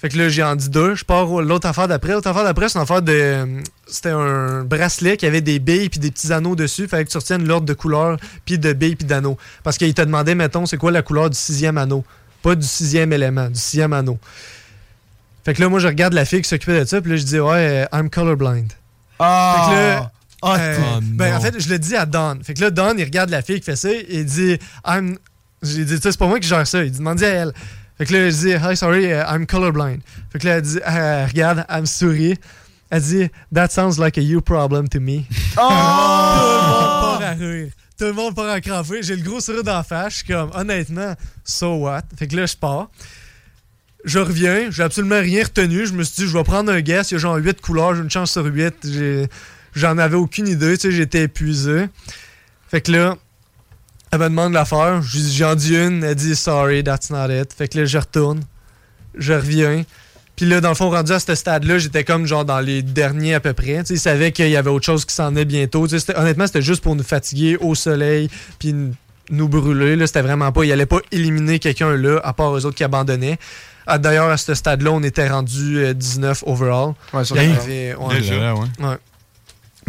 Fait 0.00 0.08
que 0.08 0.16
là, 0.16 0.28
j'ai 0.30 0.42
en 0.42 0.56
dit 0.56 0.70
deux. 0.70 0.94
Je 0.94 1.04
pars 1.04 1.30
au- 1.30 1.42
l'autre 1.42 1.66
affaire 1.68 1.86
d'après. 1.86 2.12
L'autre 2.12 2.28
affaire 2.28 2.44
d'après, 2.44 2.68
c'est 2.70 2.78
une 2.78 2.82
affaire 2.84 3.02
de. 3.02 3.12
euh, 3.12 3.46
C'était 3.86 4.08
un 4.10 4.64
bracelet 4.64 5.16
qui 5.18 5.26
avait 5.26 5.40
des 5.42 5.58
billes 5.58 5.88
puis 5.90 6.00
des 6.00 6.10
petits 6.10 6.32
anneaux 6.32 6.56
dessus. 6.56 6.88
Fallait 6.88 7.04
que 7.04 7.10
tu 7.10 7.18
retiennes 7.18 7.46
l'ordre 7.46 7.66
de 7.66 7.74
couleur 7.74 8.16
puis 8.46 8.58
de 8.58 8.72
billes 8.72 8.96
puis 8.96 9.06
d'anneaux. 9.06 9.36
Parce 9.62 9.76
qu'il 9.76 9.92
te 9.92 10.00
demandait, 10.02 10.34
mettons, 10.34 10.64
c'est 10.64 10.76
quoi 10.78 10.90
la 10.90 11.02
couleur 11.02 11.28
du 11.28 11.36
sixième 11.36 11.76
anneau? 11.76 12.02
Pas 12.42 12.54
du 12.54 12.66
sixième 12.66 13.12
élément, 13.12 13.48
du 13.48 13.58
sixième 13.60 13.92
anneau. 13.92 14.18
Fait 15.44 15.54
que 15.54 15.60
là, 15.60 15.68
moi, 15.68 15.80
je 15.80 15.86
regarde 15.86 16.14
la 16.14 16.24
fille 16.24 16.40
qui 16.42 16.48
s'occupait 16.48 16.80
de 16.80 16.84
ça, 16.86 17.00
puis 17.00 17.10
là, 17.10 17.16
je 17.16 17.24
dis, 17.24 17.40
ouais, 17.40 17.86
euh, 17.92 17.96
I'm 17.98 18.08
colorblind. 18.10 18.72
Ah! 19.18 19.54
Fait 19.56 19.70
que 19.70 19.76
là, 19.76 20.10
Ah, 20.42 20.56
euh, 20.58 20.78
ben, 21.02 21.36
en 21.36 21.40
fait, 21.40 21.60
je 21.60 21.68
le 21.68 21.78
dis 21.78 21.94
à 21.96 22.06
Don. 22.06 22.38
Fait 22.42 22.54
que 22.54 22.60
là, 22.62 22.70
Don, 22.70 22.94
il 22.96 23.04
regarde 23.04 23.28
la 23.28 23.42
fille 23.42 23.58
qui 23.60 23.66
fait 23.66 23.76
ça, 23.76 23.90
et 23.90 24.06
il 24.08 24.24
dit, 24.24 24.58
I'm. 24.86 25.18
J'ai 25.62 25.84
dit, 25.84 25.98
c'est 26.02 26.16
pas 26.16 26.26
moi 26.26 26.40
qui 26.40 26.48
gère 26.48 26.66
ça. 26.66 26.82
Il 26.82 26.90
dit, 26.90 26.98
demandez 26.98 27.26
à 27.26 27.28
elle. 27.28 27.52
Fait 28.00 28.06
que 28.06 28.14
là, 28.14 28.30
je 28.30 28.34
dis, 28.36 28.50
hi, 28.52 28.76
sorry, 28.78 29.04
uh, 29.10 29.24
I'm 29.28 29.44
colorblind. 29.46 30.00
Fait 30.32 30.38
que 30.38 30.46
là, 30.46 30.56
elle 30.56 30.62
dit, 30.62 30.78
euh, 30.86 31.26
regarde, 31.26 31.66
elle 31.68 31.80
me 31.82 31.86
sourit. 31.86 32.34
Elle 32.88 33.02
dit, 33.02 33.28
that 33.54 33.68
sounds 33.68 33.98
like 33.98 34.16
a 34.16 34.22
you 34.22 34.40
problem 34.40 34.88
to 34.88 35.00
me. 35.00 35.18
Tout 35.54 35.60
le 35.60 35.66
monde 35.66 37.00
part 37.02 37.20
à 37.22 37.30
rire. 37.32 37.70
Tout 37.98 38.04
le 38.06 38.12
monde 38.14 38.34
part 38.34 38.48
à 38.48 38.60
craper. 38.62 39.02
J'ai 39.02 39.16
le 39.16 39.22
gros 39.22 39.40
sourire 39.40 39.62
d'en 39.64 39.82
face. 39.82 40.12
Je 40.12 40.16
suis 40.20 40.26
comme, 40.28 40.50
honnêtement, 40.54 41.14
so 41.44 41.74
what? 41.76 42.04
Fait 42.18 42.26
que 42.26 42.36
là, 42.36 42.46
je 42.46 42.56
pars. 42.56 42.88
Je 44.06 44.18
reviens, 44.18 44.70
j'ai 44.70 44.82
absolument 44.82 45.20
rien 45.20 45.44
retenu. 45.44 45.86
Je 45.86 45.92
me 45.92 46.02
suis 46.02 46.22
dit, 46.24 46.28
je 46.30 46.36
vais 46.38 46.42
prendre 46.42 46.72
un 46.72 46.80
guess. 46.80 47.10
Il 47.10 47.14
y 47.14 47.16
a 47.16 47.18
genre 47.18 47.36
8 47.36 47.60
couleurs, 47.60 47.94
j'ai 47.96 48.00
une 48.02 48.10
chance 48.10 48.32
sur 48.32 48.46
8. 48.46 48.74
J'ai- 48.84 49.28
J'en 49.74 49.98
avais 49.98 50.16
aucune 50.16 50.48
idée, 50.48 50.76
tu 50.78 50.88
sais, 50.88 50.92
j'étais 50.96 51.24
épuisé. 51.24 51.86
Fait 52.70 52.80
que 52.80 52.90
là, 52.92 53.16
elle 54.12 54.18
me 54.18 54.24
demande 54.28 54.52
l'affaire. 54.52 55.02
J'ai- 55.02 55.30
J'en 55.30 55.54
dis 55.54 55.76
une, 55.76 56.02
elle 56.04 56.14
dit 56.14 56.34
sorry, 56.36 56.82
that's 56.84 57.10
not 57.10 57.28
it. 57.30 57.52
Fait 57.52 57.68
que 57.68 57.78
là, 57.78 57.84
je 57.84 57.98
retourne, 57.98 58.40
je 59.16 59.32
reviens. 59.32 59.84
Puis 60.36 60.48
là, 60.48 60.60
dans 60.62 60.70
le 60.70 60.74
fond, 60.74 60.88
rendu 60.90 61.12
à 61.12 61.20
ce 61.20 61.34
stade-là, 61.34 61.78
j'étais 61.78 62.02
comme 62.02 62.24
genre 62.26 62.44
dans 62.46 62.60
les 62.60 62.82
derniers 62.82 63.34
à 63.34 63.40
peu 63.40 63.52
près. 63.52 63.78
Tu 63.80 63.86
sais, 63.86 63.94
ils 63.94 64.00
savaient 64.00 64.32
qu'il 64.32 64.48
y 64.48 64.56
avait 64.56 64.70
autre 64.70 64.86
chose 64.86 65.04
qui 65.04 65.14
s'en 65.14 65.36
est 65.36 65.44
bientôt. 65.44 65.86
Tu 65.86 65.90
sais, 65.90 66.00
c'était- 66.00 66.16
honnêtement, 66.18 66.46
c'était 66.46 66.62
juste 66.62 66.82
pour 66.82 66.96
nous 66.96 67.02
fatiguer 67.02 67.56
au 67.58 67.74
soleil, 67.74 68.30
puis 68.58 68.74
nous 69.30 69.48
brûler. 69.48 69.96
Là, 69.96 70.06
c'était 70.06 70.22
vraiment 70.22 70.50
pas. 70.50 70.64
Il 70.64 70.72
allait 70.72 70.86
pas 70.86 71.00
éliminer 71.12 71.58
quelqu'un 71.58 71.94
là, 71.94 72.20
à 72.24 72.32
part 72.32 72.56
eux 72.56 72.64
autres 72.64 72.74
qui 72.76 72.84
abandonnaient. 72.84 73.38
Ah, 73.86 73.98
D'ailleurs, 73.98 74.28
à 74.30 74.36
ce 74.38 74.54
stade-là, 74.54 74.90
on 74.92 75.02
était 75.02 75.28
rendu 75.28 75.78
euh, 75.78 75.92
19 75.94 76.42
overall. 76.46 76.94
Ouais, 77.12 77.24
ça, 77.24 77.34
Il 77.36 77.50
y 77.50 77.52
avait- 77.52 77.92
vrai. 77.92 78.20
Déjà, 78.20 78.54
ouais. 78.54 78.60
Ouais. 78.80 78.96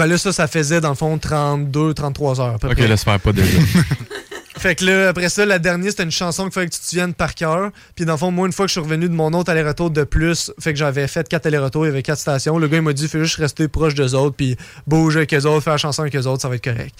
Ben 0.02 0.08
là, 0.08 0.18
ça, 0.18 0.34
ça 0.34 0.47
faisait 0.47 0.82
dans 0.82 0.89
le 0.89 0.95
fond 0.95 1.16
32, 1.20 1.93
33 1.93 2.41
heures 2.41 2.56
à 2.56 2.58
peu 2.58 2.68
Ok, 2.70 2.74
près. 2.74 2.88
laisse 2.88 3.04
faire 3.04 3.20
pas 3.20 3.32
déjà. 3.32 3.47
Fait 4.58 4.74
que 4.74 4.84
là, 4.84 5.10
après 5.10 5.30
ça, 5.30 5.45
la 5.45 5.60
dernière, 5.60 5.91
c'était 5.91 6.02
une 6.02 6.10
chanson 6.10 6.45
qu'il 6.45 6.54
fallait 6.54 6.66
que 6.70 6.74
tu 6.74 6.80
te 6.80 6.86
souviennes 6.88 7.14
par 7.14 7.36
cœur. 7.36 7.70
Puis 7.95 8.06
dans 8.06 8.14
le 8.14 8.18
fond, 8.18 8.32
moi, 8.32 8.47
une 8.47 8.52
fois 8.52 8.66
que 8.66 8.70
je 8.70 8.74
suis 8.74 8.82
revenu 8.82 9.08
de 9.10 9.14
mon 9.14 9.32
autre 9.34 9.52
aller-retour 9.52 9.91
de 9.91 10.04
plus, 10.04 10.52
fait 10.60 10.74
que 10.74 10.80
j'avais 10.80 11.08
fait 11.08 11.30
quatre 11.30 11.45
allers-retours, 11.45 11.86
il 11.86 11.89
y 11.89 11.91
avait 11.91 12.02
quatre 12.02 12.18
stations. 12.18 12.58
Le 12.58 12.68
gars, 12.68 12.78
il 12.78 12.82
m'a 12.84 12.93
dit, 12.93 13.08
fais 13.08 13.20
juste 13.20 13.36
rester 13.36 13.68
proche 13.68 13.93
d'eux 13.93 14.16
autres, 14.16 14.36
puis 14.36 14.58
bouge 14.88 15.18
avec 15.18 15.32
eux 15.36 15.45
autres, 15.45 15.64
faire 15.64 15.74
la 15.74 15.78
chanson 15.78 16.02
avec 16.02 16.16
eux 16.16 16.26
autres, 16.26 16.41
ça 16.41 16.49
va 16.49 16.56
être 16.56 16.64
correct. 16.64 16.95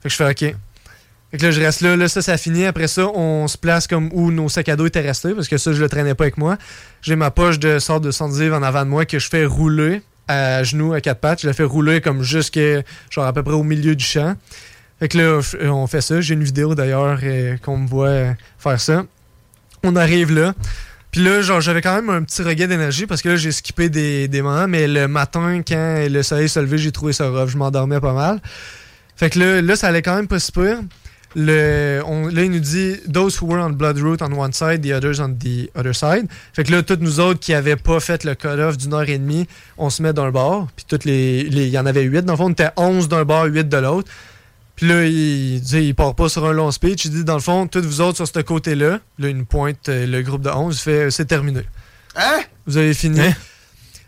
Fait 0.00 0.08
que 0.08 0.10
je 0.10 0.14
fais 0.14 0.30
OK. 0.30 0.54
Fait 1.32 1.38
que 1.38 1.42
là, 1.42 1.50
je 1.50 1.60
reste 1.60 1.80
là, 1.80 1.96
là, 1.96 2.06
ça, 2.06 2.22
ça 2.22 2.36
finit. 2.36 2.66
Après 2.66 2.86
ça, 2.86 3.08
on 3.08 3.48
se 3.48 3.58
place 3.58 3.88
comme 3.88 4.10
où 4.12 4.30
nos 4.30 4.48
sacs 4.48 4.68
à 4.68 4.76
dos 4.76 4.86
étaient 4.86 5.00
restés, 5.00 5.34
parce 5.34 5.48
que 5.48 5.58
ça, 5.58 5.72
je 5.72 5.80
le 5.82 5.88
traînais 5.88 6.14
pas 6.14 6.22
avec 6.24 6.38
moi. 6.38 6.56
J'ai 7.02 7.16
ma 7.16 7.32
poche 7.32 7.58
de 7.58 7.80
sorte 7.80 8.04
de 8.04 8.12
110 8.12 8.40
livres 8.42 8.56
en 8.56 8.62
avant 8.62 8.84
de 8.84 8.90
moi 8.90 9.06
que 9.06 9.18
je 9.18 9.28
fais 9.28 9.44
rouler 9.44 10.02
à 10.28 10.62
genoux, 10.62 10.92
à 10.92 11.00
quatre 11.00 11.20
pattes. 11.20 11.42
Je 11.42 11.46
la 11.46 11.52
fais 11.52 11.64
rouler 11.64 12.00
comme 12.00 12.22
jusque, 12.22 12.60
genre 13.10 13.24
à 13.24 13.32
peu 13.32 13.42
près 13.42 13.54
au 13.54 13.62
milieu 13.62 13.94
du 13.94 14.04
champ. 14.04 14.34
Fait 15.00 15.08
que 15.08 15.18
là, 15.18 15.40
on 15.72 15.86
fait 15.86 16.00
ça. 16.00 16.20
J'ai 16.20 16.34
une 16.34 16.44
vidéo 16.44 16.74
d'ailleurs 16.74 17.18
euh, 17.22 17.56
qu'on 17.58 17.78
me 17.78 17.88
voit 17.88 18.08
euh, 18.08 18.32
faire 18.58 18.80
ça. 18.80 19.04
On 19.82 19.96
arrive 19.96 20.32
là. 20.32 20.54
Puis 21.10 21.22
là, 21.22 21.42
genre, 21.42 21.60
j'avais 21.60 21.80
quand 21.80 21.94
même 21.94 22.10
un 22.10 22.22
petit 22.22 22.42
regain 22.42 22.66
d'énergie 22.66 23.06
parce 23.06 23.22
que 23.22 23.30
là, 23.30 23.36
j'ai 23.36 23.52
skippé 23.52 23.88
des, 23.88 24.26
des 24.28 24.42
moments, 24.42 24.66
mais 24.66 24.88
le 24.88 25.06
matin, 25.06 25.62
quand 25.66 26.06
le 26.08 26.22
soleil 26.22 26.48
se 26.48 26.58
levait, 26.58 26.78
j'ai 26.78 26.90
trouvé 26.90 27.12
ça 27.12 27.28
rough. 27.28 27.50
Je 27.50 27.56
m'endormais 27.56 28.00
pas 28.00 28.12
mal. 28.12 28.40
Fait 29.16 29.30
que 29.30 29.38
là, 29.38 29.62
là, 29.62 29.76
ça 29.76 29.88
allait 29.88 30.02
quand 30.02 30.16
même 30.16 30.26
pas 30.26 30.40
si 30.40 30.50
pire. 30.50 30.80
Le, 31.36 32.00
on, 32.06 32.28
là, 32.28 32.44
il 32.44 32.50
nous 32.50 32.60
dit 32.60 32.96
Those 33.12 33.40
who 33.40 33.46
were 33.46 33.60
on 33.60 33.70
Blood 33.70 33.98
Route 33.98 34.22
on 34.22 34.32
one 34.32 34.52
side, 34.52 34.82
the 34.82 34.92
others 34.92 35.20
on 35.20 35.30
the 35.30 35.68
other 35.74 35.94
side. 35.94 36.28
Fait 36.52 36.62
que 36.64 36.72
là, 36.72 36.82
toutes 36.82 37.00
nous 37.00 37.18
autres 37.18 37.40
qui 37.40 37.54
avaient 37.54 37.76
pas 37.76 37.98
fait 37.98 38.22
le 38.24 38.34
cut-off 38.34 38.76
d'une 38.76 38.94
heure 38.94 39.08
et 39.08 39.18
demie, 39.18 39.48
on 39.76 39.90
se 39.90 40.02
met 40.02 40.12
d'un 40.12 40.30
bord. 40.30 40.68
Puis 40.76 40.84
toutes 40.88 41.04
les. 41.04 41.46
Il 41.50 41.68
y 41.68 41.78
en 41.78 41.86
avait 41.86 42.02
huit. 42.02 42.24
Dans 42.24 42.34
le 42.34 42.36
fond, 42.36 42.46
on 42.46 42.52
était 42.52 42.70
11 42.76 43.08
d'un 43.08 43.24
bord, 43.24 43.44
8 43.46 43.68
de 43.68 43.76
l'autre. 43.78 44.10
Puis 44.76 44.88
là, 44.88 45.04
il, 45.04 45.60
dit, 45.60 45.78
il 45.78 45.94
part 45.94 46.14
pas 46.14 46.28
sur 46.28 46.44
un 46.46 46.52
long 46.52 46.70
speech. 46.70 47.04
Il 47.04 47.10
dit, 47.12 47.24
dans 47.24 47.34
le 47.34 47.40
fond, 47.40 47.66
toutes 47.66 47.84
vous 47.84 48.00
autres 48.00 48.16
sur 48.16 48.26
ce 48.26 48.40
côté-là, 48.40 49.00
là, 49.18 49.28
une 49.28 49.46
pointe, 49.46 49.88
euh, 49.88 50.06
le 50.06 50.22
groupe 50.22 50.42
de 50.42 50.50
11, 50.50 50.78
fait, 50.80 51.10
c'est 51.10 51.26
terminé. 51.26 51.62
Hein? 52.16 52.40
Vous 52.66 52.76
avez 52.76 52.94
fini? 52.94 53.20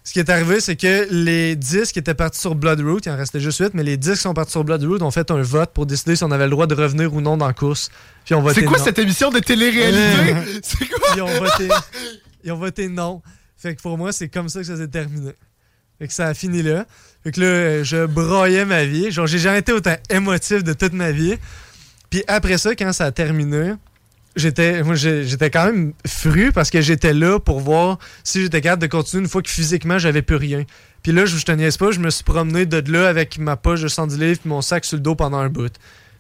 Ce 0.07 0.13
qui 0.13 0.21
est 0.21 0.31
arrivé, 0.31 0.61
c'est 0.61 0.77
que 0.77 1.09
les 1.11 1.57
10 1.57 1.91
qui 1.91 1.99
étaient 1.99 2.15
partis 2.15 2.39
sur 2.39 2.55
Bloodroot, 2.55 3.05
il 3.05 3.11
en 3.11 3.17
restait 3.17 3.41
juste 3.41 3.59
8, 3.59 3.75
mais 3.75 3.83
les 3.83 3.97
10 3.97 4.13
qui 4.13 4.17
sont 4.19 4.35
partis 4.35 4.53
sur 4.53 4.63
Bloodroot 4.63 5.03
ont 5.03 5.11
fait 5.11 5.33
un 5.33 5.43
vote 5.43 5.73
pour 5.73 5.85
décider 5.85 6.15
si 6.15 6.23
on 6.23 6.31
avait 6.31 6.45
le 6.45 6.51
droit 6.51 6.69
de 6.69 6.77
revenir 6.77 7.13
ou 7.13 7.21
non 7.21 7.37
dans 7.37 7.49
la 7.49 7.53
course. 7.53 7.91
Puis 8.25 8.33
on 8.33 8.49
C'est 8.51 8.63
quoi 8.63 8.79
cette 8.79 9.01
émission 9.01 9.31
de 9.31 9.41
télé-réalité? 9.41 10.61
c'est 10.63 10.89
quoi? 10.89 11.09
Ils 11.17 11.23
ont, 11.23 11.27
voté, 11.27 11.69
ils 12.45 12.53
ont 12.53 12.57
voté 12.57 12.87
non. 12.89 13.21
Fait 13.57 13.75
que 13.75 13.83
pour 13.83 13.99
moi, 13.99 14.13
c'est 14.13 14.29
comme 14.29 14.49
ça 14.49 14.61
que 14.61 14.67
ça 14.67 14.77
s'est 14.77 14.87
terminé. 14.87 15.33
Fait 15.99 16.07
que 16.07 16.13
ça 16.13 16.29
a 16.29 16.35
fini 16.35 16.63
là. 16.63 16.87
Fait 17.25 17.33
que 17.33 17.41
là, 17.41 17.83
je 17.83 18.07
broyais 18.07 18.65
ma 18.65 18.85
vie. 18.85 19.11
Genre, 19.11 19.27
j'ai 19.27 19.41
jamais 19.41 19.59
été 19.59 19.73
autant 19.73 19.97
émotif 20.09 20.63
de 20.63 20.73
toute 20.73 20.93
ma 20.93 21.11
vie. 21.11 21.35
Puis 22.11 22.23
après 22.29 22.59
ça, 22.59 22.77
quand 22.77 22.93
ça 22.93 23.07
a 23.07 23.11
terminé, 23.11 23.73
j'étais 24.37 24.83
j'étais 25.25 25.51
quand 25.51 25.67
même 25.67 25.93
fru 26.07 26.53
parce 26.53 26.71
que 26.71 26.81
j'étais 26.81 27.13
là 27.13 27.41
pour 27.41 27.61
voir 27.61 27.99
si 28.23 28.43
j'étais 28.43 28.61
capable 28.61 28.83
de 28.83 28.87
continuer 28.87 29.23
une 29.23 29.29
fois 29.29 29.43
que 29.43 29.51
physiquement 29.51 29.99
j'avais 29.99 30.23
plus 30.23 30.37
rien. 30.37 30.65
Puis 31.03 31.13
là, 31.13 31.25
je, 31.25 31.37
je 31.37 31.45
te 31.45 31.53
niaise 31.53 31.77
pas, 31.77 31.91
je 31.91 32.01
me 32.01 32.11
suis 32.11 32.25
promené 32.25 32.67
de 32.67 32.93
là 32.93 33.09
avec 33.09 33.39
ma 33.39 33.57
poche 33.57 33.83
de 33.83 33.89
110 33.89 34.19
livres 34.19 34.41
et 34.45 34.49
mon 34.49 34.61
sac 34.61 34.85
sur 34.85 34.97
le 34.97 35.03
dos 35.03 35.15
pendant 35.15 35.39
un 35.39 35.49
bout. 35.49 35.73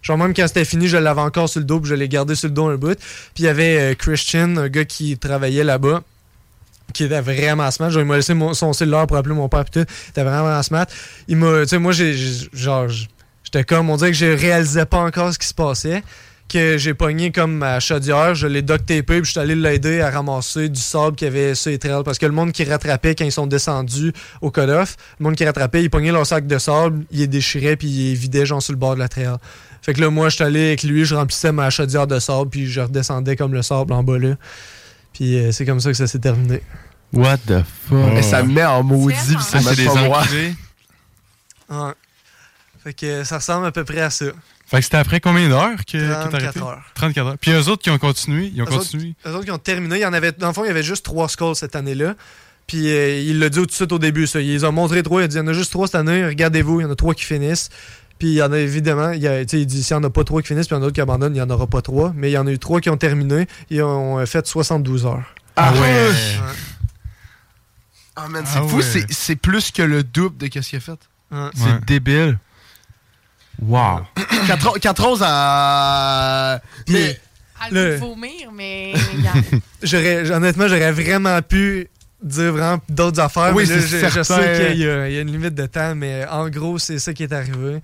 Genre 0.02 0.16
même 0.16 0.34
quand 0.34 0.46
c'était 0.46 0.64
fini, 0.64 0.88
je 0.88 0.96
l'avais 0.96 1.20
encore 1.20 1.48
sur 1.48 1.60
le 1.60 1.66
dos 1.66 1.80
puis 1.80 1.90
je 1.90 1.94
l'ai 1.94 2.08
gardé 2.08 2.34
sur 2.34 2.48
le 2.48 2.54
dos 2.54 2.66
un 2.66 2.76
bout. 2.76 2.98
Puis 3.34 3.42
il 3.42 3.44
y 3.44 3.48
avait 3.48 3.78
euh, 3.78 3.94
Christian, 3.94 4.56
un 4.56 4.68
gars 4.68 4.84
qui 4.84 5.18
travaillait 5.18 5.64
là-bas 5.64 6.02
qui 6.92 7.04
était 7.04 7.20
vraiment 7.20 7.70
smart. 7.70 7.90
Genre, 7.90 8.02
il 8.02 8.06
m'a 8.06 8.16
laissé 8.16 8.34
mon, 8.34 8.54
son 8.54 8.72
cellulaire 8.72 9.06
pour 9.06 9.16
appeler 9.16 9.34
mon 9.34 9.48
père, 9.48 9.64
puis 9.64 9.82
tout. 9.82 9.92
Il 10.06 10.10
était 10.10 10.22
vraiment 10.22 10.62
smart. 10.62 10.86
Il 11.28 11.36
m'a, 11.36 11.62
tu 11.62 11.68
sais, 11.68 11.78
moi, 11.78 11.92
j'ai, 11.92 12.14
genre, 12.52 12.86
j'étais 13.42 13.64
comme, 13.64 13.90
on 13.90 13.96
dirait 13.96 14.12
que 14.12 14.16
je 14.16 14.26
réalisais 14.26 14.86
pas 14.86 14.98
encore 14.98 15.32
ce 15.32 15.38
qui 15.38 15.46
se 15.46 15.54
passait. 15.54 16.02
Que 16.48 16.78
j'ai 16.78 16.94
pogné 16.94 17.32
comme 17.32 17.56
ma 17.56 17.80
chaudière, 17.80 18.36
je 18.36 18.46
l'ai 18.46 18.62
duct 18.62 18.86
tapé, 18.86 19.02
puis 19.02 19.24
je 19.24 19.30
suis 19.32 19.40
allé 19.40 19.56
l'aider 19.56 20.00
à 20.00 20.10
ramasser 20.10 20.68
du 20.68 20.80
sable 20.80 21.16
qu'il 21.16 21.26
y 21.26 21.30
avait 21.30 21.56
sur 21.56 21.70
les 21.72 21.78
trails. 21.78 22.04
Parce 22.04 22.18
que 22.18 22.26
le 22.26 22.32
monde 22.32 22.52
qui 22.52 22.62
rattrapait 22.62 23.16
quand 23.16 23.24
ils 23.24 23.32
sont 23.32 23.48
descendus 23.48 24.12
au 24.40 24.52
cut-off, 24.52 24.96
le 25.18 25.24
monde 25.24 25.34
qui 25.34 25.44
rattrapait, 25.44 25.82
il 25.82 25.90
pognait 25.90 26.12
leur 26.12 26.24
sac 26.24 26.46
de 26.46 26.58
sable, 26.58 27.04
il 27.10 27.18
les 27.18 27.26
déchirait, 27.26 27.76
puis 27.76 27.88
il 27.88 28.10
les 28.10 28.14
vidait, 28.14 28.46
genre, 28.46 28.62
sur 28.62 28.72
le 28.72 28.78
bord 28.78 28.94
de 28.94 29.00
la 29.00 29.08
trail. 29.08 29.34
Fait 29.82 29.92
que 29.92 30.00
là, 30.00 30.08
moi, 30.08 30.28
je 30.28 30.36
suis 30.36 30.44
allé 30.44 30.66
avec 30.66 30.84
lui, 30.84 31.04
je 31.04 31.16
remplissais 31.16 31.50
ma 31.50 31.68
chaudière 31.70 32.06
de 32.06 32.18
sable, 32.20 32.48
puis 32.48 32.66
je 32.66 32.80
redescendais 32.80 33.34
comme 33.34 33.52
le 33.52 33.62
sable 33.62 33.92
en 33.92 34.04
bas 34.04 34.18
là. 34.18 34.36
Puis 35.12 35.38
euh, 35.38 35.50
c'est 35.50 35.64
comme 35.64 35.80
ça 35.80 35.90
que 35.90 35.96
ça 35.96 36.06
s'est 36.06 36.18
terminé. 36.18 36.60
What 37.12 37.38
the 37.46 37.62
fuck? 37.88 38.12
Et 38.16 38.22
ça 38.22 38.42
me 38.42 38.52
met 38.52 38.64
en 38.64 38.82
maudit, 38.82 39.16
puis 39.16 39.44
ça 39.44 39.60
c'est 39.60 39.70
me 39.70 39.74
des 39.74 39.84
pas 39.84 39.94
moi. 39.94 40.22
Ouais. 41.70 41.92
Fait 42.84 42.94
que 42.94 43.24
ça 43.24 43.38
ressemble 43.38 43.66
à 43.66 43.72
peu 43.72 43.84
près 43.84 44.00
à 44.00 44.10
ça. 44.10 44.26
Fait 44.66 44.78
que 44.78 44.82
c'était 44.84 44.96
après 44.96 45.20
combien 45.20 45.48
d'heures 45.48 45.84
que, 45.86 45.96
34 46.12 46.34
arrêté? 46.34 46.60
heures. 46.60 46.82
34 46.94 47.26
heures. 47.28 47.38
Puis 47.40 47.52
eux 47.52 47.68
autres 47.68 47.82
qui 47.82 47.90
ont 47.90 47.98
continué, 47.98 48.50
ils 48.54 48.60
ont 48.62 48.64
Eux 48.64 48.68
autres- 48.68 48.78
continué. 48.78 49.14
Eux 49.26 49.30
autres 49.34 49.44
qui 49.44 49.50
ont 49.52 49.58
terminé, 49.58 49.96
il 49.96 50.02
y 50.02 50.06
en 50.06 50.12
avait, 50.12 50.32
dans 50.32 50.48
le 50.48 50.52
fond, 50.52 50.64
il 50.64 50.68
y 50.68 50.70
avait 50.70 50.82
juste 50.82 51.04
trois 51.04 51.28
skulls 51.28 51.54
cette 51.54 51.76
année-là. 51.76 52.14
Puis 52.66 52.88
euh, 52.88 53.20
il 53.20 53.38
l'a 53.38 53.48
dit 53.48 53.58
tout 53.60 53.66
de 53.66 53.70
suite 53.70 53.92
au 53.92 53.98
début, 54.00 54.26
ça. 54.26 54.40
Ils 54.40 54.48
les 54.48 54.64
ont 54.64 54.72
montré 54.72 55.04
trois, 55.04 55.20
il 55.20 55.24
a 55.24 55.28
dit 55.28 55.36
il 55.36 55.38
y 55.38 55.42
en 55.42 55.46
a 55.46 55.52
juste 55.52 55.70
trois 55.70 55.86
cette 55.86 55.94
année, 55.94 56.26
regardez-vous, 56.26 56.80
il 56.80 56.82
y 56.82 56.86
en 56.86 56.90
a 56.90 56.96
trois 56.96 57.14
qui 57.14 57.22
finissent. 57.24 57.68
Puis 58.18 58.28
il 58.28 58.34
y 58.34 58.42
en 58.42 58.50
a 58.50 58.58
évidemment, 58.58 59.10
il, 59.12 59.20
y 59.22 59.28
a, 59.28 59.44
tu 59.44 59.50
sais, 59.56 59.60
il 59.60 59.66
dit 59.66 59.84
s'il 59.84 59.96
n'y 59.96 60.02
en 60.02 60.06
a 60.08 60.10
pas 60.10 60.24
trois 60.24 60.42
qui 60.42 60.48
finissent, 60.48 60.66
puis 60.66 60.74
il 60.74 60.78
y 60.78 60.80
en 60.80 60.82
a 60.82 60.86
d'autres 60.86 60.94
qui 60.96 61.00
abandonnent, 61.00 61.34
il 61.34 61.36
n'y 61.36 61.42
en 61.42 61.50
aura 61.50 61.68
pas 61.68 61.80
trois. 61.82 62.12
Mais 62.16 62.30
il 62.30 62.32
y 62.32 62.38
en 62.38 62.46
a 62.46 62.50
eu 62.50 62.58
trois 62.58 62.80
qui 62.80 62.90
ont 62.90 62.96
terminé, 62.96 63.46
ils 63.70 63.82
ont 63.84 64.18
euh, 64.18 64.26
fait 64.26 64.44
72 64.46 65.06
heures. 65.06 65.22
Ah 65.54 65.72
ouais! 65.74 65.78
Ouais. 65.80 66.12
Ah 68.16 68.28
man, 68.28 68.44
c'est 68.46 68.58
Ah 68.58 68.62
fou, 68.66 68.76
ouais. 68.78 68.82
c'est- 68.82 69.06
c'est 69.12 69.36
plus 69.36 69.70
que 69.70 69.82
le 69.82 70.02
double 70.02 70.36
de 70.38 70.46
qu'est-ce 70.46 70.70
qu'il 70.70 70.78
a 70.78 70.80
fait. 70.80 70.98
Ouais. 71.30 71.50
C'est 71.54 71.84
débile. 71.84 72.38
Wow. 73.62 74.00
4 74.80 75.22
à... 75.22 76.60
Mais... 76.88 77.18
À 77.58 77.70
Le- 77.70 77.90
le 77.92 77.96
vomir, 77.96 78.52
mais. 78.52 78.92
J'aurais, 79.82 80.30
honnêtement, 80.30 80.68
j'aurais 80.68 80.92
vraiment 80.92 81.40
pu 81.40 81.88
dire 82.22 82.52
vraiment 82.52 82.82
d'autres 82.86 83.18
affaires. 83.20 83.52
Oui, 83.54 83.64
mais 83.66 83.76
là, 83.76 83.82
c'est 83.82 84.10
je, 84.10 84.22
sais 84.22 84.68
qu'il 84.68 84.80
y, 84.80 84.84
y 84.84 84.88
a 84.88 85.20
une 85.22 85.32
limite 85.32 85.54
de 85.54 85.64
temps, 85.64 85.94
mais 85.94 86.26
en 86.30 86.50
gros, 86.50 86.78
c'est 86.78 86.98
ça 86.98 87.14
qui 87.14 87.22
est 87.22 87.32
arrivé. 87.32 87.80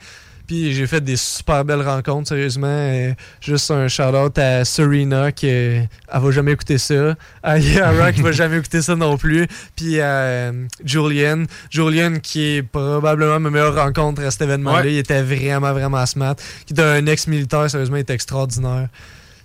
Puis 0.53 0.75
j'ai 0.75 0.87
fait 0.87 1.01
des 1.01 1.17
super 1.17 1.65
belles 1.65 1.81
rencontres, 1.81 2.29
sérieusement. 2.29 3.15
Juste 3.41 3.71
un 3.71 3.89
shout-out 3.89 4.37
à 4.37 4.67
Serena 4.67 5.33
qui 5.33 5.47
elle 5.47 5.89
va 6.13 6.31
jamais 6.31 6.53
écouter 6.53 6.77
ça. 6.77 7.17
À 7.43 7.59
Yara 7.59 8.13
qui 8.13 8.21
va 8.21 8.33
jamais 8.33 8.59
écouter 8.59 8.83
ça 8.83 8.95
non 8.95 9.17
plus. 9.17 9.47
Puis 9.75 9.99
à 9.99 10.11
euh, 10.11 10.67
Julian. 10.85 11.45
Julian 11.71 12.19
qui 12.23 12.57
est 12.57 12.63
probablement 12.63 13.41
ma 13.41 13.49
meilleure 13.49 13.77
rencontre 13.77 14.21
à 14.21 14.31
cet 14.31 14.43
événement-là. 14.43 14.83
Ouais. 14.83 14.93
Il 14.93 14.99
était 14.99 15.23
vraiment, 15.23 15.73
vraiment 15.73 16.05
smart. 16.05 16.37
Qui 16.67 16.75
est 16.75 16.81
un 16.81 17.07
ex-militaire, 17.07 17.71
sérieusement, 17.71 17.97
il 17.97 18.01
était 18.01 18.13
extraordinaire. 18.13 18.91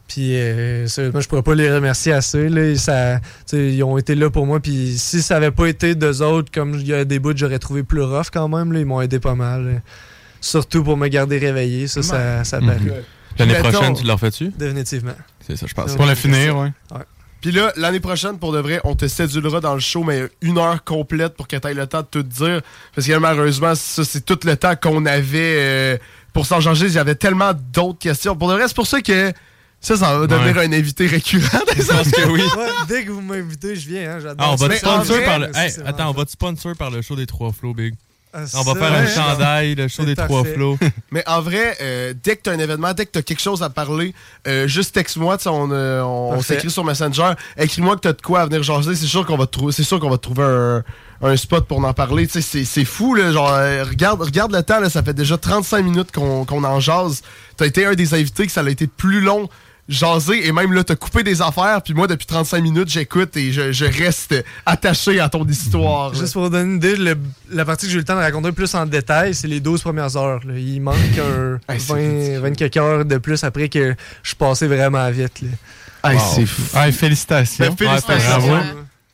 Puis, 0.10 0.36
euh, 0.36 0.88
sérieusement, 0.88 1.22
je 1.22 1.30
pourrais 1.30 1.42
pas 1.42 1.56
les 1.56 1.74
remercier 1.74 2.12
assez. 2.12 2.50
Là. 2.50 2.76
Ça, 2.76 3.22
ils 3.54 3.82
ont 3.82 3.98
été 3.98 4.14
là 4.14 4.30
pour 4.30 4.46
moi. 4.46 4.60
Puis, 4.60 4.98
si 4.98 5.22
ça 5.22 5.38
avait 5.38 5.52
pas 5.52 5.68
été 5.68 5.96
d'eux 5.96 6.22
autres, 6.22 6.52
comme 6.52 6.74
il 6.74 6.86
y 6.86 6.94
a 6.94 7.06
des 7.06 7.20
bouts, 7.20 7.32
j'aurais 7.34 7.60
trouvé 7.60 7.84
plus 7.84 8.02
rough 8.02 8.28
quand 8.30 8.50
même. 8.50 8.74
Là. 8.74 8.80
Ils 8.80 8.86
m'ont 8.86 9.00
aidé 9.00 9.22
pas 9.22 9.36
mal. 9.36 9.66
là. 9.66 9.80
Surtout 10.42 10.84
pour 10.84 10.98
me 10.98 11.08
garder 11.08 11.38
réveillé. 11.38 11.88
Ça, 11.88 12.04
ça, 12.04 12.44
ça 12.44 12.60
paraît. 12.60 13.04
L'année 13.40 13.56
prochaine, 13.56 13.96
tu 13.96 14.04
le 14.04 14.14
refais-tu? 14.14 14.50
Définitivement. 14.58 15.14
C'est 15.46 15.56
ça, 15.56 15.66
je 15.68 15.74
pense. 15.74 15.96
Pour 15.96 16.06
la 16.06 16.16
finir, 16.16 16.58
ouais. 16.58 16.72
Puis 17.40 17.52
là, 17.52 17.72
l'année 17.76 18.00
prochaine, 18.00 18.40
pour 18.40 18.52
de 18.52 18.58
vrai, 18.60 18.82
on 18.84 18.96
te 18.96 19.08
cédulera 19.08 19.60
dans 19.62 19.76
le 19.76 19.80
show, 19.80 20.04
mais 20.04 20.24
une 20.42 20.58
heure 20.58 20.84
complète 20.84 21.36
pour 21.36 21.48
que 21.48 21.56
tu 21.56 21.68
aies 21.68 21.74
le 21.76 21.86
temps 21.86 22.02
de 22.02 22.08
tout 22.10 22.24
dire. 22.24 22.62
Parce 22.96 23.06
que 23.06 23.14
malheureusement, 23.18 23.76
ça, 23.76 24.04
c'est 24.04 24.26
tout 24.26 24.40
le 24.44 24.56
temps 24.58 24.76
qu'on 24.76 25.06
avait 25.06 25.56
euh, 25.60 25.98
pour 26.34 26.48
s'en 26.48 26.60
changer. 26.60 26.88
Il 26.88 26.94
y 26.94 26.98
avait 26.98 27.14
tellement 27.16 27.52
d'autres 27.72 28.00
questions. 28.00 28.36
Pour 28.36 28.50
de 28.50 28.56
vrai, 28.56 28.64
c'est 28.68 28.76
pour 28.76 28.88
ça 28.88 29.02
que 29.02 29.32
ça, 29.80 29.96
ça 29.96 30.18
va 30.18 30.26
devenir 30.26 30.56
Ouais. 30.58 30.66
un 30.66 30.74
invité 30.74 31.06
récurrent. 31.06 31.60
Je 31.78 31.84
pense 31.84 32.10
que 32.10 32.28
oui. 32.28 32.42
Ouais, 32.42 32.68
dès 32.88 33.06
que 33.06 33.12
vous 33.12 33.22
m'invitez, 33.22 33.76
je 33.76 33.88
viens. 33.88 34.14
Hein, 34.16 34.20
j'adore 34.20 34.36
Ah, 34.40 34.52
on 34.54 34.56
va 34.56 34.68
ça. 34.68 34.74
te 34.74 34.78
sponsor 34.80 35.24
par 35.24 35.38
le. 35.40 35.56
Hey, 35.56 35.72
attends, 35.86 36.10
on 36.10 36.14
va 36.14 36.26
te 36.26 36.32
sponsor 36.32 36.76
par 36.76 36.90
le 36.90 37.04
show 37.04 37.16
des 37.16 37.28
trois 37.28 37.52
flots, 37.54 37.76
Big. 37.76 37.94
Ah, 38.34 38.44
On 38.56 38.62
va 38.62 38.76
faire 38.76 38.94
un 38.94 39.08
chandail, 39.08 39.76
le 39.76 39.88
show 39.88 40.04
des 40.06 40.16
trois 40.16 40.44
flots. 40.44 40.78
Mais 41.12 41.24
en 41.28 41.42
vrai, 41.42 41.76
euh, 41.82 42.14
dès 42.22 42.36
que 42.36 42.44
tu 42.44 42.50
as 42.50 42.54
un 42.54 42.60
événement, 42.60 42.94
dès 42.94 43.06
que 43.06 43.12
tu 43.12 43.20
as 43.20 43.22
quelque 43.24 43.42
chose 43.42 43.64
à 43.64 43.70
parler, 43.70 44.14
euh, 44.48 44.68
juste 44.68 44.94
texte-moi, 44.94 45.38
on, 45.48 45.72
euh, 45.72 46.02
on, 46.02 46.28
on 46.28 46.30
Parfait. 46.36 46.56
s'écrit 46.56 46.70
sur 46.70 46.84
Messenger. 46.84 47.32
Écris-moi 47.58 47.96
que 47.96 48.02
tu 48.02 48.08
as 48.10 48.14
de 48.14 48.22
quoi 48.22 48.42
à 48.42 48.46
venir 48.46 48.62
jaser. 48.64 48.96
C'est 48.96 49.08
sûr 49.08 49.26
qu'on 49.26 49.38
va 49.38 49.46
te 49.48 49.52
trouver, 49.52 49.72
c'est 49.72 49.84
sûr 49.84 50.00
qu'on 50.00 50.10
va 50.10 50.18
te 50.18 50.24
trouver 50.24 50.44
un, 50.44 50.84
un 51.22 51.38
spot 51.38 51.66
pour 51.68 51.84
en 51.84 51.94
parler. 51.94 52.28
C'est- 52.30 52.86
fou, 52.86 53.16
là. 53.16 53.32
Genre, 53.32 53.50
euh, 53.52 53.84
regarde, 53.86 54.22
regarde 54.22 54.52
le 54.54 54.62
temps, 54.62 54.80
là, 54.80 54.90
ça 54.90 55.02
fait 55.02 55.14
déjà 55.14 55.38
35 55.38 55.82
minutes 55.84 56.12
qu'on 56.12 56.46
qu'on 56.46 56.64
en 56.64 56.80
jase. 56.80 57.22
Tu 57.58 57.64
as 57.64 57.68
été 57.68 57.86
un 57.86 57.94
des 57.96 58.14
invités 58.14 58.46
que 58.46 58.52
ça 58.52 58.62
a 58.62 58.70
été 58.70 58.88
plus 58.88 59.22
long 59.22 59.50
jaser 59.90 60.46
et 60.48 60.52
même 60.52 60.74
là 60.74 60.84
t'as 60.84 60.96
coupé 60.96 61.24
des 61.24 61.42
affaires 61.42 61.82
puis 61.82 61.94
moi 61.94 62.08
depuis 62.08 62.26
35 62.28 62.62
minutes 62.62 62.90
j'écoute 62.90 63.36
et 63.38 63.52
je, 63.54 63.72
je 63.72 63.86
reste 63.86 64.36
attaché 64.66 65.20
à 65.20 65.30
ton 65.30 65.46
histoire. 65.46 66.14
Juste 66.14 66.34
pour 66.34 66.44
vous 66.44 66.50
donner 66.50 66.70
une 66.72 66.76
idée, 66.78 66.96
le- 66.96 67.18
la 67.52 67.64
partie 67.66 67.86
que 67.86 67.92
j'ai 67.92 67.96
eu 67.96 68.00
le 68.00 68.06
temps 68.06 68.16
de 68.16 68.22
raconter 68.22 68.52
plus 68.52 68.74
en 68.76 68.86
détail, 68.86 69.34
c'est 69.34 69.48
les 69.48 69.60
12 69.60 69.82
premières 69.82 70.16
heures. 70.18 70.42
là. 70.46 70.54
Il 70.58 70.82
manque 70.82 70.96
un 71.18 71.60
Hey, 71.74 71.80
c'est 71.80 72.36
20, 72.38 72.42
20 72.42 72.54
quelques 72.56 72.78
heures 72.78 73.06
de 73.06 73.18
plus 73.18 73.44
après 73.44 73.70
que 73.70 73.96
je 74.24 74.28
suis 74.30 74.36
passé 74.36 74.68
vraiment 74.68 75.10
vite. 75.10 75.42
Là. 75.42 75.50
Hey, 76.12 76.18
Wow. 76.18 76.24
c'est 76.36 76.46
fou. 76.46 76.62
Ouais, 76.78 76.92
félicitations. 76.92 77.66
Ben, 77.66 77.76
félicitations. 77.78 78.52
Ouais. 78.54 78.62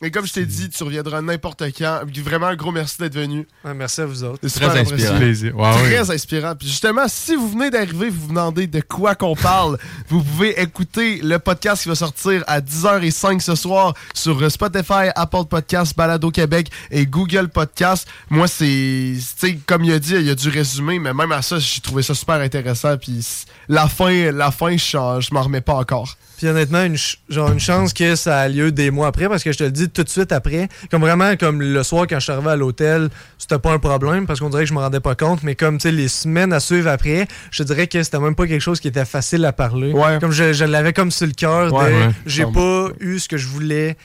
Mais 0.04 0.12
comme 0.12 0.28
je 0.28 0.34
t'ai 0.34 0.46
dit, 0.46 0.68
tu 0.68 0.84
reviendras 0.84 1.22
n'importe 1.22 1.64
quand. 1.78 2.02
Vraiment, 2.26 2.48
un 2.48 2.58
gros 2.58 2.74
merci 2.74 2.98
d'être 3.00 3.14
venu. 3.16 3.48
merci 3.74 4.02
à 4.02 4.06
vous 4.06 4.26
autres. 4.26 4.40
C'est 4.44 4.60
Très 4.60 4.84
super 4.84 5.00
inspirant. 5.00 5.62
Ouais, 5.62 5.84
Très 5.84 6.12
inspirant. 6.12 6.56
Puis 6.58 6.68
justement, 6.68 7.06
si 7.08 7.38
vous 7.38 7.48
venez 7.48 7.70
d'arriver, 7.70 8.10
vous 8.10 8.24
vous 8.24 8.28
demandez 8.28 8.68
de 8.68 8.82
quoi 8.82 9.16
qu'on 9.16 9.34
parle, 9.34 9.78
vous 10.10 10.22
pouvez 10.22 10.62
écouter 10.62 11.22
le 11.24 11.40
podcast 11.40 11.84
qui 11.84 11.88
va 11.88 11.96
sortir 11.96 12.44
à 12.48 12.60
10h05 12.60 13.40
ce 13.40 13.56
soir 13.56 13.94
sur 14.14 14.52
Spotify, 14.52 15.08
Apple 15.16 15.46
Podcasts, 15.50 15.96
Balado 15.96 16.32
Québec 16.32 16.70
et 16.92 17.06
Google 17.06 17.48
Podcasts. 17.48 18.06
Moi, 18.30 18.50
c'est, 18.50 19.14
tu 19.16 19.22
sais, 19.38 19.60
comme 19.66 19.86
il 19.86 19.94
a 19.94 20.00
dit, 20.00 20.16
il 20.16 20.28
y 20.28 20.32
a 20.32 20.36
du 20.36 20.50
résumé, 20.50 21.00
mais 21.00 21.14
même 21.14 21.32
à 21.32 21.42
ça, 21.42 21.60
j'ai 21.60 21.80
trouvé 21.80 22.04
ça 22.04 22.14
super 22.14 22.42
intéressant. 22.42 22.98
Puis 22.98 23.26
la 23.70 23.88
fin, 23.88 24.34
la 24.34 24.52
fin, 24.52 24.76
je, 24.76 24.82
je 25.22 25.34
m'en 25.34 25.44
remets 25.44 25.62
pas 25.62 25.76
encore. 25.76 26.18
Puis 26.44 26.50
honnêtement, 26.50 26.84
une, 26.84 26.98
ch- 26.98 27.22
genre 27.30 27.54
une 27.54 27.60
chance 27.62 27.94
que 27.94 28.18
ça 28.18 28.40
a 28.40 28.50
lieu 28.50 28.74
des 28.74 28.92
mois 28.92 29.08
après, 29.08 29.30
parce 29.30 29.44
que 29.46 29.54
je 29.54 29.58
te 29.60 29.64
le 29.64 29.72
dis 29.72 29.88
tout 29.88 30.04
de 30.04 30.10
suite 30.10 30.34
après. 30.34 30.68
Comme 30.92 31.00
vraiment, 31.00 31.38
comme 31.38 31.62
le 31.62 31.84
soir 31.84 32.06
quand 32.06 32.18
je 32.20 32.24
suis 32.26 32.34
arrivé 32.34 32.50
à 32.50 32.58
l'hôtel, 32.58 33.08
c'était 33.38 33.60
pas 33.60 33.72
un 33.72 33.80
problème, 33.80 34.28
parce 34.28 34.42
qu'on 34.42 34.50
dirait 34.50 34.64
que 34.64 34.68
je 34.70 34.74
me 34.74 34.80
rendais 34.80 35.00
pas 35.00 35.16
compte. 35.16 35.42
Mais 35.44 35.56
comme, 35.56 35.78
tu 35.78 35.84
sais, 35.84 35.92
les 35.94 36.10
semaines 36.10 36.52
à 36.52 36.60
suivre 36.60 36.90
après, 36.90 37.30
je 37.50 37.64
te 37.64 37.68
dirais 37.70 37.88
que 37.88 38.04
c'était 38.04 38.20
même 38.20 38.36
pas 38.36 38.46
quelque 38.46 38.60
chose 38.60 38.82
qui 38.82 38.90
était 38.90 39.06
facile 39.06 39.46
à 39.46 39.54
parler. 39.54 39.94
Comme 40.20 40.34
je, 40.34 40.52
je 40.52 40.66
l'avais 40.66 40.92
comme 40.92 41.12
sur 41.12 41.28
le 41.28 41.32
cœur 41.32 41.68
de, 41.68 41.72
Ouais, 41.72 41.84
ouais. 41.86 42.10
j'ai 42.26 42.46
pas 42.46 42.90
eu 43.00 43.20
ce 43.20 43.30
que 43.30 43.38
je 43.38 43.48
voulais 43.48 43.96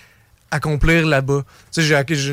accomplir 0.52 1.06
là-bas. 1.06 1.42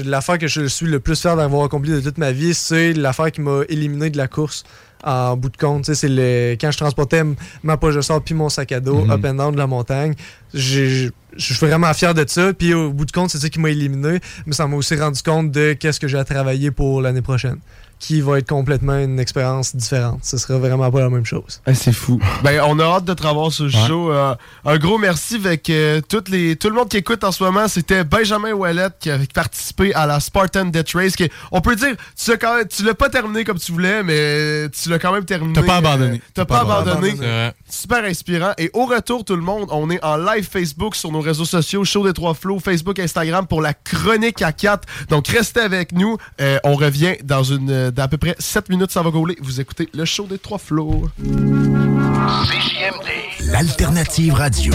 L'affaire 0.05 0.37
que 0.37 0.47
je 0.47 0.67
suis 0.67 0.85
le 0.85 0.99
plus 0.99 1.19
fier 1.19 1.35
d'avoir 1.35 1.65
accompli 1.65 1.91
de 1.91 1.99
toute 1.99 2.19
ma 2.19 2.31
vie, 2.31 2.53
c'est 2.53 2.93
l'affaire 2.93 3.31
qui 3.31 3.41
m'a 3.41 3.61
éliminé 3.69 4.11
de 4.11 4.17
la 4.17 4.27
course 4.27 4.65
en 5.05 5.37
bout 5.37 5.49
de 5.49 5.57
compte. 5.57 5.85
C'est 5.93 6.09
le 6.09 6.55
quand 6.59 6.71
je 6.71 6.77
transportais 6.77 7.23
ma 7.63 7.77
poche 7.77 7.95
de 7.95 8.01
sort 8.01 8.21
puis 8.21 8.33
mon 8.33 8.49
sac 8.49 8.71
à 8.71 8.79
dos 8.79 9.03
Mhm. 9.05 9.11
up 9.11 9.25
and 9.25 9.33
down 9.35 9.51
de 9.53 9.57
la 9.57 9.67
montagne. 9.67 10.13
Je 10.53 11.09
suis 11.37 11.55
vraiment 11.65 11.93
fier 11.93 12.13
de 12.13 12.25
ça. 12.27 12.53
Puis 12.53 12.73
au 12.73 12.91
bout 12.91 13.05
de 13.05 13.11
compte, 13.11 13.29
c'est 13.29 13.37
ça 13.39 13.49
qui 13.49 13.59
m'a 13.59 13.69
éliminé. 13.69 14.19
Mais 14.45 14.53
ça 14.53 14.67
m'a 14.67 14.75
aussi 14.75 14.95
rendu 14.95 15.21
compte 15.21 15.51
de 15.51 15.73
qu'est-ce 15.73 15.99
que 15.99 16.07
j'ai 16.07 16.17
à 16.17 16.23
travailler 16.23 16.71
pour 16.71 17.01
l'année 17.01 17.21
prochaine. 17.21 17.57
Qui 18.05 18.21
va 18.21 18.37
être 18.37 18.47
complètement 18.49 18.97
une 18.99 19.19
expérience 19.19 19.75
différente. 19.75 20.19
Ce 20.23 20.37
sera 20.37 20.59
vraiment 20.59 20.91
pas 20.91 20.99
la 20.99 21.09
même 21.09 21.25
chose. 21.25 21.61
Eh, 21.65 21.73
c'est 21.73 21.91
fou. 21.91 22.19
Ben, 22.43 22.61
on 22.67 22.77
a 22.79 22.83
hâte 22.83 23.05
de 23.05 23.13
te 23.15 23.25
revoir 23.25 23.51
sur 23.51 23.65
le 23.65 23.71
show. 23.71 24.11
Euh, 24.11 24.35
un 24.63 24.77
gros 24.77 24.97
merci 24.99 25.35
avec 25.35 25.69
euh, 25.71 26.01
toutes 26.07 26.29
les, 26.29 26.55
tout 26.55 26.69
le 26.69 26.75
monde 26.75 26.87
qui 26.89 26.97
écoute 26.97 27.23
en 27.23 27.31
ce 27.31 27.43
moment. 27.43 27.67
C'était 27.67 28.03
Benjamin 28.03 28.51
Ouellet 28.53 28.89
qui 28.99 29.09
a 29.09 29.17
participé 29.33 29.93
à 29.95 30.05
la 30.05 30.19
Spartan 30.19 30.65
Death 30.65 30.91
Race. 30.93 31.15
qui- 31.15 31.29
on 31.51 31.61
peut 31.61 31.75
dire, 31.75 31.95
tu 32.15 32.29
l'as 32.29 32.37
quand 32.37 32.55
même- 32.57 32.67
tu 32.67 32.83
l'as 32.83 32.93
pas 32.93 33.09
terminé 33.09 33.43
comme 33.43 33.57
tu 33.57 33.71
voulais, 33.71 34.03
mais 34.03 34.69
tu 34.69 34.89
l'as 34.89 34.99
quand 34.99 35.11
même 35.11 35.25
terminé. 35.25 35.53
T'as 35.53 35.63
pas 35.63 35.77
abandonné. 35.77 36.17
Euh, 36.17 36.29
T'as 36.35 36.45
pas, 36.45 36.59
abandonné. 36.61 37.15
Super 37.67 38.03
inspirant. 38.03 38.51
Et 38.59 38.69
au 38.73 38.85
retour, 38.85 39.25
tout 39.25 39.35
le 39.35 39.41
monde, 39.41 39.65
on 39.71 39.89
est 39.89 40.03
en 40.03 40.17
live 40.17 40.47
Facebook 40.47 40.95
sur 40.95 41.11
nos 41.11 41.21
réseaux 41.21 41.45
sociaux, 41.45 41.83
Show 41.83 42.05
des 42.05 42.13
Trois 42.13 42.35
Flots, 42.35 42.59
Facebook, 42.59 42.99
Instagram 42.99 43.47
pour 43.47 43.61
la 43.61 43.73
chronique 43.73 44.41
à 44.43 44.51
4. 44.51 44.87
Donc 45.09 45.27
restez 45.27 45.61
avec 45.61 45.91
nous. 45.91 46.17
Euh, 46.39 46.59
on 46.63 46.75
revient 46.75 47.15
dans 47.23 47.43
une 47.43 47.91
d'à 47.95 48.07
peu 48.09 48.17
près 48.17 48.35
7 48.37 48.69
minutes, 48.69 48.91
ça 48.91 49.01
va 49.01 49.09
gauler. 49.09 49.37
Vous 49.41 49.61
écoutez 49.61 49.87
le 49.93 50.03
Show 50.05 50.25
des 50.27 50.37
Trois 50.37 50.57
Flots. 50.57 51.09
L'alternative 53.47 54.33
radio. 54.33 54.73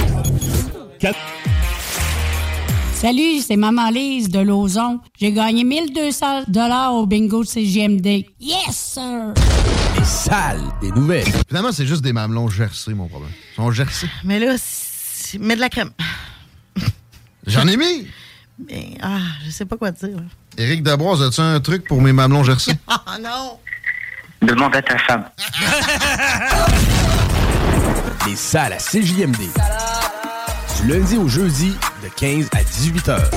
Salut, 2.94 3.40
c'est 3.40 3.56
Maman 3.56 3.90
Lise 3.90 4.28
de 4.28 4.40
Lauson. 4.40 5.00
J'ai 5.18 5.32
gagné 5.32 5.64
1200 5.64 6.44
dollars 6.48 6.94
au 6.94 7.06
bingo 7.06 7.42
de 7.42 7.48
CGMD. 7.48 8.24
Yes, 8.40 8.76
sir! 8.94 9.34
Les 9.98 10.04
salles 10.04 10.62
des 10.80 10.90
nouvelles. 10.92 11.26
Finalement, 11.48 11.72
c'est 11.72 11.86
juste 11.86 12.02
des 12.02 12.12
mamelons 12.12 12.48
gercés, 12.48 12.94
mon 12.94 13.08
problème. 13.08 13.30
Ils 13.52 13.56
sont 13.56 13.70
gercés. 13.70 14.08
Mais 14.24 14.38
là, 14.38 14.54
c'est- 14.58 15.38
mets 15.38 15.56
de 15.56 15.60
la 15.60 15.68
crème. 15.70 15.90
J'en 17.46 17.66
ai 17.68 17.76
mis. 17.76 18.06
Mais, 18.68 18.90
ah, 19.02 19.18
je 19.44 19.50
sais 19.50 19.64
pas 19.64 19.76
quoi 19.78 19.90
dire. 19.90 20.18
Éric 20.58 20.82
Dabroise, 20.82 21.22
as-tu 21.22 21.40
un 21.40 21.60
truc 21.60 21.86
pour 21.86 22.02
mes 22.02 22.12
mamelons 22.12 22.42
gercés? 22.44 22.74
Ah 22.88 23.16
non! 23.20 23.58
Demande 24.42 24.74
à 24.76 24.82
ta 24.82 24.98
femme. 24.98 25.24
Les 28.26 28.36
salles 28.36 28.72
à 28.74 28.78
CJMD. 28.78 29.38
Du 30.80 30.86
lundi 30.88 31.16
au 31.18 31.28
jeudi, 31.28 31.74
de 32.02 32.08
15 32.16 32.48
à 32.56 32.62
18 32.62 33.08
heures. 33.08 33.30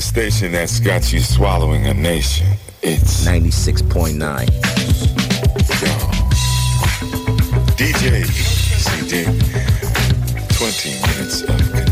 Station 0.00 0.50
that's 0.52 0.80
got 0.80 1.12
you 1.12 1.20
swallowing 1.20 1.86
a 1.86 1.94
nation. 1.94 2.46
It's 2.82 3.24
96.9. 3.24 4.46
DJ 7.76 8.24
CD. 8.26 9.24
20 10.58 10.90
minutes 11.06 11.42
of. 11.48 11.87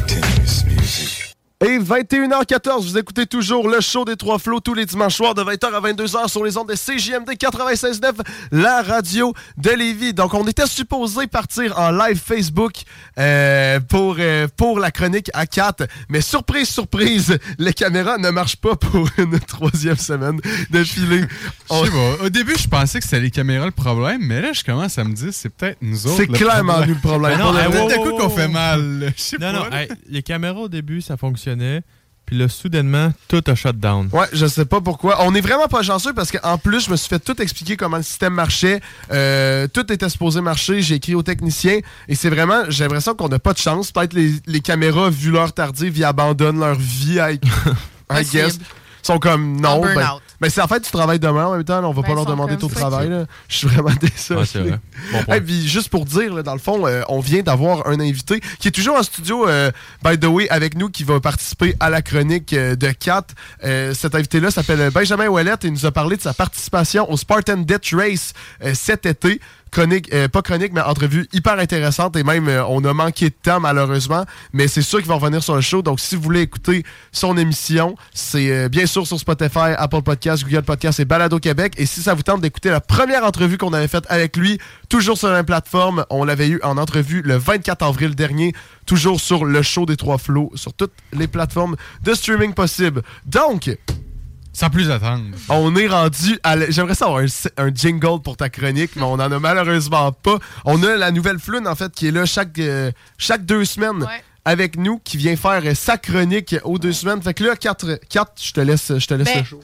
Et 1.68 1.80
21h14, 1.80 2.82
vous 2.82 2.96
écoutez 2.96 3.26
toujours 3.26 3.68
le 3.68 3.80
show 3.80 4.04
des 4.04 4.14
Trois 4.14 4.38
Flots 4.38 4.60
tous 4.60 4.74
les 4.74 4.86
dimanches 4.86 5.16
soirs 5.16 5.34
de 5.34 5.42
20h 5.42 5.64
à 5.74 5.80
22h 5.80 6.28
sur 6.28 6.44
les 6.44 6.56
ondes 6.56 6.68
de 6.68 6.74
CJMD 6.74 7.28
96.9, 7.30 8.12
la 8.52 8.82
radio 8.82 9.34
de 9.56 9.70
Lévis. 9.70 10.14
Donc, 10.14 10.32
on 10.34 10.46
était 10.46 10.68
supposé 10.68 11.26
partir 11.26 11.76
en 11.76 11.90
live 11.90 12.20
Facebook 12.24 12.74
euh, 13.18 13.80
pour, 13.80 14.14
euh, 14.20 14.46
pour 14.56 14.78
la 14.78 14.92
chronique 14.92 15.28
à 15.34 15.46
4, 15.46 15.88
mais 16.08 16.20
surprise, 16.20 16.68
surprise, 16.68 17.36
les 17.58 17.72
caméras 17.72 18.18
ne 18.18 18.30
marchent 18.30 18.58
pas 18.58 18.76
pour 18.76 19.08
une 19.18 19.40
troisième 19.40 19.96
semaine 19.96 20.38
d'affilée. 20.70 21.24
Je 21.68 21.74
sais 21.84 21.90
pas. 21.90 22.24
Au 22.26 22.28
début, 22.28 22.54
je 22.56 22.68
pensais 22.68 23.00
que 23.00 23.04
c'était 23.04 23.18
les 23.18 23.32
caméras 23.32 23.66
le 23.66 23.72
problème, 23.72 24.20
mais 24.22 24.40
là, 24.40 24.52
je 24.52 24.62
commence 24.62 24.98
à 24.98 25.04
me 25.04 25.14
dire 25.14 25.30
c'est 25.32 25.48
peut-être 25.48 25.78
nous 25.82 26.06
autres. 26.06 26.16
C'est 26.16 26.28
clairement 26.28 26.82
nous 26.86 26.94
le 26.94 27.00
problème. 27.00 27.40
Non, 27.40 27.50
le 27.50 27.58
hey, 27.58 28.02
coup 28.04 28.10
qu'on 28.16 28.30
fait 28.30 28.46
mal. 28.46 29.00
là. 29.00 29.06
Je 29.16 29.20
sais 29.20 29.36
Non, 29.40 29.52
pas. 29.52 29.70
non, 29.70 29.76
hey, 29.76 29.88
les 30.08 30.22
caméras 30.22 30.60
au 30.60 30.68
début, 30.68 31.00
ça 31.00 31.16
fonctionnait. 31.56 31.82
Puis 32.24 32.36
là, 32.36 32.48
soudainement, 32.48 33.12
tout 33.28 33.42
a 33.46 33.54
shut 33.54 33.78
down. 33.78 34.08
Ouais, 34.12 34.26
je 34.32 34.46
sais 34.46 34.64
pas 34.64 34.80
pourquoi. 34.80 35.24
On 35.24 35.32
est 35.36 35.40
vraiment 35.40 35.68
pas 35.68 35.82
chanceux 35.84 36.12
parce 36.12 36.32
qu'en 36.32 36.58
plus, 36.58 36.86
je 36.86 36.90
me 36.90 36.96
suis 36.96 37.08
fait 37.08 37.20
tout 37.20 37.40
expliquer 37.40 37.76
comment 37.76 37.98
le 37.98 38.02
système 38.02 38.34
marchait. 38.34 38.80
Euh, 39.12 39.68
tout 39.68 39.92
était 39.92 40.08
supposé 40.08 40.40
marcher. 40.40 40.82
J'ai 40.82 40.96
écrit 40.96 41.14
au 41.14 41.22
technicien. 41.22 41.78
Et 42.08 42.16
c'est 42.16 42.28
vraiment, 42.28 42.64
j'ai 42.68 42.82
l'impression 42.82 43.14
qu'on 43.14 43.28
n'a 43.28 43.38
pas 43.38 43.52
de 43.52 43.58
chance. 43.58 43.92
Peut-être 43.92 44.14
les, 44.14 44.32
les 44.46 44.60
caméras, 44.60 45.08
vu 45.08 45.30
l'heure 45.30 45.52
tardive, 45.52 45.96
ils 45.96 46.04
abandonnent 46.04 46.58
leur 46.58 46.74
vie. 46.74 47.20
I, 47.20 47.38
I 48.10 48.24
guess. 48.24 48.56
Ils 48.56 49.06
sont 49.06 49.20
comme 49.20 49.60
non. 49.60 49.80
Ben. 49.82 50.18
Mais 50.40 50.50
c'est 50.50 50.60
en 50.60 50.68
fait, 50.68 50.80
tu 50.80 50.90
travailles 50.90 51.18
demain 51.18 51.46
en 51.46 51.52
même 51.52 51.64
temps. 51.64 51.80
là, 51.80 51.88
on 51.88 51.92
va 51.92 52.02
Ben, 52.02 52.08
pas 52.08 52.12
ils 52.12 52.16
leur 52.16 52.26
demander 52.26 52.56
ton 52.56 52.68
fuck 52.68 52.78
travail. 52.78 53.26
Je 53.48 53.56
suis 53.56 53.68
vraiment 53.68 53.90
désolé. 54.00 54.40
Ouais, 54.40 54.46
c'est 54.46 54.58
vrai. 54.60 54.78
Bon 55.12 55.22
point. 55.24 55.34
Hey, 55.34 55.40
puis 55.40 55.66
juste 55.68 55.88
pour 55.88 56.04
dire, 56.04 56.34
là, 56.34 56.42
dans 56.42 56.52
le 56.54 56.58
fond, 56.60 56.86
euh, 56.86 57.02
on 57.08 57.20
vient 57.20 57.42
d'avoir 57.42 57.86
un 57.86 58.00
invité 58.00 58.40
qui 58.58 58.68
est 58.68 58.72
toujours 58.72 58.96
en 58.96 59.02
studio, 59.02 59.48
euh, 59.48 59.70
by 60.04 60.18
the 60.18 60.26
way, 60.26 60.48
avec 60.50 60.76
nous, 60.76 60.88
qui 60.88 61.04
va 61.04 61.20
participer 61.20 61.74
à 61.80 61.90
la 61.90 62.02
chronique 62.02 62.52
euh, 62.52 62.76
de 62.76 62.88
Kat. 62.90 63.24
Euh, 63.64 63.94
cet 63.94 64.14
invité-là 64.14 64.50
s'appelle 64.50 64.90
Benjamin 64.90 65.28
Ouellet 65.28 65.52
et 65.62 65.66
il 65.66 65.72
nous 65.72 65.86
a 65.86 65.92
parlé 65.92 66.16
de 66.16 66.22
sa 66.22 66.34
participation 66.34 67.10
au 67.10 67.16
Spartan 67.16 67.58
Death 67.58 67.90
Race 67.92 68.32
euh, 68.64 68.72
cet 68.74 69.06
été. 69.06 69.40
Chronique, 69.72 70.12
euh, 70.14 70.28
pas 70.28 70.42
chronique, 70.42 70.72
mais 70.72 70.80
entrevue 70.80 71.28
hyper 71.32 71.58
intéressante 71.58 72.16
et 72.16 72.22
même 72.22 72.48
euh, 72.48 72.64
on 72.66 72.84
a 72.84 72.94
manqué 72.94 73.30
de 73.30 73.34
temps 73.34 73.60
malheureusement, 73.60 74.24
mais 74.52 74.68
c'est 74.68 74.82
sûr 74.82 75.00
qu'il 75.00 75.08
va 75.08 75.16
revenir 75.16 75.42
sur 75.42 75.54
le 75.54 75.60
show. 75.60 75.82
Donc 75.82 76.00
si 76.00 76.14
vous 76.14 76.22
voulez 76.22 76.42
écouter 76.42 76.84
son 77.12 77.36
émission, 77.36 77.96
c'est 78.14 78.50
euh, 78.50 78.68
bien 78.68 78.86
sûr 78.86 79.06
sur 79.06 79.18
Spotify, 79.18 79.74
Apple 79.76 80.02
Podcasts, 80.02 80.44
Google 80.44 80.62
Podcasts 80.62 81.00
et 81.00 81.04
Balado 81.04 81.38
Québec. 81.40 81.74
Et 81.78 81.84
si 81.84 82.00
ça 82.00 82.14
vous 82.14 82.22
tente 82.22 82.40
d'écouter 82.40 82.70
la 82.70 82.80
première 82.80 83.24
entrevue 83.24 83.58
qu'on 83.58 83.72
avait 83.72 83.88
faite 83.88 84.06
avec 84.08 84.36
lui, 84.36 84.58
toujours 84.88 85.18
sur 85.18 85.28
la 85.28 85.34
même 85.34 85.46
plateforme, 85.46 86.06
on 86.10 86.24
l'avait 86.24 86.48
eu 86.48 86.60
en 86.62 86.78
entrevue 86.78 87.20
le 87.22 87.36
24 87.36 87.82
avril 87.82 88.14
dernier, 88.14 88.54
toujours 88.86 89.20
sur 89.20 89.44
le 89.44 89.62
show 89.62 89.84
des 89.84 89.96
Trois 89.96 90.18
Flots, 90.18 90.52
sur 90.54 90.72
toutes 90.72 90.94
les 91.12 91.26
plateformes 91.26 91.76
de 92.02 92.14
streaming 92.14 92.54
possibles. 92.54 93.02
Donc, 93.26 93.76
sans 94.58 94.70
plus 94.70 94.90
attendre, 94.90 95.24
on 95.48 95.76
est 95.76 95.86
rendu 95.86 96.38
à. 96.42 96.54
l- 96.54 96.66
J'aimerais 96.70 96.94
savoir 96.94 97.22
un, 97.22 97.26
un 97.64 97.74
jingle 97.74 98.22
pour 98.22 98.36
ta 98.36 98.48
chronique, 98.48 98.92
mais 98.96 99.02
on 99.02 99.12
en 99.14 99.20
a 99.30 99.38
malheureusement 99.38 100.12
pas. 100.12 100.38
On 100.64 100.82
a 100.82 100.96
la 100.96 101.10
nouvelle 101.10 101.38
floune, 101.38 101.68
en 101.68 101.74
fait, 101.74 101.92
qui 101.92 102.08
est 102.08 102.10
là 102.10 102.24
chaque, 102.24 102.58
euh, 102.58 102.90
chaque 103.18 103.44
deux 103.44 103.64
semaines. 103.64 104.06
Avec 104.48 104.76
nous, 104.78 105.00
qui 105.02 105.16
vient 105.16 105.34
faire 105.34 105.60
euh, 105.64 105.74
sa 105.74 105.98
chronique 105.98 106.54
aux 106.62 106.78
deux 106.78 106.92
semaines. 106.92 107.20
Fait 107.20 107.34
que 107.34 107.42
là, 107.42 107.56
4, 107.56 107.84
je 108.40 108.52
te 108.52 108.60
laisse, 108.60 108.96
je 108.96 109.06
te 109.06 109.14
laisse 109.14 109.26
Ben, 109.26 109.38
le 109.40 109.44
show. 109.44 109.60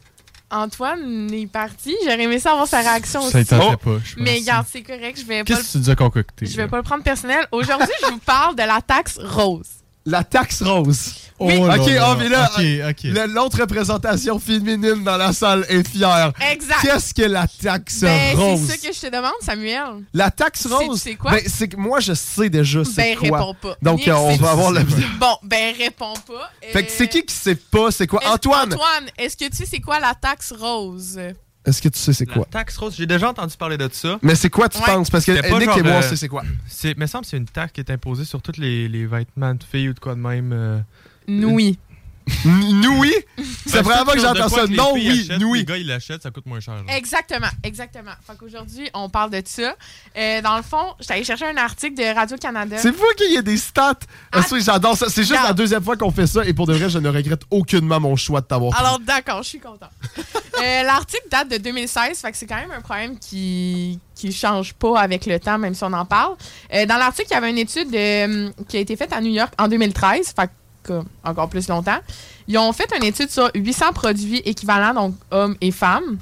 Antoine 0.50 1.32
est 1.32 1.46
parti. 1.46 1.96
J'aurais 2.02 2.24
aimé 2.24 2.38
ça 2.38 2.50
avoir 2.52 2.66
sa 2.66 2.80
réaction 2.80 3.22
Ça 3.22 3.38
aussi. 3.38 3.46
tentait 3.48 3.76
pas, 3.76 3.98
je 4.04 4.14
pense. 4.16 4.24
Mais 4.24 4.34
regarde, 4.40 4.66
c'est 4.70 4.82
correct. 4.82 5.18
Je 5.20 5.24
vais. 5.24 5.44
Qu'est-ce 5.44 5.60
que 5.68 5.72
tu 5.72 5.78
nous 5.78 5.90
as 5.90 5.94
concocté? 5.96 6.46
Je 6.46 6.56
vais 6.56 6.68
pas 6.68 6.76
le 6.76 6.82
prendre 6.82 7.02
personnel. 7.02 7.46
Aujourd'hui, 7.52 7.88
je 8.02 8.10
vous 8.10 8.18
parle 8.18 8.54
de 8.56 8.62
la 8.62 8.80
taxe 8.82 9.18
rose. 9.22 9.68
La 10.04 10.24
taxe 10.24 10.62
rose. 10.62 11.14
Oui. 11.38 11.56
ok, 11.56 11.64
Oh 11.64 11.66
là 11.68 11.76
là. 12.28 12.50
oh, 12.56 12.60
mais 13.04 13.10
là, 13.12 13.26
l'autre 13.26 13.60
représentation 13.60 14.38
féminine 14.38 15.02
dans 15.02 15.16
la 15.16 15.32
salle 15.32 15.64
est 15.68 15.86
fière. 15.88 16.32
Exact. 16.52 16.76
Qu'est-ce 16.82 17.14
que 17.14 17.22
la 17.22 17.46
taxe 17.48 18.00
Ben, 18.00 18.36
rose? 18.36 18.60
c'est 18.66 18.78
ça 18.78 18.88
que 18.88 18.94
je 18.94 19.00
te 19.00 19.06
demande, 19.06 19.32
Samuel. 19.40 20.04
La 20.12 20.30
taxe 20.30 20.66
rose, 20.66 21.00
sais 21.00 21.14
quoi? 21.14 21.32
ben, 21.32 21.42
c'est 21.46 21.68
que 21.68 21.76
moi 21.76 21.98
je 22.00 22.14
sais 22.14 22.48
déjà 22.48 22.84
c'est 22.84 23.16
Ben, 23.16 23.28
quoi. 23.28 23.38
réponds 23.38 23.54
pas. 23.54 23.76
Donc 23.82 23.98
Nick, 24.00 24.08
euh, 24.08 24.14
on 24.16 24.30
c'est- 24.32 24.42
va 24.42 24.50
avoir 24.52 24.70
le. 24.72 24.82
Bon, 25.18 25.36
ben, 25.42 25.74
réponds 25.76 26.14
pas. 26.26 26.50
Fait 26.72 26.84
que 26.84 26.92
c'est 26.92 27.08
qui 27.08 27.22
qui 27.24 27.34
sait 27.34 27.56
pas 27.56 27.90
c'est 27.90 28.06
quoi? 28.06 28.20
Antoine. 28.26 28.72
Antoine, 28.72 29.06
est-ce 29.18 29.36
que 29.36 29.48
tu 29.48 29.56
sais 29.56 29.66
c'est 29.68 29.80
quoi 29.80 29.98
la 30.00 30.14
taxe 30.14 30.52
rose? 30.56 31.18
Est-ce 31.64 31.80
que 31.80 31.88
tu 31.88 31.98
sais 31.98 32.12
c'est 32.12 32.26
quoi? 32.26 32.44
Taxe 32.50 32.76
rose, 32.76 32.96
j'ai 32.96 33.06
déjà 33.06 33.30
entendu 33.30 33.56
parler 33.56 33.76
de 33.78 33.88
ça. 33.92 34.18
Mais 34.22 34.34
c'est 34.34 34.50
quoi 34.50 34.68
tu 34.68 34.78
Ouais. 34.78 34.84
penses? 34.86 35.10
Parce 35.10 35.24
que 35.24 35.40
pas 35.48 35.58
Nick 35.58 35.68
genre, 35.68 35.78
et 35.78 35.82
moi 35.82 36.02
euh, 36.02 36.16
c'est 36.16 36.28
quoi? 36.28 36.42
C'est, 36.66 36.96
me 36.98 37.06
semble 37.06 37.22
que 37.24 37.30
c'est 37.30 37.36
une 37.36 37.46
taxe 37.46 37.72
qui 37.72 37.80
est 37.80 37.90
imposée 37.90 38.24
sur 38.24 38.42
tous 38.42 38.58
les, 38.58 38.88
les 38.88 39.06
vêtements 39.06 39.54
de 39.54 39.62
filles 39.62 39.90
ou 39.90 39.94
de 39.94 40.00
quoi 40.00 40.14
de 40.16 40.20
même. 40.20 40.52
euh, 40.52 40.80
Noui. 42.44 42.72
Noui? 42.74 43.14
C'est 43.66 43.76
la 43.76 43.82
Ben, 43.82 43.88
première 43.88 44.04
fois 44.04 44.14
que 44.14 44.20
j'entends 44.20 44.48
ça. 44.48 44.66
Non, 44.66 44.92
oui, 44.94 45.08
achètent, 45.28 45.38
noui. 45.40 45.58
Les 45.60 45.64
gars, 45.64 45.76
ils 45.76 45.86
l'achètent, 45.86 46.22
ça 46.22 46.30
coûte 46.30 46.46
moins 46.46 46.60
cher. 46.60 46.74
là. 46.74 46.96
Exactement, 46.96 47.46
exactement. 47.62 48.10
Fait 48.26 48.36
qu'aujourd'hui, 48.38 48.90
on 48.94 49.08
parle 49.08 49.30
de 49.30 49.42
ça. 49.44 49.74
Euh, 50.16 50.40
dans 50.42 50.56
le 50.56 50.62
fond, 50.62 50.94
j'étais 51.00 51.14
allée 51.14 51.24
chercher 51.24 51.46
un 51.46 51.56
article 51.56 51.94
de 51.96 52.14
Radio-Canada. 52.14 52.76
C'est 52.78 52.92
fou 52.92 53.04
qu'il 53.16 53.32
y 53.32 53.36
ait 53.36 53.42
des 53.42 53.56
stats. 53.56 53.94
Ah, 54.32 54.40
oui, 54.50 54.62
j'adore 54.64 54.96
ça. 54.96 55.06
C'est 55.08 55.22
juste 55.24 55.42
la 55.42 55.52
deuxième 55.52 55.82
fois 55.82 55.96
qu'on 55.96 56.10
fait 56.10 56.26
ça 56.26 56.44
et 56.44 56.52
pour 56.52 56.66
de 56.66 56.74
vrai, 56.74 56.90
je 56.90 56.98
ne 56.98 57.08
regrette 57.08 57.42
aucunement 57.50 58.00
mon 58.00 58.16
choix 58.16 58.40
de 58.40 58.46
t'avoir. 58.46 58.78
Alors, 58.78 58.98
d'accord, 58.98 59.42
je 59.42 59.48
suis 59.48 59.60
contente. 59.60 59.90
Euh, 60.62 60.82
L'article 60.84 61.22
date 61.28 61.48
de 61.50 61.56
2016, 61.56 62.20
fait 62.20 62.30
que 62.30 62.36
c'est 62.36 62.46
quand 62.46 62.56
même 62.56 62.70
un 62.70 62.82
problème 62.82 63.18
qui 63.18 63.98
qui 64.14 64.30
change 64.32 64.74
pas 64.74 65.00
avec 65.00 65.26
le 65.26 65.40
temps, 65.40 65.58
même 65.58 65.74
si 65.74 65.82
on 65.82 65.92
en 65.92 66.04
parle. 66.04 66.36
Euh, 66.72 66.86
dans 66.86 66.98
l'article, 66.98 67.28
il 67.30 67.34
y 67.34 67.36
avait 67.36 67.50
une 67.50 67.58
étude 67.58 67.92
euh, 67.92 68.50
qui 68.68 68.76
a 68.76 68.80
été 68.80 68.94
faite 68.94 69.12
à 69.12 69.20
New 69.20 69.32
York 69.32 69.52
en 69.58 69.66
2013, 69.66 70.32
fait 70.38 70.50
encore 71.24 71.48
plus 71.48 71.68
longtemps. 71.68 71.98
Ils 72.48 72.58
ont 72.58 72.72
fait 72.72 72.90
une 72.96 73.04
étude 73.04 73.30
sur 73.30 73.50
800 73.54 73.92
produits 73.92 74.42
équivalents, 74.44 74.94
donc 74.94 75.14
hommes 75.30 75.56
et 75.60 75.70
femmes. 75.70 76.18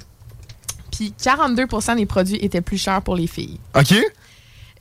Puis 0.91 1.13
42 1.23 1.65
des 1.95 2.05
produits 2.05 2.35
étaient 2.37 2.61
plus 2.61 2.77
chers 2.77 3.01
pour 3.01 3.15
les 3.15 3.27
filles. 3.27 3.59
OK? 3.75 3.93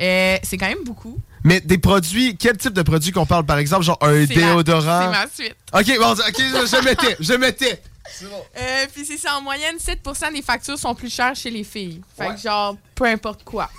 Euh, 0.01 0.37
c'est 0.43 0.57
quand 0.57 0.69
même 0.69 0.85
beaucoup. 0.85 1.19
Mais 1.45 1.61
des 1.61 1.79
produits, 1.79 2.37
quel 2.37 2.57
type 2.57 2.73
de 2.73 2.83
produits 2.83 3.13
qu'on 3.13 3.27
parle, 3.27 3.47
par 3.47 3.59
exemple, 3.59 3.83
genre 3.83 3.99
un 4.03 4.27
C'est 4.27 4.35
déodorant? 4.35 5.13
C'est 5.13 5.19
ma 5.19 5.27
suite. 5.29 5.57
OK, 5.73 5.99
bon, 5.99 6.13
OK, 6.13 6.37
je, 6.37 6.77
je 6.77 6.85
mettais, 6.85 7.17
je 7.19 7.33
mettais. 7.35 7.83
Euh, 8.23 8.87
puis 8.93 9.05
c'est 9.05 9.17
ça, 9.17 9.37
en 9.37 9.43
moyenne, 9.43 9.77
7% 9.77 10.35
des 10.35 10.43
factures 10.43 10.79
sont 10.79 10.95
plus 10.95 11.13
chères 11.13 11.35
chez 11.35 11.51
les 11.51 11.65
filles. 11.65 12.03
Fait 12.17 12.35
que 12.35 12.41
genre, 12.41 12.77
peu 12.95 13.05
importe 13.05 13.45
quoi. 13.45 13.71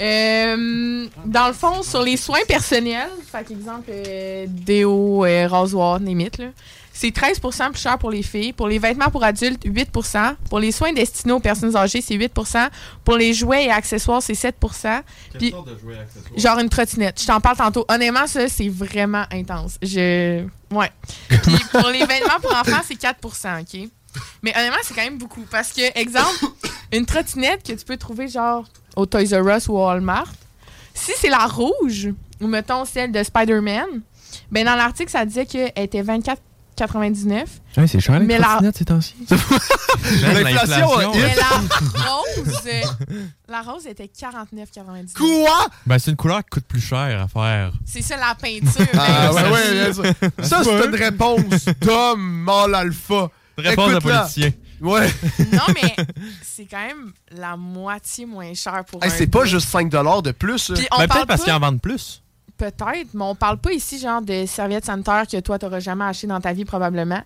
Euh, 0.00 1.06
dans 1.24 1.46
le 1.48 1.52
fond, 1.52 1.82
sur 1.82 2.02
les 2.02 2.16
soins 2.16 2.44
personnels, 2.48 3.10
fait 3.30 3.50
exemple, 3.50 3.90
euh, 3.90 4.46
déo, 4.48 5.24
euh, 5.24 5.46
rasoir, 5.46 5.98
limite, 5.98 6.38
là, 6.38 6.46
c'est 6.92 7.10
13% 7.10 7.70
plus 7.70 7.80
cher 7.80 7.98
pour 7.98 8.10
les 8.10 8.22
filles. 8.22 8.52
Pour 8.52 8.68
les 8.68 8.78
vêtements 8.78 9.10
pour 9.10 9.24
adultes, 9.24 9.64
8% 9.64 10.36
Pour 10.48 10.60
les 10.60 10.70
soins 10.72 10.92
destinés 10.92 11.32
aux 11.32 11.40
personnes 11.40 11.74
âgées, 11.74 12.02
c'est 12.02 12.16
8% 12.16 12.68
Pour 13.04 13.16
les 13.16 13.32
jouets 13.32 13.64
et 13.64 13.70
accessoires, 13.70 14.22
c'est 14.22 14.34
7% 14.34 15.02
Puis, 15.38 15.50
sorte 15.50 15.68
de 15.68 15.78
jouets 15.78 15.94
et 15.94 15.98
accessoires? 15.98 16.38
Genre 16.38 16.58
une 16.58 16.68
trottinette. 16.68 17.20
Je 17.20 17.26
t'en 17.26 17.40
parle 17.40 17.56
tantôt. 17.56 17.84
Honnêtement, 17.88 18.26
ça, 18.26 18.48
c'est 18.48 18.68
vraiment 18.68 19.24
intense. 19.32 19.78
Je. 19.82 20.44
Ouais. 20.70 20.90
Puis 21.28 21.56
pour 21.70 21.88
les 21.88 22.04
vêtements 22.04 22.40
pour 22.40 22.52
enfants, 22.52 22.82
c'est 22.86 23.00
4% 23.00 23.62
OK? 23.62 23.90
Mais 24.42 24.54
honnêtement, 24.56 24.78
c'est 24.82 24.94
quand 24.94 25.04
même 25.04 25.18
beaucoup. 25.18 25.46
Parce 25.50 25.72
que, 25.72 25.98
exemple, 25.98 26.44
une 26.92 27.06
trottinette 27.06 27.66
que 27.66 27.72
tu 27.72 27.84
peux 27.84 27.96
trouver 27.96 28.28
genre 28.28 28.66
au 28.96 29.06
Toys 29.06 29.24
R 29.32 29.56
Us 29.56 29.68
ou 29.68 29.72
au 29.78 29.86
Walmart, 29.86 30.32
si 30.94 31.12
c'est 31.18 31.30
la 31.30 31.46
rouge, 31.46 32.08
ou 32.40 32.46
mettons 32.46 32.84
celle 32.84 33.12
de 33.12 33.22
Spider-Man, 33.22 33.86
ben 34.50 34.64
dans 34.66 34.74
l'article, 34.76 35.10
ça 35.10 35.24
disait 35.24 35.46
qu'elle 35.46 35.72
était 35.76 36.02
24,99. 36.02 37.44
Ouais, 37.76 37.86
c'est 37.86 38.00
cher, 38.00 38.18
les 38.18 38.26
Mais 38.26 38.38
la- 38.38 38.46
trottinettes, 38.46 38.76
ces 38.78 38.84
temps-ci. 38.84 39.14
L'inflation, 40.22 40.96
L'inflation, 40.98 41.12
Mais 41.14 41.34
la 41.36 42.10
rose, 42.10 42.68
la 43.48 43.62
rose 43.62 43.86
était 43.86 44.10
49,99. 44.18 45.12
Quoi? 45.16 45.66
Ben, 45.86 45.98
c'est 45.98 46.10
une 46.10 46.16
couleur 46.16 46.38
qui 46.40 46.50
coûte 46.50 46.64
plus 46.66 46.80
cher 46.80 47.20
à 47.22 47.28
faire. 47.28 47.72
C'est 47.86 48.02
ça 48.02 48.16
la 48.16 48.34
peinture. 48.34 48.86
Ah, 48.98 49.30
ben, 49.32 49.50
ouais, 49.50 49.98
ouais. 49.98 50.12
Ça, 50.44 50.62
c'est 50.64 50.84
une 50.86 50.94
réponse 50.94 51.64
d'homme 51.80 52.42
mâle 52.44 52.74
alpha. 52.74 53.28
Réponse 53.58 53.92
de 53.94 53.98
politicien. 53.98 54.50
Ouais. 54.82 55.08
Non, 55.52 55.60
mais 55.74 55.94
c'est 56.42 56.66
quand 56.66 56.84
même 56.86 57.12
la 57.30 57.56
moitié 57.56 58.26
moins 58.26 58.52
cher 58.54 58.84
pour 58.84 59.02
Hey, 59.02 59.10
un 59.10 59.14
c'est 59.14 59.26
pas 59.28 59.44
juste 59.44 59.68
5 59.68 59.88
de 59.88 60.32
plus. 60.32 60.72
Puis 60.74 60.86
on 60.90 60.98
Ben, 60.98 61.06
parle 61.06 61.20
peut-être 61.20 61.26
parce 61.28 61.44
qu'ils 61.44 61.52
en 61.52 61.60
vendent 61.60 61.80
plus. 61.80 62.22
Peut-être, 62.58 63.08
mais 63.14 63.24
on 63.24 63.34
parle 63.34 63.58
pas 63.58 63.72
ici 63.72 63.98
genre 63.98 64.22
de 64.22 64.44
serviettes 64.46 64.84
sanitaires 64.84 65.24
que 65.30 65.40
toi 65.40 65.58
t'auras 65.58 65.80
jamais 65.80 66.04
acheté 66.04 66.26
dans 66.26 66.40
ta 66.40 66.52
vie 66.52 66.64
probablement. 66.64 67.22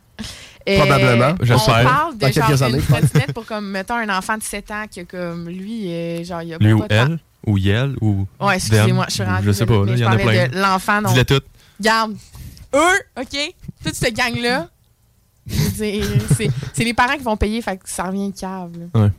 Euh, 0.69 0.79
Probablement. 0.79 1.35
On 1.41 1.45
J'espère. 1.45 1.83
parle 1.85 2.17
de 2.19 2.27
genre 2.33 2.51
une 2.51 2.63
années, 2.63 2.81
trottinette 2.83 3.33
pour 3.33 3.45
comme 3.47 3.71
mettons 3.71 3.95
un 3.97 4.09
enfant 4.17 4.37
de 4.39 4.43
7 4.43 4.71
ans 4.71 4.85
qui 4.91 5.01
a 5.01 5.05
comme 5.05 5.49
lui 5.49 5.93
euh, 5.93 6.25
genre 6.25 6.43
il 6.43 6.55
a 6.55 6.59
Lui 6.59 6.71
pas 6.71 6.75
ou 6.75 6.81
temps. 6.81 6.87
elle, 6.91 7.19
ou 7.47 7.59
Yel, 7.59 7.97
ou. 8.01 8.27
Ouais, 8.41 8.57
excusez-moi, 8.57 9.07
them, 9.07 9.11
je 9.11 9.23
suis 9.23 9.47
Je 9.47 9.53
sais 9.53 9.67
pas, 9.67 9.83
il 9.87 9.99
y 9.99 10.05
en 10.05 10.11
a 10.13 10.17
plein. 10.17 10.49
l'enfant 10.49 11.03
donc 11.03 11.13
Dis-les 11.13 11.25
toutes. 11.25 11.47
Garde. 11.81 12.17
Eux, 12.75 12.99
OK, 13.21 13.55
toute 13.85 13.95
cette 13.95 14.15
gang 14.17 14.35
là. 14.37 14.69
c'est 15.77 16.85
les 16.85 16.95
parents 16.95 17.17
qui 17.17 17.23
vont 17.23 17.37
payer 17.37 17.63
fait 17.63 17.77
que 17.77 17.89
ça 17.89 18.05
revient 18.05 18.33
cave. 18.33 18.73
là. 18.79 19.01
Ouais. 19.01 19.11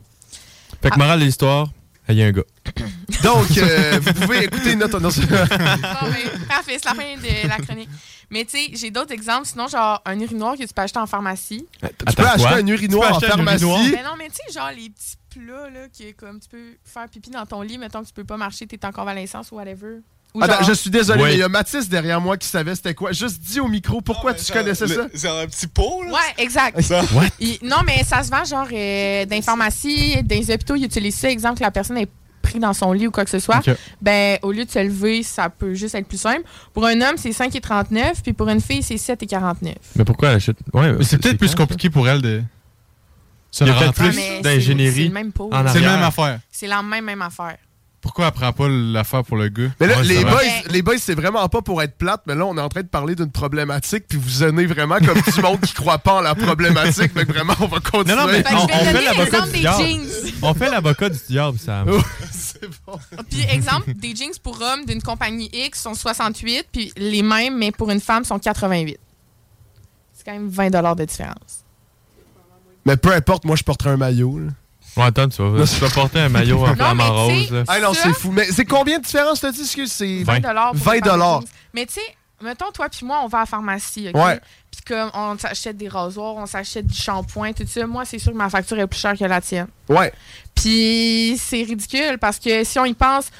Fait 0.82 0.88
Ah. 0.88 0.90
que, 0.90 0.98
morale 0.98 1.20
de 1.20 1.24
l'histoire, 1.24 1.68
il 2.08 2.16
y 2.16 2.22
a 2.22 2.26
un 2.26 2.32
gars. 2.32 2.42
Donc, 3.22 3.56
euh, 3.58 3.98
vous 4.00 4.12
pouvez 4.14 4.44
écouter 4.44 4.76
notre. 4.76 5.00
non, 5.00 5.10
c'est- 5.10 5.22
Bon, 5.26 5.36
ben, 5.36 6.46
parfait, 6.48 6.78
c'est 6.80 6.84
la 6.84 6.94
fin 6.94 7.16
de 7.16 7.48
la 7.48 7.56
chronique. 7.56 7.88
Mais 8.30 8.44
tu 8.44 8.58
sais, 8.58 8.70
j'ai 8.74 8.90
d'autres 8.90 9.12
exemples. 9.12 9.46
Sinon, 9.46 9.68
genre 9.68 10.02
un 10.04 10.20
urinoir 10.20 10.54
que 10.56 10.62
tu 10.64 10.74
peux 10.74 10.82
acheter 10.82 10.98
en 10.98 11.06
pharmacie. 11.06 11.66
tu 11.80 12.14
peux 12.14 12.26
acheter 12.26 12.46
un 12.62 12.66
urinoir 12.66 13.16
en 13.16 13.20
pharmacie. 13.20 13.64
Mais 13.92 14.02
non, 14.02 14.16
mais 14.18 14.28
tu 14.28 14.34
sais, 14.46 14.52
genre 14.58 14.70
les 14.76 14.90
petits 14.90 15.16
plats, 15.30 15.70
là, 15.70 15.88
qui 15.90 16.08
est 16.08 16.12
comme 16.12 16.38
tu 16.38 16.48
peux 16.48 16.76
faire 16.84 17.08
pipi 17.08 17.30
dans 17.30 17.46
ton 17.46 17.62
lit, 17.62 17.78
mettons 17.78 18.02
que 18.02 18.08
tu 18.08 18.12
peux 18.12 18.24
pas 18.24 18.36
marcher, 18.36 18.66
t'es 18.66 18.84
en 18.84 18.92
convalescence 18.92 19.50
ou 19.50 19.56
whatever. 19.56 20.00
Ou 20.38 20.44
Attends, 20.44 20.54
genre- 20.60 20.64
je 20.68 20.72
suis 20.74 20.90
désolé, 20.90 21.22
mais 21.22 21.32
il 21.34 21.38
y 21.38 21.42
a 21.42 21.48
Mathis 21.48 21.88
derrière 21.88 22.20
moi 22.20 22.36
qui 22.36 22.46
savait 22.48 22.74
c'était 22.74 22.94
quoi. 22.94 23.12
Juste 23.12 23.40
dis 23.40 23.60
au 23.60 23.68
micro 23.68 24.00
pourquoi 24.00 24.34
tu 24.34 24.52
connaissais 24.52 24.86
ça? 24.86 25.06
C'est 25.14 25.28
un 25.28 25.46
petit 25.46 25.66
pot, 25.66 26.02
là? 26.04 26.12
Ouais, 26.12 26.34
exact. 26.44 26.80
Ça. 26.82 27.02
What? 27.14 27.26
Il- 27.40 27.58
non, 27.62 27.78
mais 27.84 28.04
ça 28.04 28.22
se 28.22 28.30
vend 28.30 28.44
genre 28.44 28.68
euh, 28.72 29.26
dans 29.26 29.34
les 29.36 29.42
pharmacies, 29.42 30.22
dans 30.22 30.36
les 30.38 30.50
hôpitaux, 30.50 30.76
ils 30.76 30.84
utilisent 30.84 31.16
ça. 31.16 31.30
Exemple, 31.30 31.58
que 31.58 31.64
la 31.64 31.70
personne 31.70 31.98
est 31.98 32.08
pris 32.40 32.58
dans 32.60 32.72
son 32.72 32.92
lit 32.92 33.06
ou 33.06 33.10
quoi 33.10 33.24
que 33.24 33.30
ce 33.30 33.40
soit. 33.40 33.60
Ben, 34.00 34.38
au 34.42 34.52
lieu 34.52 34.64
de 34.64 34.70
se 34.70 34.78
lever, 34.78 35.22
ça 35.22 35.50
peut 35.50 35.74
juste 35.74 35.94
être 35.94 36.06
plus 36.06 36.20
simple. 36.20 36.42
Pour 36.72 36.86
un 36.86 36.98
homme, 37.02 37.16
c'est 37.18 37.30
5,39, 37.30 38.22
puis 38.22 38.32
pour 38.32 38.48
une 38.48 38.60
fille, 38.60 38.82
c'est 38.82 38.96
7,49. 38.96 39.74
Mais 39.96 40.04
pourquoi 40.04 40.30
elle 40.30 40.36
achète? 40.36 40.56
Ouais, 40.72 40.94
c'est 41.02 41.18
peut-être 41.20 41.36
plus 41.38 41.54
compliqué 41.54 41.90
pour 41.90 42.08
elle 42.08 42.22
de 42.22 42.42
se 43.50 43.64
Il 43.64 43.68
y 43.68 43.70
a 43.70 43.74
peut-être 43.74 43.92
plus 43.94 44.12
c'est- 44.12 44.40
d'ingénierie 44.42 44.94
c'est 44.94 45.08
le 45.08 45.14
même 45.14 45.32
pot. 45.32 45.50
C'est 45.72 45.80
la 45.80 45.90
même 45.96 46.02
affaire. 46.04 46.40
C'est 46.50 46.66
la 46.66 46.82
même, 46.82 47.04
même 47.04 47.22
affaire. 47.22 47.56
Pourquoi 48.00 48.26
elle 48.26 48.32
prend 48.32 48.52
pas 48.52 48.68
l'affaire 48.68 49.24
pour 49.24 49.36
le 49.36 49.48
gars? 49.48 49.70
Mais 49.80 49.88
là, 49.88 49.98
Ouais, 49.98 50.04
les, 50.04 50.22
boys, 50.24 50.40
les 50.70 50.82
boys, 50.82 50.98
c'est 50.98 51.16
vraiment 51.16 51.48
pas 51.48 51.62
pour 51.62 51.82
être 51.82 51.96
plate, 51.96 52.22
mais 52.26 52.36
là, 52.36 52.46
on 52.46 52.56
est 52.56 52.60
en 52.60 52.68
train 52.68 52.82
de 52.82 52.86
parler 52.86 53.16
d'une 53.16 53.32
problématique, 53.32 54.04
puis 54.08 54.16
vous 54.18 54.44
êtes 54.44 54.54
vraiment 54.54 54.98
comme 54.98 55.20
du 55.20 55.40
monde 55.42 55.60
qui 55.60 55.74
croit 55.74 55.98
pas 55.98 56.14
en 56.14 56.20
la 56.20 56.36
problématique. 56.36 57.12
Fait 57.12 57.26
que 57.26 57.32
vraiment, 57.32 57.54
on 57.60 57.66
va 57.66 57.80
continuer. 57.80 58.14
Non, 58.14 58.26
non, 58.26 58.32
mais 58.32 58.44
on, 58.46 58.50
je 58.50 58.66
vais 58.66 58.72
on 58.74 58.84
donner 58.84 58.92
fait 58.92 59.02
l'avocat 59.04 59.24
l'exemple 59.24 59.46
du 59.46 59.52
des 59.52 59.58
diable. 59.58 59.82
jeans. 59.82 60.32
On 60.42 60.54
fait 60.54 60.70
l'avocat 60.70 61.08
du 61.08 61.18
diable, 61.28 61.58
ça. 61.58 61.84
c'est 62.30 62.68
bon. 62.86 62.98
Puis, 63.28 63.42
exemple, 63.50 63.92
des 63.94 64.14
jeans 64.14 64.32
pour 64.42 64.60
hommes 64.62 64.84
d'une 64.86 65.02
compagnie 65.02 65.50
X 65.52 65.82
sont 65.82 65.94
68, 65.94 66.66
puis 66.72 66.92
les 66.96 67.22
mêmes, 67.22 67.58
mais 67.58 67.72
pour 67.72 67.90
une 67.90 68.00
femme, 68.00 68.24
sont 68.24 68.38
88. 68.38 68.96
C'est 70.14 70.24
quand 70.24 70.32
même 70.32 70.48
20 70.48 70.70
de 70.70 71.04
différence. 71.04 71.64
Mais 72.86 72.96
peu 72.96 73.12
importe, 73.12 73.44
moi, 73.44 73.56
je 73.56 73.64
porterai 73.64 73.90
un 73.90 73.96
maillot. 73.96 74.38
là. 74.38 74.50
Ouais, 74.98 75.04
attends, 75.04 75.28
tu 75.28 75.40
vas, 75.42 75.64
tu 75.64 75.74
vas 75.80 75.90
porter 75.90 76.20
un 76.20 76.28
maillot 76.28 76.64
en 76.64 76.74
flamant 76.74 77.26
rose. 77.26 77.50
là. 77.50 77.64
Ah 77.68 77.80
non, 77.80 77.94
c'est 77.94 78.12
fou. 78.12 78.30
Mais 78.32 78.46
c'est 78.46 78.64
combien 78.64 78.98
de 78.98 79.04
différence, 79.04 79.40
t'as 79.40 79.52
dit? 79.52 79.64
C'est 79.64 80.24
20 80.24 80.40
20. 80.40 80.40
pour 80.40 80.50
une 80.50 80.78
20 80.78 80.92
paire 80.92 81.02
de 81.02 81.08
dollars. 81.08 81.40
Mais 81.72 81.86
tu 81.86 81.94
sais, 81.94 82.00
mettons, 82.42 82.70
toi 82.72 82.88
puis 82.88 83.06
moi, 83.06 83.20
on 83.22 83.28
va 83.28 83.38
à 83.38 83.40
la 83.42 83.46
pharmacie, 83.46 84.08
OK? 84.12 84.16
Ouais. 84.20 84.40
Puis 84.70 84.80
comme 84.86 85.10
on 85.14 85.38
s'achète 85.38 85.76
des 85.76 85.88
rasoirs, 85.88 86.34
on 86.36 86.46
s'achète 86.46 86.86
du 86.86 86.94
shampoing, 86.94 87.52
tout 87.52 87.64
ça, 87.66 87.86
moi, 87.86 88.04
c'est 88.04 88.18
sûr 88.18 88.32
que 88.32 88.36
ma 88.36 88.50
facture 88.50 88.78
est 88.78 88.86
plus 88.86 88.98
chère 88.98 89.16
que 89.16 89.24
la 89.24 89.40
tienne. 89.40 89.68
Ouais. 89.88 90.12
Puis 90.54 91.36
c'est 91.38 91.62
ridicule 91.62 92.18
parce 92.20 92.38
que 92.38 92.64
si 92.64 92.78
on 92.78 92.84
y 92.84 92.94
pense, 92.94 93.30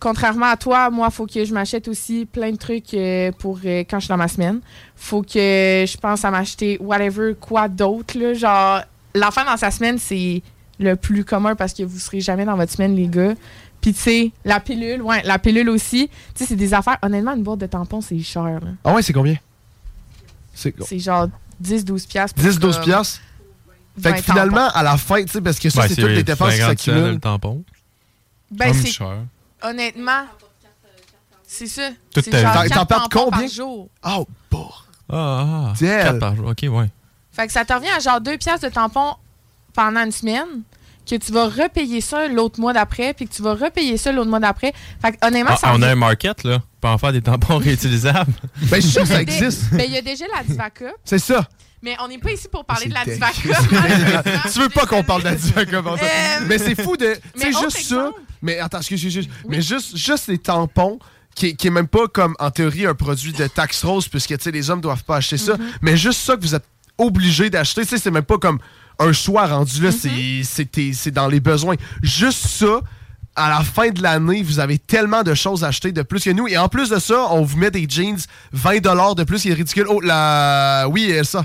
contrairement 0.00 0.46
à 0.46 0.56
toi, 0.56 0.90
moi, 0.90 1.10
faut 1.10 1.26
que 1.26 1.44
je 1.44 1.54
m'achète 1.54 1.88
aussi 1.88 2.26
plein 2.26 2.50
de 2.50 2.56
trucs 2.56 2.92
euh, 2.94 3.30
pour 3.38 3.58
euh, 3.64 3.84
quand 3.88 3.98
je 4.00 4.04
suis 4.06 4.08
dans 4.08 4.16
ma 4.16 4.28
semaine. 4.28 4.60
Faut 4.96 5.22
que 5.22 5.84
je 5.86 5.96
pense 5.96 6.24
à 6.24 6.30
m'acheter 6.30 6.76
whatever, 6.80 7.34
quoi 7.40 7.68
d'autre, 7.68 8.18
là. 8.18 8.34
Genre, 8.34 8.80
l'enfant 9.14 9.44
dans 9.44 9.56
sa 9.56 9.70
semaine, 9.70 9.98
c'est 9.98 10.42
le 10.78 10.96
plus 10.96 11.24
commun 11.24 11.54
parce 11.54 11.72
que 11.72 11.82
vous 11.82 11.98
serez 11.98 12.20
jamais 12.20 12.44
dans 12.44 12.56
votre 12.56 12.72
semaine, 12.72 12.94
les 12.94 13.08
gars. 13.08 13.34
Puis, 13.80 13.92
tu 13.94 14.00
sais, 14.00 14.32
la 14.44 14.58
pilule, 14.60 15.02
ouais, 15.02 15.22
la 15.24 15.38
pilule 15.38 15.68
aussi. 15.70 16.08
Tu 16.08 16.14
sais, 16.34 16.46
c'est 16.46 16.56
des 16.56 16.74
affaires. 16.74 16.98
Honnêtement, 17.02 17.34
une 17.34 17.42
boîte 17.42 17.60
de 17.60 17.66
tampons, 17.66 18.00
c'est 18.00 18.18
cher, 18.20 18.42
là. 18.44 18.60
Ah 18.84 18.94
ouais, 18.94 19.02
c'est 19.02 19.12
combien? 19.12 19.36
C'est 20.54 20.74
C'est 20.84 20.98
genre 20.98 21.28
10-12 21.62 22.06
piastres. 22.08 22.34
pour 22.40 22.50
10-12 22.50 22.72
comme 22.76 22.84
piastres? 22.84 23.20
Fait 24.00 24.10
20 24.10 24.16
que 24.16 24.22
finalement, 24.22 24.68
à 24.74 24.82
la 24.82 24.96
fin, 24.96 25.22
tu 25.24 25.28
sais, 25.32 25.40
parce 25.40 25.58
que 25.58 25.70
ça, 25.70 25.86
c'est 25.88 25.94
toutes 25.96 26.04
les 26.10 26.22
dépenses 26.22 26.50
qui 26.54 26.60
50 26.60 26.78
cents, 26.78 26.84
s'accumulent. 26.84 27.12
le 27.14 27.18
tampon. 27.20 27.62
Ben, 28.50 28.72
c'est 28.74 28.86
cher. 28.90 29.18
honnêtement, 29.62 30.24
c'est 31.46 31.66
ça. 31.66 31.90
Quatre 32.12 32.30
T'en 32.74 32.84
perds 32.86 33.08
tampons 33.08 33.24
combien? 33.24 33.40
par 33.40 33.48
jour. 33.48 33.88
Oh, 34.04 34.26
bon. 34.50 34.68
Ah, 35.08 35.70
ah. 35.70 35.72
Damn. 35.80 36.02
4 36.04 36.18
par 36.18 36.36
jour. 36.36 36.46
Ok, 36.48 36.66
ouais. 36.68 36.90
Fait 37.32 37.46
que 37.46 37.52
ça 37.52 37.64
te 37.64 37.72
revient 37.72 37.88
à 37.96 38.00
genre 38.00 38.20
2 38.20 38.36
piastres 38.38 38.66
de 38.68 38.72
tampon 38.72 39.14
pendant 39.76 40.00
une 40.04 40.10
semaine, 40.12 40.62
que 41.08 41.14
tu 41.14 41.30
vas 41.30 41.44
repayer 41.46 42.00
ça 42.00 42.26
l'autre 42.26 42.58
mois 42.58 42.72
d'après, 42.72 43.14
puis 43.14 43.28
que 43.28 43.32
tu 43.32 43.40
vas 43.42 43.54
repayer 43.54 43.96
ça 43.96 44.10
l'autre 44.10 44.28
mois 44.30 44.40
d'après. 44.40 44.72
Fait 45.00 45.12
que 45.12 45.24
honnêtement, 45.24 45.52
Ah, 45.54 45.56
ça 45.56 45.72
on 45.74 45.82
a 45.82 45.88
un 45.90 45.94
market, 45.94 46.42
là, 46.42 46.60
pour 46.80 46.90
en 46.90 46.98
faire 46.98 47.12
des 47.12 47.22
tampons 47.22 47.58
réutilisables. 47.64 48.32
Ben, 48.62 48.76
je 48.76 48.80
suis 48.80 48.90
sûr 48.90 49.02
que 49.02 49.08
ça 49.08 49.14
Il 49.14 49.18
y 49.18 49.22
a 49.22 49.24
des- 49.24 49.44
existe. 49.44 49.70
Ben, 49.72 49.84
il 49.86 49.92
y 49.94 49.98
a 49.98 50.02
déjà 50.02 50.24
la 50.36 50.42
Divacup, 50.42 50.88
C'est 51.04 51.20
ça. 51.20 51.46
mais 51.80 51.94
on 52.02 52.08
n'est 52.08 52.18
pas 52.18 52.32
ici 52.32 52.48
pour 52.50 52.64
parler 52.64 52.86
de 52.88 52.94
la 52.94 53.04
C'est 53.04 53.12
Divacup. 53.14 53.52
tu 54.52 54.58
veux 54.58 54.68
pas 54.68 54.86
qu'on 54.86 55.04
parle 55.04 55.22
de 55.22 55.28
la 55.28 55.34
diva 55.36 55.64
comme 55.66 55.96
ça. 55.96 56.04
Euh, 56.04 56.44
Mais 56.48 56.58
c'est 56.58 56.80
fou 56.82 56.96
de. 56.96 57.06
mais 57.06 57.16
Tu 57.34 57.40
sais, 57.52 57.56
autre 57.56 57.70
juste 57.70 57.86
ça. 57.88 58.10
Mais 58.42 58.58
attends, 58.58 58.78
excuse, 58.78 59.04
excuse. 59.04 59.28
Mais 59.48 59.62
juste, 59.62 59.96
juste 59.96 60.26
les 60.26 60.38
tampons 60.38 60.98
qui, 61.36 61.46
est- 61.48 61.54
qui 61.54 61.68
est 61.68 61.70
même 61.70 61.86
pas 61.88 62.08
comme 62.08 62.34
en 62.40 62.50
théorie 62.50 62.84
un 62.86 62.94
produit 62.94 63.32
de 63.32 63.46
taxe 63.46 63.84
rose, 63.84 64.08
puisque 64.08 64.36
tu 64.36 64.42
sais, 64.42 64.50
les 64.50 64.70
hommes 64.70 64.80
doivent 64.80 65.04
pas 65.04 65.16
acheter 65.18 65.36
ça, 65.38 65.56
mais 65.82 65.96
juste 65.96 66.20
ça 66.20 66.34
que 66.36 66.40
vous 66.40 66.54
êtes 66.56 66.64
obligé 66.98 67.48
d'acheter, 67.50 67.82
tu 67.82 67.88
sais, 67.88 67.98
c'est 67.98 68.10
même 68.10 68.24
pas 68.24 68.38
comme 68.38 68.58
un 68.98 69.12
choix 69.12 69.46
rendu 69.46 69.82
là, 69.82 69.90
c'est- 69.92 70.42
c'est 70.94 71.10
dans 71.10 71.28
les 71.28 71.40
besoins. 71.40 71.76
Juste 72.02 72.46
ça. 72.46 72.80
À 73.38 73.50
la 73.50 73.60
fin 73.62 73.90
de 73.90 74.02
l'année, 74.02 74.42
vous 74.42 74.60
avez 74.60 74.78
tellement 74.78 75.22
de 75.22 75.34
choses 75.34 75.62
à 75.62 75.66
acheter 75.68 75.92
de 75.92 76.00
plus 76.00 76.24
que 76.24 76.30
nous. 76.30 76.48
Et 76.48 76.56
en 76.56 76.70
plus 76.70 76.88
de 76.88 76.98
ça, 76.98 77.26
on 77.32 77.42
vous 77.42 77.58
met 77.58 77.70
des 77.70 77.86
jeans 77.86 78.16
20 78.52 79.14
de 79.14 79.24
plus, 79.24 79.42
qui 79.42 79.50
est 79.50 79.54
ridicule. 79.54 79.84
Oh, 79.90 80.00
la... 80.00 80.86
Oui, 80.90 81.12
ça. 81.22 81.44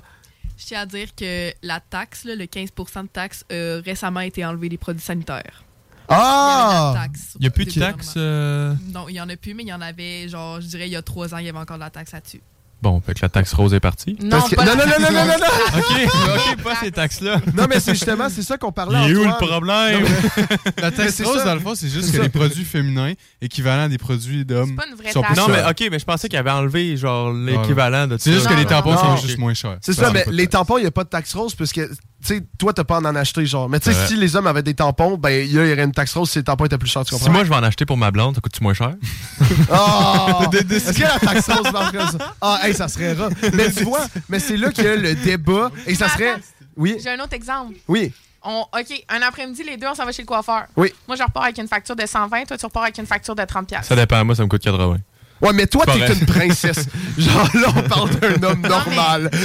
Je 0.57 0.65
tiens 0.67 0.81
à 0.81 0.85
dire 0.85 1.09
que 1.13 1.51
la 1.63 1.81
taxe, 1.81 2.23
là, 2.23 2.35
le 2.35 2.45
15% 2.45 3.03
de 3.03 3.07
taxe, 3.09 3.43
a 3.51 3.81
récemment 3.83 4.21
été 4.21 4.45
enlevé 4.45 4.69
des 4.69 4.77
produits 4.77 5.03
sanitaires. 5.03 5.63
Ah! 6.07 6.93
Il 7.35 7.41
n'y 7.41 7.47
a 7.47 7.49
plus 7.49 7.65
de 7.65 7.71
Des 7.71 7.79
taxes. 7.81 8.13
euh, 8.15 8.73
Non, 8.93 9.07
il 9.09 9.15
y 9.15 9.21
en 9.21 9.27
a 9.29 9.35
plus, 9.35 9.53
mais 9.53 9.63
il 9.63 9.69
y 9.69 9.73
en 9.73 9.81
avait, 9.81 10.29
genre, 10.29 10.61
je 10.61 10.67
dirais, 10.67 10.87
il 10.87 10.91
y 10.91 10.95
a 10.95 11.01
trois 11.01 11.33
ans, 11.33 11.37
il 11.39 11.45
y 11.45 11.49
avait 11.49 11.57
encore 11.57 11.77
de 11.77 11.83
la 11.83 11.89
taxe 11.89 12.11
là-dessus. 12.13 12.41
Bon, 12.81 12.99
fait 13.05 13.13
que 13.13 13.19
la 13.21 13.29
taxe 13.29 13.53
rose 13.53 13.73
est 13.75 13.79
partie. 13.79 14.17
Non, 14.23 14.29
Parce 14.39 14.49
que- 14.49 14.55
pas 14.55 14.65
la 14.65 14.75
non, 14.75 14.83
non, 14.85 14.93
non, 14.99 15.11
non, 15.11 15.25
non, 15.25 15.37
non. 15.37 15.79
OK, 15.79 16.55
OK, 16.57 16.63
pas 16.63 16.75
ces 16.81 16.91
taxes-là. 16.91 17.39
Non, 17.55 17.65
mais 17.69 17.79
c'est 17.79 17.93
justement, 17.93 18.27
c'est 18.29 18.41
ça 18.41 18.57
qu'on 18.57 18.71
parlait 18.71 18.99
Il 19.05 19.11
est 19.11 19.15
où 19.17 19.23
le 19.23 19.37
problème? 19.37 20.01
Non, 20.03 20.09
mais- 20.09 20.81
La 20.81 20.89
taxe 20.91 21.13
c'est 21.15 21.23
rose, 21.23 21.37
ça. 21.37 21.45
dans 21.45 21.53
le 21.53 21.59
fond, 21.59 21.75
c'est 21.75 21.89
juste 21.89 22.05
C'est 22.05 22.11
que 22.13 22.17
ça. 22.17 22.23
les 22.23 22.29
produits 22.29 22.65
féminins 22.65 23.13
équivalents 23.41 23.83
à 23.83 23.87
des 23.87 23.99
produits 23.99 24.45
d'hommes. 24.45 24.75
pas 24.75 24.85
une 24.89 24.95
vraie 24.95 25.11
sont 25.11 25.21
plus 25.21 25.35
Non, 25.35 25.47
mais 25.47 25.61
OK, 25.69 25.87
mais 25.91 25.99
je 25.99 26.05
pensais 26.05 26.27
qu'il 26.27 26.39
avait 26.39 26.49
enlevé, 26.51 26.97
genre, 26.97 27.31
l'équivalent 27.33 28.07
de 28.07 28.17
C'est 28.17 28.31
ça. 28.31 28.35
juste 28.37 28.47
que 28.47 28.53
les 28.55 28.65
tampons 28.65 28.97
sont 28.97 29.15
juste 29.17 29.37
moins 29.37 29.53
chers. 29.53 29.77
C'est 29.81 29.93
ça, 29.93 30.11
mais 30.11 30.25
les 30.31 30.47
tampons, 30.47 30.77
il 30.77 30.81
n'y 30.81 30.87
a 30.87 30.91
pas 30.91 31.03
de 31.03 31.09
taxe 31.09 31.33
rose, 31.35 31.53
puisque, 31.53 31.75
tu 31.87 31.87
sais, 32.23 32.41
toi, 32.57 32.73
t'as 32.73 32.83
pas 32.83 32.97
à 32.97 32.99
en 33.01 33.15
acheter, 33.15 33.45
genre. 33.45 33.69
Mais 33.69 33.79
tu 33.79 33.91
sais, 33.91 33.97
Ouais. 33.99 34.07
si 34.07 34.15
les 34.17 34.35
hommes 34.35 34.47
avaient 34.47 34.63
des 34.63 34.73
tampons, 34.73 35.17
ben, 35.17 35.29
il 35.29 35.51
y 35.51 35.57
aurait 35.59 35.83
une 35.83 35.91
taxe 35.91 36.13
rose 36.15 36.29
si 36.31 36.39
les 36.39 36.43
tampons 36.43 36.65
étaient 36.65 36.77
plus 36.79 36.89
chers, 36.89 37.05
tu 37.05 37.11
comprends? 37.11 37.25
Si 37.27 37.31
moi, 37.31 37.43
je 37.43 37.49
vais 37.49 37.55
en 37.55 37.63
acheter 37.63 37.85
pour 37.85 37.97
ma 37.97 38.09
blonde, 38.11 38.33
ça 38.35 38.41
coûte-tu 38.41 38.63
moins 38.63 38.73
cher? 38.73 38.93
Oh! 39.71 40.43
Est-ce 40.51 40.93
que 40.93 41.01
la 41.03 41.19
taxe 41.19 41.47
rose 41.49 41.71
marche 41.71 41.91
comme 41.91 42.19
ça? 42.19 42.33
Ah, 42.41 42.59
hey, 42.72 42.76
ça 42.76 42.88
serait 42.88 43.14
rare. 43.14 43.30
Mais 43.53 43.72
tu 43.72 43.84
vois, 43.84 44.06
mais 44.30 44.39
c'est 44.39 44.57
là 44.57 44.72
qu'il 44.72 44.84
y 44.84 44.88
a 44.88 44.95
le 44.95 45.15
débat, 45.15 45.72
et 45.85 45.95
ça 45.95 46.06
Mais 46.07 46.11
serait. 46.14 46.41
Oui. 46.76 46.98
J'ai 47.03 47.10
un 47.11 47.19
autre 47.19 47.34
exemple. 47.34 47.76
Oui. 47.88 48.11
On, 48.43 48.61
OK, 48.61 49.06
un 49.10 49.22
après-midi, 49.22 49.64
les 49.64 49.77
deux, 49.77 49.88
on 49.88 49.93
s'en 49.93 50.06
va 50.06 50.11
chez 50.11 50.23
le 50.23 50.27
coiffeur. 50.27 50.64
Oui. 50.76 50.91
Moi, 51.07 51.15
je 51.15 51.23
repars 51.23 51.43
avec 51.43 51.57
une 51.60 51.68
facture 51.68 51.95
de 51.95 52.06
120, 52.06 52.45
toi, 52.45 52.57
tu 52.57 52.65
repars 52.65 52.84
avec 52.84 52.98
une 52.98 53.06
facture 53.06 53.35
de 53.35 53.43
30$. 53.43 53.65
piastres. 53.65 53.88
Ça 53.88 53.95
dépend, 53.95 54.23
moi, 54.26 54.35
ça 54.35 54.43
me 54.43 54.48
coûte 54.48 54.64
80. 54.64 54.98
Ouais, 55.41 55.53
mais 55.53 55.68
toi, 55.68 55.85
t'es 55.85 56.14
une 56.14 56.26
princesse. 56.26 56.85
Genre, 57.18 57.49
là, 57.56 57.68
on 57.76 57.81
parle 57.84 58.10
d'un 58.18 58.43
homme 58.43 58.61
normal. 58.61 59.30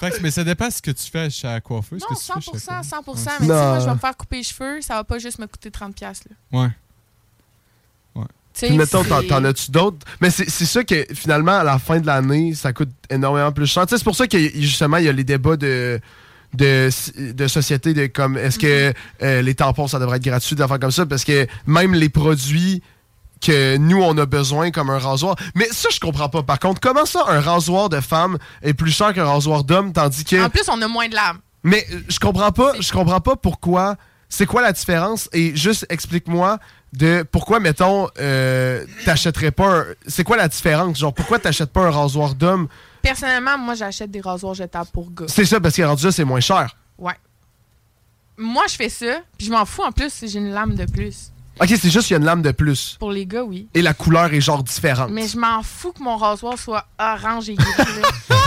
Que- 0.00 0.20
mais 0.20 0.30
ça 0.30 0.44
dépend 0.44 0.70
ce 0.70 0.82
que 0.82 0.90
tu 0.90 1.10
fais 1.10 1.30
chez 1.30 1.46
la 1.46 1.60
coiffeuse. 1.62 2.02
Non, 2.02 2.08
qu'est-ce 2.08 2.28
que 2.32 2.38
tu 2.40 2.50
fais 2.50 2.58
chez 2.58 2.70
la 2.70 2.82
100%, 2.82 3.00
100%. 3.00 3.04
coiffeuse? 3.04 3.24
Mais 3.40 3.46
tu 3.46 3.46
sais, 3.46 3.46
moi, 3.46 3.78
je 3.80 3.84
vais 3.86 3.94
me 3.94 3.98
faire 3.98 4.16
couper 4.16 4.36
les 4.36 4.42
cheveux, 4.42 4.80
ça 4.82 4.94
va 4.94 5.04
pas 5.04 5.18
juste 5.18 5.38
me 5.38 5.46
coûter 5.46 5.70
30$. 5.70 5.92
piastres, 5.94 6.26
là. 6.28 6.60
Ouais. 6.60 6.68
Puis 8.54 8.76
mettons, 8.76 9.02
t'en, 9.04 9.44
as-tu 9.44 9.70
d'autres? 9.70 9.98
Mais 10.20 10.30
c'est, 10.30 10.48
c'est 10.48 10.66
ça 10.66 10.84
que 10.84 11.06
finalement, 11.14 11.58
à 11.58 11.64
la 11.64 11.78
fin 11.78 11.98
de 12.00 12.06
l'année, 12.06 12.54
ça 12.54 12.72
coûte 12.72 12.90
énormément 13.10 13.52
plus 13.52 13.66
cher. 13.66 13.84
C'est 13.88 14.02
pour 14.04 14.14
ça 14.16 14.26
que 14.26 14.38
justement, 14.60 14.98
il 14.98 15.04
y 15.04 15.08
a 15.08 15.12
les 15.12 15.24
débats 15.24 15.56
de. 15.56 16.00
De, 16.56 16.88
de 17.32 17.48
société 17.48 17.94
de 17.94 18.06
comme 18.06 18.38
est-ce 18.38 18.60
que 18.60 18.94
euh, 19.24 19.42
les 19.42 19.56
tampons 19.56 19.88
ça 19.88 19.98
devrait 19.98 20.18
être 20.18 20.22
gratuit 20.22 20.54
des 20.54 20.62
affaires 20.62 20.78
comme 20.78 20.92
ça 20.92 21.04
parce 21.04 21.24
que 21.24 21.48
même 21.66 21.94
les 21.94 22.08
produits 22.08 22.80
que 23.40 23.76
nous 23.76 24.00
on 24.00 24.16
a 24.18 24.24
besoin 24.24 24.70
comme 24.70 24.88
un 24.88 25.00
rasoir 25.00 25.34
mais 25.56 25.66
ça 25.72 25.88
je 25.92 25.98
comprends 25.98 26.28
pas 26.28 26.44
par 26.44 26.60
contre 26.60 26.80
comment 26.80 27.06
ça 27.06 27.24
un 27.26 27.40
rasoir 27.40 27.88
de 27.88 27.98
femme 28.00 28.38
est 28.62 28.72
plus 28.72 28.92
cher 28.92 29.12
qu'un 29.14 29.24
rasoir 29.24 29.64
d'homme 29.64 29.92
tandis 29.92 30.22
que 30.24 30.40
En 30.44 30.48
plus, 30.48 30.62
on 30.68 30.80
a 30.80 30.86
moins 30.86 31.08
de 31.08 31.16
lame. 31.16 31.38
mais 31.64 31.84
euh, 31.92 31.98
je 32.08 32.20
comprends 32.20 32.52
pas, 32.52 32.74
je 32.78 32.92
comprends 32.92 33.20
pas 33.20 33.34
pourquoi. 33.34 33.96
C'est 34.28 34.46
quoi 34.46 34.62
la 34.62 34.72
différence? 34.72 35.28
Et 35.32 35.56
juste 35.56 35.86
explique-moi 35.90 36.58
de 36.94 37.24
pourquoi, 37.30 37.60
mettons, 37.60 38.08
euh, 38.18 38.84
t'achèterais 39.04 39.50
pas 39.50 39.80
un. 39.80 39.84
C'est 40.06 40.24
quoi 40.24 40.36
la 40.36 40.48
différence? 40.48 40.98
Genre, 40.98 41.12
pourquoi 41.12 41.38
t'achètes 41.38 41.72
pas 41.72 41.82
un 41.82 41.90
rasoir 41.90 42.34
d'homme? 42.34 42.68
Personnellement, 43.02 43.58
moi, 43.58 43.74
j'achète 43.74 44.10
des 44.10 44.20
rasoirs 44.20 44.54
jetables 44.54 44.90
pour 44.92 45.10
gars. 45.10 45.26
C'est 45.28 45.44
ça, 45.44 45.60
parce 45.60 45.76
que 45.76 45.82
rendu 45.82 46.04
là, 46.04 46.12
c'est 46.12 46.24
moins 46.24 46.40
cher. 46.40 46.76
Ouais. 46.98 47.14
Moi, 48.36 48.62
je 48.68 48.76
fais 48.76 48.88
ça, 48.88 49.20
puis 49.36 49.46
je 49.46 49.52
m'en 49.52 49.64
fous 49.64 49.82
en 49.82 49.92
plus 49.92 50.12
si 50.12 50.28
j'ai 50.28 50.38
une 50.38 50.52
lame 50.52 50.74
de 50.74 50.84
plus. 50.90 51.30
Ok, 51.60 51.68
c'est 51.68 51.90
juste 51.90 52.08
qu'il 52.08 52.14
y 52.14 52.14
a 52.14 52.18
une 52.18 52.24
lame 52.24 52.42
de 52.42 52.50
plus. 52.50 52.96
Pour 52.98 53.12
les 53.12 53.26
gars, 53.26 53.44
oui. 53.44 53.68
Et 53.74 53.82
la 53.82 53.94
couleur 53.94 54.32
est 54.32 54.40
genre 54.40 54.62
différente. 54.62 55.10
Mais 55.10 55.28
je 55.28 55.38
m'en 55.38 55.62
fous 55.62 55.92
que 55.92 56.02
mon 56.02 56.16
rasoir 56.16 56.58
soit 56.58 56.86
orange 56.98 57.48
et 57.48 57.54
gris. 57.54 57.72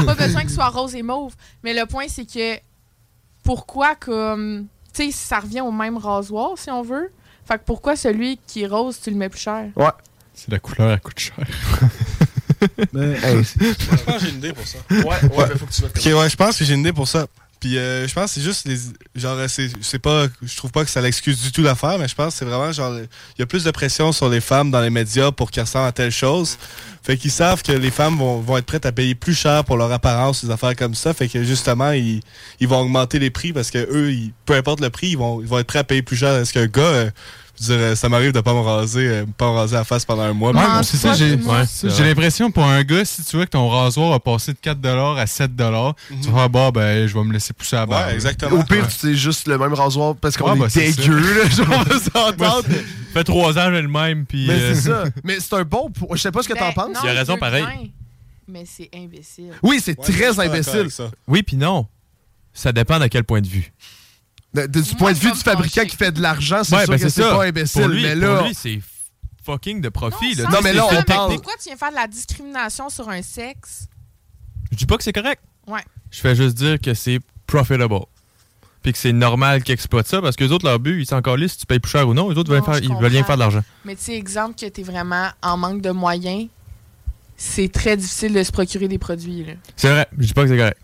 pas 0.05 0.15
besoin 0.15 0.41
qu'il 0.41 0.49
soit 0.49 0.67
rose 0.67 0.95
et 0.95 1.03
mauve. 1.03 1.33
Mais 1.63 1.73
le 1.73 1.85
point, 1.85 2.05
c'est 2.09 2.25
que 2.25 2.59
pourquoi 3.43 3.95
comme. 3.95 4.67
Tu 4.93 5.05
sais, 5.05 5.11
ça 5.11 5.39
revient 5.39 5.61
au 5.61 5.71
même 5.71 5.97
rasoir, 5.97 6.51
si 6.57 6.69
on 6.69 6.81
veut. 6.81 7.11
Fait 7.47 7.57
que 7.57 7.63
pourquoi 7.65 7.95
celui 7.95 8.39
qui 8.45 8.63
est 8.63 8.67
rose, 8.67 8.99
tu 9.01 9.09
le 9.09 9.15
mets 9.15 9.29
plus 9.29 9.39
cher? 9.39 9.67
Ouais. 9.75 9.85
C'est 10.33 10.51
la 10.51 10.59
couleur, 10.59 10.91
elle 10.91 10.99
coûte 10.99 11.19
cher. 11.19 11.35
Je 12.93 13.85
pense 13.87 14.01
que 14.05 14.19
j'ai 14.19 14.29
une 14.29 14.37
idée 14.37 14.53
pour 14.53 14.67
ça. 14.67 14.79
Ouais, 14.89 15.05
ouais, 15.05 15.45
mais 15.49 15.57
faut 15.57 15.65
que 15.65 15.71
tu 15.71 15.83
Ok, 15.83 16.19
ouais, 16.19 16.29
je 16.29 16.35
pense 16.35 16.57
que 16.57 16.65
j'ai 16.65 16.73
une 16.73 16.79
idée 16.81 16.93
pour 16.93 17.07
ça. 17.07 17.27
Puis 17.59 17.77
euh, 17.77 18.07
je 18.07 18.13
pense 18.13 18.25
que 18.25 18.29
c'est 18.39 18.41
juste 18.45 18.67
les. 18.67 18.77
Genre, 19.19 19.38
c'est 19.49 19.69
c'est 19.81 19.97
pas. 19.99 20.27
Je 20.43 20.55
trouve 20.57 20.71
pas 20.71 20.84
que 20.85 20.91
ça 20.91 21.01
l'excuse 21.01 21.41
du 21.41 21.51
tout 21.51 21.63
l'affaire, 21.63 21.97
mais 21.97 22.07
je 22.07 22.13
pense 22.13 22.34
que 22.34 22.39
c'est 22.39 22.45
vraiment 22.45 22.71
genre. 22.71 22.93
Il 22.97 23.39
y 23.39 23.41
a 23.41 23.45
plus 23.47 23.63
de 23.63 23.71
pression 23.71 24.11
sur 24.11 24.29
les 24.29 24.41
femmes 24.41 24.69
dans 24.69 24.81
les 24.81 24.91
médias 24.91 25.31
pour 25.31 25.49
qu'elles 25.49 25.63
ressemblent 25.63 25.88
à 25.88 25.91
telle 25.91 26.11
chose. 26.11 26.57
Fait 27.01 27.17
qu'ils 27.17 27.31
savent 27.31 27.63
que 27.63 27.71
les 27.71 27.89
femmes 27.89 28.17
vont, 28.17 28.39
vont 28.41 28.57
être 28.57 28.65
prêtes 28.65 28.85
à 28.85 28.91
payer 28.91 29.15
plus 29.15 29.34
cher 29.34 29.63
pour 29.63 29.77
leur 29.77 29.91
apparence, 29.91 30.45
des 30.45 30.51
affaires 30.51 30.75
comme 30.75 30.93
ça. 30.93 31.13
Fait 31.13 31.27
que 31.29 31.43
justement, 31.43 31.91
ils, 31.91 32.21
ils 32.59 32.67
vont 32.67 32.81
augmenter 32.81 33.17
les 33.17 33.29
prix 33.31 33.53
parce 33.53 33.71
que 33.71 33.79
eux, 33.91 34.11
ils- 34.11 34.34
peu 34.45 34.53
importe 34.53 34.81
le 34.81 34.89
prix, 34.89 35.07
ils 35.09 35.17
vont, 35.17 35.39
vont 35.41 35.57
être 35.59 35.67
prêts 35.67 35.79
à 35.79 35.84
payer 35.84 36.01
plus 36.03 36.17
cher. 36.17 36.35
Est-ce 36.35 36.53
qu'un 36.53 36.67
gars. 36.67 36.81
euh, 36.81 37.09
je 37.59 37.73
veux 37.73 37.88
dire, 37.88 37.97
ça 37.97 38.09
m'arrive 38.09 38.31
de 38.31 38.41
pas 38.41 38.53
me 38.53 38.59
raser, 38.59 39.07
euh, 39.07 39.25
pas 39.38 39.47
me 39.51 39.55
raser 39.57 39.75
la 39.75 39.84
face 39.84 40.05
pendant 40.05 40.23
un 40.23 40.34
mois. 40.34 40.51
Ouais, 40.51 40.61
moi, 40.61 40.84
c'est 40.84 40.97
ça, 40.97 41.13
j'ai 41.13 41.35
Ouais, 41.35 41.63
l'impression 42.07 42.51
pour 42.51 42.63
un 42.63 42.84
gars, 42.84 43.03
si 43.05 43.23
tu 43.23 43.35
vois 43.35 43.45
que 43.45 43.51
ton 43.51 43.67
rasoir 43.69 44.13
a 44.13 44.19
passé 44.19 44.53
de 44.53 44.57
4 44.59 44.85
à 45.17 45.25
7 45.27 45.55
tu 45.55 45.63
vas 46.29 46.38
faire, 46.38 46.49
bah, 46.49 46.71
ben, 46.71 47.07
je 47.07 47.13
vais 47.13 47.23
me 47.23 47.34
laisser 47.34 47.53
pousser 47.53 47.75
la 47.75 47.85
barbe. 47.85 48.11
Au 48.51 48.63
pire, 48.63 48.88
tu 48.88 48.93
sais 48.97 49.15
juste 49.15 49.47
le 49.47 49.57
même 49.57 49.73
rasoir 49.73 50.15
parce 50.15 50.38
qu'on 50.38 50.51
Ouais, 50.51 50.67
est 50.67 50.95
bah, 50.95 50.95
dégueu, 51.01 51.19
là. 51.43 51.49
Genre, 51.49 51.67
on 51.69 51.84
va 51.84 51.99
s'entendre. 51.99 52.67
fait 53.13 53.23
trois 53.23 53.57
ans, 53.57 53.69
j'ai 53.71 53.81
le 53.81 53.88
même, 53.88 54.25
puis. 54.25 54.47
Mais 54.47 54.53
euh, 54.53 54.73
c'est 54.75 54.81
ça. 54.89 55.03
Mais 55.23 55.39
c'est 55.39 55.53
un 55.53 55.63
bon. 55.63 55.91
Je 56.13 56.17
sais 56.17 56.31
pas 56.31 56.43
ce 56.43 56.47
que 56.49 56.53
t'en 56.53 56.67
Ben, 56.67 56.73
penses. 56.73 56.95
non, 56.95 56.99
Il 57.03 57.09
a 57.09 57.13
raison, 57.13 57.38
pareil. 57.38 57.65
Mais 58.47 58.63
c'est 58.65 58.89
imbécile. 58.95 59.51
Oui, 59.61 59.81
c'est 59.84 59.95
très 59.95 60.39
imbécile. 60.39 60.88
Oui, 61.27 61.43
puis 61.43 61.57
non. 61.57 61.85
Ça 62.53 62.71
dépend 62.71 62.97
de 62.99 63.07
quel 63.07 63.23
point 63.23 63.41
de 63.41 63.47
vue. 63.47 63.71
De- 64.53 64.65
de- 64.65 64.81
du 64.81 64.95
point 64.95 65.11
de 65.13 65.17
vue 65.17 65.31
du 65.31 65.37
fabricant 65.39 65.83
qui 65.85 65.95
fait 65.95 66.11
de 66.11 66.21
l'argent, 66.21 66.63
c'est 66.63 66.75
Ouais, 66.75 66.85
sûr 66.85 66.93
ben, 66.93 66.99
que 66.99 67.09
c'est 67.09 67.21
pas 67.21 67.45
imbécile. 67.45 67.81
Pour 67.81 67.89
lui, 67.89 68.03
mais 68.03 68.13
pour 68.15 68.21
là. 68.21 68.47
lui, 68.47 68.53
c'est 68.55 68.79
fucking 69.43 69.81
de 69.81 69.89
profit. 69.89 70.35
là. 70.35 70.45
Non, 70.51 70.59
mais 70.63 70.73
là, 70.73 70.85
on 70.85 71.03
parle- 71.03 71.33
Pourquoi 71.33 71.53
tu 71.61 71.65
viens 71.69 71.75
faire 71.77 71.91
de 71.91 71.95
la 71.95 72.07
discrimination 72.07 72.89
sur 72.89 73.09
un 73.09 73.21
sexe? 73.21 73.87
Je 74.71 74.77
dis 74.77 74.85
pas 74.85 74.97
que 74.97 75.03
c'est 75.03 75.13
correct. 75.13 75.41
Ouais. 75.67 75.81
Je 76.11 76.19
fais 76.19 76.35
juste 76.35 76.55
dire 76.57 76.79
que 76.79 76.93
c'est 76.93 77.19
profitable. 77.45 77.95
Puis 78.83 78.93
que 78.93 78.97
c'est 78.99 79.11
normal 79.13 79.63
qu'ils 79.63 79.73
exploitent 79.73 80.07
ça 80.07 80.21
parce 80.21 80.35
que 80.37 80.43
les 80.45 80.51
autres, 80.51 80.65
leur 80.65 80.79
but, 80.79 81.01
ils 81.01 81.05
sont 81.05 81.15
encore 81.15 81.35
là 81.37 81.47
si 81.47 81.57
tu 81.57 81.65
payes 81.65 81.79
plus 81.79 81.91
cher 81.91 82.07
ou 82.07 82.13
non. 82.13 82.29
Les 82.29 82.37
autres 82.37 82.49
veulent, 82.49 82.59
Non, 82.59 82.65
faire, 82.65 82.77
ils 82.81 82.87
veulent 82.93 83.05
rien 83.11 83.23
faire 83.23 83.35
de 83.35 83.41
l'argent. 83.41 83.63
Mais 83.83 83.95
tu 83.95 84.03
sais, 84.03 84.13
exemple 84.15 84.55
que 84.59 84.65
tu 84.67 84.81
es 84.81 84.83
vraiment 84.83 85.27
en 85.41 85.57
manque 85.57 85.81
de 85.81 85.91
moyens, 85.91 86.47
c'est 87.35 87.71
très 87.71 87.97
difficile 87.97 88.33
de 88.33 88.43
se 88.43 88.51
procurer 88.51 88.87
des 88.87 88.97
produits. 88.97 89.43
Là. 89.43 89.53
C'est 89.75 89.89
vrai, 89.89 90.07
je 90.17 90.25
dis 90.27 90.33
pas 90.33 90.43
que 90.43 90.49
c'est 90.49 90.57
correct. 90.57 90.79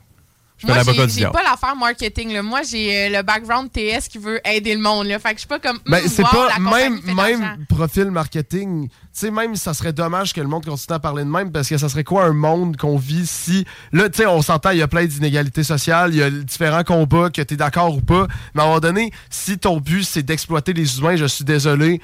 Je 0.64 0.68
Moi, 0.68 0.78
l'avocat 0.78 1.02
j'ai- 1.02 1.06
du 1.08 1.12
j'ai 1.14 1.18
diable. 1.20 1.34
pas 1.34 1.44
l'affaire 1.44 1.76
marketing. 1.76 2.34
Là. 2.34 2.42
Moi, 2.42 2.62
j'ai 2.64 2.96
euh, 3.08 3.18
le 3.18 3.22
background 3.24 3.70
TS 3.72 4.08
qui 4.10 4.18
veut 4.18 4.40
aider 4.48 4.74
le 4.74 4.82
monde. 4.82 5.08
Là. 5.08 5.20
Fait 5.20 5.30
que 5.30 5.36
je 5.36 5.40
suis 5.40 5.48
pas 5.48 5.60
comme. 5.60 5.78
Ben, 5.86 5.98
Hum, 6.02 6.08
c'est 6.08 6.24
wow, 6.24 6.30
pas 6.32 6.60
même, 6.60 7.00
même 7.16 7.66
profil 7.68 8.06
marketing. 8.12 8.88
Tu 8.88 8.94
sais, 9.12 9.30
même 9.32 9.56
ça 9.56 9.74
serait 9.74 9.94
dommage 9.94 10.34
que 10.34 10.42
le 10.42 10.48
monde 10.48 10.66
continue 10.66 10.96
à 10.96 11.00
parler 11.00 11.24
de 11.24 11.30
même 11.30 11.52
parce 11.52 11.70
que 11.70 11.78
ça 11.78 11.88
serait 11.90 12.04
quoi 12.04 12.24
un 12.26 12.34
monde 12.34 12.78
qu'on 12.78 12.98
vit 12.98 13.28
si. 13.28 13.66
Là, 13.92 14.10
tu 14.10 14.18
sais, 14.18 14.26
on 14.26 14.42
s'entend, 14.42 14.72
il 14.72 14.80
y 14.80 14.82
a 14.82 14.88
plein 14.88 15.06
d'inégalités 15.06 15.64
sociales, 15.64 16.12
il 16.14 16.18
y 16.18 16.24
a 16.24 16.30
différents 16.32 16.84
combats, 16.84 17.30
que 17.30 17.42
tu 17.42 17.54
es 17.54 17.58
d'accord 17.58 17.96
ou 17.96 18.02
pas. 18.02 18.26
Mais 18.56 18.62
à 18.62 18.66
un 18.66 18.68
moment 18.70 18.80
donné, 18.80 19.12
si 19.30 19.58
ton 19.60 19.78
but 19.80 20.04
c'est 20.04 20.24
d'exploiter 20.24 20.74
les 20.74 20.98
humains, 20.98 21.16
je 21.16 21.26
suis 21.26 21.44
désolé. 21.46 22.00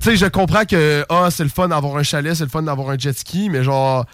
Tu 0.00 0.10
sais, 0.10 0.16
je 0.16 0.26
comprends 0.26 0.64
que 0.64 1.04
ah, 1.08 1.28
c'est 1.30 1.42
le 1.42 1.48
fun 1.48 1.68
d'avoir 1.68 1.96
un 1.96 2.02
chalet, 2.02 2.34
c'est 2.34 2.44
le 2.44 2.50
fun 2.50 2.62
d'avoir 2.62 2.90
un 2.90 2.98
jet 2.98 3.16
ski, 3.18 3.48
mais 3.50 3.64
genre. 3.64 4.04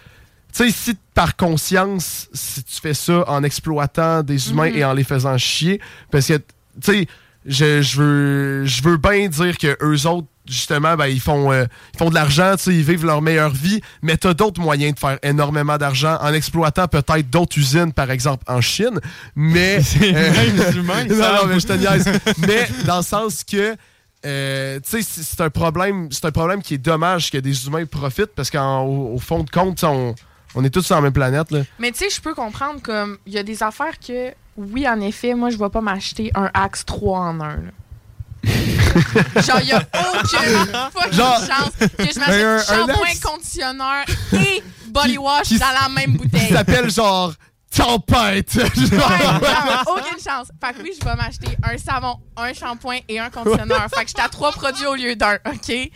Tu 0.54 0.64
sais, 0.64 0.70
si 0.70 0.96
par 1.14 1.36
conscience, 1.36 2.28
si 2.32 2.62
tu 2.62 2.80
fais 2.80 2.94
ça 2.94 3.24
en 3.28 3.42
exploitant 3.42 4.22
des 4.22 4.50
humains 4.50 4.70
Mhm. 4.70 4.76
et 4.76 4.84
en 4.84 4.92
les 4.94 5.04
faisant 5.04 5.36
chier, 5.38 5.80
parce 6.10 6.26
que, 6.28 6.34
tu 6.34 6.42
sais, 6.82 7.06
je, 7.44 7.82
je 7.82 7.96
veux, 8.00 8.64
je 8.64 8.82
veux 8.82 8.96
bien 8.96 9.28
dire 9.28 9.56
que 9.58 9.76
eux 9.82 10.06
autres, 10.06 10.26
justement, 10.48 10.94
ben, 10.96 11.06
ils 11.06 11.20
font, 11.20 11.52
euh, 11.52 11.64
ils 11.94 11.98
font 11.98 12.08
de 12.08 12.14
l'argent, 12.14 12.54
tu 12.56 12.62
sais, 12.64 12.74
ils 12.74 12.82
vivent 12.84 13.04
leur 13.04 13.20
meilleure 13.20 13.50
vie, 13.52 13.80
mais 14.02 14.16
tu 14.16 14.28
as 14.28 14.34
d'autres 14.34 14.60
moyens 14.60 14.94
de 14.94 14.98
faire 14.98 15.18
énormément 15.22 15.76
d'argent 15.76 16.16
en 16.20 16.32
exploitant 16.32 16.86
peut-être 16.88 17.28
d'autres 17.30 17.58
usines, 17.58 17.92
par 17.92 18.10
exemple 18.10 18.44
en 18.46 18.60
Chine, 18.60 19.00
mais... 19.34 19.80
C'est 19.82 20.14
euh, 20.14 20.32
même 20.32 20.76
humain, 20.78 21.04
non, 21.08 21.16
ça. 21.16 21.38
non, 21.42 21.46
mais 21.48 21.60
je 21.60 21.66
te 21.66 21.72
niaise. 21.72 22.04
mais 22.38 22.68
dans 22.86 22.98
le 22.98 23.02
sens 23.02 23.42
que... 23.44 23.76
euh, 24.24 24.78
tu 24.88 25.02
sais, 25.02 25.22
c'est 25.22 25.40
un 25.40 25.50
problème, 25.50 26.08
c'est 26.10 26.24
un 26.24 26.30
problème 26.32 26.62
qui 26.62 26.74
est 26.74 26.78
dommage 26.78 27.30
que 27.30 27.38
des 27.38 27.66
humains 27.66 27.84
profitent 27.86 28.34
parce 28.34 28.50
qu'au 28.50 29.12
au 29.14 29.18
fond 29.18 29.42
de 29.44 29.50
compte, 29.50 29.82
on, 29.84 30.14
on 30.56 30.64
est 30.64 30.70
tous 30.70 30.82
sur 30.82 30.94
la 30.96 31.00
même 31.02 31.12
planète 31.12 31.50
là. 31.52 31.60
Mais 31.78 31.92
tu 31.92 31.98
sais, 31.98 32.10
je 32.10 32.20
peux 32.20 32.34
comprendre 32.34 32.80
comme 32.82 33.18
il 33.26 33.32
y 33.34 33.38
a 33.38 33.42
des 33.42 33.62
affaires 33.62 33.98
que, 34.04 34.32
oui, 34.56 34.88
en 34.88 35.00
effet, 35.00 35.34
moi, 35.34 35.50
je 35.50 35.56
vais 35.58 35.68
pas 35.68 35.80
m'acheter 35.80 36.32
un 36.34 36.50
Axe 36.54 36.84
3 36.84 37.18
en 37.20 37.40
1. 37.40 37.56
Genre, 38.46 39.60
il 39.60 39.68
y 39.68 39.72
a 39.72 39.78
aucune 39.78 40.90
fucking 40.92 41.12
Genre- 41.12 41.40
chance 41.46 41.72
que 41.98 42.04
je 42.12 42.18
m'achète 42.20 42.66
shampoing, 42.66 43.20
conditionneur 43.22 44.04
et 44.32 44.62
body 44.88 45.18
wash 45.18 45.48
qui- 45.48 45.58
dans 45.58 45.66
la 45.82 45.88
même 45.88 46.16
bouteille. 46.16 46.48
s'appelle 46.52 46.90
genre 46.90 47.32
Tempête. 47.76 48.54
Ouais, 48.54 48.64
aucune 49.86 50.18
chance. 50.22 50.48
Fait 50.62 50.72
que 50.72 50.82
oui, 50.82 50.92
je 50.98 51.04
vais 51.04 51.14
m'acheter 51.14 51.48
un 51.62 51.76
savon, 51.78 52.16
un 52.36 52.52
shampoing 52.52 52.98
et 53.08 53.18
un 53.18 53.30
conditionneur. 53.30 53.86
fait 53.94 54.02
que 54.02 54.08
j'étais 54.08 54.22
à 54.22 54.28
trois 54.28 54.52
produits 54.52 54.86
au 54.86 54.94
lieu 54.94 55.14
d'un, 55.14 55.34
OK? 55.46 55.90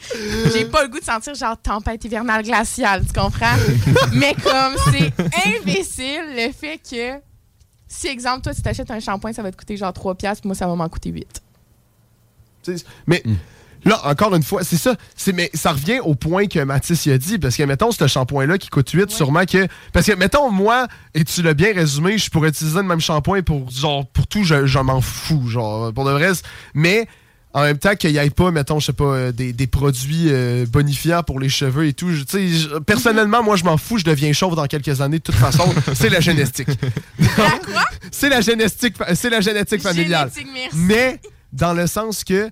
J'ai 0.52 0.65
pas 0.66 0.82
le 0.82 0.89
goût 0.89 1.01
de 1.01 1.05
sentir 1.05 1.35
genre 1.35 1.57
tempête 1.57 2.05
hivernale 2.05 2.43
glaciale, 2.43 3.05
tu 3.07 3.19
comprends? 3.19 3.57
Mais 4.12 4.35
comme 4.35 4.77
c'est 4.93 5.12
imbécile 5.47 6.35
le 6.36 6.52
fait 6.52 6.78
que 6.78 7.20
si, 7.89 8.07
exemple, 8.07 8.43
toi, 8.43 8.55
tu 8.55 8.62
t'achètes 8.62 8.90
un 8.90 9.01
shampoing, 9.01 9.32
ça 9.32 9.43
va 9.43 9.51
te 9.51 9.57
coûter 9.57 9.77
genre 9.77 9.93
3 9.93 10.15
piastres, 10.15 10.43
puis 10.43 10.48
moi, 10.48 10.55
ça 10.55 10.66
va 10.69 10.77
m'en 10.77 10.89
coûter 10.89 11.11
8. 11.11 11.43
Tu 12.62 12.78
sais, 12.78 12.85
Mais 13.07 13.20
là, 13.85 14.01
encore 14.05 14.35
une 14.35 14.43
fois, 14.43 14.62
c'est 14.65 14.77
ça. 14.77 14.94
C'est, 15.16 15.32
mais 15.32 15.51
ça 15.55 15.73
revient 15.73 16.01
au 16.02 16.15
point 16.15 16.47
que 16.47 16.59
Mathis 16.61 17.07
y 17.07 17.12
a 17.12 17.19
dit. 17.19 17.39
Parce 17.39 17.57
que, 17.57 17.62
mettons, 17.62 17.90
ce 17.93 18.07
shampoing-là 18.07 18.59
qui 18.59 18.69
coûte 18.69 18.90
8, 18.90 19.11
sûrement 19.11 19.44
que. 19.47 19.66
Parce 19.93 20.07
que, 20.07 20.12
mettons, 20.15 20.51
moi, 20.51 20.86
et 21.15 21.24
tu 21.24 21.43
l'as 21.43 21.55
bien 21.55 21.73
résumé, 21.74 22.19
je 22.19 22.31
pourrais 22.31 22.48
utiliser 22.51 22.77
le 22.78 22.85
même 22.85 23.01
shampoing 23.01 23.43
pour, 23.43 23.70
genre, 23.70 24.07
pour 24.07 24.27
tout, 24.27 24.44
je, 24.44 24.66
je 24.66 24.78
m'en 24.78 25.01
fous. 25.01 25.48
Genre, 25.48 25.93
pour 25.93 26.05
de 26.05 26.11
vrai. 26.12 26.31
Mais. 26.74 27.07
En 27.52 27.62
même 27.62 27.78
temps 27.78 27.97
qu'il 27.97 28.12
n'y 28.12 28.16
ait 28.19 28.31
pas, 28.31 28.52
mettons, 28.52 28.78
je 28.78 28.86
sais 28.86 28.93
pas, 28.93 29.02
euh, 29.07 29.32
des, 29.32 29.52
des 29.52 29.66
produits 29.66 30.27
euh, 30.28 30.66
bonifiants 30.66 31.24
pour 31.24 31.40
les 31.40 31.48
cheveux 31.48 31.85
et 31.89 31.93
tout. 31.93 32.12
je- 32.12 32.23
tu 32.23 32.31
sais, 32.31 32.47
je- 32.48 32.78
personnellement, 32.78 33.43
moi, 33.43 33.57
je 33.57 33.65
m'en 33.65 33.77
fous. 33.77 33.98
Je 33.98 34.05
deviens 34.05 34.32
chauve 34.32 34.55
dans 34.55 34.66
quelques 34.66 35.01
années. 35.01 35.19
De 35.19 35.23
toute 35.24 35.35
façon, 35.35 35.65
c'est 35.94 36.11
la 36.11 36.20
génétique. 36.20 36.69
c'est 38.12 38.28
la 38.28 38.40
génétique, 38.40 38.94
c'est 39.15 39.31
la 39.31 39.40
génétique 39.40 39.82
familiale. 39.82 40.31
Génétique, 40.32 40.52
merci. 40.55 40.77
Mais 40.77 41.20
dans 41.52 41.73
le 41.73 41.86
sens 41.86 42.24
que 42.24 42.51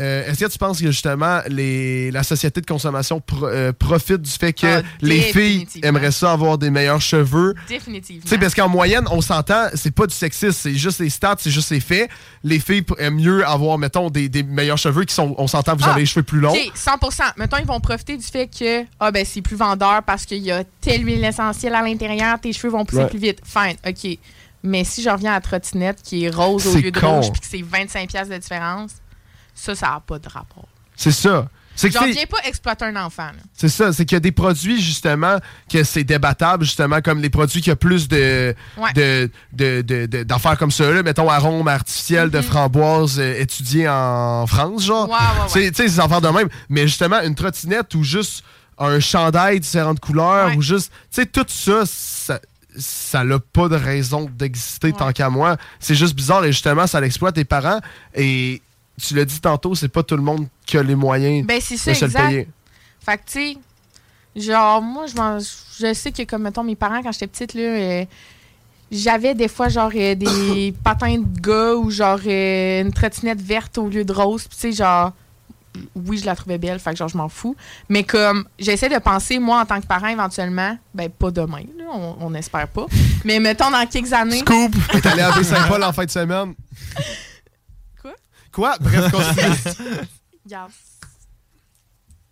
euh, 0.00 0.26
est-ce 0.26 0.44
que 0.44 0.50
tu 0.50 0.58
penses 0.58 0.80
que 0.80 0.86
justement 0.90 1.40
les, 1.48 2.10
la 2.10 2.22
société 2.22 2.60
de 2.60 2.66
consommation 2.66 3.20
pro- 3.20 3.46
euh, 3.46 3.72
profite 3.72 4.22
du 4.22 4.30
fait 4.30 4.52
que 4.52 4.80
Ah, 4.80 4.82
les 5.02 5.20
filles 5.20 5.66
aimeraient 5.82 6.10
ça 6.12 6.32
avoir 6.32 6.56
des 6.58 6.70
meilleurs 6.70 7.00
cheveux? 7.00 7.54
Définitivement. 7.68 8.22
Tu 8.22 8.28
sais, 8.28 8.38
parce 8.38 8.54
qu'en 8.54 8.68
moyenne, 8.68 9.04
on 9.10 9.20
s'entend, 9.20 9.68
c'est 9.74 9.90
pas 9.94 10.06
du 10.06 10.14
sexisme, 10.14 10.52
c'est 10.58 10.74
juste 10.74 11.00
les 11.00 11.10
stats, 11.10 11.36
c'est 11.38 11.50
juste 11.50 11.70
les 11.70 11.80
faits. 11.80 12.08
Les 12.42 12.58
filles 12.58 12.84
aiment 12.98 13.16
mieux 13.16 13.46
avoir, 13.46 13.78
mettons, 13.78 14.10
des, 14.10 14.28
des 14.28 14.42
meilleurs 14.42 14.78
cheveux 14.78 15.04
qui 15.04 15.14
sont, 15.14 15.34
on 15.38 15.46
s'entend, 15.46 15.76
vous 15.76 15.84
Ah, 15.86 15.90
avez 15.92 16.00
les 16.00 16.06
cheveux 16.06 16.22
plus 16.24 16.40
longs. 16.40 16.52
OK, 16.52 16.72
100 16.74 16.90
Mettons, 17.36 17.58
ils 17.58 17.66
vont 17.66 17.80
profiter 17.80 18.16
du 18.16 18.24
fait 18.24 18.46
que 18.48 18.84
ah, 18.98 19.10
ben, 19.10 19.24
c'est 19.24 19.42
plus 19.42 19.56
vendeur 19.56 20.02
parce 20.04 20.24
qu'il 20.24 20.38
y 20.42 20.50
a 20.50 20.64
telle 20.80 21.06
huile 21.06 21.24
essentielle 21.24 21.74
à 21.74 21.82
l'intérieur, 21.82 22.40
tes 22.40 22.52
cheveux 22.52 22.70
vont 22.72 22.84
pousser 22.84 23.02
Ouais. 23.02 23.08
plus 23.08 23.18
vite. 23.18 23.40
Fine, 23.44 23.76
OK. 23.86 24.18
Mais 24.62 24.84
si 24.84 25.02
je 25.02 25.08
reviens 25.08 25.30
à 25.30 25.34
la 25.34 25.40
trottinette 25.40 26.02
qui 26.02 26.24
est 26.24 26.28
rose 26.34 26.66
au 26.66 26.74
lieu 26.76 26.90
de 26.90 27.00
con. 27.00 27.20
rouge 27.20 27.30
puis 27.32 27.40
que 27.40 27.46
c'est 27.46 27.58
25$ 27.62 28.06
piastres 28.08 28.32
de 28.34 28.38
différence, 28.38 28.90
ça, 29.54 29.74
ça 29.74 29.86
n'a 29.88 30.00
pas 30.06 30.18
de 30.18 30.28
rapport. 30.28 30.68
C'est 30.96 31.12
ça. 31.12 31.48
C'est 31.76 31.90
c'est- 31.90 32.10
viens 32.10 32.26
pas 32.26 32.40
exploiter 32.44 32.84
un 32.84 32.96
enfant. 32.96 33.30
C'est 33.54 33.70
ça, 33.70 33.90
c'est 33.92 34.04
qu'il 34.04 34.16
y 34.16 34.18
a 34.18 34.20
des 34.20 34.32
produits 34.32 34.82
justement 34.82 35.38
que 35.72 35.82
c'est 35.82 36.04
débattable, 36.04 36.64
justement, 36.64 37.00
comme 37.00 37.22
les 37.22 37.30
produits 37.30 37.62
qui 37.62 37.70
ont 37.70 37.76
plus 37.76 38.06
de 38.06 38.54
Ouais. 38.76 38.92
de- 38.94 39.30
de- 39.52 39.80
de- 39.80 40.04
de- 40.06 40.22
d'affaires 40.24 40.58
comme 40.58 40.72
ça, 40.72 40.90
là, 40.90 41.02
mettons 41.02 41.30
arômes 41.30 41.68
artificiels 41.68 42.28
de 42.28 42.42
framboises 42.42 43.18
euh, 43.18 43.40
étudiés 43.40 43.88
en 43.88 44.46
France, 44.46 44.84
genre. 44.84 45.08
Tu 45.50 45.52
sais, 45.60 45.72
ces 45.72 46.00
affaires 46.00 46.20
de 46.20 46.28
même. 46.28 46.48
Mais 46.68 46.82
justement, 46.86 47.22
une 47.22 47.34
trottinette 47.34 47.94
ou 47.94 48.02
juste 48.04 48.44
un 48.76 49.00
chandail 49.00 49.60
différentes 49.60 50.00
couleurs 50.00 50.54
ou 50.56 50.60
juste, 50.62 50.90
tu 51.10 51.22
sais, 51.22 51.26
tout 51.26 51.46
ça, 51.48 51.84
ça 51.86 52.40
ça 52.78 53.24
n'a 53.24 53.38
pas 53.40 53.68
de 53.68 53.74
raison 53.76 54.30
d'exister 54.32 54.92
tant 54.92 55.10
qu'à 55.12 55.28
moi. 55.28 55.56
C'est 55.80 55.94
juste 55.96 56.14
bizarre 56.14 56.44
et 56.44 56.52
justement, 56.52 56.86
ça 56.86 57.00
l'exploite 57.00 57.34
tes 57.34 57.44
parents. 57.44 57.80
Et 58.14 58.62
tu 59.00 59.14
l'as 59.14 59.24
dit 59.24 59.40
tantôt, 59.40 59.74
c'est 59.74 59.88
pas 59.88 60.02
tout 60.02 60.16
le 60.16 60.22
monde 60.22 60.46
qui 60.66 60.76
a 60.78 60.82
les 60.82 60.94
moyens 60.94 61.46
Ben, 61.46 61.60
ça, 61.60 61.74
de 61.90 61.96
se 61.96 62.04
le 62.04 62.10
payer. 62.12 62.48
Fait 63.04 63.16
que, 63.16 63.22
tu 63.26 63.32
sais, 63.32 63.56
genre, 64.36 64.82
moi, 64.82 65.06
je, 65.06 65.14
m'en- 65.16 65.38
je 65.38 65.94
sais 65.94 66.12
que, 66.12 66.22
comme, 66.24 66.42
mettons, 66.42 66.62
mes 66.64 66.76
parents, 66.76 67.02
quand 67.02 67.12
j'étais 67.12 67.26
petite, 67.26 67.54
là, 67.54 67.62
euh, 67.62 68.04
j'avais 68.90 69.34
des 69.34 69.48
fois, 69.48 69.68
genre, 69.68 69.90
euh, 69.94 70.14
des 70.14 70.74
patins 70.84 71.18
de 71.18 71.40
gars 71.40 71.74
ou, 71.76 71.90
genre, 71.90 72.18
euh, 72.26 72.82
une 72.82 72.92
trottinette 72.92 73.40
verte 73.40 73.78
au 73.78 73.88
lieu 73.88 74.04
de 74.04 74.12
rose. 74.12 74.46
Puis, 74.48 74.56
tu 74.56 74.60
sais, 74.60 74.72
genre, 74.84 75.12
oui, 75.94 76.18
je 76.18 76.26
la 76.26 76.34
trouvais 76.34 76.58
belle, 76.58 76.78
fait 76.80 76.90
que, 76.90 76.96
genre, 76.96 77.08
je 77.08 77.16
m'en 77.16 77.28
fous. 77.28 77.56
Mais, 77.88 78.02
comme, 78.04 78.44
j'essaie 78.58 78.88
de 78.88 78.98
penser, 78.98 79.38
moi, 79.38 79.60
en 79.60 79.66
tant 79.66 79.80
que 79.80 79.86
parent, 79.86 80.08
éventuellement, 80.08 80.76
ben, 80.92 81.08
pas 81.08 81.30
demain, 81.30 81.62
là, 81.78 81.84
on, 81.94 82.16
on 82.20 82.34
espère 82.34 82.68
pas. 82.68 82.86
Mais, 83.24 83.40
mettons, 83.40 83.70
dans 83.70 83.86
quelques 83.86 84.12
années. 84.12 84.40
Scoop! 84.40 84.74
T'es 84.92 85.06
allé 85.08 85.22
à 85.22 85.32
Baie-Saint-Paul 85.36 85.82
en 85.84 85.92
fin 85.92 86.04
de 86.04 86.10
semaine. 86.10 86.54
Quoi? 88.52 88.76
Bref, 88.80 89.10
continue. 89.12 89.98
Regarde. 90.44 90.72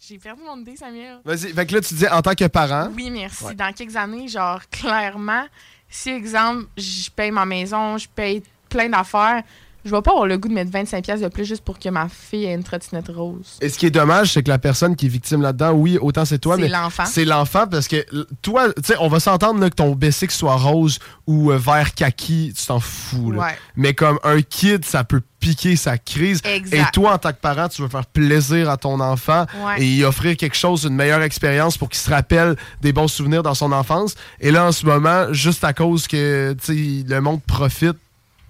J'ai 0.01 0.19
perdu 0.19 0.43
mon 0.43 0.59
idée, 0.59 0.77
Samuel. 0.77 1.19
Vas-y. 1.24 1.53
Fait 1.53 1.66
que 1.66 1.74
là, 1.74 1.81
tu 1.82 1.95
dis 1.95 2.09
en 2.09 2.23
tant 2.23 2.35
que 2.35 2.47
parent. 2.47 2.89
Oui, 2.97 3.11
merci. 3.11 3.45
Ouais. 3.45 3.55
Dans 3.55 3.73
quelques 3.74 3.97
années, 3.97 4.27
genre, 4.27 4.61
clairement, 4.70 5.47
si, 5.89 6.11
exemple, 6.11 6.66
je 6.77 7.11
paye 7.11 7.31
ma 7.31 7.45
maison, 7.45 7.99
je 7.99 8.09
paye 8.09 8.43
plein 8.70 8.89
d'affaires, 8.89 9.43
je 9.89 9.94
vais 9.97 10.02
pas 10.02 10.10
avoir 10.12 10.27
le 10.27 10.39
goût 10.39 10.48
de 10.48 10.55
mettre 10.55 10.70
25$ 10.70 11.02
piastres 11.02 11.24
de 11.24 11.28
plus 11.32 11.44
juste 11.44 11.62
pour 11.65 11.78
que 11.78 11.89
ma 11.89 12.09
fille 12.09 12.44
ait 12.44 12.55
une 12.55 12.62
trottinette 12.62 13.09
rose. 13.09 13.59
Et 13.60 13.69
ce 13.69 13.78
qui 13.78 13.86
est 13.86 13.90
dommage, 13.90 14.32
c'est 14.32 14.43
que 14.43 14.48
la 14.51 14.59
personne 14.59 14.94
qui 14.97 15.06
est 15.06 15.09
victime 15.09 15.43
là-dedans, 15.43 15.73
oui, 15.73 15.98
autant 16.01 16.24
c'est 16.24 16.39
toi, 16.39 16.56
C'est 16.56 16.62
mais 16.62 16.69
l'enfant. 16.69 17.05
c'est 17.06 17.24
l'enfant 17.24 17.66
parce 17.66 17.89
que 17.89 18.05
toi, 18.43 18.73
tu 18.74 18.82
sais, 18.85 18.94
on 19.01 19.09
va 19.09 19.19
s'entendre 19.20 19.60
là, 19.60 19.70
que 19.70 19.74
ton 19.74 19.94
basic 19.94 20.31
soit 20.31 20.56
rose 20.56 20.98
ou 21.27 21.51
euh, 21.51 21.59
vert 21.59 21.94
kaki, 21.94 22.52
tu 22.56 22.66
t'en 22.66 22.81
fous. 22.81 23.32
là. 23.32 23.39
Ouais. 23.40 23.59
Mais 23.77 23.94
comme 23.94 24.19
un 24.23 24.43
kid, 24.43 24.85
ça 24.85 25.05
peut 25.05 25.23
piquer 25.40 25.77
sa 25.77 25.98
crise. 25.98 26.40
Exact. 26.44 26.77
Et 26.77 26.85
toi, 26.93 27.12
en 27.15 27.19
tant 27.19 27.31
que 27.31 27.39
parent, 27.40 27.69
tu 27.69 27.81
veux 27.82 27.89
faire 27.89 28.06
plaisir 28.06 28.69
à 28.70 28.77
ton 28.77 28.98
enfant 29.01 29.47
Ouais. 29.65 29.81
et 29.82 29.86
y 29.86 30.05
offrir 30.05 30.36
quelque 30.36 30.56
chose, 30.56 30.85
une 30.85 30.94
meilleure 30.97 31.23
expérience 31.23 31.78
pour 31.78 31.89
qu'il 31.89 32.01
se 32.01 32.10
rappelle 32.10 32.56
des 32.81 32.93
bons 32.93 33.06
souvenirs 33.09 33.43
dans 33.44 33.55
son 33.55 33.70
enfance. 33.70 34.15
Et 34.40 34.51
là, 34.51 34.66
en 34.66 34.73
ce 34.73 34.85
moment, 34.85 35.32
juste 35.32 35.62
à 35.62 35.73
cause 35.73 36.09
que 36.09 36.55
tu 36.65 37.02
sais, 37.02 37.05
le 37.09 37.20
monde 37.20 37.40
profite, 37.43 37.97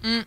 Mm. 0.01 0.19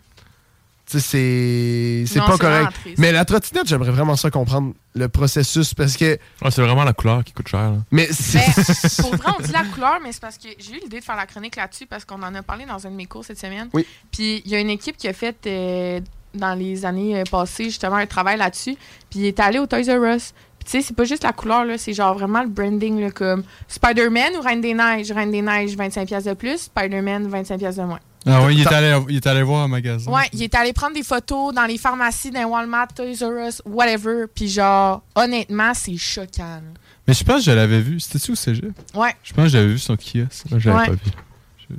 C'est 0.99 2.03
c'est 2.07 2.19
pas 2.19 2.37
correct. 2.37 2.73
Mais 2.97 3.11
la 3.11 3.25
trottinette, 3.25 3.67
j'aimerais 3.67 3.91
vraiment 3.91 4.15
ça 4.15 4.29
comprendre 4.31 4.73
le 4.95 5.09
processus 5.09 5.73
parce 5.73 5.97
que. 5.97 6.17
Ouais, 6.41 6.51
c'est 6.51 6.61
vraiment 6.61 6.83
la 6.83 6.93
couleur 6.93 7.23
qui 7.23 7.33
coûte 7.33 7.47
cher. 7.47 7.71
là. 7.71 7.77
Mais 7.91 8.07
Ben, 8.07 8.41
pour 9.01 9.15
vrai, 9.15 9.31
on 9.39 9.41
dit 9.41 9.51
la 9.51 9.63
couleur, 9.65 9.99
mais 10.03 10.11
c'est 10.11 10.21
parce 10.21 10.37
que 10.37 10.49
j'ai 10.57 10.75
eu 10.75 10.79
l'idée 10.79 10.99
de 10.99 11.03
faire 11.03 11.15
la 11.15 11.25
chronique 11.25 11.55
là-dessus 11.55 11.85
parce 11.85 12.05
qu'on 12.05 12.21
en 12.21 12.33
a 12.35 12.41
parlé 12.43 12.65
dans 12.65 12.85
un 12.85 12.91
de 12.91 12.95
mes 12.95 13.05
cours 13.05 13.25
cette 13.25 13.39
semaine. 13.39 13.69
Oui. 13.73 13.85
Puis 14.11 14.41
il 14.45 14.51
y 14.51 14.55
a 14.55 14.59
une 14.59 14.69
équipe 14.69 14.97
qui 14.97 15.07
a 15.07 15.13
fait 15.13 15.35
euh, 15.47 15.99
dans 16.33 16.53
les 16.53 16.85
années 16.85 17.19
euh, 17.19 17.23
passées 17.29 17.65
justement 17.65 17.95
un 17.95 18.05
travail 18.05 18.37
là-dessus. 18.37 18.75
Puis 19.09 19.19
il 19.19 19.25
est 19.25 19.39
allé 19.39 19.59
au 19.59 19.65
Toys 19.67 19.83
R 19.89 20.03
Us. 20.15 20.33
Puis 20.59 20.65
tu 20.65 20.71
sais, 20.79 20.87
c'est 20.87 20.95
pas 20.95 21.03
juste 21.03 21.23
la 21.23 21.33
couleur, 21.33 21.65
là, 21.65 21.77
c'est 21.77 21.93
genre 21.93 22.13
vraiment 22.13 22.41
le 22.41 22.47
branding, 22.47 23.01
là, 23.01 23.11
comme 23.11 23.43
Spider-Man 23.67 24.37
ou 24.37 24.41
Reine 24.41 24.61
des 24.61 24.73
Neiges? 24.73 25.11
Reine 25.11 25.29
des 25.31 25.41
Neiges, 25.41 25.75
25$ 25.75 26.23
de 26.23 26.33
plus. 26.35 26.57
Spider-Man, 26.57 27.27
25$ 27.29 27.75
de 27.75 27.81
moins. 27.81 27.99
Ah 28.25 28.45
oui, 28.45 28.55
il 28.55 28.61
est, 28.61 28.67
allé, 28.73 28.97
il 29.09 29.15
est 29.17 29.27
allé 29.27 29.43
voir 29.43 29.63
un 29.63 29.67
magasin. 29.67 30.09
Ouais, 30.11 30.29
il 30.31 30.41
est 30.43 30.55
allé 30.55 30.71
prendre 30.71 30.95
des 30.95 31.03
photos 31.03 31.53
dans 31.53 31.65
les 31.65 31.77
pharmacies, 31.77 32.31
dans 32.31 32.45
Walmart, 32.45 32.87
Toys 32.95 33.15
R 33.21 33.47
Us, 33.47 33.61
whatever. 33.65 34.25
Puis 34.33 34.47
genre, 34.47 35.01
honnêtement, 35.15 35.73
c'est 35.73 35.97
choquant. 35.97 36.43
là. 36.55 36.61
Mais 37.07 37.13
je 37.13 37.23
pense 37.25 37.37
que 37.39 37.41
je 37.43 37.51
l'avais 37.51 37.81
vu. 37.81 37.99
C'était-tu 37.99 38.31
au 38.31 38.35
cégep? 38.35 38.71
Ouais. 38.93 39.13
Je 39.23 39.33
pense 39.33 39.43
que 39.45 39.49
j'avais 39.51 39.67
vu 39.67 39.77
son 39.79 39.95
kiosque. 39.97 40.45
Moi, 40.49 40.59
je 40.59 40.69
l'avais 40.69 40.79
Ouais. 40.81 40.85
pas 40.87 40.93
vu. 40.93 41.77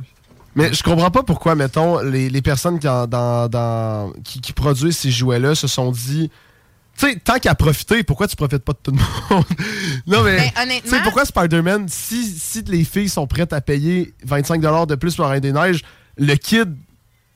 Mais 0.56 0.72
je 0.72 0.82
comprends 0.84 1.10
pas 1.10 1.22
pourquoi, 1.24 1.56
mettons, 1.56 1.98
les, 2.00 2.30
les 2.30 2.42
personnes 2.42 2.78
qui, 2.78 2.86
en- 2.86 3.06
dans, 3.08 3.48
dans- 3.48 4.12
qui, 4.22 4.40
qui 4.40 4.52
produisent 4.52 4.96
ces 4.98 5.10
jouets-là 5.10 5.54
se 5.56 5.66
sont 5.66 5.90
dit. 5.90 6.30
Tu 6.96 7.08
sais, 7.10 7.16
tant 7.16 7.40
qu'à 7.40 7.56
profiter, 7.56 8.04
pourquoi 8.04 8.28
tu 8.28 8.36
profites 8.36 8.58
pas 8.62 8.72
de 8.72 8.78
tout 8.80 8.92
le 8.92 8.98
monde? 9.34 9.44
non, 10.06 10.22
mais. 10.22 10.36
Ben, 10.54 10.62
honnêtement- 10.62 10.90
Tu 10.90 10.96
sais, 10.96 11.02
pourquoi 11.02 11.24
Spider-Man, 11.24 11.86
si, 11.88 12.24
si 12.38 12.62
les 12.68 12.84
filles 12.84 13.08
sont 13.08 13.26
prêtes 13.26 13.52
à 13.52 13.60
payer 13.60 14.14
25$ 14.24 14.86
de 14.86 14.94
plus 14.94 15.16
pour 15.16 15.26
Reine 15.26 15.40
des 15.40 15.52
Neiges, 15.52 15.82
le 16.16 16.34
kid 16.36 16.76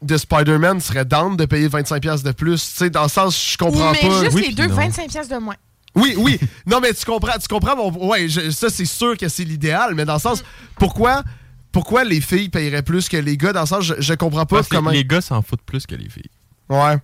de 0.02 0.16
Spider-Man 0.16 0.80
serait 0.80 1.04
down 1.04 1.36
de 1.36 1.44
payer 1.44 1.68
25$ 1.68 2.22
de 2.22 2.32
plus? 2.32 2.60
Tu 2.60 2.76
sais, 2.78 2.90
dans 2.90 3.02
le 3.04 3.08
sens, 3.08 3.52
je 3.52 3.56
comprends 3.58 3.90
Ou 3.90 3.92
mais 3.92 4.08
pas. 4.08 4.22
juste 4.24 4.34
Oui, 4.36 4.44
les 4.48 4.54
deux, 4.54 4.66
non. 4.66 4.76
25$ 4.76 5.08
piastres 5.08 5.34
de 5.34 5.40
moins. 5.40 5.56
Oui, 5.94 6.14
oui. 6.16 6.38
Non, 6.66 6.80
mais 6.80 6.92
tu 6.94 7.04
comprends, 7.04 7.36
tu 7.40 7.48
comprends 7.48 7.74
mon. 7.76 8.08
Ouais, 8.08 8.28
je- 8.28 8.50
ça, 8.50 8.68
c'est 8.70 8.84
sûr 8.84 9.16
que 9.16 9.28
c'est 9.28 9.44
l'idéal, 9.44 9.94
mais 9.94 10.04
dans 10.04 10.14
le 10.14 10.20
sens, 10.20 10.44
pourquoi, 10.76 11.24
pourquoi 11.72 12.04
les 12.04 12.20
filles 12.20 12.48
paieraient 12.50 12.82
plus 12.82 13.08
que 13.08 13.16
les 13.16 13.36
gars? 13.36 13.52
Dans 13.52 13.62
le 13.62 13.66
sens, 13.66 13.84
je, 13.84 13.94
je 13.98 14.14
comprends 14.14 14.46
pas 14.46 14.56
Parce 14.56 14.68
que 14.68 14.76
comment. 14.76 14.90
les 14.90 15.04
gars 15.04 15.20
s'en 15.20 15.42
foutent 15.42 15.62
plus 15.62 15.86
que 15.86 15.94
les 15.96 16.08
filles. 16.08 16.30
Ouais. 16.68 16.96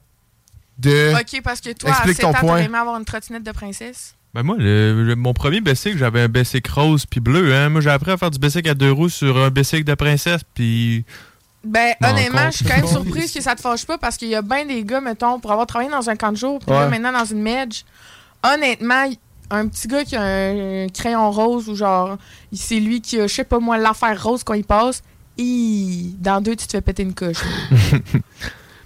De. 0.78 1.12
Ok, 1.14 1.40
parce 1.42 1.60
que 1.60 1.72
toi, 1.72 1.90
à 1.90 1.92
Explique 1.94 2.16
7 2.16 2.22
ton 2.22 2.28
ans, 2.28 2.32
point. 2.34 2.40
t'aurais 2.48 2.64
aimé 2.64 2.78
avoir 2.78 2.96
une 2.98 3.04
trottinette 3.04 3.42
de 3.44 3.52
princesse? 3.52 4.14
Ben 4.34 4.42
moi, 4.42 4.56
le- 4.58 5.04
le- 5.04 5.14
mon 5.16 5.32
premier 5.32 5.60
Bessic, 5.60 5.96
j'avais 5.96 6.20
un 6.22 6.28
Bessic 6.28 6.66
rose 6.68 7.06
puis 7.06 7.20
bleu. 7.20 7.54
Hein. 7.54 7.68
Moi, 7.68 7.80
j'ai 7.80 7.90
appris 7.90 8.10
à 8.10 8.16
faire 8.16 8.30
du 8.32 8.38
Bessic 8.40 8.66
à 8.68 8.74
deux 8.74 8.90
roues 8.90 9.08
sur 9.08 9.38
un 9.38 9.50
Bessic 9.50 9.84
de 9.84 9.94
princesse 9.94 10.42
puis... 10.54 11.04
Ben, 11.64 11.94
Non, 12.00 12.08
honnêtement, 12.10 12.50
je 12.50 12.56
suis 12.56 12.64
quand 12.64 12.76
même 12.76 12.86
surprise 12.86 13.32
que 13.32 13.40
ça 13.40 13.54
te 13.54 13.60
fâche 13.60 13.86
pas 13.86 13.96
parce 13.98 14.16
qu'il 14.16 14.28
y 14.28 14.34
a 14.34 14.42
bien 14.42 14.66
des 14.66 14.84
gars, 14.84 15.00
mettons, 15.00 15.40
pour 15.40 15.50
avoir 15.52 15.66
travaillé 15.66 15.90
dans 15.90 16.08
un 16.10 16.16
camp 16.16 16.32
de 16.32 16.36
jour, 16.36 16.58
puis 16.58 16.70
là, 16.70 16.88
maintenant 16.88 17.12
dans 17.12 17.24
une 17.24 17.40
medge. 17.42 17.84
Honnêtement, 18.42 19.10
un 19.50 19.68
petit 19.68 19.88
gars 19.88 20.04
qui 20.04 20.16
a 20.16 20.22
un 20.22 20.88
crayon 20.88 21.30
rose 21.30 21.68
ou 21.68 21.74
genre, 21.74 22.16
c'est 22.52 22.80
lui 22.80 23.00
qui 23.00 23.18
a, 23.20 23.26
je 23.26 23.32
sais 23.34 23.44
pas 23.44 23.58
moi, 23.58 23.78
l'affaire 23.78 24.22
rose 24.22 24.44
quand 24.44 24.54
il 24.54 24.64
passe, 24.64 25.02
hi, 25.38 26.14
dans 26.18 26.40
deux, 26.40 26.56
tu 26.56 26.66
te 26.66 26.72
fais 26.72 26.80
péter 26.82 27.02
une 27.02 27.14
coche. 27.14 27.38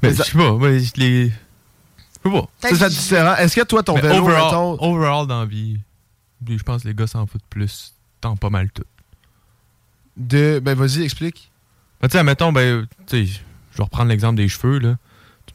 Ben, 0.01 0.15
je 0.17 0.23
sais 0.23 0.33
pas, 0.33 0.53
moi, 0.53 0.69
les... 0.71 0.81
Je 0.85 1.31
sais 2.31 2.31
pas. 2.31 2.49
C'est 2.61 2.75
ça 2.77 2.89
différent. 2.89 3.35
Est-ce 3.37 3.57
que 3.57 3.65
toi, 3.65 3.83
ton 3.83 3.95
Mais 3.95 4.03
vélo, 4.03 4.23
overall, 4.25 4.45
mettons- 4.45 4.79
overall 4.81 5.27
dans 5.27 5.41
la 5.41 5.47
vie, 5.47 5.79
je 6.49 6.63
pense 6.63 6.83
que 6.83 6.89
les 6.89 6.95
gars 6.95 7.07
s'en 7.07 7.27
foutent 7.27 7.43
plus. 7.51 7.95
Tant 8.21 8.37
pas 8.37 8.51
mal 8.51 8.71
tout. 8.71 8.85
De. 10.17 10.61
Ben, 10.63 10.75
vas-y, 10.75 11.03
explique. 11.05 11.51
Ben, 12.01 12.09
tu 12.09 12.17
sais, 12.17 12.23
mettons, 12.25 12.53
ben, 12.53 12.87
tu 13.07 13.27
sais, 13.27 13.33
je 13.73 13.77
vais 13.79 13.85
reprendre 13.85 14.09
l'exemple 14.11 14.37
des 14.37 14.49
cheveux, 14.49 14.79
là. 14.79 14.97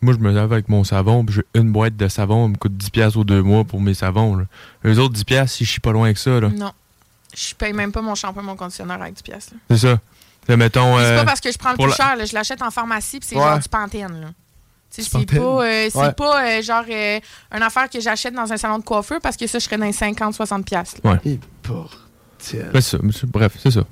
Moi, 0.02 0.14
je 0.14 0.20
me 0.20 0.32
lave 0.34 0.52
avec 0.52 0.68
mon 0.68 0.84
savon, 0.84 1.24
puis 1.24 1.36
j'ai 1.36 1.60
une 1.62 1.72
boîte 1.72 1.96
de 1.96 2.08
savon, 2.10 2.46
elle 2.46 2.52
me 2.52 2.58
coûte 2.58 2.74
10$ 2.74 2.90
piastres 2.92 3.18
aux 3.18 3.24
deux 3.24 3.42
mois 3.42 3.64
pour 3.64 3.80
mes 3.80 3.94
savons, 3.94 4.36
là. 4.36 4.46
Les 4.84 5.00
autres 5.00 5.14
10$, 5.14 5.24
piastres, 5.24 5.56
si 5.58 5.64
je 5.66 5.72
suis 5.72 5.80
pas 5.80 5.94
loin 5.94 6.12
que 6.12 6.20
ça, 6.20 6.42
là. 6.42 6.50
Non. 6.50 6.74
Je 7.36 7.56
paye 7.56 7.72
même 7.72 7.92
pas 7.94 8.02
mon 8.02 8.14
shampoing 8.14 8.44
et 8.44 8.46
mon 8.46 8.56
conditionneur 8.58 9.02
avec 9.02 9.14
10 9.14 9.22
pièces. 9.24 9.50
C'est 9.70 9.78
ça. 9.78 10.00
Là, 10.50 10.58
mettons. 10.58 10.98
C'est 10.98 11.06
euh, 11.06 11.18
pas 11.20 11.26
parce 11.26 11.40
que 11.40 11.52
je 11.52 11.58
prends 11.58 11.70
le 11.72 11.78
pour 11.78 11.86
plus 11.86 11.92
la- 11.98 12.06
cher, 12.06 12.16
là, 12.18 12.26
je 12.26 12.34
l'achète 12.34 12.62
en 12.62 12.70
pharmacie 12.70 13.20
puis 13.20 13.30
c'est 13.30 13.38
Ouais. 13.38 13.44
genre 13.44 13.60
du 13.60 13.70
Pantene. 13.70 14.22
Là. 14.22 14.28
C'est 14.90 15.10
pas, 15.10 15.42
euh, 15.42 15.90
Ouais. 15.96 16.12
pas 16.12 16.44
euh, 16.46 16.62
genre 16.62 16.84
euh, 16.90 17.20
une 17.56 17.64
affaire 17.64 17.90
que 17.90 18.00
j'achète 18.02 18.34
dans 18.36 18.52
un 18.52 18.58
salon 18.58 18.78
de 18.80 18.84
coiffeur 18.84 19.20
parce 19.22 19.38
que 19.38 19.48
ça, 19.48 19.58
je 19.58 19.64
serais 19.64 19.78
dans 19.78 19.86
les 19.86 19.94
50-60$. 19.94 20.64
piastres, 20.64 21.00
là. 21.04 21.14
Ouais. 21.24 21.40
Ben, 21.64 21.88
c'est 22.40 22.82
ça, 22.82 22.98
monsieur. 23.02 23.26
Bref, 23.28 23.54
c'est 23.58 23.72
ça. 23.72 23.84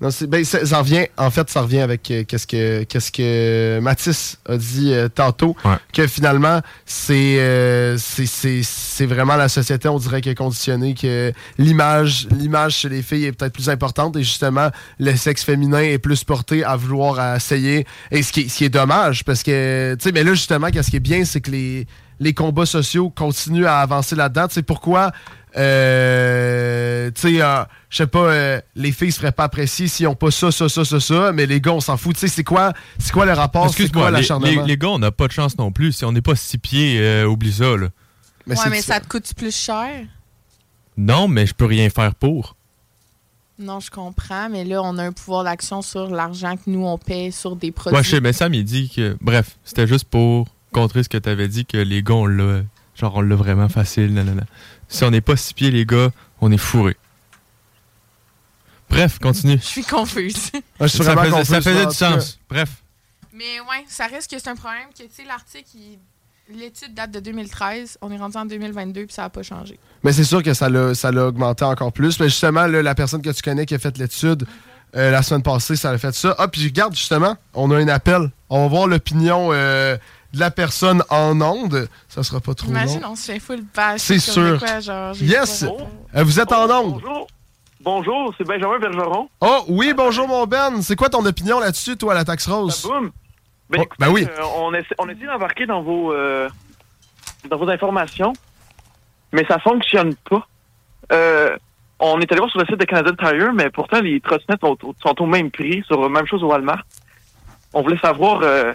Non, 0.00 0.10
c'est- 0.10 0.26
ben, 0.26 0.42
ça, 0.44 0.64
ça 0.64 0.78
revient, 0.78 1.06
en 1.18 1.30
fait, 1.30 1.50
ça 1.50 1.60
revient 1.60 1.80
avec 1.80 2.10
euh, 2.10 2.24
qu'est-ce 2.26 2.46
que 2.46 2.84
qu'est-ce 2.84 3.12
que 3.12 3.80
Mathis 3.82 4.38
a 4.48 4.56
dit 4.56 4.94
euh, 4.94 5.08
tantôt, 5.08 5.54
que 5.92 6.06
finalement, 6.06 6.60
c'est 6.86 7.38
euh, 7.38 7.98
c'est- 7.98 8.24
c'est 8.24 8.62
c'est 8.62 9.04
vraiment 9.04 9.36
la 9.36 9.48
société, 9.50 9.88
on 9.88 9.98
dirait, 9.98 10.22
qui 10.22 10.30
est 10.30 10.34
conditionnée, 10.34 10.94
que 10.94 11.32
l'image 11.58 12.28
l'image 12.30 12.76
chez 12.76 12.88
les 12.88 13.02
filles 13.02 13.26
est 13.26 13.32
peut-être 13.32 13.52
plus 13.52 13.68
importante 13.68 14.16
et 14.16 14.22
justement, 14.22 14.70
le 14.98 15.14
sexe 15.16 15.44
féminin 15.44 15.80
est 15.82 15.98
plus 15.98 16.24
porté 16.24 16.64
à 16.64 16.76
vouloir 16.76 17.36
essayer. 17.36 17.86
Et 18.10 18.22
ce 18.22 18.32
qui, 18.32 18.40
est- 18.42 18.48
ce 18.48 18.56
qui 18.56 18.64
est 18.64 18.68
dommage, 18.70 19.22
parce 19.24 19.42
que, 19.42 19.94
tu 19.98 20.04
sais, 20.04 20.12
mais 20.12 20.24
là, 20.24 20.32
justement, 20.32 20.68
qu'est-ce 20.70 20.90
qui 20.90 20.96
est 20.96 21.00
bien, 21.00 21.26
c'est 21.26 21.42
que 21.42 21.50
les, 21.50 21.86
les 22.20 22.32
combats 22.34 22.64
sociaux 22.66 23.10
continuent 23.10 23.66
à 23.66 23.80
avancer 23.80 24.16
là-dedans. 24.16 24.48
Tu 24.48 24.54
sais, 24.54 24.62
pourquoi 24.62 25.10
euh, 25.56 27.10
tu 27.14 27.20
sais, 27.20 27.42
euh, 27.42 27.64
je 27.88 27.96
sais 27.98 28.06
pas, 28.06 28.18
euh, 28.20 28.60
les 28.74 28.92
filles 28.92 29.12
se 29.12 29.18
feraient 29.20 29.32
pas 29.32 29.44
apprécier 29.44 29.88
s'ils 29.88 30.06
ont 30.06 30.14
pas 30.14 30.30
ça, 30.30 30.50
ça, 30.52 30.68
ça, 30.68 30.84
ça, 30.84 31.00
ça, 31.00 31.32
mais 31.32 31.46
les 31.46 31.60
gars, 31.60 31.72
on 31.72 31.80
s'en 31.80 31.96
fout. 31.96 32.14
Tu 32.14 32.20
sais, 32.20 32.28
c'est 32.28 32.44
quoi, 32.44 32.72
c'est 32.98 33.12
quoi 33.12 33.26
le 33.26 33.32
rapport, 33.32 33.64
c'est 33.64 33.82
Excuse-moi, 33.82 34.02
quoi 34.02 34.10
les, 34.10 34.16
l'acharnement? 34.18 34.62
les- 34.62 34.68
les 34.68 34.76
gars, 34.76 34.88
on 34.88 34.98
n'a 34.98 35.10
pas 35.10 35.26
de 35.26 35.32
chance 35.32 35.56
non 35.58 35.72
plus. 35.72 35.92
Si 35.92 36.04
on 36.04 36.12
n'est 36.12 36.20
pas 36.22 36.36
six 36.36 36.58
pieds, 36.58 36.98
euh, 37.00 37.26
oublie 37.26 37.52
ça, 37.52 37.76
là. 37.76 37.88
Mais 38.46 38.58
ouais, 38.58 38.70
mais 38.70 38.82
ça 38.82 39.00
te 39.00 39.06
coûte 39.06 39.32
plus 39.36 39.54
cher? 39.54 40.04
Non, 40.96 41.28
mais 41.28 41.46
je 41.46 41.54
peux 41.54 41.66
rien 41.66 41.88
faire 41.90 42.14
pour. 42.14 42.56
Non, 43.58 43.78
je 43.80 43.90
comprends, 43.90 44.48
mais 44.48 44.64
là, 44.64 44.82
on 44.82 44.96
a 44.96 45.04
un 45.04 45.12
pouvoir 45.12 45.44
d'action 45.44 45.82
sur 45.82 46.08
l'argent 46.08 46.56
que 46.56 46.62
nous, 46.68 46.84
on 46.86 46.96
paie 46.96 47.30
sur 47.30 47.56
des 47.56 47.70
produits. 47.72 47.96
Ouais, 47.96 48.02
je 48.02 48.08
sais, 48.10 48.20
mais 48.20 48.32
Sam, 48.32 48.54
il 48.54 48.64
dit 48.64 48.90
que. 48.94 49.16
Bref, 49.20 49.56
c'était 49.64 49.86
juste 49.86 50.06
pour 50.06 50.48
contrer 50.72 51.02
ce 51.02 51.08
que 51.10 51.18
tu 51.18 51.28
avais 51.28 51.46
dit, 51.48 51.66
que 51.66 51.76
les 51.76 52.02
gars, 52.02 52.14
on 52.14 52.26
l'a. 52.26 52.62
Genre, 52.96 53.14
on 53.16 53.20
l'a 53.20 53.36
vraiment 53.36 53.68
facile. 53.68 54.12
nanana. 54.12 54.42
Si 54.88 55.04
on 55.04 55.10
n'est 55.10 55.20
pas 55.20 55.36
six 55.36 55.54
pieds, 55.54 55.70
les 55.70 55.86
gars, 55.86 56.10
on 56.40 56.50
est 56.52 56.58
fourrés. 56.58 56.96
Bref, 58.88 59.18
continue. 59.20 59.58
Je 59.58 59.64
suis 59.66 59.84
confuse. 59.84 60.50
je 60.80 60.86
suis 60.86 60.98
ça 61.04 61.14
vraiment 61.14 61.22
faisait, 61.22 61.30
confus, 61.32 61.46
ça 61.52 61.60
faisait 61.60 61.86
du 61.86 61.94
sens. 61.94 62.38
Bref. 62.48 62.70
Mais 63.32 63.60
ouais, 63.60 63.84
ça 63.88 64.06
reste 64.06 64.30
que 64.30 64.38
c'est 64.38 64.50
un 64.50 64.56
problème 64.56 64.88
que, 64.96 65.04
tu 65.04 65.08
sais, 65.12 65.24
l'article, 65.24 65.68
il- 65.74 65.98
l'étude 66.58 66.92
date 66.94 67.12
de 67.12 67.20
2013, 67.20 67.98
on 68.02 68.10
est 68.10 68.16
rendu 68.18 68.36
en 68.36 68.44
2022 68.44 69.06
puis 69.06 69.14
ça 69.14 69.22
n'a 69.22 69.30
pas 69.30 69.44
changé. 69.44 69.78
Mais 70.02 70.12
c'est 70.12 70.24
sûr 70.24 70.42
que 70.42 70.52
ça 70.52 70.68
l'a, 70.68 70.94
ça 70.96 71.12
l'a 71.12 71.26
augmenté 71.26 71.64
encore 71.64 71.92
plus. 71.92 72.18
Mais 72.18 72.28
justement, 72.28 72.66
là, 72.66 72.82
la 72.82 72.94
personne 72.96 73.22
que 73.22 73.30
tu 73.30 73.40
connais 73.42 73.66
qui 73.66 73.74
a 73.74 73.78
fait 73.78 73.96
l'étude 73.96 74.44
euh, 74.96 75.12
la 75.12 75.22
semaine 75.22 75.44
passée, 75.44 75.76
ça 75.76 75.90
a 75.90 75.98
fait 75.98 76.12
ça. 76.12 76.34
Ah, 76.38 76.48
puis 76.48 76.64
regarde, 76.64 76.96
justement, 76.96 77.36
on 77.54 77.70
a 77.70 77.76
un 77.76 77.86
appel. 77.86 78.32
On 78.48 78.62
va 78.62 78.66
voir 78.68 78.86
l'opinion 78.88 79.50
euh, 79.52 79.96
de 80.32 80.38
la 80.40 80.50
personne 80.50 81.02
en 81.10 81.40
onde. 81.40 81.88
Ça 82.08 82.22
sera 82.22 82.40
pas 82.40 82.54
trop 82.54 82.68
Imagine, 82.68 83.00
long. 83.02 83.10
on 83.10 83.16
se 83.16 83.32
fait 83.32 83.40
full 83.40 83.62
bash. 83.74 84.00
C'est 84.00 84.18
sûr. 84.18 84.58
quoi, 84.58 84.80
genre, 84.80 85.14
j'ai 85.14 85.26
yes! 85.26 85.64
pas- 85.64 86.18
Euh, 86.20 86.24
vous 86.24 86.38
êtes 86.40 86.52
en 86.52 86.64
onde. 86.70 87.00
Bonjour. 87.00 87.26
Bonjour, 87.82 88.34
c'est 88.36 88.44
Benjamin 88.46 88.78
Bergeron. 88.78 89.28
Oh, 89.40 89.64
oui, 89.68 89.94
bonjour, 89.96 90.28
mon 90.28 90.46
Ben. 90.46 90.82
C'est 90.82 90.96
quoi 90.96 91.08
ton 91.08 91.24
opinion 91.24 91.60
là-dessus, 91.60 91.96
toi, 91.96 92.12
à 92.12 92.14
la 92.16 92.24
taxe 92.24 92.46
rose? 92.46 92.82
Boum. 92.82 93.10
Ben, 93.70 93.78
Oh, 93.78 93.82
écoutez, 93.84 94.04
ben 94.04 94.12
oui. 94.12 94.26
euh, 94.28 94.42
on, 94.56 94.74
essaie, 94.74 94.94
on 94.98 95.08
essaie 95.08 95.24
d'embarquer 95.26 95.64
dans 95.64 95.80
vos 95.82 96.12
euh, 96.12 96.48
dans 97.48 97.56
vos 97.56 97.70
informations, 97.70 98.32
mais 99.32 99.44
ça 99.46 99.58
fonctionne 99.60 100.14
pas. 100.28 100.46
Euh, 101.12 101.56
on 102.00 102.20
est 102.20 102.30
allé 102.32 102.40
voir 102.40 102.50
sur 102.50 102.58
le 102.60 102.66
site 102.66 102.76
de 102.78 102.84
Canadian 102.84 103.14
Tire, 103.14 103.52
mais 103.54 103.70
pourtant 103.70 104.00
les 104.00 104.20
trottinettes 104.20 104.60
sont, 104.60 104.76
au- 104.82 104.94
sont 105.02 105.22
au 105.22 105.26
même 105.26 105.50
prix, 105.50 105.82
sur 105.86 106.00
la 106.00 106.08
même 106.08 106.26
chose 106.26 106.42
au 106.42 106.48
Walmart. 106.48 106.82
On 107.72 107.82
voulait 107.82 107.98
savoir 107.98 108.40
euh, 108.42 108.72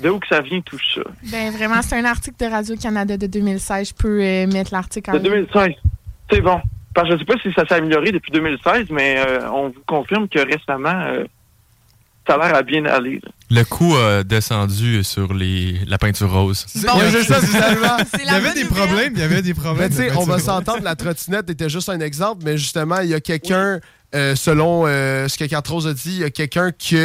de 0.00 0.08
où 0.08 0.18
que 0.18 0.26
ça 0.28 0.40
vient 0.40 0.60
tout 0.62 0.78
ça? 0.94 1.02
Ben 1.30 1.50
vraiment, 1.52 1.82
c'est 1.82 1.96
un 1.98 2.04
article 2.04 2.36
de 2.44 2.50
Radio-Canada 2.50 3.16
de 3.16 3.26
2016. 3.26 3.88
Je 3.88 3.94
peux 3.94 4.20
euh, 4.22 4.46
mettre 4.46 4.72
l'article 4.72 5.10
en 5.10 5.14
De 5.14 5.18
ligne. 5.18 5.46
2016. 5.52 5.74
C'est 6.30 6.40
bon. 6.40 6.60
Parce 6.94 7.08
que 7.08 7.14
je 7.14 7.18
sais 7.20 7.24
pas 7.24 7.34
si 7.42 7.52
ça 7.54 7.66
s'est 7.66 7.74
amélioré 7.74 8.12
depuis 8.12 8.30
2016, 8.32 8.86
mais 8.90 9.16
euh, 9.18 9.50
on 9.50 9.68
vous 9.68 9.82
confirme 9.86 10.28
que 10.28 10.38
récemment, 10.40 11.02
euh, 11.06 11.24
ça 12.26 12.34
a 12.34 12.38
l'air 12.38 12.54
à 12.56 12.62
bien 12.62 12.84
aller. 12.84 13.20
là. 13.24 13.30
Le 13.50 13.64
coût 13.64 13.94
a 13.96 14.22
descendu 14.24 15.02
sur 15.04 15.34
les, 15.34 15.80
la 15.86 15.98
peinture 15.98 16.30
rose. 16.32 16.64
Bon, 16.76 16.92
c'est 17.10 17.26
tellement- 17.26 17.96
Il 18.18 18.26
y 18.26 18.28
avait 18.30 18.54
des 18.54 18.64
problèmes, 18.64 19.12
il 19.14 19.20
y 19.20 19.22
avait 19.22 19.42
des 19.42 19.54
problèmes. 19.54 19.88
Mais 19.90 19.90
tu 19.90 19.96
sais, 19.96 20.10
de 20.10 20.16
on 20.16 20.24
va 20.24 20.38
s'entendre, 20.38 20.82
la 20.82 20.94
trottinette 20.96 21.50
était 21.50 21.68
juste 21.68 21.88
un 21.88 22.00
exemple, 22.00 22.42
mais 22.44 22.56
justement, 22.56 23.00
il 23.00 23.10
y 23.10 23.14
a 23.14 23.20
quelqu'un, 23.20 23.80
euh, 24.14 24.34
selon 24.36 24.84
euh, 24.86 25.28
ce 25.28 25.36
que 25.36 25.44
Catrose 25.44 25.86
a 25.86 25.94
dit, 25.94 26.12
il 26.12 26.18
y 26.20 26.24
a 26.24 26.30
quelqu'un 26.30 26.70
qui 26.72 26.96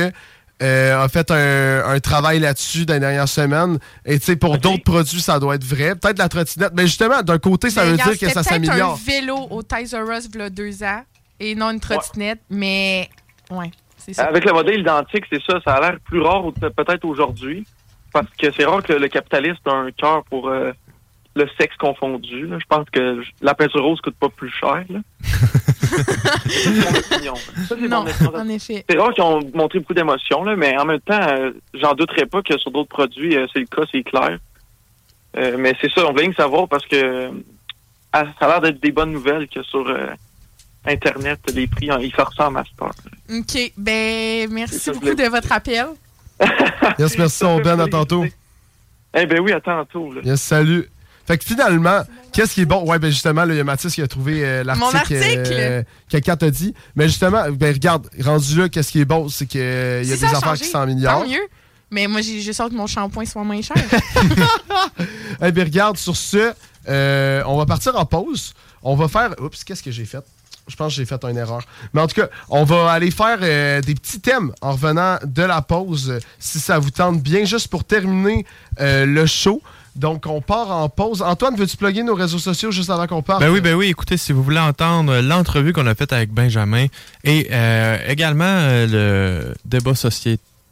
euh, 0.61 0.99
a 1.03 1.07
fait 1.09 1.29
un, 1.31 1.83
un 1.85 1.99
travail 1.99 2.39
là-dessus 2.39 2.85
dans 2.85 2.95
les 2.95 2.99
dernières 2.99 3.27
semaines. 3.29 3.77
Et 4.05 4.17
tu 4.19 4.25
sais, 4.25 4.35
pour 4.35 4.57
d'autres 4.57 4.83
produits, 4.83 5.21
ça 5.21 5.39
doit 5.39 5.55
être 5.55 5.63
vrai. 5.63 5.95
Peut-être 5.95 6.17
la 6.19 6.29
trottinette, 6.29 6.71
mais 6.75 6.83
justement, 6.87 7.21
d'un 7.21 7.37
côté, 7.37 7.69
ça 7.69 7.81
Mais 7.83 7.87
veut 7.87 7.93
regarde, 7.93 8.11
dire 8.13 8.27
que 8.27 8.33
ça 8.33 8.43
s'améliore. 8.43 8.93
un 8.93 9.05
vélo 9.11 9.47
au 9.51 9.61
Toys 9.63 9.93
R 9.93 10.09
Us, 10.17 10.29
v'là 10.31 10.49
deux 10.49 10.83
ans, 10.83 11.03
et 11.39 11.53
non 11.55 11.69
une 11.71 11.79
trottinette, 11.79 12.41
mais 12.49 13.09
ouais, 13.51 13.69
c'est 13.97 14.13
ça. 14.13 14.25
Avec 14.25 14.45
le 14.45 14.53
modèle 14.53 14.79
identique, 14.79 15.25
c'est 15.31 15.41
ça. 15.43 15.59
Ça 15.63 15.75
a 15.75 15.81
l'air 15.81 15.97
plus 16.03 16.21
rare 16.21 16.43
peut-être 16.75 17.05
aujourd'hui. 17.05 17.65
Parce 18.13 18.27
que 18.39 18.47
c'est 18.55 18.65
rare 18.65 18.81
que 18.81 18.93
le 18.93 19.07
capitaliste 19.09 19.59
a 19.67 19.73
un 19.73 19.91
cœur 19.91 20.23
pour 20.29 20.47
euh, 20.49 20.71
le 21.35 21.47
sexe 21.59 21.75
confondu. 21.77 22.47
là. 22.47 22.57
Je 22.59 22.65
pense 22.67 22.89
que 22.89 23.21
la 23.41 23.53
peinture 23.53 23.83
rose 23.83 23.99
coûte 24.01 24.15
pas 24.15 24.29
plus 24.29 24.49
cher. 24.49 24.83
là. 24.89 24.99
C'est. 26.47 27.65
Ça, 27.67 27.75
Non, 27.75 28.05
en 28.33 28.49
effet. 28.49 28.85
Rare 28.95 29.13
qu'ils 29.13 29.23
ont 29.23 29.39
montré 29.53 29.79
beaucoup 29.79 29.93
d'émotions, 29.93 30.43
là, 30.43 30.55
mais 30.55 30.77
en 30.77 30.85
même 30.85 30.99
temps, 31.01 31.19
euh, 31.21 31.51
j'en 31.73 31.93
douterais 31.93 32.25
pas 32.25 32.41
que 32.41 32.57
sur 32.57 32.71
d'autres 32.71 32.89
produits, 32.89 33.35
euh, 33.37 33.45
c'est 33.53 33.59
le 33.59 33.65
cas, 33.65 33.83
c'est 33.91 34.03
clair. 34.03 34.37
Euh, 35.37 35.55
mais 35.57 35.73
c'est 35.81 35.91
ça, 35.91 36.05
on 36.05 36.11
voulait 36.11 36.23
rien 36.25 36.33
savoir 36.33 36.67
parce 36.67 36.85
que 36.85 36.95
euh, 36.95 37.29
ah, 38.13 38.25
ça 38.39 38.45
a 38.45 38.47
l'air 38.47 38.61
d'être 38.61 38.81
des 38.81 38.91
bonnes 38.91 39.11
nouvelles 39.11 39.47
que 39.47 39.61
sur 39.63 39.87
euh, 39.87 40.07
Internet, 40.85 41.39
les 41.53 41.67
prix, 41.67 41.91
hein, 41.91 41.99
ils 42.01 42.13
forcent 42.13 42.39
en 42.39 42.51
master. 42.51 42.91
OK, 43.29 43.73
ben 43.77 44.49
merci 44.51 44.79
ça, 44.79 44.93
beaucoup 44.93 45.13
de 45.13 45.29
votre 45.29 45.51
appel. 45.51 45.87
Yes, 46.99 47.17
merci, 47.17 47.37
son 47.37 47.59
Ben, 47.59 47.79
à 47.79 47.87
tantôt. 47.87 48.23
Eh 49.13 49.25
ben 49.25 49.39
oui, 49.39 49.51
à 49.51 49.59
tantôt. 49.59 50.13
là. 50.13 50.21
Yes, 50.23 50.41
salut. 50.41 50.87
Fait 51.27 51.37
que 51.37 51.43
finalement, 51.43 52.01
qu'est-ce 52.31 52.53
qui 52.53 52.61
est 52.61 52.65
bon? 52.65 52.83
Ouais, 52.89 52.99
ben 52.99 53.09
justement, 53.11 53.43
là, 53.45 53.53
il 53.53 53.57
y 53.57 53.59
a 53.59 53.63
Mathis 53.65 53.93
qui 53.93 54.01
a 54.01 54.07
trouvé 54.07 54.45
euh, 54.45 54.63
Mon 54.63 54.89
l'article 54.89 55.15
article! 55.15 55.53
euh, 55.53 55.83
que 56.09 56.17
Kat 56.17 56.37
a 56.41 56.49
dit. 56.49 56.73
Mais 56.95 57.07
justement, 57.07 57.43
ben 57.51 57.73
regarde, 57.73 58.09
rendu 58.23 58.57
là, 58.59 58.69
qu'est-ce 58.69 58.91
qui 58.91 59.01
est 59.01 59.05
bon? 59.05 59.27
C'est 59.27 59.45
qu'il 59.45 59.59
y 59.61 59.63
a 59.63 60.03
Si 60.03 60.09
des 60.09 60.23
a 60.23 60.27
affaires 60.29 60.41
changé, 60.49 60.63
qui 60.65 60.71
s'améliorent. 60.71 61.23
Tant 61.23 61.29
mieux. 61.29 61.47
Mais 61.91 62.07
moi, 62.07 62.21
j'ai 62.21 62.41
juste 62.41 62.59
hâte 62.59 62.71
que 62.71 62.75
mon 62.75 62.87
shampoing 62.87 63.25
soit 63.25 63.43
moins 63.43 63.61
cher. 63.61 63.75
Eh 65.41 65.51
bien, 65.51 65.63
regarde, 65.65 65.97
sur 65.97 66.15
ce, 66.15 66.53
euh, 66.89 67.43
on 67.45 67.57
va 67.57 67.65
partir 67.65 67.95
en 67.95 68.05
pause. 68.05 68.53
On 68.81 68.95
va 68.95 69.07
faire. 69.07 69.35
Oups, 69.39 69.63
qu'est-ce 69.63 69.83
que 69.83 69.91
j'ai 69.91 70.05
fait? 70.05 70.23
Je 70.67 70.75
pense 70.75 70.93
que 70.93 70.97
j'ai 70.97 71.05
fait 71.05 71.23
une 71.23 71.37
erreur. 71.37 71.61
Mais 71.93 72.01
en 72.01 72.07
tout 72.07 72.19
cas, 72.19 72.27
on 72.49 72.63
va 72.65 72.91
aller 72.91 73.11
faire 73.11 73.37
euh, 73.41 73.79
des 73.81 73.95
petits 73.95 74.19
thèmes 74.19 74.51
en 74.61 74.73
revenant 74.73 75.17
de 75.23 75.43
la 75.43 75.61
pause, 75.61 76.09
euh, 76.09 76.19
si 76.39 76.59
ça 76.59 76.77
vous 76.77 76.89
tente 76.89 77.21
bien, 77.21 77.45
juste 77.45 77.69
pour 77.69 77.83
terminer 77.85 78.45
euh, 78.81 79.05
le 79.05 79.25
show. 79.25 79.61
Donc, 79.97 80.25
on 80.27 80.41
part 80.41 80.71
en 80.71 80.89
pause. 80.89 81.21
Antoine, 81.21 81.55
veux-tu 81.55 81.75
plugger 81.75 82.03
nos 82.03 82.15
réseaux 82.15 82.37
sociaux 82.37 82.71
juste 82.71 82.89
avant 82.89 83.07
qu'on 83.07 83.21
parte? 83.21 83.39
Ben 83.39 83.49
oui, 83.49 83.61
ben 83.61 83.75
oui, 83.75 83.87
écoutez, 83.87 84.17
si 84.17 84.31
vous 84.31 84.43
voulez 84.43 84.59
entendre 84.59 85.19
l'entrevue 85.21 85.73
qu'on 85.73 85.87
a 85.87 85.95
faite 85.95 86.13
avec 86.13 86.31
Benjamin 86.31 86.85
et 87.23 87.47
euh, 87.51 87.97
également 88.07 88.45
euh, 88.45 89.49
le 89.49 89.53
débat 89.65 89.93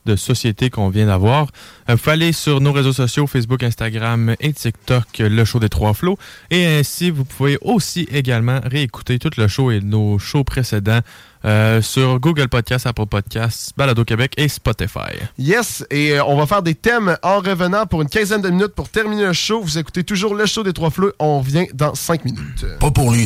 de 0.05 0.15
société 0.15 0.69
qu'on 0.69 0.89
vient 0.89 1.07
d'avoir. 1.07 1.47
Euh, 1.89 1.93
vous 1.93 1.97
pouvez 1.97 2.11
aller 2.11 2.31
sur 2.31 2.61
nos 2.61 2.71
réseaux 2.71 2.93
sociaux, 2.93 3.25
Facebook, 3.25 3.63
Instagram 3.63 4.35
et 4.39 4.53
TikTok, 4.53 5.17
le 5.19 5.45
show 5.45 5.59
des 5.59 5.69
trois 5.69 5.93
flots. 5.93 6.17
Et 6.51 6.65
ainsi, 6.65 7.09
vous 7.09 7.25
pouvez 7.25 7.57
aussi 7.61 8.07
également 8.11 8.59
réécouter 8.63 9.17
tout 9.17 9.31
le 9.37 9.47
show 9.47 9.71
et 9.71 9.81
nos 9.81 10.19
shows 10.19 10.43
précédents 10.43 11.01
euh, 11.45 11.81
sur 11.81 12.19
Google 12.19 12.47
Podcasts, 12.47 12.87
Apple 12.87 13.05
Podcasts, 13.05 13.71
Balado 13.77 14.03
Québec 14.03 14.33
et 14.37 14.47
Spotify. 14.47 15.15
Yes, 15.37 15.85
et 15.91 16.13
euh, 16.13 16.23
on 16.25 16.35
va 16.35 16.45
faire 16.45 16.63
des 16.63 16.75
thèmes 16.75 17.17
en 17.21 17.39
revenant 17.39 17.85
pour 17.85 18.01
une 18.01 18.09
quinzaine 18.09 18.41
de 18.41 18.49
minutes 18.49 18.73
pour 18.75 18.89
terminer 18.89 19.25
le 19.25 19.33
show. 19.33 19.61
Vous 19.61 19.77
écoutez 19.77 20.03
toujours 20.03 20.33
le 20.35 20.45
show 20.45 20.63
des 20.63 20.73
trois 20.73 20.89
flots. 20.89 21.11
On 21.19 21.39
revient 21.39 21.67
dans 21.73 21.93
cinq 21.93 22.25
minutes. 22.25 22.65
Pas 22.79 22.91
pour 22.91 23.11
lui. 23.11 23.25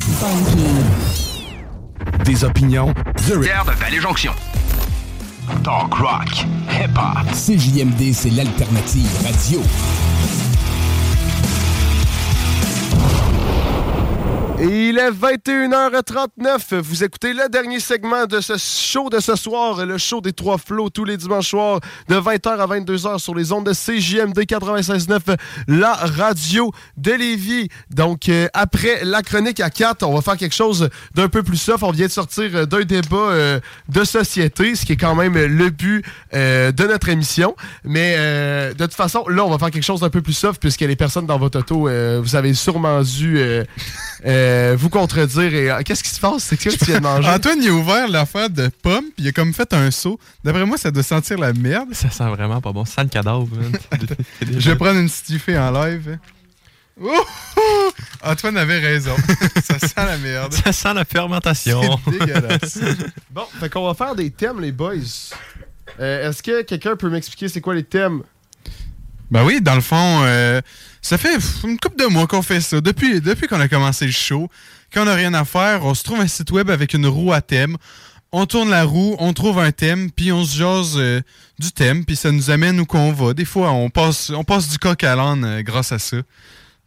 Des 2.25 2.43
opinions, 2.43 2.93
Terre 3.15 3.65
de 3.65 3.71
Valley 3.71 3.99
Jonction. 3.99 4.33
talk 5.63 5.93
rock, 5.93 6.45
hip-hop. 6.71 7.31
CJMD, 7.33 8.13
c'est 8.13 8.29
l'alternative 8.31 9.09
radio. 9.23 9.61
Il 14.61 14.98
est 14.98 15.11
21h39. 15.11 16.80
Vous 16.81 17.03
écoutez 17.03 17.34
le 17.34 17.48
dernier 17.49 17.80
segment 17.80 18.26
de 18.26 18.41
ce 18.41 18.57
show 18.57 19.10
de 19.10 19.19
ce 19.22 19.36
soir, 19.36 19.86
le 19.86 19.98
show 19.98 20.19
des 20.19 20.34
trois 20.34 20.57
flots, 20.57 20.90
tous 20.90 21.06
les 21.06 21.15
dimanches 21.15 21.49
soirs, 21.49 21.80
de 22.10 22.15
20h 22.15 22.49
à 22.49 22.68
22h 22.68 23.19
sur 23.19 23.36
les 23.36 23.53
ondes 23.53 23.65
de 23.65 23.72
CJMD 23.72 24.40
96.9, 24.40 25.38
la 25.69 25.94
radio 25.94 26.72
de 26.98 27.11
Lévis. 27.14 27.69
Donc, 27.90 28.27
euh, 28.27 28.48
après 28.53 29.06
la 29.06 29.22
chronique 29.22 29.61
à 29.61 29.69
4, 29.69 30.03
on 30.03 30.14
va 30.14 30.22
faire 30.22 30.36
quelque 30.36 30.56
chose 30.56 30.90
d'un 31.15 31.30
peu 31.30 31.41
plus 31.41 31.57
soft. 31.57 31.84
On 31.84 31.91
vient 31.91 32.07
de 32.07 32.11
sortir 32.11 32.68
d'un 32.68 32.81
débat 32.81 33.18
euh, 33.18 33.60
de 33.88 34.03
société, 34.03 34.76
ce 34.76 34.86
qui 34.86 34.94
est 34.94 34.98
quand 34.98 35.15
même 35.15 35.38
le 35.38 35.69
but 35.69 36.03
euh, 36.34 36.73
de 36.73 36.84
notre 36.84 37.07
émission. 37.07 37.56
Mais 37.86 38.18
de 38.18 38.84
toute 38.84 38.94
façon, 38.94 39.26
là, 39.30 39.45
on 39.45 39.49
va 39.49 39.57
faire 39.57 39.72
quelque 39.72 39.84
chose 39.84 40.02
d'un 40.02 40.10
peu 40.10 40.22
plus 40.22 40.34
soft, 40.34 40.60
puisque 40.60 40.81
les 40.81 40.98
personnes 40.98 41.26
dans 41.26 41.40
votre 41.40 41.60
auto, 41.60 41.90
vous 42.22 42.36
avez 42.36 42.53
sûrement 42.53 43.02
dû 43.02 43.40
euh, 44.49 44.76
vous 44.77 44.89
contredire. 44.89 45.53
Et 45.53 45.69
euh, 45.71 45.81
Qu'est-ce 45.84 46.03
qui 46.03 46.09
se 46.09 46.19
passe? 46.19 46.43
C'est 46.43 46.57
que 46.57 46.69
tu 46.69 46.85
viens 46.85 46.97
de 46.97 47.03
manger? 47.03 47.30
Antoine, 47.34 47.59
il 47.61 47.69
a 47.69 47.73
ouvert 47.73 48.07
l'affaire 48.07 48.49
de 48.49 48.69
pommes, 48.81 49.05
puis 49.15 49.26
il 49.26 49.27
a 49.30 49.31
comme 49.31 49.53
fait 49.53 49.71
un 49.73 49.91
saut. 49.91 50.19
D'après 50.43 50.65
moi, 50.65 50.77
ça 50.77 50.91
doit 50.91 51.03
sentir 51.03 51.38
la 51.38 51.53
merde. 51.53 51.89
Ça 51.93 52.09
sent 52.09 52.27
vraiment 52.30 52.61
pas 52.61 52.71
bon. 52.71 52.85
Ça 52.85 52.95
sent 52.95 53.03
le 53.03 53.09
cadavre. 53.09 53.47
man. 53.57 53.71
Je 54.41 54.69
vais 54.69 54.76
prendre 54.76 54.99
une 54.99 55.09
stiffée 55.09 55.57
en 55.57 55.71
live. 55.71 56.17
Ouh! 56.99 57.09
Antoine 58.23 58.57
avait 58.57 58.80
raison. 58.80 59.15
ça 59.63 59.80
sent 59.80 59.93
la 59.95 60.17
merde. 60.17 60.53
Ça 60.53 60.73
sent 60.73 60.93
la 60.93 61.05
fermentation. 61.05 61.81
C'est 62.05 62.19
dégueulasse. 62.19 62.80
bon, 63.31 63.45
fait 63.59 63.69
qu'on 63.69 63.85
va 63.85 63.93
faire 63.93 64.15
des 64.15 64.31
thèmes, 64.31 64.59
les 64.59 64.71
boys. 64.71 64.95
Euh, 65.99 66.30
Est-ce 66.30 66.43
que 66.43 66.61
quelqu'un 66.63 66.95
peut 66.95 67.09
m'expliquer 67.09 67.47
c'est 67.47 67.61
quoi 67.61 67.76
les 67.76 67.84
thèmes? 67.84 68.23
Ben 69.31 69.43
oui, 69.45 69.61
dans 69.61 69.76
le 69.76 69.81
fond, 69.81 70.21
euh, 70.23 70.59
ça 71.01 71.17
fait 71.17 71.38
une 71.63 71.80
couple 71.80 71.97
de 71.97 72.05
mois 72.05 72.27
qu'on 72.27 72.41
fait 72.41 72.61
ça. 72.61 72.81
Depuis, 72.81 73.21
qu'on 73.47 73.59
a 73.59 73.67
commencé 73.67 74.05
le 74.05 74.11
show, 74.11 74.49
quand 74.93 75.03
on 75.03 75.05
n'a 75.05 75.15
rien 75.15 75.34
à 75.34 75.45
faire, 75.45 75.85
on 75.85 75.93
se 75.93 76.03
trouve 76.03 76.19
un 76.19 76.27
site 76.27 76.51
web 76.51 76.69
avec 76.69 76.93
une 76.93 77.07
roue 77.07 77.31
à 77.31 77.41
thème. 77.41 77.77
On 78.31 78.45
tourne 78.45 78.69
la 78.69 78.84
roue, 78.84 79.15
on 79.19 79.34
trouve 79.34 79.57
un 79.57 79.71
thème, 79.71 80.11
puis 80.11 80.31
on 80.31 80.43
se 80.43 80.57
jase 80.57 80.93
euh, 80.97 81.21
du 81.57 81.71
thème, 81.71 82.05
puis 82.05 82.15
ça 82.15 82.31
nous 82.31 82.51
amène 82.51 82.80
où 82.80 82.85
qu'on 82.85 83.11
va. 83.11 83.34
Des 83.34 83.45
fois, 83.45 83.71
on 83.71 83.89
passe, 83.89 84.30
on 84.30 84.43
passe 84.43 84.69
du 84.69 84.77
coq 84.77 85.03
à 85.03 85.15
l'âne 85.15 85.43
euh, 85.43 85.61
grâce 85.63 85.91
à 85.91 85.97
ça. 85.97 86.17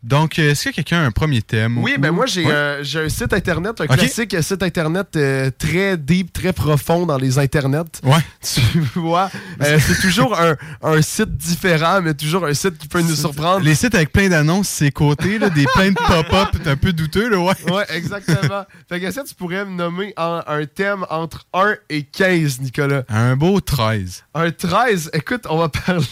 Donc, 0.02 0.38
euh, 0.38 0.50
est-ce 0.50 0.64
que 0.68 0.74
quelqu'un 0.74 0.98
a 0.98 1.04
un 1.06 1.10
premier 1.12 1.42
thème? 1.42 1.78
Oui, 1.78 1.94
ou- 1.96 2.00
ben 2.00 2.10
moi 2.10 2.26
j'ai 2.26 2.44
euh, 2.46 2.82
j'ai 2.82 3.00
un 3.04 3.08
site 3.08 3.32
internet, 3.32 3.80
un 3.80 3.84
Ok. 3.84 3.96
classique 3.96 4.36
site 4.42 4.62
internet 4.62 5.06
euh, 5.14 5.50
très 5.56 5.96
deep, 5.96 6.32
très 6.32 6.52
profond 6.52 7.06
dans 7.06 7.18
les 7.18 7.38
internets. 7.38 7.84
Ouais. 8.02 8.18
Tu 8.42 8.98
vois, 8.98 9.30
euh, 9.62 9.78
c'est 9.80 10.00
toujours 10.00 10.36
un, 10.38 10.56
un 10.82 11.00
site 11.02 11.36
différent, 11.36 12.00
mais 12.02 12.14
toujours 12.14 12.44
un 12.46 12.54
site 12.54 12.78
qui 12.78 12.88
peut 12.88 13.00
nous 13.00 13.14
surprendre. 13.14 13.60
Les 13.60 13.74
sites 13.76 13.94
avec 13.94 14.12
plein 14.12 14.28
d'annonces, 14.28 14.68
ses 14.68 14.90
côtés, 14.90 15.38
là, 15.38 15.48
des 15.50 15.66
plein 15.74 15.90
de 15.90 15.94
pop-up 16.06 16.48
un 16.66 16.76
peu 16.76 16.92
douteux, 16.92 17.28
là, 17.28 17.38
ouais. 17.38 17.72
Ouais, 17.72 17.84
exactement. 17.94 18.64
fait 18.88 19.00
que 19.00 19.10
ça, 19.12 19.22
tu 19.22 19.34
pourrais 19.36 19.64
me 19.64 19.70
nommer 19.70 20.12
en- 20.16 20.40
un 20.46 20.66
thème 20.66 21.06
entre 21.10 21.46
1 21.54 21.74
et 21.90 22.02
15, 22.02 22.60
Nicolas. 22.60 23.04
Un 23.08 23.36
beau 23.36 23.60
13. 23.60 24.24
Un 24.34 24.50
13, 24.50 25.10
écoute, 25.14 25.44
on 25.48 25.58
va 25.58 25.68
parler. 25.86 26.04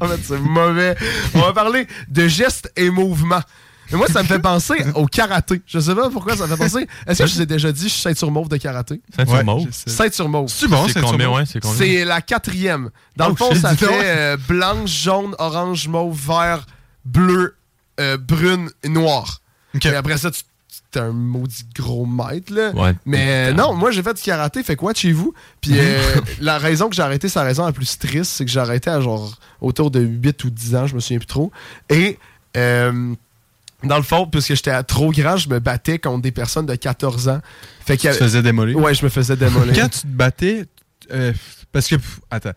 Mais 0.08 0.16
c'est 0.22 0.38
mauvais. 0.38 0.96
On 1.34 1.40
va 1.40 1.52
parler 1.52 1.86
de 2.08 2.28
gestes 2.28 2.70
et 2.76 2.90
mouvements. 2.90 3.42
Et 3.92 3.94
moi, 3.94 4.08
ça 4.08 4.22
me 4.22 4.26
fait 4.26 4.40
penser 4.40 4.74
au 4.96 5.06
karaté. 5.06 5.62
Je 5.64 5.78
sais 5.78 5.94
pas 5.94 6.10
pourquoi 6.10 6.36
ça 6.36 6.46
me 6.48 6.56
fait 6.56 6.62
penser. 6.64 6.88
Est-ce 7.06 7.20
que 7.22 7.26
je 7.28 7.34
vous 7.34 7.42
ai 7.42 7.46
déjà 7.46 7.70
dit, 7.70 7.84
je 7.84 7.88
suis 7.88 8.02
ceinture 8.02 8.32
mauve 8.32 8.48
de 8.48 8.56
karaté? 8.56 9.00
Ceinture 9.14 9.34
Ouais, 9.34 9.44
mauve? 9.44 9.68
Ceinture 9.70 10.28
mauve. 10.28 10.48
C'est 10.48 10.66
bon, 10.66 10.88
C'est 10.88 11.00
combien, 11.00 11.30
ouais, 11.30 11.44
c'est 11.46 11.60
combien? 11.60 11.78
C'est 11.78 12.04
la 12.04 12.20
quatrième. 12.20 12.90
Dans 13.16 13.26
Oh, 13.26 13.30
le 13.30 13.36
fond, 13.36 13.54
ça 13.54 13.76
fait 13.76 13.86
euh, 13.90 14.36
blanche, 14.48 14.90
jaune, 14.90 15.36
orange, 15.38 15.86
mauve, 15.86 16.18
vert, 16.18 16.66
bleu, 17.04 17.54
euh, 18.00 18.16
brune 18.16 18.70
et 18.82 18.88
noir. 18.88 19.40
Et 19.80 19.88
après 19.88 20.18
ça, 20.18 20.32
tu 20.32 20.42
t'es 20.96 21.02
un 21.02 21.12
maudit 21.12 21.66
gros 21.74 22.06
maître, 22.06 22.54
là. 22.54 22.70
Ouais. 22.70 22.94
Mais 23.04 23.52
non, 23.52 23.74
moi, 23.74 23.90
j'ai 23.90 24.02
fait 24.02 24.14
du 24.14 24.22
karaté, 24.22 24.62
fait 24.62 24.76
quoi 24.76 24.92
de 24.92 24.98
chez 24.98 25.12
vous? 25.12 25.34
Puis 25.60 25.72
euh, 25.74 25.98
la 26.40 26.58
raison 26.58 26.88
que 26.88 26.96
j'ai 26.96 27.02
arrêté, 27.02 27.28
c'est 27.28 27.38
la 27.38 27.44
raison 27.44 27.66
la 27.66 27.72
plus 27.72 27.98
triste, 27.98 28.32
c'est 28.32 28.44
que 28.44 28.50
j'ai 28.50 28.60
arrêté 28.60 28.88
à 28.88 29.00
genre 29.00 29.38
autour 29.60 29.90
de 29.90 30.00
8 30.00 30.44
ou 30.44 30.50
10 30.50 30.74
ans, 30.76 30.86
je 30.86 30.94
me 30.94 31.00
souviens 31.00 31.18
plus 31.18 31.26
trop. 31.26 31.52
Et 31.90 32.18
euh, 32.56 33.14
dans 33.82 33.96
le 33.96 34.02
fond, 34.02 34.26
puisque 34.26 34.54
j'étais 34.54 34.82
trop 34.84 35.12
grand, 35.12 35.36
je 35.36 35.48
me 35.50 35.58
battais 35.58 35.98
contre 35.98 36.22
des 36.22 36.32
personnes 36.32 36.66
de 36.66 36.74
14 36.74 37.28
ans. 37.28 37.40
Fait 37.84 37.96
Tu 37.96 38.08
te 38.08 38.12
faisais 38.12 38.42
démolir? 38.42 38.78
Ouais, 38.78 38.94
je 38.94 39.04
me 39.04 39.10
faisais 39.10 39.36
démolir. 39.36 39.74
Quand 39.74 39.88
tu 39.88 40.00
te 40.00 40.06
battais, 40.06 40.64
euh, 41.12 41.32
parce 41.72 41.88
que, 41.88 41.96
pff, 41.96 42.20
attends, 42.30 42.52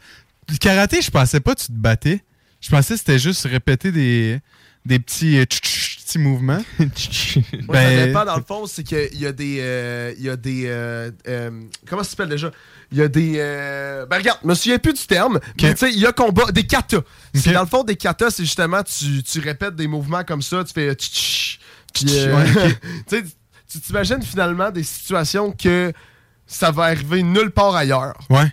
le 0.49 0.57
karaté, 0.57 1.01
je 1.01 1.11
pensais 1.11 1.41
pas 1.41 1.55
que 1.55 1.59
tu 1.59 1.67
te 1.67 1.71
battais. 1.73 2.23
Je 2.61 2.69
pensais 2.69 2.93
que 2.93 2.99
c'était 2.99 3.19
juste 3.19 3.45
répéter 3.45 3.91
des, 3.91 4.39
des 4.85 4.99
petits, 4.99 5.37
euh, 5.37 5.43
tch, 5.45 5.59
tch, 5.61 5.88
petits 6.09 6.19
mouvements. 6.19 6.63
Moi, 6.79 6.87
ça 6.89 7.63
Ben, 7.67 8.05
dépend, 8.07 8.25
dans 8.25 8.37
le 8.37 8.43
fond, 8.43 8.65
c'est 8.65 8.83
qu'il 8.83 9.19
y 9.19 9.25
a 9.25 9.31
des. 9.31 9.57
euh, 9.61 10.13
Il 10.17 10.23
y 10.25 10.29
a 10.29 10.35
des. 10.35 10.63
euh, 10.67 11.11
euh, 11.27 11.51
comment 11.87 12.03
ça 12.03 12.09
s'appelle 12.11 12.29
déjà? 12.29 12.51
Il 12.91 12.97
y 12.97 13.01
a 13.01 13.07
des. 13.07 13.35
euh, 13.37 14.05
ben, 14.05 14.17
regarde, 14.17 14.39
je 14.43 14.47
me 14.47 14.53
souviens 14.55 14.79
plus 14.79 14.93
du 14.93 15.05
terme. 15.05 15.39
Mais 15.61 15.73
tu 15.73 15.79
sais, 15.79 15.91
il 15.93 15.99
y 15.99 16.05
a 16.05 16.11
combat. 16.11 16.51
Des 16.51 16.65
katas. 16.65 17.01
C'est 17.33 17.51
Dans 17.53 17.61
le 17.61 17.67
fond, 17.67 17.83
des 17.83 17.95
katas, 17.95 18.31
c'est 18.31 18.43
justement, 18.43 18.81
tu, 18.83 19.21
tu 19.23 19.39
répètes 19.39 19.75
des 19.75 19.87
mouvements 19.87 20.23
comme 20.23 20.41
ça, 20.41 20.63
tu 20.63 20.73
fais. 20.73 20.93
tch, 20.95 21.59
euh, 22.07 22.35
Ouais, 22.35 23.23
tu 23.71 23.79
t'imagines 23.79 24.21
finalement 24.23 24.71
des 24.71 24.83
situations 24.83 25.51
que 25.51 25.93
ça 26.47 26.71
va 26.71 26.83
arriver 26.85 27.21
nulle 27.21 27.51
part 27.51 27.75
ailleurs. 27.75 28.17
Ouais. 28.31 28.51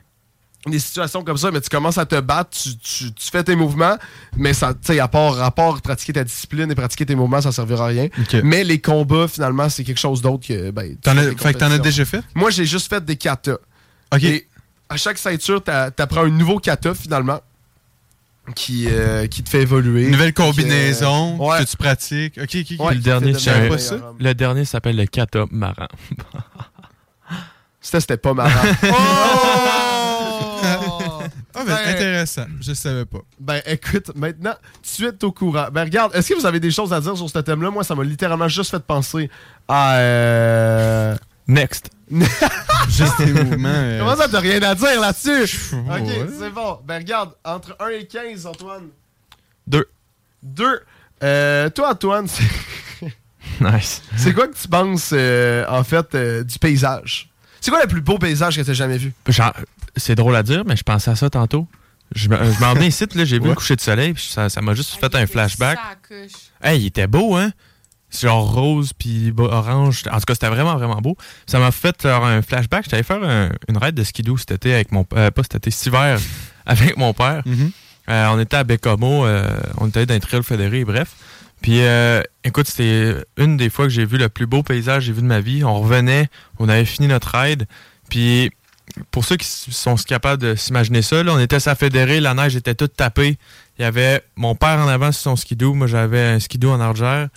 Des 0.67 0.79
situations 0.81 1.23
comme 1.23 1.37
ça, 1.37 1.51
mais 1.53 1.61
tu 1.61 1.69
commences 1.69 1.97
à 1.99 2.07
te 2.07 2.19
battre, 2.21 2.51
tu, 2.51 2.77
tu- 2.77 3.13
tu 3.13 3.31
fais 3.31 3.45
tes 3.45 3.55
mouvements, 3.55 3.97
mais 4.37 4.53
ça, 4.53 4.75
tu 4.75 4.81
sais, 4.83 4.99
à 4.99 5.07
part, 5.07 5.41
à 5.41 5.51
part 5.53 5.81
pratiquer 5.81 6.13
ta 6.15 6.25
discipline 6.25 6.69
et 6.71 6.75
pratiquer 6.75 7.07
tes 7.07 7.15
mouvements, 7.15 7.41
ça 7.41 7.53
servira 7.53 7.85
à 7.85 7.89
rien. 7.89 8.09
Mais 8.43 8.65
les 8.65 8.81
combats, 8.81 9.29
finalement, 9.29 9.69
c'est 9.69 9.85
quelque 9.85 10.01
chose 10.01 10.21
d'autre 10.23 10.47
que. 10.49 10.71
Ben, 10.73 10.97
fais 11.05 11.11
as- 11.11 11.37
fait 11.37 11.55
que 11.55 11.59
t'en 11.59 11.71
as 11.71 11.79
déjà 11.79 12.05
fait? 12.05 12.21
Moi, 12.35 12.51
j'ai 12.51 12.65
juste 12.67 12.89
fait 12.89 13.05
des 13.05 13.17
katas. 13.17 13.59
OK. 14.13 14.23
Et 14.25 14.49
à 14.89 14.97
chaque 14.97 15.19
ceinture, 15.19 15.63
t'a- 15.63 15.91
t'apprends 15.93 16.25
un 16.25 16.31
nouveau 16.31 16.59
kata, 16.59 16.95
finalement, 16.95 17.41
qui, 18.57 18.87
euh, 18.89 19.27
qui 19.29 19.43
te 19.45 19.49
fait 19.51 19.63
évoluer. 19.63 20.09
Nouvelle 20.09 20.29
euh, 20.31 20.33
combinaison 20.33 21.37
ouais. 21.49 21.61
que 21.65 21.71
tu 21.71 21.77
pratiques. 21.77 22.39
Ok, 22.43 22.57
ok, 22.57 22.67
ok. 22.79 22.87
Ouais, 22.87 22.95
le 22.95 23.01
dernier, 23.01 23.35
homme. 23.37 24.17
le 24.19 24.35
dernier 24.35 24.65
s'appelle 24.65 24.97
le 24.97 25.07
kata 25.07 25.45
marrant. 25.51 25.89
C'était, 27.81 28.01
c'était 28.01 28.17
pas 28.17 28.35
marrant. 28.35 28.51
Ah, 31.59 31.65
ben, 31.65 31.75
Ben- 31.75 31.95
intéressant. 31.95 32.47
Je 32.61 32.73
savais 32.75 33.05
pas. 33.07 33.19
Ben 33.41 33.63
écoute, 33.67 34.11
maintenant, 34.15 34.55
tu 34.83 35.07
es 35.07 35.25
au 35.25 35.33
courant. 35.33 35.69
Ben 35.73 35.85
regarde, 35.85 36.15
est-ce 36.15 36.29
que 36.29 36.35
vous 36.39 36.47
avez 36.47 36.61
des 36.61 36.71
choses 36.71 36.93
à 36.93 37.01
dire 37.01 37.17
sur 37.17 37.29
ce 37.31 37.39
thème-là? 37.39 37.71
Moi, 37.71 37.83
ça 37.85 37.95
m'a 37.95 38.05
littéralement 38.05 38.49
juste 38.49 38.71
fait 38.71 38.83
penser 38.83 39.31
à... 39.69 39.97
euh, 39.97 41.17
Next. 41.49 41.91
Juste 42.89 43.19
des 43.19 43.33
mouvements. 43.33 43.69
euh, 43.69 43.99
Comment 43.99 44.17
ça, 44.17 44.29
t'as 44.29 44.39
rien 44.41 44.63
à 44.63 44.75
dire 44.77 45.01
là-dessus? 45.01 45.75
Ok, 45.75 46.03
ouais. 46.03 46.27
c'est 46.39 46.51
bon. 46.51 46.79
Ben 46.85 46.99
regarde, 46.99 47.31
entre 47.45 47.77
1 47.81 47.89
et 47.89 48.07
15, 48.07 48.47
Antoine. 48.47 48.89
Deux. 49.67 49.89
2. 50.43 50.81
Euh, 51.25 51.71
toi, 51.71 51.91
Antoine, 51.93 52.29
c'est... 52.29 52.45
Nice. 53.61 54.03
c'est 54.17 54.33
quoi 54.35 54.49
que 54.49 54.57
tu 54.57 54.69
penses, 54.69 55.11
euh, 55.13 55.65
en 55.69 55.83
fait, 55.83 56.15
euh, 56.15 56.45
du 56.45 56.59
paysage? 56.59 57.29
C'est 57.61 57.71
quoi 57.71 57.81
le 57.83 57.89
plus 57.89 58.01
beau 58.03 58.19
paysage 58.19 58.57
que 58.57 58.63
t'as 58.63 58.73
jamais 58.73 58.99
vu? 58.99 59.13
Genre, 59.29 59.53
C'est 59.97 60.15
drôle 60.15 60.37
à 60.37 60.43
dire, 60.43 60.63
mais 60.67 60.77
je 60.77 60.83
pensais 60.83 61.11
à 61.11 61.17
ça 61.17 61.31
tantôt. 61.31 61.67
Je 62.15 62.29
me- 62.29 62.37
je 62.53 62.61
m'en 62.61 62.75
venais 62.75 62.89
ici, 62.89 63.05
là, 63.15 63.25
j'ai 63.25 63.39
vu 63.39 63.45
Ouais. 63.45 63.49
le 63.51 63.55
coucher 63.57 63.75
de 63.77 63.81
soleil, 63.81 64.13
puis 64.13 64.23
ça 64.31 64.49
ça 64.49 64.61
m'a 64.61 64.75
juste 64.75 64.95
fait 65.01 65.13
un 65.15 65.27
flashback. 65.27 65.79
Hey, 66.63 66.81
il 66.83 66.87
était 66.87 67.07
beau, 67.07 67.35
hein? 67.37 67.51
C'est 68.09 68.29
genre 68.29 68.53
rose 68.55 68.93
puis 68.97 69.33
orange. 69.37 70.05
En 70.13 70.19
tout 70.19 70.25
cas, 70.27 70.35
c'était 70.35 70.49
vraiment, 70.49 70.77
vraiment 70.77 71.01
beau. 71.01 71.17
Ça 71.47 71.59
m'a 71.59 71.73
fait 71.73 72.07
un 72.07 72.41
flashback. 72.43 72.85
J'étais 72.85 72.95
allé 72.97 73.03
faire 73.03 73.23
un- 73.23 73.51
une 73.69 73.77
raid 73.77 73.95
de 73.95 74.05
skidoo 74.05 74.37
cet 74.37 74.53
été 74.53 74.73
avec 74.73 74.93
mon... 74.93 75.05
euh, 75.17 75.31
pas 75.33 75.43
cet 75.43 75.57
été, 75.57 75.71
cet 75.73 75.87
hiver 75.87 76.19
avec 76.67 76.97
mon 76.97 77.13
père. 77.13 77.43
Mhm. 77.45 77.73
Euh, 78.09 78.27
on 78.31 78.39
était 78.39 78.57
à 78.57 78.63
Bécamo. 78.65 79.27
euh, 79.27 79.51
on 79.79 79.89
était 79.89 79.99
allé 79.99 80.07
dans 80.07 80.15
les 80.15 80.21
trails 80.21 80.45
fédérés, 80.45 80.85
bref. 80.85 81.17
Puis, 81.61 81.81
euh, 81.81 82.23
écoute, 82.45 82.69
c'était 82.69 83.17
une 83.37 83.57
des 83.57 83.71
fois 83.71 83.87
que 83.87 83.91
j'ai 83.91 84.05
vu 84.05 84.19
le 84.19 84.29
plus 84.29 84.47
beau 84.47 84.63
paysage 84.63 84.99
que 85.03 85.07
j'ai 85.07 85.13
vu 85.13 85.23
de 85.23 85.27
ma 85.27 85.41
vie. 85.41 85.65
On 85.65 85.81
revenait, 85.81 86.29
on 86.61 86.69
avait 86.69 86.85
fini 86.85 87.09
notre 87.09 87.29
raid. 87.37 87.67
Puis, 88.09 88.51
pour 89.11 89.25
ceux 89.25 89.37
qui 89.37 89.47
sont 89.47 89.97
capables 89.97 90.41
de 90.43 90.55
s'imaginer 90.55 91.03
ça, 91.03 91.23
là, 91.23 91.33
on 91.33 91.39
était 91.39 91.67
à 91.69 91.75
fédéré, 91.75 92.21
la 92.21 92.35
neige 92.35 92.57
était 92.57 92.75
toute 92.75 92.95
tapée. 92.95 93.39
Il 93.79 93.83
y 93.83 93.85
avait 93.85 94.23
mon 94.37 94.55
père 94.55 94.79
en 94.79 94.89
avant 94.89 95.13
sur 95.13 95.23
son 95.23 95.37
skidoo, 95.37 95.75
moi 95.75 95.87
j'avais 95.87 96.23
un 96.23 96.41
skidoo 96.41 96.71
en 96.71 96.81
argère. 96.81 97.29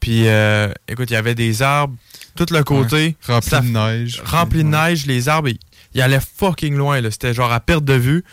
Puis, 0.00 0.26
euh, 0.26 0.72
écoute, 0.88 1.10
il 1.10 1.14
y 1.14 1.16
avait 1.16 1.34
des 1.36 1.62
arbres, 1.62 1.94
tout 2.34 2.46
le 2.50 2.64
côté. 2.64 3.16
Ouais, 3.28 3.34
rempli 3.34 3.50
Ça- 3.50 3.60
de 3.60 3.66
neige. 3.68 4.20
Rempli 4.24 4.64
de 4.64 4.68
neige, 4.68 5.06
les 5.06 5.28
arbres, 5.28 5.48
ils, 5.48 5.58
ils 5.94 6.02
allaient 6.02 6.18
fucking 6.38 6.74
loin. 6.74 7.00
C'était 7.10 7.32
genre 7.34 7.52
à 7.52 7.60
perte 7.60 7.84
de 7.84 7.92
vue. 7.94 8.24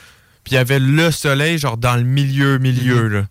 Puis 0.43 0.53
il 0.53 0.55
y 0.55 0.57
avait 0.57 0.79
le 0.79 1.11
soleil, 1.11 1.57
genre 1.59 1.77
dans 1.77 1.95
le 1.95 2.03
milieu, 2.03 2.57
milieu, 2.57 3.07
là. 3.07 3.25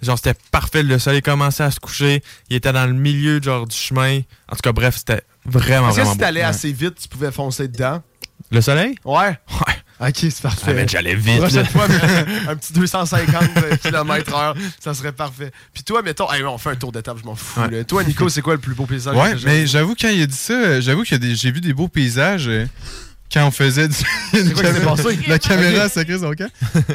Genre, 0.00 0.16
c'était 0.16 0.34
parfait. 0.50 0.82
Le 0.82 0.98
soleil 0.98 1.20
commençait 1.22 1.62
à 1.64 1.70
se 1.70 1.78
coucher. 1.80 2.22
Il 2.48 2.56
était 2.56 2.72
dans 2.72 2.86
le 2.86 2.92
milieu, 2.94 3.40
genre, 3.42 3.66
du 3.66 3.76
chemin. 3.76 4.20
En 4.48 4.54
tout 4.56 4.62
cas, 4.62 4.72
bref, 4.72 4.96
c'était 4.96 5.22
vraiment, 5.44 5.88
que 5.90 5.94
vraiment 5.94 6.12
si 6.12 6.18
t'allais 6.18 6.40
Ouais. 6.40 6.46
assez 6.46 6.72
vite, 6.72 6.94
tu 7.00 7.08
pouvais 7.08 7.30
foncer 7.30 7.68
dedans? 7.68 8.02
Le 8.50 8.60
soleil? 8.60 8.94
Ouais. 9.04 9.14
Ouais. 9.28 9.36
Ok, 10.00 10.16
c'est 10.16 10.40
parfait. 10.42 10.76
Ah, 10.82 10.86
j'allais 10.88 11.14
vite, 11.14 11.38
Prochaine 11.38 11.64
fois, 11.66 11.86
un 12.48 12.56
petit 12.56 12.72
250 12.72 13.78
km/h, 13.82 14.54
ça 14.80 14.94
serait 14.94 15.12
parfait. 15.12 15.52
Puis 15.72 15.84
toi, 15.84 16.02
mettons, 16.02 16.28
hey, 16.32 16.42
on 16.42 16.58
fait 16.58 16.70
un 16.70 16.74
tour 16.74 16.90
de 16.90 17.00
table, 17.00 17.20
je 17.20 17.24
m'en 17.24 17.36
fous. 17.36 17.60
Ouais. 17.60 17.70
là. 17.70 17.84
Toi, 17.84 18.02
Nico, 18.02 18.28
c'est 18.28 18.42
quoi 18.42 18.54
le 18.54 18.58
plus 18.60 18.74
beau 18.74 18.84
paysage 18.84 19.14
Ouais, 19.14 19.32
que 19.32 19.38
j'ai 19.38 19.46
mais 19.46 19.66
j'avoue, 19.68 19.94
quand 19.94 20.08
il 20.08 20.20
a 20.22 20.26
dit 20.26 20.36
ça, 20.36 20.54
euh, 20.54 20.80
j'avoue 20.80 21.04
que 21.04 21.14
j'ai 21.34 21.52
vu 21.52 21.60
des 21.60 21.72
beaux 21.72 21.86
paysages 21.86 22.48
euh, 22.48 22.66
quand 23.32 23.46
on 23.46 23.52
faisait 23.52 23.86
du. 23.86 23.94
Quoi 24.54 24.72
passé? 24.96 25.20
La 25.28 25.38
caméra 25.38 25.88
sacrée 25.88 26.18
son 26.18 26.32
camp. 26.32 26.50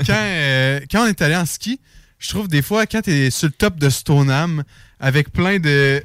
Quand, 0.05 0.13
euh, 0.13 0.81
quand 0.91 1.03
on 1.05 1.07
est 1.07 1.21
allé 1.21 1.37
en 1.37 1.45
ski, 1.45 1.79
je 2.19 2.27
trouve 2.27 2.49
des 2.49 2.61
fois, 2.61 2.85
quand 2.87 3.03
t'es 3.03 3.29
sur 3.31 3.47
le 3.47 3.53
top 3.53 3.77
de 3.77 3.89
Stoneham, 3.89 4.63
avec 4.99 5.31
plein 5.31 5.59
de. 5.59 6.03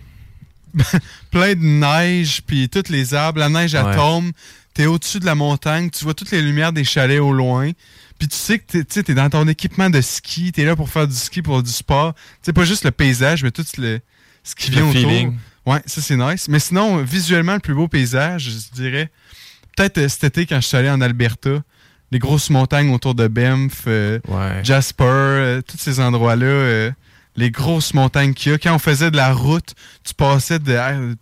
plein 1.32 1.54
de 1.54 1.64
neige, 1.64 2.42
puis 2.46 2.68
toutes 2.68 2.90
les 2.90 3.12
arbres, 3.12 3.40
la 3.40 3.48
neige, 3.48 3.74
elle 3.74 3.86
Ouais. 3.86 3.96
tombe, 3.96 4.30
t'es 4.74 4.86
au-dessus 4.86 5.19
de 5.20 5.27
la 5.27 5.35
montagne, 5.35 5.90
tu 5.90 6.05
vois 6.05 6.15
toutes 6.15 6.31
les 6.31 6.43
lumières 6.43 6.73
des 6.73 6.85
chalets 6.85 7.20
au 7.20 7.32
loin. 7.32 7.70
Puis 8.19 8.28
tu 8.28 8.36
sais 8.36 8.59
que 8.59 8.78
t'es, 8.82 9.03
t'es 9.03 9.15
dans 9.15 9.28
ton 9.28 9.47
équipement 9.49 9.90
de 9.90 10.01
ski, 10.01 10.53
t'es 10.53 10.65
là 10.65 10.77
pour 10.77 10.89
faire 10.89 11.09
du 11.09 11.15
ski, 11.16 11.43
pour 11.43 11.62
du 11.62 11.70
sport. 11.70 12.15
C'est 12.43 12.53
pas 12.53 12.65
juste 12.65 12.85
le 12.85 12.90
paysage, 12.90 13.43
mais 13.43 13.51
tout 13.51 13.65
le, 13.78 14.01
ce 14.44 14.55
qui 14.55 14.70
Le 14.70 14.77
vient 14.77 14.89
autour. 14.89 15.01
feeling. 15.01 15.36
Ouais, 15.66 15.81
ça 15.86 16.01
c'est 16.01 16.16
nice. 16.16 16.49
Mais 16.49 16.59
sinon, 16.59 16.99
visuellement, 17.03 17.55
le 17.55 17.61
plus 17.61 17.74
beau 17.74 17.89
paysage, 17.89 18.51
je 18.51 18.74
dirais, 18.81 19.11
peut-être 19.77 19.99
euh, 19.99 20.09
cet 20.09 20.24
été 20.24 20.47
quand 20.47 20.61
je 20.61 20.66
suis 20.66 20.77
allé 20.77 20.90
en 20.90 21.01
Alberta, 21.01 21.62
les 22.11 22.19
grosses 22.19 22.51
montagnes 22.51 22.90
autour 22.93 23.15
de 23.15 23.27
Banff, 23.27 23.85
euh, 23.86 24.19
Jasper, 24.62 25.05
euh, 25.09 25.62
tous 25.62 25.78
ces 25.78 25.99
endroits-là, 26.01 26.47
euh, 26.47 26.90
les 27.36 27.50
grosses 27.50 27.94
montagnes 27.94 28.34
qu'il 28.34 28.52
y 28.52 28.54
a. 28.54 28.59
Quand 28.59 28.74
on 28.74 28.78
faisait 28.78 29.10
de 29.10 29.16
la 29.16 29.32
route, 29.32 29.74
tu 30.04 30.14
passais 30.14 30.59
de, 30.59 30.76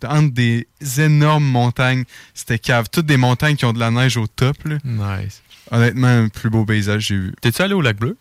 entre 0.05 0.33
des 0.33 0.67
énormes 0.97 1.45
montagnes. 1.45 2.03
C'était 2.33 2.59
cave. 2.59 2.87
Toutes 2.91 3.05
des 3.05 3.17
montagnes 3.17 3.55
qui 3.55 3.65
ont 3.65 3.73
de 3.73 3.79
la 3.79 3.91
neige 3.91 4.17
au 4.17 4.27
top. 4.27 4.57
Là. 4.65 4.77
Nice. 4.83 5.41
Honnêtement, 5.71 6.21
le 6.23 6.29
plus 6.29 6.49
beau 6.49 6.65
paysage 6.65 7.03
que 7.03 7.07
j'ai 7.07 7.17
vu. 7.17 7.33
T'es-tu 7.41 7.61
allé 7.61 7.73
au 7.73 7.81
lac 7.81 7.97
bleu? 7.97 8.17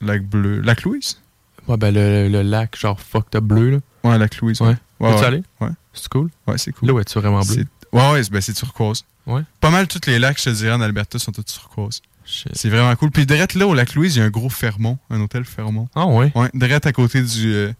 Lac 0.00 0.24
bleu. 0.24 0.60
Lac 0.60 0.82
Louise? 0.82 1.20
Ouais, 1.68 1.76
ben 1.76 1.94
le, 1.94 2.28
le 2.28 2.42
lac 2.42 2.76
genre 2.76 3.00
fucked 3.00 3.36
up 3.36 3.44
bleu, 3.44 3.70
là. 3.70 3.78
Ouais, 4.02 4.18
lac 4.18 4.36
Louise. 4.38 4.60
Ouais. 4.60 4.74
Ouais, 4.98 5.10
T'es-tu 5.10 5.20
ouais. 5.20 5.26
allé? 5.26 5.42
Ouais. 5.60 5.68
C'est 5.92 6.08
cool? 6.08 6.28
Ouais, 6.46 6.58
c'est 6.58 6.72
cool. 6.72 6.88
Là, 6.88 6.94
ouais, 6.94 7.04
tu 7.04 7.18
vraiment 7.20 7.42
bleu? 7.42 7.64
Ouais, 7.92 8.10
ouais, 8.12 8.22
ben, 8.30 8.40
c'est 8.40 8.54
turquoise. 8.54 9.04
Ouais. 9.26 9.42
Pas 9.60 9.70
mal 9.70 9.86
tous 9.86 10.00
les 10.08 10.18
lacs, 10.18 10.38
je 10.38 10.44
te 10.44 10.50
dirais, 10.50 10.72
en 10.72 10.80
Alberta 10.80 11.18
sont 11.20 11.30
tous 11.30 11.44
turquoise. 11.44 12.00
C'est 12.24 12.68
vraiment 12.68 12.94
cool. 12.96 13.10
Puis 13.10 13.26
direct 13.26 13.54
là, 13.54 13.66
au 13.66 13.74
lac 13.74 13.94
Louise, 13.94 14.16
il 14.16 14.20
y 14.20 14.22
a 14.22 14.24
un 14.24 14.30
gros 14.30 14.48
Fermont, 14.48 14.98
un 15.10 15.20
hôtel 15.20 15.44
Fermont. 15.44 15.88
Ah 15.94 16.06
ouais? 16.06 16.30
Ouais, 16.34 16.48
direct 16.54 16.86
à 16.86 16.92
côté 16.92 17.22
du, 17.22 17.52
euh, 17.52 17.72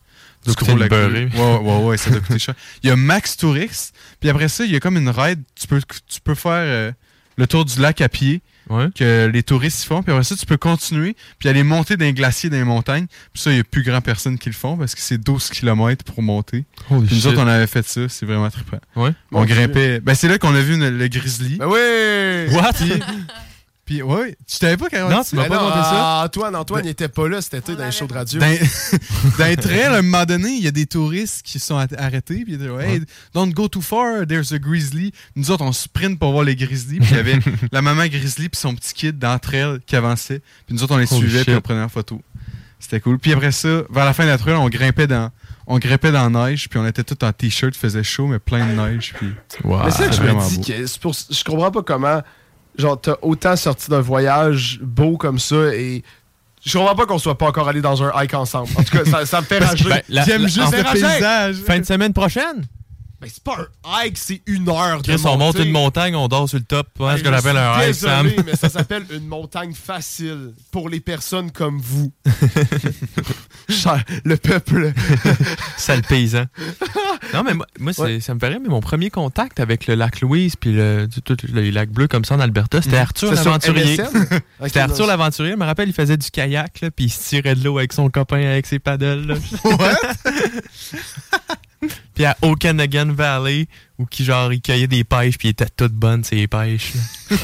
du 0.47 0.53
gros 0.55 0.77
lac 0.77 0.91
beurrée. 0.91 1.29
Ouais, 1.35 1.57
ouais, 1.59 1.85
ouais, 1.85 1.97
ça 1.97 2.11
doit 2.11 2.21
coûter 2.21 2.39
cher. 2.39 2.55
Il 2.83 2.89
y 2.89 2.93
a 2.93 2.97
Max 2.97 3.37
Tourist, 3.37 3.95
puis 4.21 4.29
après 4.31 4.49
ça, 4.49 4.65
il 4.65 4.71
y 4.73 4.77
a 4.77 4.81
comme 4.81 4.97
une 4.97 5.09
ride, 5.11 5.41
tu 5.55 5.67
peux, 5.67 5.81
tu 6.09 6.21
peux 6.21 6.35
faire 6.35 6.53
euh, 6.53 6.93
le 7.37 7.47
tour 7.47 7.65
du 7.65 7.81
lac 7.81 8.01
à 8.01 8.09
pied. 8.09 8.41
Que 8.95 9.27
les 9.31 9.43
touristes 9.43 9.83
y 9.85 9.87
font, 9.87 10.03
puis 10.03 10.13
après 10.13 10.25
ça, 10.25 10.35
tu 10.35 10.47
peux 10.47 10.57
continuer, 10.57 11.15
puis 11.39 11.49
aller 11.51 11.63
monter 11.63 11.99
d'un 11.99 12.13
glacier 12.13 12.49
dans 12.49 12.57
les 12.57 12.65
montagnes. 12.65 13.07
Puis 13.35 13.43
ça, 13.43 13.51
il 13.51 13.55
n'y 13.55 13.61
a 13.61 13.65
plus 13.65 13.83
grand 13.83 14.01
personne 14.01 14.39
qui 14.39 14.49
le 14.49 14.55
font 14.55 14.79
parce 14.79 14.95
que 14.95 15.01
c'est 15.03 15.19
12 15.19 15.51
km 15.51 16.05
pour 16.05 16.23
monter. 16.23 16.65
Holy 16.89 17.07
Puis 17.07 17.17
nous 17.17 17.21
shit. 17.23 17.31
autres, 17.33 17.43
on 17.43 17.47
avait 17.49 17.67
fait 17.67 17.87
ça, 17.87 18.09
c'est 18.09 18.25
vraiment 18.25 18.49
trippant. 18.49 18.79
Ouais? 18.97 19.11
On 19.31 19.45
grimpait. 19.45 20.01
Ben, 20.01 20.15
c'est 20.15 20.27
là 20.29 20.39
qu'on 20.39 20.55
a 20.55 20.61
vu 20.63 20.75
une- 20.77 20.89
le 20.97 21.09
grizzly. 21.09 21.57
Ben 21.59 21.67
oui! 21.67 22.55
What? 22.57 22.73
Puis, 24.01 24.37
tu 24.47 24.57
savais 24.57 24.77
pas 24.77 24.89
quand 24.89 25.09
Ben 25.33 25.49
non, 25.49 25.71
ah, 25.73 26.23
Antoine, 26.25 26.57
Antoine, 26.57 26.85
il 26.85 26.91
était 26.91 27.09
pas 27.09 27.29
là 27.29 27.43
cet 27.43 27.55
été 27.55 27.77
dans 27.77 27.85
les 27.85 27.93
shows 27.93 28.07
de 28.07 28.15
radio. 28.15 28.41
Dans, 28.41 28.47
dans 29.39 29.45
les 29.47 29.57
trails, 29.57 29.83
à 29.83 29.97
un 29.97 30.03
moment 30.03 30.25
donné, 30.25 30.51
il 30.51 30.63
y 30.63 30.69
a 30.69 30.71
des 30.71 30.87
touristes 30.87 31.43
qui 31.45 31.59
sont 31.59 31.77
arrêtés. 31.77 32.43
Puis 32.45 32.55
ils 32.55 32.59
disent 32.59 32.71
Hey, 32.81 33.03
don't 33.35 33.53
go 33.53 33.69
too 33.69 33.81
far, 33.81 34.27
there's 34.27 34.53
a 34.53 34.59
grizzly. 34.59 35.13
Nous 35.37 35.51
autres, 35.51 35.65
on 35.65 35.73
sprint 35.73 36.19
pour 36.19 36.33
voir 36.33 36.45
les 36.45 36.57
grizzlies. 36.57 37.01
Puis 37.01 37.09
il 37.11 37.17
y 37.17 37.21
avait 37.21 37.39
la 37.73 37.83
maman 37.83 38.07
grizzly 38.07 38.49
puis 38.49 38.61
son 38.61 38.75
petit 38.75 38.95
kid 38.95 39.19
d'entre 39.19 39.55
elles 39.55 39.81
qui 39.87 39.97
avançait. 39.97 40.41
Puis 40.67 40.75
nous 40.75 40.83
autres, 40.83 40.95
on 40.95 40.99
les 40.99 41.13
Holy 41.13 41.23
suivait 41.23 41.45
puis 41.45 41.55
on 41.55 41.61
prenait 41.61 41.83
en 41.83 41.89
photo. 41.89 42.21
C'était 42.79 43.01
cool. 43.01 43.19
Puis 43.19 43.33
après 43.33 43.53
ça, 43.53 43.83
vers 43.91 44.05
la 44.05 44.13
fin 44.13 44.25
de 44.25 44.29
la 44.29 44.39
trail, 44.39 44.55
on 44.55 44.69
grimpait 44.69 45.07
dans. 45.07 45.31
On 45.69 45.79
grimpait 45.79 46.11
dans 46.11 46.29
la 46.29 46.49
neige, 46.51 46.69
puis 46.69 46.79
on 46.81 46.87
était 46.87 47.05
tous 47.05 47.25
en 47.25 47.33
t-shirt, 47.33 47.77
faisait 47.77 48.03
chaud, 48.03 48.27
mais 48.27 48.41
plein 48.41 48.67
de 48.67 48.73
neige. 48.73 49.15
Puis 49.17 49.33
Mais 49.85 49.91
c'est 49.93 49.99
ça 49.99 50.09
que 50.09 50.15
je 50.17 50.23
me 50.23 50.49
dis 50.49 50.61
que 50.61 50.99
pour- 50.99 51.15
je 51.15 51.45
comprends 51.45 51.71
pas 51.71 51.83
comment 51.83 52.21
genre 52.77 53.01
t'as 53.01 53.17
autant 53.23 53.57
sorti 53.57 53.91
d'un 53.91 54.01
voyage 54.01 54.79
beau 54.83 55.17
comme 55.17 55.39
ça 55.39 55.75
et 55.75 56.03
je 56.65 56.79
comprends 56.79 56.95
pas 56.95 57.07
qu'on 57.07 57.19
soit 57.19 57.37
pas 57.37 57.47
encore 57.49 57.69
allé 57.69 57.81
dans 57.81 58.03
un 58.03 58.13
hike 58.15 58.35
ensemble. 58.35 58.69
En 58.77 58.85
tout 58.85 58.97
cas, 58.97 59.05
ça, 59.05 59.27
ça 59.27 59.41
me 59.41 59.47
fait 59.47 59.59
rager. 59.59 59.89
Ben, 59.89 60.03
J'aime 60.25 60.47
juste 60.49 60.77
le 60.77 60.93
paysage. 60.93 61.57
Fin 61.57 61.81
de 61.81 61.85
semaine 61.85 62.13
prochaine? 62.13 62.65
Ben, 63.23 63.31
c'est 63.33 63.45
pas 63.45 63.57
un 63.85 64.03
hike, 64.05 64.19
c'est 64.19 64.43
une 64.47 64.69
heure 64.69 65.01
de 65.01 65.07
Chris, 65.13 65.23
on 65.25 65.39
monte 65.39 65.57
une 65.61 65.71
montagne, 65.71 66.17
on 66.17 66.27
dort 66.27 66.49
sur 66.49 66.59
le 66.59 66.65
top. 66.65 66.89
Ouais, 66.99 67.13
Ben, 67.13 67.19
ce 67.19 67.23
que 67.23 67.31
j'appelle 67.31 67.57
un 67.57 67.79
hike, 67.81 67.95
Sam. 67.95 68.27
désolé, 68.27 68.43
mais 68.45 68.57
ça 68.57 68.69
s'appelle 68.69 69.05
une 69.13 69.29
montagne 69.29 69.75
facile 69.75 70.53
pour 70.73 70.89
les 70.89 70.99
personnes 70.99 71.53
comme 71.53 71.79
vous. 71.81 72.13
Cher- 73.69 74.03
le 74.25 74.37
peuple. 74.37 74.93
Sale 75.77 76.03
paysan. 76.03 76.47
Non, 77.33 77.45
mais 77.45 77.55
moi, 77.55 77.67
moi, 77.79 77.93
ça 78.21 78.35
me 78.35 78.41
paraît, 78.41 78.59
mais 78.59 78.69
mon 78.69 78.81
premier 78.81 79.09
contact 79.09 79.61
avec 79.61 79.87
le 79.87 79.95
lac 79.95 80.21
Louise 80.21 80.57
puis 80.57 80.73
le, 80.73 81.07
tout- 81.25 81.37
les 81.53 81.71
lacs 81.71 81.91
bleus 81.91 82.09
comme 82.09 82.25
ça 82.25 82.35
en 82.35 82.41
Alberta, 82.41 82.83
c'était 82.83 82.97
Mhm. 82.97 83.03
Arthur 83.03 83.33
l'aventurier. 83.35 83.97
C'était 84.65 84.81
Arthur 84.81 85.07
l'aventurier. 85.07 85.53
Je 85.53 85.57
me 85.57 85.65
rappelle, 85.65 85.89
il 85.89 85.95
faisait 85.95 86.17
du 86.17 86.29
kayak, 86.31 86.81
là, 86.81 86.91
puis 86.91 87.05
il 87.05 87.11
se 87.11 87.29
tirait 87.29 87.55
de 87.55 87.63
l'eau 87.65 87.79
avec 87.79 87.93
son 87.93 88.11
copain 88.11 88.39
avec 88.45 88.67
ses 88.67 88.81
paddles. 88.81 89.27
là. 89.29 89.35
puis 92.15 92.25
à 92.25 92.37
Okanagan 92.43 93.13
Valley, 93.13 93.67
où 93.99 94.07
qui, 94.07 94.25
genre, 94.25 94.53
il 94.53 94.61
cueillait 94.61 94.87
des 94.87 95.05
pêches, 95.05 95.39
puis 95.39 95.49
il 95.49 95.51
était 95.53 95.69
toutes 95.77 95.93
bonnes, 95.93 96.25
ces 96.25 96.47
pêches. 96.47 96.93
là. 97.31 97.37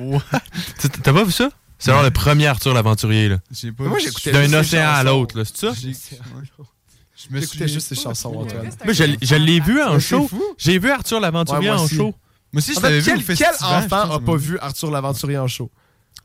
Oh 0.00 0.20
Tu- 0.80 0.88
T'as 0.88 1.12
pas 1.12 1.24
vu 1.24 1.32
ça? 1.32 1.50
C'est 1.78 1.92
genre 1.92 2.02
le 2.02 2.10
premier 2.10 2.46
Arthur 2.46 2.74
l'aventurier. 2.74 3.28
là. 3.28 3.38
J'ai 3.52 3.70
pas 3.72 3.84
Moi, 3.84 3.98
vu. 3.98 4.04
j'écoutais 4.04 4.32
D'un 4.32 4.52
océan 4.58 4.88
à 4.90 5.02
l'autre, 5.04 5.38
là, 5.38 5.44
c'est 5.44 5.56
ça? 5.56 5.72
Je 5.74 7.34
me 7.34 7.40
J'écoutais 7.40 7.68
juste 7.68 7.88
ses 7.88 7.94
chansons, 7.96 8.32
Antoine. 8.34 8.70
Moi, 8.84 8.92
je, 8.92 9.04
je 9.20 9.34
l'ai 9.34 9.60
vu 9.60 9.82
en 9.82 9.98
show. 9.98 10.30
J'ai 10.56 10.78
vu 10.78 10.90
Arthur 10.90 11.20
l'aventurier 11.20 11.70
Ouais, 11.70 11.76
en 11.76 11.86
show. 11.88 12.14
Moi 12.52 12.60
aussi, 12.60 12.76
En 12.78 12.80
fait, 12.80 13.02
quel, 13.04 13.22
quel 13.24 13.46
enfant 13.60 14.10
a 14.12 14.20
pas 14.20 14.36
vu 14.36 14.58
Arthur 14.60 14.90
l'aventurier 14.90 15.38
en 15.38 15.48
show? 15.48 15.70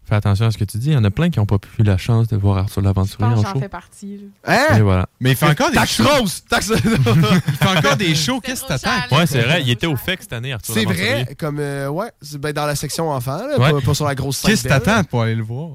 Fais 0.06 0.16
attention 0.16 0.46
à 0.48 0.52
ce 0.52 0.58
que 0.58 0.66
tu 0.66 0.78
dis. 0.78 0.88
Il 0.90 0.94
y 0.94 0.98
en 0.98 1.04
a 1.06 1.10
plein 1.12 1.30
qui 1.30 1.40
n'ont 1.40 1.46
pas 1.46 1.58
eu 1.80 1.84
la 1.84 1.98
chance 1.98 2.28
de 2.28 2.36
voir 2.36 2.58
Arthur 2.58 2.82
l'aventurier 2.82 3.26
en 3.26 3.36
que 3.38 3.42
j'en 3.48 3.54
show. 3.54 3.60
fais 3.60 3.70
partie. 3.70 4.18
là. 4.46 4.68
Hein? 4.72 4.78
Et 4.78 4.82
voilà. 4.82 5.08
Mais 5.22 5.32
il 5.32 5.36
fait 5.38 5.48
encore 5.50 5.70
des 5.70 5.76
Taxe 5.76 5.94
shows. 5.96 6.04
rose! 6.20 6.44
Taxe... 6.50 6.72
Il 6.84 7.54
fait 7.56 7.78
encore 7.78 7.96
des 7.96 8.14
shows. 8.16 8.40
Qu'est-ce 8.42 8.64
que 8.64 8.68
t'attends? 8.68 9.16
Ouais, 9.16 9.26
c'est 9.26 9.42
vrai. 9.42 9.62
Il 9.62 9.70
était 9.70 9.88
au 9.88 9.96
FEC 9.96 10.22
cette 10.24 10.34
année, 10.34 10.52
Arthur 10.54 10.74
C'est 10.74 10.82
l'aventurier. 10.84 11.24
vrai, 11.24 11.36
comme, 11.36 11.60
euh, 11.60 11.88
ouais, 11.90 12.12
c'est 12.22 12.38
ben 12.38 12.52
dans 12.52 12.66
la 12.66 12.76
section 12.76 13.10
enfant, 13.12 13.38
là, 13.48 13.58
Ouais. 13.58 13.72
pas, 13.72 13.82
pas 13.82 13.94
sur 13.94 14.06
la 14.06 14.16
grosse 14.16 14.38
scène. 14.38 14.52
Qu'est-ce 14.52 14.64
que 14.64 14.70
belle. 14.70 14.82
t'attends 14.82 15.04
pour 15.06 15.22
aller 15.22 15.36
le 15.36 15.44
voir? 15.44 15.70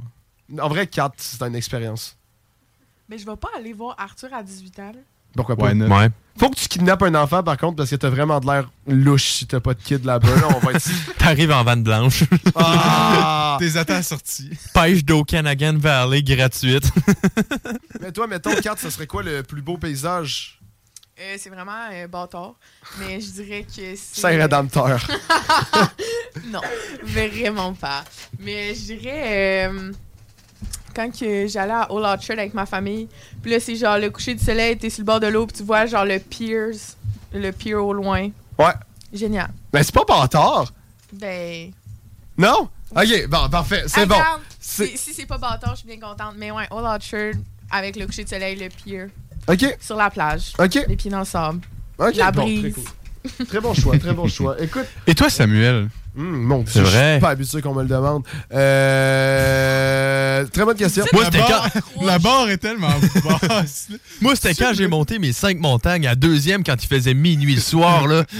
En 0.60 0.68
vrai, 0.68 0.86
4, 0.86 1.14
c'est 1.16 1.42
une 1.42 1.54
expérience. 1.56 2.16
Mais 3.08 3.16
je 3.16 3.24
vais 3.24 3.36
pas 3.36 3.48
aller 3.56 3.72
voir 3.72 3.94
Arthur 3.98 4.28
à 4.34 4.42
18 4.42 4.78
ans. 4.80 4.92
là. 4.94 5.00
Pourquoi 5.38 5.56
pas? 5.56 5.72
Ouais. 5.72 6.08
Faut 6.36 6.50
que 6.50 6.56
tu 6.56 6.66
kidnappes 6.66 7.02
un 7.04 7.14
enfant, 7.14 7.44
par 7.44 7.56
contre, 7.56 7.76
parce 7.76 7.90
que 7.90 7.94
t'as 7.96 8.08
vraiment 8.10 8.40
de 8.40 8.46
l'air 8.46 8.68
louche 8.88 9.28
si 9.30 9.46
t'as 9.46 9.60
pas 9.60 9.74
de 9.74 9.80
kid 9.80 10.04
là-bas. 10.04 10.34
Là, 10.34 10.48
on 10.56 10.58
va 10.58 10.72
être... 10.72 10.88
T'arrives 11.18 11.52
en 11.52 11.62
vanne 11.62 11.84
blanche. 11.84 12.24
Ah! 12.56 13.56
Tes 13.60 13.76
attends 13.76 14.02
sortie. 14.02 14.50
Pêche 14.74 15.04
d'Okanagan 15.04 15.78
Valley 15.78 16.22
gratuite. 16.24 16.90
Mais 18.00 18.10
toi, 18.10 18.26
mettons, 18.26 18.54
4, 18.54 18.78
ça 18.80 18.90
serait 18.90 19.06
quoi 19.06 19.22
le 19.22 19.44
plus 19.44 19.62
beau 19.62 19.78
paysage? 19.78 20.60
Euh, 21.20 21.36
c'est 21.38 21.50
vraiment 21.50 21.88
euh, 21.92 22.08
bâtard. 22.08 22.54
Mais 22.98 23.20
je 23.20 23.30
dirais 23.30 23.62
que 23.64 23.72
c'est. 23.74 23.96
Saint-Rédempteur. 23.96 25.00
non, 26.46 26.60
vraiment 27.02 27.74
pas. 27.74 28.04
Mais 28.40 28.74
je 28.74 28.94
dirais. 28.94 29.68
euh, 29.68 29.92
quand 30.98 31.16
que 31.16 31.46
j'allais 31.46 31.72
à 31.72 31.92
Old 31.92 32.04
Orchard 32.04 32.38
avec 32.38 32.54
ma 32.54 32.66
famille, 32.66 33.06
puis 33.40 33.52
là, 33.52 33.60
c'est 33.60 33.76
genre 33.76 33.98
le 33.98 34.10
coucher 34.10 34.34
du 34.34 34.44
soleil, 34.44 34.76
t'es 34.76 34.90
sur 34.90 35.02
le 35.02 35.06
bord 35.06 35.20
de 35.20 35.28
l'eau, 35.28 35.46
puis 35.46 35.56
tu 35.56 35.62
vois 35.62 35.86
genre 35.86 36.04
le 36.04 36.18
piers, 36.18 36.72
le 37.32 37.50
pier 37.52 37.74
au 37.74 37.92
loin. 37.92 38.30
Ouais. 38.58 38.72
Génial. 39.12 39.50
Mais 39.72 39.84
c'est 39.84 39.94
pas 39.94 40.04
bâtard. 40.04 40.72
Ben. 41.12 41.70
Non? 42.36 42.68
Ok, 42.96 43.28
bon, 43.28 43.48
parfait, 43.48 43.84
c'est 43.86 44.06
bon. 44.06 44.16
Si, 44.58 44.96
si 44.96 45.14
c'est 45.14 45.26
pas 45.26 45.38
bâtard, 45.38 45.76
je 45.76 45.80
suis 45.80 45.86
bien 45.88 46.00
contente. 46.00 46.34
Mais 46.36 46.50
ouais, 46.50 46.66
Old 46.70 46.84
Orchard 46.84 47.34
avec 47.70 47.94
le 47.96 48.06
coucher 48.06 48.24
de 48.24 48.28
soleil, 48.28 48.56
le 48.56 48.68
pier. 48.68 49.06
Ok. 49.46 49.76
Sur 49.80 49.96
la 49.96 50.10
plage. 50.10 50.52
Ok. 50.58 50.84
Les 50.88 50.96
pieds 50.96 51.10
dans 51.10 51.20
le 51.20 51.24
sable. 51.24 51.60
Ok, 51.98 52.16
la 52.16 52.32
bon, 52.32 52.42
brise. 52.42 52.60
très 52.60 52.70
cool. 52.72 53.46
Très 53.46 53.60
bon 53.60 53.74
choix, 53.74 53.98
très 53.98 54.12
bon 54.14 54.26
choix. 54.26 54.60
Écoute, 54.60 54.86
Et 55.06 55.14
toi, 55.14 55.30
Samuel? 55.30 55.88
Hum, 56.16 56.42
mon 56.42 56.58
Dieu, 56.58 56.66
C'est 56.72 56.80
je 56.80 56.84
vrai. 56.84 57.12
suis 57.14 57.20
pas 57.20 57.30
habitué 57.30 57.62
qu'on 57.62 57.74
me 57.74 57.82
le 57.82 57.88
demande. 57.88 58.24
Euh, 59.08 60.44
très 60.52 60.64
bonne 60.64 60.76
question. 60.76 61.04
Moi, 61.12 61.22
La 61.24 61.30
c'était 61.30 61.48
barre, 61.48 61.68
quand... 61.72 62.04
la 62.06 62.18
barre 62.18 62.50
est 62.50 62.58
tellement 62.58 62.88
basse. 63.48 63.88
Moi, 64.20 64.34
c'était 64.36 64.54
quand 64.54 64.72
j'ai 64.74 64.86
monté 64.86 65.18
mes 65.18 65.32
cinq 65.32 65.58
montagnes 65.58 66.06
à 66.06 66.14
deuxième 66.14 66.64
quand 66.64 66.82
il 66.82 66.86
faisait 66.86 67.14
minuit 67.14 67.54
le 67.54 67.60
soir, 67.60 68.06
là. 68.06 68.24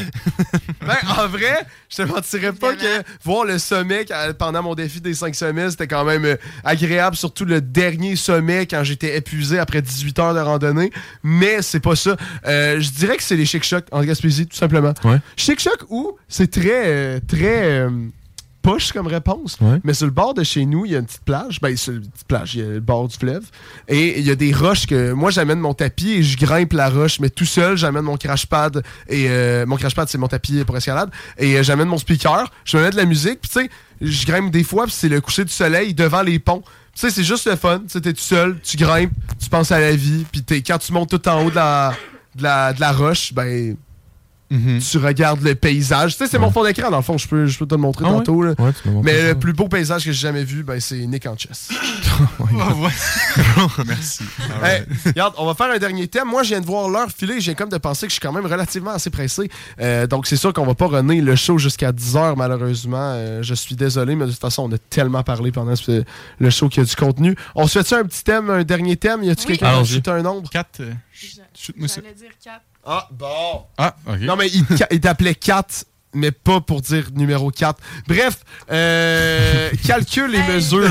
Ben, 0.86 0.96
en 1.18 1.28
vrai, 1.28 1.66
je 1.90 1.96
te 1.96 2.02
mentirais 2.02 2.52
pas 2.52 2.74
que 2.74 3.02
voir 3.22 3.44
le 3.44 3.58
sommet 3.58 4.06
pendant 4.38 4.62
mon 4.62 4.74
défi 4.74 5.00
des 5.02 5.12
5 5.12 5.34
sommets, 5.34 5.70
c'était 5.70 5.86
quand 5.86 6.04
même 6.04 6.24
euh, 6.24 6.36
agréable, 6.64 7.14
surtout 7.14 7.44
le 7.44 7.60
dernier 7.60 8.16
sommet 8.16 8.64
quand 8.66 8.84
j'étais 8.84 9.16
épuisé 9.18 9.58
après 9.58 9.82
18 9.82 10.18
heures 10.18 10.34
de 10.34 10.40
randonnée. 10.40 10.90
Mais 11.22 11.60
c'est 11.60 11.80
pas 11.80 11.94
ça. 11.96 12.16
Euh, 12.46 12.80
je 12.80 12.90
dirais 12.90 13.16
que 13.18 13.22
c'est 13.22 13.36
les 13.36 13.44
Chic 13.44 13.64
Chocs 13.64 13.84
en 13.92 14.02
Gaspésie, 14.02 14.46
tout 14.46 14.56
simplement. 14.56 14.94
Ouais. 15.04 15.18
Chic 15.36 15.60
Choc 15.60 15.78
où 15.90 16.16
c'est 16.26 16.50
très, 16.50 16.86
euh, 16.86 17.20
très 17.58 17.78
euh, 17.80 17.90
poche 18.62 18.92
comme 18.92 19.06
réponse. 19.06 19.56
Ouais. 19.60 19.78
Mais 19.84 19.94
sur 19.94 20.06
le 20.06 20.12
bord 20.12 20.34
de 20.34 20.42
chez 20.42 20.66
nous, 20.66 20.84
il 20.84 20.92
y 20.92 20.96
a 20.96 20.98
une 20.98 21.06
petite 21.06 21.24
plage. 21.24 21.60
Ben, 21.60 21.76
sur 21.76 21.92
une 21.94 22.00
petite 22.08 22.26
plage, 22.26 22.54
il 22.54 22.60
y 22.60 22.64
a 22.64 22.68
le 22.68 22.80
bord 22.80 23.08
du 23.08 23.16
fleuve. 23.16 23.44
Et 23.88 24.18
il 24.18 24.26
y 24.26 24.30
a 24.30 24.34
des 24.34 24.52
roches 24.52 24.86
que 24.86 25.12
moi, 25.12 25.30
j'amène 25.30 25.60
mon 25.60 25.74
tapis 25.74 26.10
et 26.14 26.22
je 26.22 26.36
grimpe 26.36 26.72
la 26.74 26.90
roche. 26.90 27.20
Mais 27.20 27.30
tout 27.30 27.44
seul, 27.46 27.76
j'amène 27.76 28.02
mon 28.02 28.16
crash 28.16 28.46
pad. 28.46 28.82
Et 29.08 29.26
euh, 29.28 29.64
mon 29.66 29.76
crash 29.76 29.94
pad, 29.94 30.08
c'est 30.08 30.18
mon 30.18 30.28
tapis 30.28 30.62
pour 30.64 30.76
escalade. 30.76 31.10
Et 31.38 31.56
euh, 31.56 31.62
j'amène 31.62 31.88
mon 31.88 31.98
speaker. 31.98 32.50
Je 32.64 32.76
me 32.76 32.82
mets 32.82 32.90
de 32.90 32.96
la 32.96 33.04
musique. 33.06 33.40
Puis 33.40 33.50
tu 33.50 33.60
sais, 33.60 33.70
je 34.02 34.26
grimpe 34.26 34.50
des 34.50 34.64
fois. 34.64 34.84
Puis 34.84 34.92
c'est 34.96 35.08
le 35.08 35.20
coucher 35.20 35.44
du 35.44 35.52
soleil 35.52 35.94
devant 35.94 36.22
les 36.22 36.38
ponts. 36.38 36.62
Tu 36.94 37.00
sais, 37.06 37.10
c'est 37.10 37.24
juste 37.24 37.46
le 37.48 37.54
fun. 37.56 37.78
Tu 37.78 37.84
sais, 37.90 38.00
t'es 38.00 38.12
tout 38.12 38.20
seul, 38.20 38.58
tu 38.60 38.76
grimpes, 38.76 39.12
tu 39.40 39.48
penses 39.48 39.70
à 39.70 39.78
la 39.78 39.92
vie. 39.94 40.26
Puis 40.32 40.42
t'es- 40.42 40.62
quand 40.62 40.78
tu 40.78 40.92
montes 40.92 41.08
tout 41.10 41.28
en 41.28 41.44
haut 41.46 41.50
de 41.50 41.54
la, 41.54 41.94
de 42.34 42.42
la, 42.42 42.72
de 42.72 42.80
la 42.80 42.90
roche, 42.92 43.32
ben. 43.32 43.76
Tu 44.50 44.98
regardes 44.98 45.42
le 45.42 45.54
paysage. 45.54 46.12
Tu 46.16 46.24
sais, 46.24 46.30
c'est 46.30 46.38
mon 46.38 46.50
fond 46.50 46.64
d'écran, 46.64 46.90
dans 46.90 46.96
le 46.96 47.02
fond. 47.02 47.18
Je 47.18 47.28
peux, 47.28 47.46
je 47.46 47.58
peux 47.58 47.66
te 47.66 47.74
le 47.74 47.80
montrer 47.80 48.04
Ah 48.06 48.12
ouais? 48.12 48.16
tantôt. 48.18 48.42
là. 48.42 48.54
Ouais, 48.58 48.70
Mais 49.02 49.20
ça. 49.20 49.28
le 49.28 49.34
plus 49.38 49.52
beau 49.52 49.68
paysage 49.68 50.04
que 50.04 50.12
j'ai 50.12 50.18
jamais 50.20 50.44
vu, 50.44 50.62
ben, 50.62 50.80
c'est 50.80 50.96
Nick 51.06 51.26
en 51.26 51.36
chess. 51.36 51.68
Merci. 53.86 54.24
Hey, 54.62 54.82
regarde, 55.06 55.34
on 55.38 55.46
va 55.46 55.54
faire 55.54 55.70
un 55.70 55.78
dernier 55.78 56.08
thème. 56.08 56.28
Moi, 56.28 56.42
je 56.42 56.48
viens 56.50 56.60
de 56.60 56.66
voir 56.66 56.88
l'heure 56.88 57.08
filer. 57.10 57.40
Je 57.40 57.46
viens 57.46 57.54
comme 57.54 57.68
de 57.68 57.78
penser 57.78 58.06
que 58.06 58.10
je 58.10 58.14
suis 58.14 58.20
quand 58.20 58.32
même 58.32 58.46
relativement 58.46 58.90
assez 58.92 59.10
pressé. 59.10 59.50
Euh, 59.80 60.06
donc, 60.06 60.26
c'est 60.26 60.36
sûr 60.36 60.52
qu'on 60.52 60.66
va 60.66 60.74
pas 60.74 60.86
runner 60.86 61.20
le 61.20 61.36
show 61.36 61.58
jusqu'à 61.58 61.92
10h, 61.92 62.34
malheureusement. 62.36 63.12
Euh, 63.14 63.42
je 63.42 63.54
suis 63.54 63.74
désolé, 63.76 64.14
mais 64.16 64.26
de 64.26 64.30
toute 64.30 64.40
façon, 64.40 64.68
on 64.70 64.74
a 64.74 64.78
tellement 64.78 65.22
parlé 65.22 65.52
pendant 65.52 65.76
ce- 65.76 66.04
le 66.38 66.50
show 66.50 66.68
qu'il 66.68 66.82
y 66.82 66.86
a 66.86 66.88
du 66.88 66.96
contenu. 66.96 67.36
On 67.54 67.66
se 67.66 67.78
fait-tu 67.78 67.94
un 67.94 68.04
petit 68.04 68.24
thème, 68.24 68.50
un 68.50 68.64
dernier 68.64 68.96
thème? 68.96 69.22
Y 69.24 69.30
a-tu 69.30 69.46
quelqu'un 69.46 69.82
qui 69.84 70.02
a 70.08 70.14
un 70.14 70.22
nombre? 70.22 70.48
4. 70.50 70.82
Shoot-moi 71.54 71.88
ça. 71.88 72.00
J'allais 72.00 72.14
dire 72.14 72.30
4. 72.42 72.60
Ah, 72.90 73.06
bon. 73.10 73.66
Ah, 73.76 73.94
ok. 74.06 74.20
Non, 74.20 74.36
mais 74.36 74.48
il, 74.48 75.00
t'appelait 75.00 75.34
4, 75.34 75.84
mais 76.14 76.32
pas 76.32 76.62
pour 76.62 76.80
dire 76.80 77.10
numéro 77.14 77.50
4. 77.50 77.78
Bref, 78.06 78.38
euh, 78.70 79.70
calcule 79.86 80.30
les 80.30 80.42
mesures. 80.44 80.88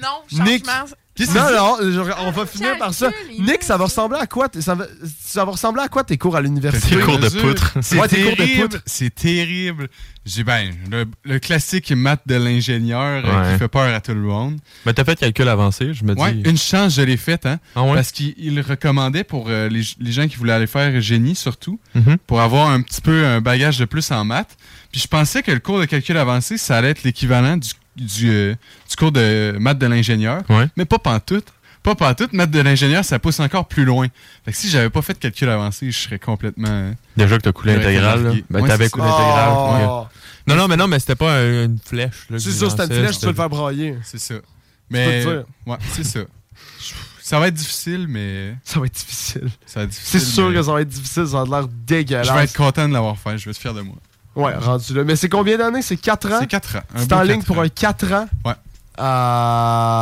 Non, 0.00 0.44
Nick. 0.44 0.64
changement. 0.64 0.86
Non, 1.18 1.50
non, 1.50 1.76
je- 1.80 2.10
on 2.20 2.30
va 2.30 2.44
finir 2.46 2.76
par 2.78 2.92
ça. 2.92 3.10
Nick, 3.38 3.62
ça 3.62 3.76
va 3.76 3.84
ressembler 3.84 4.18
à 4.20 4.26
quoi? 4.26 4.48
tes- 4.48 4.60
Ça 4.60 4.74
va, 4.74 4.86
ça 5.18 5.44
va 5.44 5.52
ressembler 5.52 5.82
à 5.82 5.88
quoi 5.88 6.04
tes 6.04 6.18
cours 6.18 6.36
à 6.36 6.40
l'université? 6.42 6.96
Tes 6.96 7.02
cours 7.02 7.18
de 7.18 7.28
poutre. 7.28 7.72
C'est 7.80 7.98
Ouais, 7.98 8.06
tes 8.08 8.22
cours 8.22 8.32
de 8.32 8.36
terrible. 8.36 8.82
C'est 8.84 9.14
terrible. 9.14 9.88
J'ai 10.26 10.44
ben 10.44 10.70
le, 10.90 11.04
le 11.24 11.38
classique 11.38 11.90
maths 11.92 12.22
de 12.26 12.34
l'ingénieur 12.34 13.24
euh, 13.24 13.42
Ouais. 13.46 13.52
qui 13.52 13.58
fait 13.60 13.68
peur 13.68 13.94
à 13.94 14.00
tout 14.00 14.12
le 14.12 14.20
monde. 14.20 14.58
Mais 14.84 14.92
t'as 14.92 15.04
fait 15.04 15.16
calcul 15.18 15.48
avancé, 15.48 15.94
je 15.94 16.04
me 16.04 16.14
dis. 16.14 16.20
Ouais, 16.20 16.36
une 16.44 16.58
chance, 16.58 16.96
je 16.96 17.02
l'ai 17.02 17.16
faite, 17.16 17.46
hein. 17.46 17.58
Ah 17.76 17.82
ouais? 17.84 17.94
Parce 17.94 18.10
qu'il 18.12 18.34
il 18.36 18.60
recommandait 18.60 19.24
pour 19.24 19.46
euh, 19.48 19.68
les, 19.68 19.82
les 20.00 20.12
gens 20.12 20.26
qui 20.28 20.36
voulaient 20.36 20.52
aller 20.54 20.66
faire 20.66 21.00
génie, 21.00 21.34
surtout, 21.36 21.78
Mhm. 21.94 22.16
pour 22.26 22.40
avoir 22.40 22.68
un 22.70 22.82
petit 22.82 23.00
peu 23.00 23.24
un 23.24 23.40
bagage 23.40 23.78
de 23.78 23.84
plus 23.84 24.10
en 24.10 24.24
maths. 24.24 24.56
Puis 24.92 25.00
je 25.00 25.08
pensais 25.08 25.42
que 25.42 25.52
le 25.52 25.60
cours 25.60 25.78
de 25.80 25.84
calcul 25.84 26.16
avancé, 26.18 26.58
ça 26.58 26.76
allait 26.76 26.90
être 26.90 27.04
l'équivalent 27.04 27.56
du, 27.56 27.70
du, 27.96 28.30
euh, 28.30 28.54
du 28.88 28.96
cours 28.96 29.12
de 29.12 29.56
maths 29.58 29.78
de 29.78 29.86
l'ingénieur. 29.86 30.42
Ouais. 30.48 30.68
Mais 30.76 30.84
pas 30.84 30.98
pantoute. 30.98 31.46
Pas 31.82 31.94
pantoute. 31.94 32.32
Maths 32.32 32.50
de 32.50 32.60
l'ingénieur, 32.60 33.04
ça 33.04 33.18
pousse 33.18 33.38
encore 33.40 33.66
plus 33.68 33.84
loin. 33.84 34.06
Fait 34.44 34.50
que 34.52 34.56
si 34.56 34.68
j'avais 34.68 34.90
pas 34.90 35.02
fait 35.02 35.12
de 35.14 35.18
calcul 35.18 35.48
avancé, 35.48 35.90
je 35.90 35.98
serais 35.98 36.18
complètement... 36.18 36.92
Déjà 37.16 37.36
que 37.38 37.42
t'as 37.42 37.52
coulé 37.52 37.76
largué. 38.00 38.44
Ben, 38.50 38.60
Ouais, 38.60 38.68
t'avais 38.68 38.88
coulé 38.90 39.06
ça. 39.06 39.14
intégral. 39.14 39.48
Oh. 39.52 40.00
ouais. 40.02 40.06
Non, 40.48 40.56
non, 40.62 40.68
mais 40.68 40.76
non, 40.76 40.86
mais 40.88 40.98
c'était 41.00 41.14
pas 41.16 41.38
un- 41.38 41.64
une 41.64 41.78
flèche. 41.84 42.26
C'est 42.38 42.50
ça, 42.52 42.70
c'était 42.70 42.82
une 42.86 43.02
flèche, 43.04 43.14
tu 43.18 43.20
peux 43.22 43.30
le 43.30 43.34
faire 43.34 43.48
brailler. 43.48 43.96
C'est 44.04 44.18
ça. 44.20 44.34
Mais. 44.90 45.24
te 45.24 45.28
dire. 45.28 45.44
Ouais, 45.66 45.76
c'est 45.92 46.04
ça. 46.04 46.20
Ça 47.20 47.40
va 47.40 47.48
être 47.48 47.54
difficile, 47.54 48.06
mais. 48.08 48.54
Ça 48.62 48.78
va 48.78 48.86
être 48.86 48.94
difficile. 48.94 49.48
Ça 49.66 49.80
va 49.80 49.84
être 49.84 49.90
difficile. 49.90 50.20
C'est 50.20 50.26
sûr 50.26 50.48
mais 50.48 50.54
que 50.56 50.62
ça 50.62 50.72
va 50.72 50.80
être 50.82 50.88
difficile, 50.88 51.26
ça 51.26 51.40
a 51.40 51.44
l'air 51.44 51.66
dégueulasse. 51.68 52.28
Je 52.28 52.32
vais 52.32 52.44
être 52.44 52.56
content 52.56 52.88
de 52.88 52.92
l'avoir 52.94 53.18
fait. 53.18 53.36
Je 53.38 53.44
vais 53.46 53.50
être 53.50 53.58
fier 53.58 53.74
de 53.74 53.80
moi. 53.80 53.96
Ouais, 54.36 54.54
rendu 54.54 54.94
là. 54.94 55.02
Mais 55.04 55.16
c'est 55.16 55.28
combien 55.28 55.56
d'années? 55.56 55.82
C'est 55.82 55.96
4 55.96 56.32
ans? 56.32 56.38
C'est 56.40 56.46
4 56.46 56.76
ans. 56.76 56.80
C'est 56.96 57.12
en 57.12 57.22
ligne 57.22 57.42
pour 57.42 57.58
ans. 57.58 57.62
un 57.62 57.68
4 57.68 58.12
ans? 58.12 58.28
Ouais. 58.44 58.52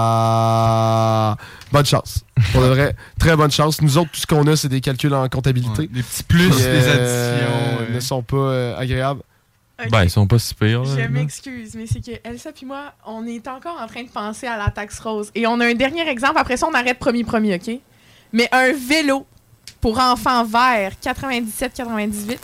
Ah, 0.06 1.36
Bonne 1.72 1.86
chance. 1.86 2.24
Pour 2.52 2.62
de 2.62 2.66
vrai, 2.68 2.94
très 3.18 3.34
bonne 3.36 3.50
chance. 3.50 3.80
Nous 3.80 3.98
autres, 3.98 4.10
tout 4.12 4.20
ce 4.20 4.26
qu'on 4.26 4.46
a, 4.46 4.54
c'est 4.54 4.68
des 4.68 4.80
calculs 4.80 5.12
en 5.14 5.28
comptabilité. 5.28 5.82
Ouais, 5.82 5.88
des 5.88 6.02
petits 6.02 6.22
plus, 6.22 6.48
des 6.50 6.62
euh, 6.64 6.92
additions, 6.94 7.78
ouais. 7.80 7.94
ne 7.94 8.00
sont 8.00 8.22
pas 8.22 8.36
euh, 8.36 8.76
agréables. 8.78 9.22
Ben, 9.90 10.04
ils 10.04 10.10
sont 10.10 10.28
pas 10.28 10.38
si 10.38 10.54
pires. 10.54 10.84
là. 10.84 10.90
Je 10.96 11.08
m'excuse, 11.08 11.74
mais 11.74 11.86
c'est 11.86 12.00
que 12.00 12.12
Elsa 12.22 12.52
puis 12.52 12.64
moi, 12.64 12.92
on 13.06 13.26
est 13.26 13.48
encore 13.48 13.76
en 13.80 13.88
train 13.88 14.04
de 14.04 14.08
penser 14.08 14.46
à 14.46 14.56
la 14.56 14.70
taxe 14.70 15.00
rose. 15.00 15.32
Et 15.34 15.48
on 15.48 15.58
a 15.58 15.66
un 15.66 15.74
dernier 15.74 16.08
exemple. 16.08 16.38
Après 16.38 16.56
ça, 16.56 16.68
on 16.70 16.74
arrête 16.74 16.98
premier 16.98 17.24
premier, 17.24 17.56
OK? 17.56 17.80
Mais 18.32 18.48
un 18.52 18.72
vélo 18.72 19.26
pour 19.80 19.98
enfants 19.98 20.44
vert, 20.44 20.92
97-98. 21.02 22.38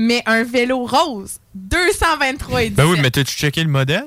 Mais 0.00 0.22
un 0.26 0.44
vélo 0.44 0.86
rose, 0.86 1.40
223 1.56 2.62
et 2.62 2.70
Ben 2.70 2.86
oui, 2.86 3.00
mais 3.02 3.10
t'as-tu 3.10 3.34
checké 3.34 3.64
le 3.64 3.68
modèle? 3.68 4.06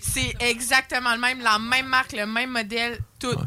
C'est 0.00 0.34
exactement 0.40 1.12
le 1.14 1.20
même, 1.20 1.40
la 1.42 1.58
même 1.58 1.84
marque, 1.88 2.12
le 2.12 2.24
même 2.24 2.52
modèle. 2.52 2.98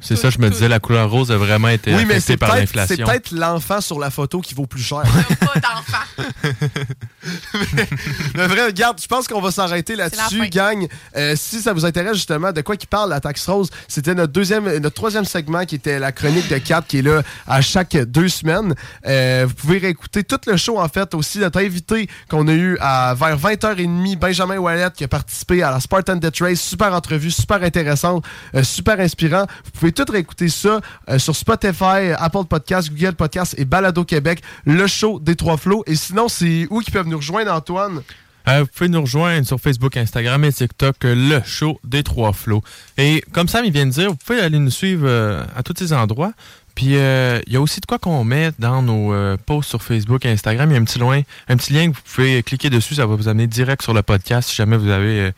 C'est 0.02 0.16
ça, 0.16 0.30
je 0.30 0.38
me 0.40 0.48
tout. 0.48 0.54
disais, 0.54 0.68
la 0.68 0.80
couleur 0.80 1.10
rose 1.10 1.32
a 1.32 1.38
vraiment 1.38 1.68
été 1.70 1.92
Oui, 1.92 2.06
mais 2.06 2.16
affectée 2.16 2.34
c'est 2.34 2.38
par 2.38 2.52
peut-être 2.54 2.70
c'est 2.70 2.76
l'inflation. 2.78 3.06
peut-être 3.08 3.32
l'enfant 3.32 3.82
sur 3.82 4.00
la 4.00 4.10
photo 4.10 4.42
qui 4.42 4.54
vaut 4.54 4.66
plus 4.66 4.82
cher. 4.82 5.04
Pas 5.40 5.60
d'enfant. 5.60 6.24
Mais 8.36 8.48
vrai, 8.48 8.66
regarde, 8.68 9.00
je 9.02 9.08
pense 9.08 9.28
qu'on 9.28 9.42
va 9.42 9.52
s'arrêter 9.52 9.96
là-dessus, 9.96 10.50
gang. 10.50 10.88
Euh, 11.16 11.36
si 11.38 11.62
ça 11.62 11.74
vous 11.74 11.86
intéresse 11.86 12.16
justement 12.16 12.52
de 12.52 12.62
quoi 12.62 12.76
qui 12.78 12.88
parle 12.88 13.10
la 13.10 13.20
taxe 13.20 13.46
rose, 13.48 13.70
c'était 13.88 14.16
notre 14.16 14.34
deuxième, 14.34 14.66
notre 14.78 14.96
troisième 14.96 15.26
segment 15.26 15.66
qui 15.66 15.76
était 15.76 16.00
la 16.00 16.12
chronique 16.12 16.48
de 16.50 16.58
4 16.58 16.88
qui 16.88 17.00
est 17.00 17.02
là 17.02 17.22
à 17.48 17.62
chaque 17.62 17.96
deux 17.96 18.30
semaines. 18.30 18.74
Euh, 19.06 19.46
vous 19.48 19.54
pouvez 19.54 19.78
réécouter 19.78 20.24
tout 20.24 20.40
le 20.48 20.58
show 20.58 20.80
en 20.80 20.88
fait 20.88 21.14
aussi 21.14 21.40
notre 21.40 21.60
invité 21.60 22.10
qu'on 22.30 22.48
a 22.48 22.54
eu 22.54 22.78
à 22.80 23.14
vers 23.16 23.38
20h30, 23.38 24.18
Benjamin 24.18 24.58
Wallet 24.58 24.90
qui 24.96 25.04
a 25.04 25.08
participé 25.08 25.64
à 25.64 25.72
la 25.72 25.80
Spartan 25.80 26.16
Death 26.16 26.40
Race, 26.40 26.60
super 26.60 26.94
entrevue, 26.94 27.32
super 27.32 27.62
intéressante, 27.64 28.26
euh, 28.56 28.64
super 28.64 29.00
inspirant. 29.00 29.46
Vous 29.66 29.72
pouvez 29.72 29.92
tout 29.92 30.06
réécouter 30.10 30.50
ça 30.50 30.82
euh, 31.10 31.20
sur 31.20 31.36
Spotify, 31.36 32.12
Apple 32.18 32.46
Podcast, 32.50 32.90
Google 32.90 33.16
Podcast 33.16 33.56
et 33.58 33.66
Balado 33.66 34.04
Québec, 34.04 34.42
le 34.66 34.88
show 34.88 35.20
des 35.20 35.36
trois 35.36 35.58
flots. 35.58 35.84
Et 35.88 35.96
sinon, 35.96 36.28
c'est 36.28 36.68
où 36.70 36.80
qu'ils 36.82 36.94
peuvent 36.94 37.08
nous 37.08 37.18
rejoindre 37.18 37.54
Antoine? 37.54 38.02
Euh, 38.48 38.62
vous 38.62 38.68
pouvez 38.74 38.90
nous 38.90 39.02
rejoindre 39.02 39.46
sur 39.46 39.60
Facebook, 39.60 39.96
Instagram 39.98 40.44
et 40.44 40.54
TikTok, 40.54 40.96
euh, 41.06 41.14
le 41.14 41.42
show 41.46 41.80
des 41.84 42.04
trois 42.04 42.34
flots. 42.34 42.64
Et 42.98 43.24
comme 43.32 43.48
Sam 43.48 43.66
il 43.66 43.72
vient 43.72 43.86
de 43.86 43.92
dire, 43.92 44.10
vous 44.10 44.16
pouvez 44.16 44.40
aller 44.40 44.58
nous 44.58 44.72
suivre 44.72 45.08
euh, 45.08 45.44
à 45.56 45.62
tous 45.62 45.76
ces 45.78 45.94
endroits. 45.94 46.32
Puis 46.80 46.96
euh, 46.96 47.42
il 47.46 47.54
y 47.54 47.58
a 47.58 47.62
aussi 47.62 47.82
de 47.82 47.86
quoi 47.86 48.00
qu'on 48.00 48.24
met 48.24 48.52
dans 48.58 48.82
nos 48.82 49.14
euh, 49.14 49.36
posts 49.46 49.70
sur 49.70 49.84
Facebook 49.84 50.26
et 50.26 50.30
Instagram. 50.30 50.70
Il 50.70 50.74
y 50.74 50.78
a 50.78 50.80
un 50.80 50.86
petit, 50.86 50.98
loin, 50.98 51.22
un 51.50 51.58
petit 51.58 51.74
lien 51.74 51.92
que 51.92 51.96
vous 51.96 52.02
pouvez 52.16 52.42
cliquer 52.42 52.70
dessus. 52.70 52.96
Ça 52.96 53.06
va 53.06 53.16
vous 53.16 53.28
amener 53.28 53.48
direct 53.48 53.82
sur 53.82 53.94
le 53.94 54.02
podcast 54.02 54.50
si 54.50 54.56
jamais 54.56 54.78
vous 54.78 54.88
avez 54.88 55.20
euh, 55.20 55.32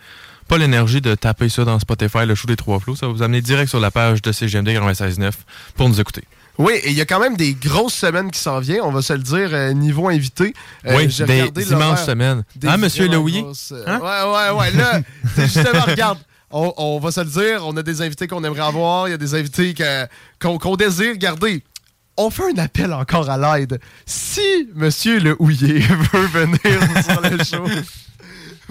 pas 0.51 0.57
l'énergie 0.57 0.99
de 0.99 1.15
taper 1.15 1.47
ça 1.47 1.63
dans 1.63 1.79
Spotify, 1.79 2.25
le 2.25 2.35
show 2.35 2.45
des 2.45 2.57
trois 2.57 2.77
flots. 2.81 2.97
Ça 2.97 3.07
va 3.07 3.13
vous 3.13 3.23
amener 3.23 3.39
direct 3.39 3.69
sur 3.69 3.79
la 3.79 3.89
page 3.89 4.21
de 4.21 4.33
CGMD 4.33 4.67
96.9 4.67 5.31
pour 5.75 5.87
nous 5.87 6.01
écouter. 6.01 6.25
Oui, 6.57 6.73
et 6.83 6.89
il 6.89 6.97
y 6.97 6.99
a 6.99 7.05
quand 7.05 7.21
même 7.21 7.37
des 7.37 7.53
grosses 7.53 7.93
semaines 7.93 8.29
qui 8.29 8.39
s'en 8.39 8.59
viennent, 8.59 8.81
on 8.83 8.91
va 8.91 9.01
se 9.01 9.13
le 9.13 9.19
dire, 9.19 9.47
euh, 9.53 9.71
niveau 9.71 10.09
invité. 10.09 10.53
Euh, 10.85 10.97
oui, 10.97 11.07
des 11.07 11.63
l'horaire 11.69 11.97
semaines. 11.97 12.43
Hein, 12.65 12.75
monsieur 12.75 13.07
grosses, 13.07 13.71
euh, 13.71 13.85
Hein? 13.87 13.99
Ouais, 13.99 14.51
ouais, 14.51 14.59
ouais. 14.59 14.71
Là, 14.71 14.99
c'est 15.35 15.43
justement, 15.53 15.85
regarde, 15.87 16.17
on, 16.51 16.73
on 16.75 16.99
va 16.99 17.11
se 17.13 17.21
le 17.21 17.27
dire, 17.27 17.65
on 17.65 17.77
a 17.77 17.81
des 17.81 18.01
invités 18.01 18.27
qu'on 18.27 18.43
aimerait 18.43 18.59
avoir, 18.59 19.07
il 19.07 19.11
y 19.11 19.13
a 19.13 19.17
des 19.17 19.33
invités 19.35 19.73
qu'on 20.41 20.75
désire 20.75 21.15
garder. 21.15 21.63
On 22.17 22.29
fait 22.29 22.51
un 22.53 22.61
appel 22.61 22.91
encore 22.91 23.29
à 23.29 23.57
l'aide. 23.57 23.79
Si 24.05 24.67
monsieur 24.75 25.21
Le 25.21 25.41
Houillet 25.41 25.79
veut 26.13 26.25
venir 26.27 26.59
sur 27.05 27.21
le 27.21 27.41
show, 27.41 27.65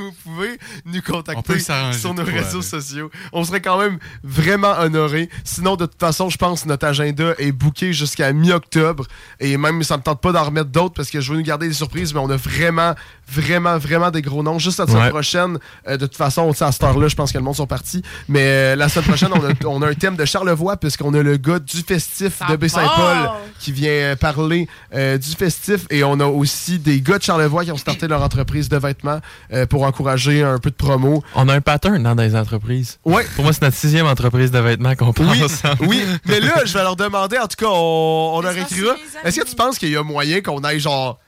vous 0.00 0.12
pouvez 0.24 0.58
nous 0.84 1.02
contacter 1.02 1.58
sur 1.58 2.14
nos 2.14 2.24
quoi, 2.24 2.32
réseaux 2.32 2.62
sociaux. 2.62 3.10
On 3.32 3.44
serait 3.44 3.60
quand 3.60 3.78
même 3.78 3.98
vraiment 4.22 4.72
honorés. 4.78 5.28
Sinon, 5.44 5.76
de 5.76 5.86
toute 5.86 6.00
façon, 6.00 6.28
je 6.28 6.38
pense 6.38 6.62
que 6.62 6.68
notre 6.68 6.86
agenda 6.86 7.34
est 7.38 7.52
booké 7.52 7.92
jusqu'à 7.92 8.32
mi-octobre. 8.32 9.06
Et 9.38 9.56
même, 9.56 9.82
ça 9.82 9.96
me 9.96 10.02
tente 10.02 10.20
pas 10.20 10.32
d'en 10.32 10.44
remettre 10.44 10.70
d'autres 10.70 10.94
parce 10.94 11.10
que 11.10 11.20
je 11.20 11.32
veux 11.32 11.38
nous 11.38 11.44
garder 11.44 11.68
des 11.68 11.74
surprises, 11.74 12.14
mais 12.14 12.20
on 12.20 12.30
a 12.30 12.36
vraiment, 12.36 12.94
vraiment, 13.30 13.78
vraiment 13.78 14.10
des 14.10 14.22
gros 14.22 14.42
noms. 14.42 14.58
Juste 14.58 14.78
la 14.78 14.86
semaine 14.86 15.02
Ouais. 15.04 15.10
prochaine, 15.10 15.58
euh, 15.88 15.96
de 15.96 16.06
toute 16.06 16.16
façon, 16.16 16.42
on 16.42 16.52
sait, 16.52 16.64
à 16.64 16.72
cette 16.72 16.82
heure-là, 16.82 17.08
je 17.08 17.14
pense 17.16 17.32
que 17.32 17.38
le 17.38 17.44
monde 17.44 17.56
sont 17.56 17.66
partis. 17.66 18.02
Mais 18.28 18.40
euh, 18.42 18.76
la 18.76 18.88
semaine 18.88 19.06
prochaine, 19.08 19.30
on 19.32 19.44
a, 19.44 19.52
on 19.66 19.82
a 19.82 19.88
un 19.88 19.94
thème 19.94 20.16
de 20.16 20.24
Charlevoix 20.24 20.76
puisqu'on 20.76 21.14
a 21.14 21.22
le 21.22 21.36
gars 21.36 21.58
du 21.58 21.78
festif 21.82 22.38
Ça 22.38 22.46
de 22.50 22.56
Baie-Saint-Paul 22.56 22.88
part! 22.96 23.36
qui 23.58 23.72
vient 23.72 23.90
euh, 23.90 24.16
parler 24.16 24.68
euh, 24.94 25.18
du 25.18 25.30
festif. 25.30 25.86
Et 25.90 26.02
on 26.04 26.18
a 26.20 26.26
aussi 26.26 26.78
des 26.78 27.00
gars 27.00 27.18
de 27.18 27.22
Charlevoix 27.22 27.64
qui 27.64 27.72
ont 27.72 27.76
starté 27.76 28.08
leur 28.08 28.22
entreprise 28.22 28.68
de 28.68 28.76
vêtements 28.76 29.20
euh, 29.52 29.66
pour 29.66 29.82
encourager 29.84 30.42
un 30.42 30.58
peu 30.58 30.70
de 30.70 30.74
promo. 30.76 31.22
On 31.34 31.48
a 31.48 31.54
un 31.54 31.60
pattern 31.60 32.02
dans 32.02 32.14
des 32.14 32.34
entreprises. 32.36 32.98
Ouais. 33.04 33.24
Pour 33.34 33.44
moi, 33.44 33.52
c'est 33.52 33.62
notre 33.62 33.76
sixième 33.76 34.06
entreprise 34.06 34.50
de 34.50 34.58
vêtements 34.58 34.94
qu'on 34.96 35.12
prend 35.12 35.30
Oui, 35.30 35.42
ensemble. 35.44 35.76
oui, 35.86 36.04
mais 36.26 36.40
là, 36.40 36.64
je 36.64 36.72
vais 36.72 36.82
leur 36.82 36.96
demander, 36.96 37.38
en 37.38 37.46
tout 37.46 37.56
cas, 37.56 37.70
on, 37.70 38.32
on 38.36 38.40
leur 38.40 38.52
ça, 38.54 38.60
écrira. 38.60 38.94
Est-ce 39.24 39.40
que 39.40 39.46
tu 39.48 39.54
penses 39.54 39.78
qu'il 39.78 39.90
y 39.90 39.96
a 39.96 40.02
moyen 40.02 40.40
qu'on 40.40 40.60
aille 40.64 40.80
genre 40.80 41.18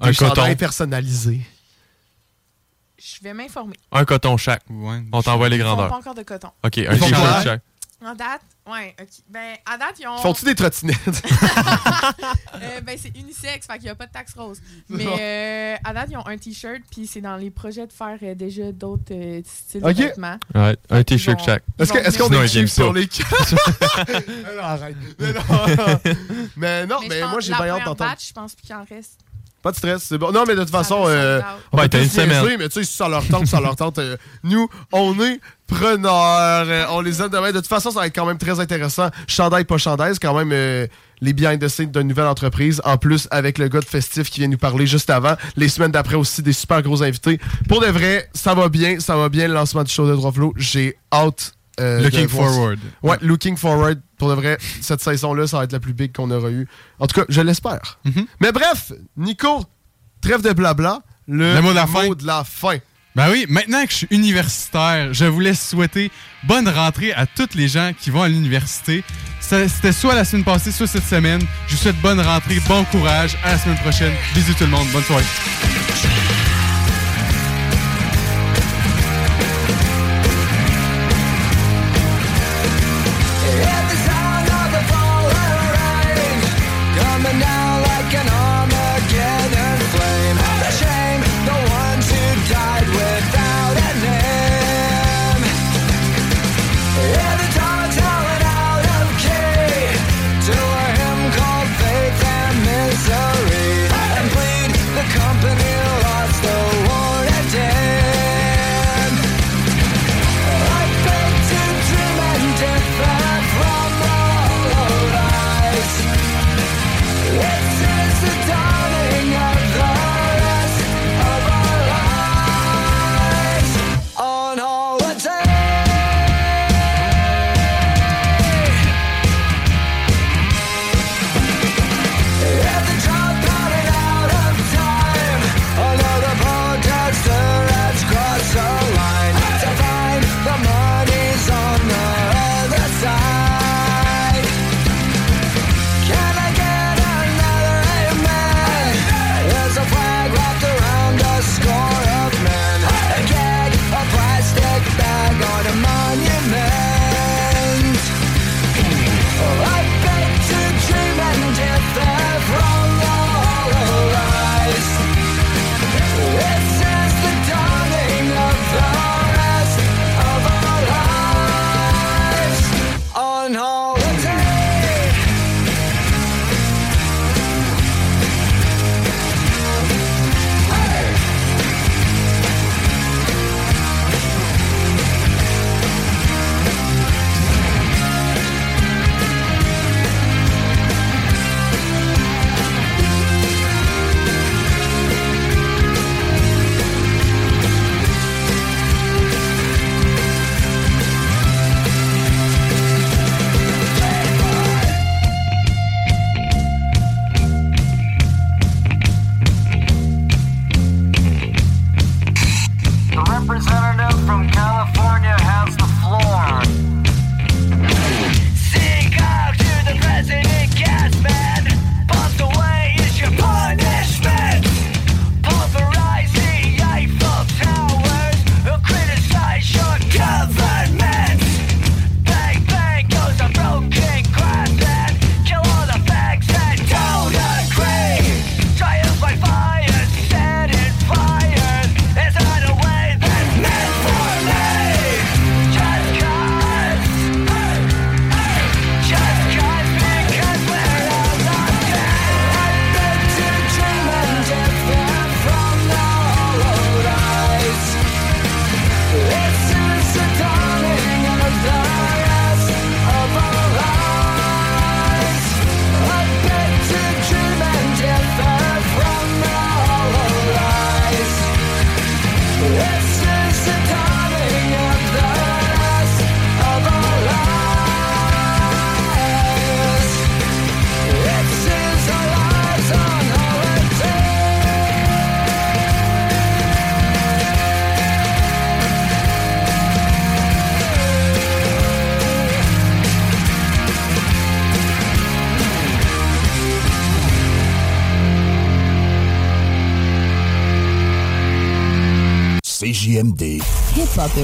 Un 0.00 0.12
coton. 0.12 0.26
chandails 0.28 0.56
personnalisés? 0.56 1.40
Je 2.98 3.22
vais 3.22 3.32
m'informer. 3.34 3.76
Un 3.92 4.04
coton 4.04 4.36
chaque. 4.36 4.62
Ouais. 4.68 5.02
On 5.12 5.22
t'envoie 5.22 5.48
les 5.48 5.56
Ils 5.56 5.60
font 5.62 5.66
grandeurs. 5.68 5.88
pas 5.88 5.96
encore 5.96 6.14
de 6.14 6.22
coton. 6.22 6.48
OK, 6.64 6.78
un 6.78 6.96
t-shirt 6.98 7.44
chaque. 7.44 7.62
En 8.00 8.14
date, 8.14 8.42
ouais, 8.70 8.94
ok. 9.00 9.08
Ben, 9.28 9.56
à 9.66 9.76
date, 9.76 9.96
ils 9.98 10.06
ont. 10.06 10.18
Font-tu 10.18 10.44
des 10.44 10.54
trottinettes? 10.54 10.98
Euh, 12.60 12.80
ben, 12.80 12.98
c'est 13.00 13.16
unisexe, 13.16 13.66
fait 13.66 13.74
qu'il 13.74 13.84
n'y 13.84 13.88
a 13.90 13.94
pas 13.94 14.06
de 14.06 14.12
taxe 14.12 14.34
rose. 14.34 14.60
Mais 14.88 15.04
euh, 15.06 15.76
à 15.84 15.92
date, 15.92 16.08
ils 16.10 16.16
ont 16.16 16.26
un 16.26 16.36
t-shirt, 16.36 16.80
puis 16.90 17.06
c'est 17.06 17.20
dans 17.20 17.36
les 17.36 17.50
projets 17.50 17.86
de 17.86 17.92
faire 17.92 18.18
euh, 18.22 18.34
déjà 18.34 18.72
d'autres 18.72 19.12
euh, 19.12 19.40
styles 19.44 19.84
Ok. 19.84 19.94
de 19.96 20.02
vêtements. 20.04 20.38
Ouais, 20.54 20.76
un 20.90 21.04
t-shirt 21.04 21.40
chaque. 21.44 21.62
Est-ce 21.78 21.92
qu'on 22.18 22.28
Sinon, 22.28 22.42
est 22.42 22.46
ils 22.46 22.50
viennent 22.50 22.66
cheap 22.66 22.68
sur 22.68 22.92
les 22.92 23.08
Mais 24.08 24.54
non, 24.56 24.62
arrête. 24.62 24.96
Mais 25.18 25.32
non, 25.32 25.40
mais, 26.56 26.86
non, 26.86 26.98
Mais 27.02 27.08
mais 27.08 27.20
moi, 27.28 27.40
j'ai 27.40 27.52
bien 27.52 27.68
hâte 27.68 27.84
d'entendre. 27.84 28.16
je 28.18 28.32
pense 28.32 28.54
qu'il 28.54 28.74
en 28.74 28.84
reste. 28.84 29.20
Pas 29.68 29.72
de 29.72 29.76
stress, 29.76 30.02
c'est 30.08 30.16
bon. 30.18 30.32
Non, 30.32 30.44
mais 30.48 30.54
de 30.54 30.60
toute 30.60 30.70
façon, 30.70 31.04
euh, 31.06 31.40
on 31.72 31.76
Ouais, 31.78 31.88
t'as 31.90 31.98
tous 31.98 32.04
une 32.04 32.10
semaine. 32.10 32.42
niaiser, 32.42 32.56
mais 32.56 32.68
tu 32.68 32.74
sais, 32.80 32.84
si 32.84 32.96
ça 32.96 33.06
leur 33.08 33.26
tente, 33.26 33.46
ça 33.46 33.60
leur 33.60 33.76
tente. 33.76 33.98
euh, 33.98 34.16
nous, 34.44 34.66
on 34.92 35.20
est 35.20 35.40
preneurs. 35.66 36.64
euh, 36.66 36.86
on 36.90 37.00
les 37.02 37.20
aime 37.20 37.28
demain. 37.28 37.48
De 37.52 37.58
toute 37.58 37.66
façon, 37.66 37.90
ça 37.90 38.00
va 38.00 38.06
être 38.06 38.14
quand 38.14 38.24
même 38.24 38.38
très 38.38 38.60
intéressant. 38.60 39.10
Chandail, 39.26 39.64
pas 39.64 39.76
chandaise, 39.78 40.18
quand 40.18 40.34
même 40.34 40.50
euh, 40.52 40.86
les 41.20 41.32
behind 41.34 41.60
the 41.60 41.68
scenes 41.68 41.90
d'une 41.90 42.08
nouvelle 42.08 42.26
entreprise. 42.26 42.80
En 42.84 42.96
plus, 42.96 43.28
avec 43.30 43.58
le 43.58 43.68
gars 43.68 43.80
de 43.80 43.84
Festif 43.84 44.30
qui 44.30 44.40
vient 44.40 44.48
nous 44.48 44.56
parler 44.58 44.86
juste 44.86 45.10
avant. 45.10 45.34
Les 45.56 45.68
semaines 45.68 45.92
d'après 45.92 46.14
aussi, 46.16 46.42
des 46.42 46.52
super 46.54 46.80
gros 46.82 47.02
invités. 47.02 47.38
Pour 47.68 47.80
de 47.82 47.86
vrai, 47.88 48.28
ça 48.32 48.54
va 48.54 48.68
bien. 48.70 49.00
Ça 49.00 49.16
va 49.16 49.28
bien 49.28 49.48
le 49.48 49.54
lancement 49.54 49.84
du 49.84 49.92
show 49.92 50.08
de 50.08 50.14
Trois 50.16 50.32
Flots. 50.32 50.54
J'ai 50.56 50.96
hâte. 51.12 51.52
Euh, 51.80 52.00
Looking 52.02 52.22
de 52.22 52.28
forward. 52.28 52.78
Ouais, 53.02 53.16
looking 53.22 53.56
forward. 53.56 54.00
Pour 54.18 54.28
de 54.30 54.34
vrai, 54.34 54.58
cette 54.80 55.00
saison-là, 55.00 55.46
ça 55.46 55.58
va 55.58 55.64
être 55.64 55.72
la 55.72 55.80
plus 55.80 55.92
big 55.94 56.12
qu'on 56.14 56.30
aura 56.30 56.50
eu. 56.50 56.66
En 56.98 57.06
tout 57.06 57.20
cas, 57.20 57.26
je 57.28 57.40
l'espère. 57.40 57.98
Mais 58.40 58.52
bref, 58.52 58.92
Nico, 59.16 59.64
trêve 60.20 60.42
de 60.42 60.52
blabla. 60.52 61.00
Le, 61.26 61.54
Le 61.54 61.60
mot 61.60 61.70
de 61.70 61.76
la 61.76 61.86
fin. 61.86 62.72
fin. 62.72 62.78
Ben 63.14 63.30
oui, 63.30 63.46
maintenant 63.48 63.84
que 63.84 63.90
je 63.90 63.96
suis 63.96 64.06
universitaire, 64.10 65.12
je 65.12 65.24
voulais 65.24 65.54
souhaiter 65.54 66.10
bonne 66.44 66.68
rentrée 66.68 67.12
à 67.12 67.26
tous 67.26 67.54
les 67.54 67.66
gens 67.68 67.92
qui 67.98 68.10
vont 68.10 68.22
à 68.22 68.28
l'université. 68.28 69.02
C'était 69.40 69.92
soit 69.92 70.14
la 70.14 70.24
semaine 70.24 70.44
passée, 70.44 70.70
soit 70.70 70.86
cette 70.86 71.04
semaine. 71.04 71.40
Je 71.66 71.74
vous 71.74 71.82
souhaite 71.82 72.00
bonne 72.00 72.20
rentrée, 72.20 72.60
bon 72.68 72.84
courage. 72.84 73.36
À 73.44 73.52
la 73.52 73.58
semaine 73.58 73.78
prochaine. 73.78 74.12
Bisous 74.34 74.54
tout 74.54 74.64
le 74.64 74.70
monde. 74.70 74.86
Bonne 74.92 75.02
soirée. 75.02 75.24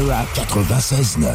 Rock. 0.01 0.27
96.9. 0.35 1.29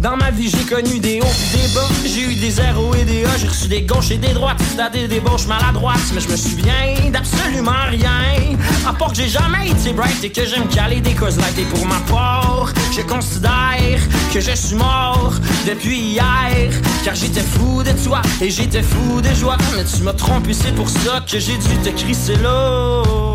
Dans 0.00 0.16
ma 0.16 0.30
vie, 0.30 0.50
j'ai 0.50 0.64
connu 0.64 0.98
des 0.98 1.20
hauts 1.20 1.24
pis 1.24 1.56
des 1.56 1.74
bas. 1.74 1.88
J'ai 2.04 2.20
eu 2.20 2.34
des 2.34 2.50
zéros 2.50 2.94
et 2.94 3.04
des 3.04 3.24
A. 3.24 3.36
J'ai 3.38 3.48
reçu 3.48 3.68
des 3.68 3.82
gauches 3.82 4.10
et 4.10 4.18
des 4.18 4.34
droites. 4.34 4.60
T'as 4.76 4.90
des 4.90 5.08
débauches 5.08 5.46
maladroites. 5.46 6.12
Mais 6.14 6.20
je 6.20 6.28
me 6.28 6.36
souviens 6.36 7.10
d'absolument 7.10 7.86
rien. 7.88 8.56
À 8.86 8.92
part 8.92 9.10
que 9.12 9.16
j'ai 9.16 9.28
jamais 9.28 9.70
été 9.70 9.92
bright 9.92 10.22
et 10.22 10.30
que 10.30 10.44
j'aime 10.44 10.68
caler 10.68 11.00
des 11.00 11.14
causes 11.14 11.38
light. 11.38 11.58
Et 11.58 11.64
pour 11.64 11.86
ma 11.86 12.00
part, 12.00 12.72
je 12.94 13.00
considère 13.02 14.00
que 14.32 14.40
je 14.40 14.52
suis 14.52 14.76
mort 14.76 15.32
depuis 15.66 15.98
hier. 15.98 16.70
Car 17.04 17.14
j'étais 17.14 17.40
fou 17.40 17.82
de 17.82 17.92
toi 18.04 18.20
et 18.40 18.50
j'étais 18.50 18.82
fou 18.82 19.20
de 19.22 19.34
joie. 19.34 19.56
Mais 19.74 19.84
tu 19.84 20.02
m'as 20.02 20.12
trompé, 20.12 20.52
c'est 20.52 20.74
pour 20.74 20.88
ça 20.88 21.24
que 21.26 21.38
j'ai 21.38 21.56
dû 21.56 21.76
te 21.82 21.88
crisser 21.88 22.36
là. 22.36 23.25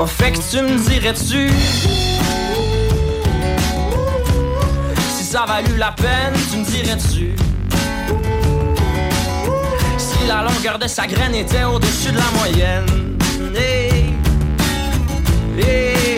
Oh, 0.00 0.06
fait 0.06 0.30
que 0.30 0.38
tu 0.38 0.62
me 0.62 0.78
dirais-tu 0.78 1.50
Si 5.10 5.24
ça 5.24 5.44
valut 5.44 5.76
la 5.76 5.90
peine, 5.90 6.34
tu 6.52 6.58
me 6.58 6.64
dirais-tu 6.64 7.34
Si 9.98 10.26
la 10.28 10.44
longueur 10.44 10.78
de 10.78 10.86
sa 10.86 11.04
graine 11.08 11.34
était 11.34 11.64
au-dessus 11.64 12.12
de 12.12 12.18
la 12.18 12.30
moyenne? 12.38 13.18
Hey, 13.56 14.14
hey. 15.58 16.17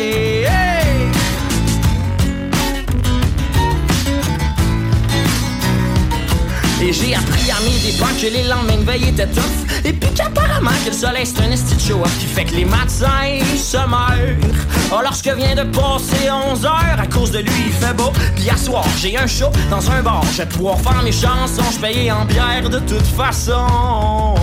Et 6.82 6.92
j'ai 6.94 7.14
appris 7.14 7.50
à 7.50 7.60
mes 7.62 7.78
dépens 7.92 8.06
que 8.18 8.26
les 8.32 8.48
lendemains 8.48 8.78
de 8.78 8.84
veille 8.84 9.08
étaient 9.10 9.26
tough. 9.26 9.84
Et 9.84 9.92
puis 9.92 10.08
qu'apparemment 10.14 10.70
que 10.82 10.90
le 10.90 10.96
soleil 10.96 11.26
c'est 11.26 11.42
un 11.42 11.50
esti 11.50 11.78
show 11.78 12.02
Qui 12.18 12.26
fait 12.26 12.44
que 12.44 12.54
les 12.54 12.64
matins 12.64 13.38
se 13.54 13.76
meurent. 13.76 14.64
Oh 14.90 15.00
lorsque 15.02 15.28
vient 15.28 15.54
de 15.54 15.64
passer 15.70 16.30
11 16.30 16.64
heures 16.64 16.98
À 16.98 17.06
cause 17.06 17.32
de 17.32 17.40
lui 17.40 17.52
il 17.66 17.72
fait 17.72 17.94
beau. 17.94 18.10
Puis 18.34 18.48
à 18.48 18.56
soir 18.56 18.84
j'ai 18.98 19.18
un 19.18 19.26
show 19.26 19.50
dans 19.70 19.90
un 19.90 20.02
bar. 20.02 20.24
Je 20.32 20.38
vais 20.38 20.48
pouvoir 20.48 20.80
faire 20.80 21.02
mes 21.02 21.12
chansons 21.12 21.70
Je 21.70 21.78
paye 21.80 22.10
en 22.10 22.24
bière 22.24 22.70
de 22.70 22.78
toute 22.78 23.06
façon 23.06 24.34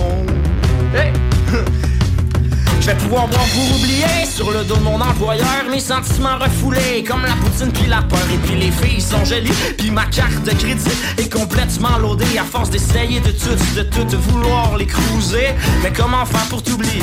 vais 2.88 2.94
pouvoir 2.94 3.28
boire 3.28 3.44
pour 3.44 3.76
oublier. 3.76 4.24
Sur 4.24 4.50
le 4.50 4.64
dos 4.64 4.76
de 4.76 4.82
mon 4.82 5.00
employeur 5.00 5.64
mes 5.70 5.80
sentiments 5.80 6.38
refoulés. 6.38 7.04
Comme 7.06 7.22
la 7.22 7.34
poutine 7.34 7.70
puis 7.72 7.86
la 7.86 8.02
peur 8.02 8.26
et 8.32 8.38
puis 8.38 8.56
les 8.56 8.70
filles 8.70 9.00
sont 9.00 9.24
jolies 9.24 9.52
puis 9.76 9.90
ma 9.90 10.06
carte 10.06 10.42
de 10.44 10.50
crédit 10.50 10.90
est 11.18 11.30
complètement 11.30 11.98
loadée. 11.98 12.38
À 12.38 12.44
force 12.44 12.70
d'essayer 12.70 13.20
de 13.20 13.30
tout 13.30 13.56
de 13.76 13.82
tout 13.82 14.18
vouloir 14.30 14.76
les 14.78 14.86
cruiser. 14.86 15.54
Mais 15.82 15.92
comment 15.92 16.24
faire 16.24 16.46
pour 16.48 16.62
t'oublier? 16.62 17.02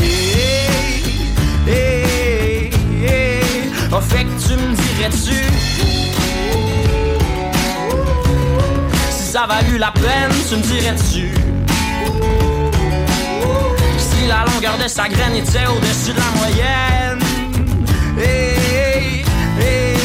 Hey, 1.67 2.71
hey. 3.03 3.51
Oh, 3.91 4.01
fait 4.01 4.25
tu 4.45 4.53
me 4.53 4.75
dirais-tu? 4.75 5.35
Si 9.11 9.23
ça 9.31 9.45
valut 9.47 9.77
la 9.77 9.91
peine 9.91 10.31
tu 10.49 10.55
me 10.55 10.61
dirais-tu? 10.61 11.54
La 14.35 14.51
longueur 14.51 14.77
de 14.77 14.87
sa 14.87 15.07
graine 15.07 15.35
était 15.35 15.65
au-dessus 15.67 16.13
de 16.13 16.19
la 16.19 16.31
moyenne. 16.39 17.19
Hey, 18.17 18.55
hey, 18.67 19.25
hey. 19.59 19.95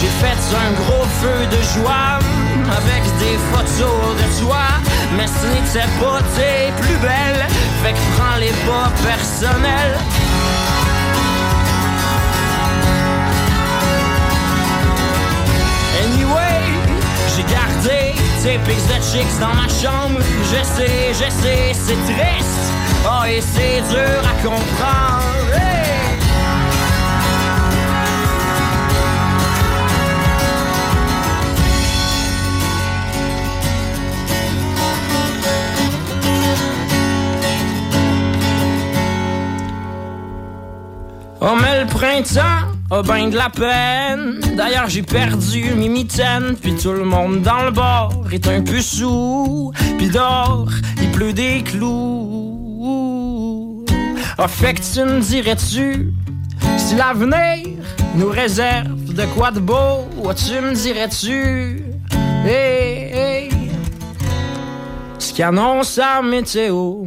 J'ai 0.00 0.06
fait 0.06 0.38
un 0.56 0.72
gros 0.72 1.04
feu 1.20 1.46
de 1.50 1.62
joie 1.74 2.29
avec 2.82 3.04
des 3.18 3.38
photos 3.50 4.16
de 4.16 4.44
toi. 4.44 4.64
Mais 5.16 5.26
ce 5.26 5.46
n'était 5.46 5.88
pas 6.00 6.20
tes 6.36 6.72
plus 6.82 6.96
belles, 6.96 7.46
fait 7.82 7.92
que 7.92 7.98
prends 8.16 8.38
les 8.38 8.54
pas 8.66 8.90
personnels. 9.06 9.98
Anyway, 16.04 16.62
j'ai 17.34 17.42
gardé 17.42 18.14
tes 18.42 18.58
pics 18.58 18.86
de 18.88 19.02
chicks 19.02 19.38
dans 19.40 19.54
ma 19.54 19.68
chambre. 19.68 20.20
Je 20.44 20.64
sais, 20.64 21.12
je 21.12 21.30
sais, 21.42 21.72
c'est 21.72 22.12
triste. 22.12 22.72
Oh, 23.04 23.24
et 23.26 23.40
c'est 23.40 23.80
dur 23.90 24.20
à 24.22 24.34
comprendre. 24.46 25.39
Mais 41.56 41.80
le 41.80 41.86
printemps 41.86 42.68
a 42.90 43.02
ben 43.02 43.28
de 43.28 43.36
la 43.36 43.50
peine. 43.50 44.40
D'ailleurs 44.56 44.88
j'ai 44.88 45.02
perdu 45.02 45.74
mes 45.74 45.88
mitaines 45.88 46.56
Puis 46.60 46.74
tout 46.76 46.92
le 46.92 47.04
monde 47.04 47.42
dans 47.42 47.64
le 47.64 47.72
bar 47.72 48.12
est 48.30 48.46
un 48.46 48.62
peu 48.62 48.80
sous. 48.80 49.72
Puis 49.98 50.08
dehors 50.08 50.68
il 51.00 51.10
pleut 51.10 51.32
des 51.32 51.62
clous. 51.62 52.50
Oh 54.38 54.48
fait 54.48 54.74
que 54.74 54.80
tu 54.80 55.00
me 55.04 55.20
dirais-tu 55.20 56.12
Si 56.76 56.94
l'avenir 56.94 57.66
nous 58.14 58.28
réserve 58.28 59.12
de 59.12 59.24
quoi 59.34 59.50
de 59.50 59.60
beau? 59.60 60.08
Tu 60.36 60.60
me 60.60 60.72
dirais-tu 60.72 61.82
Hey 62.44 63.10
hey. 63.12 63.50
Ce 65.18 65.34
qu'annonce 65.34 65.96
la 65.96 66.22
météo 66.22 67.06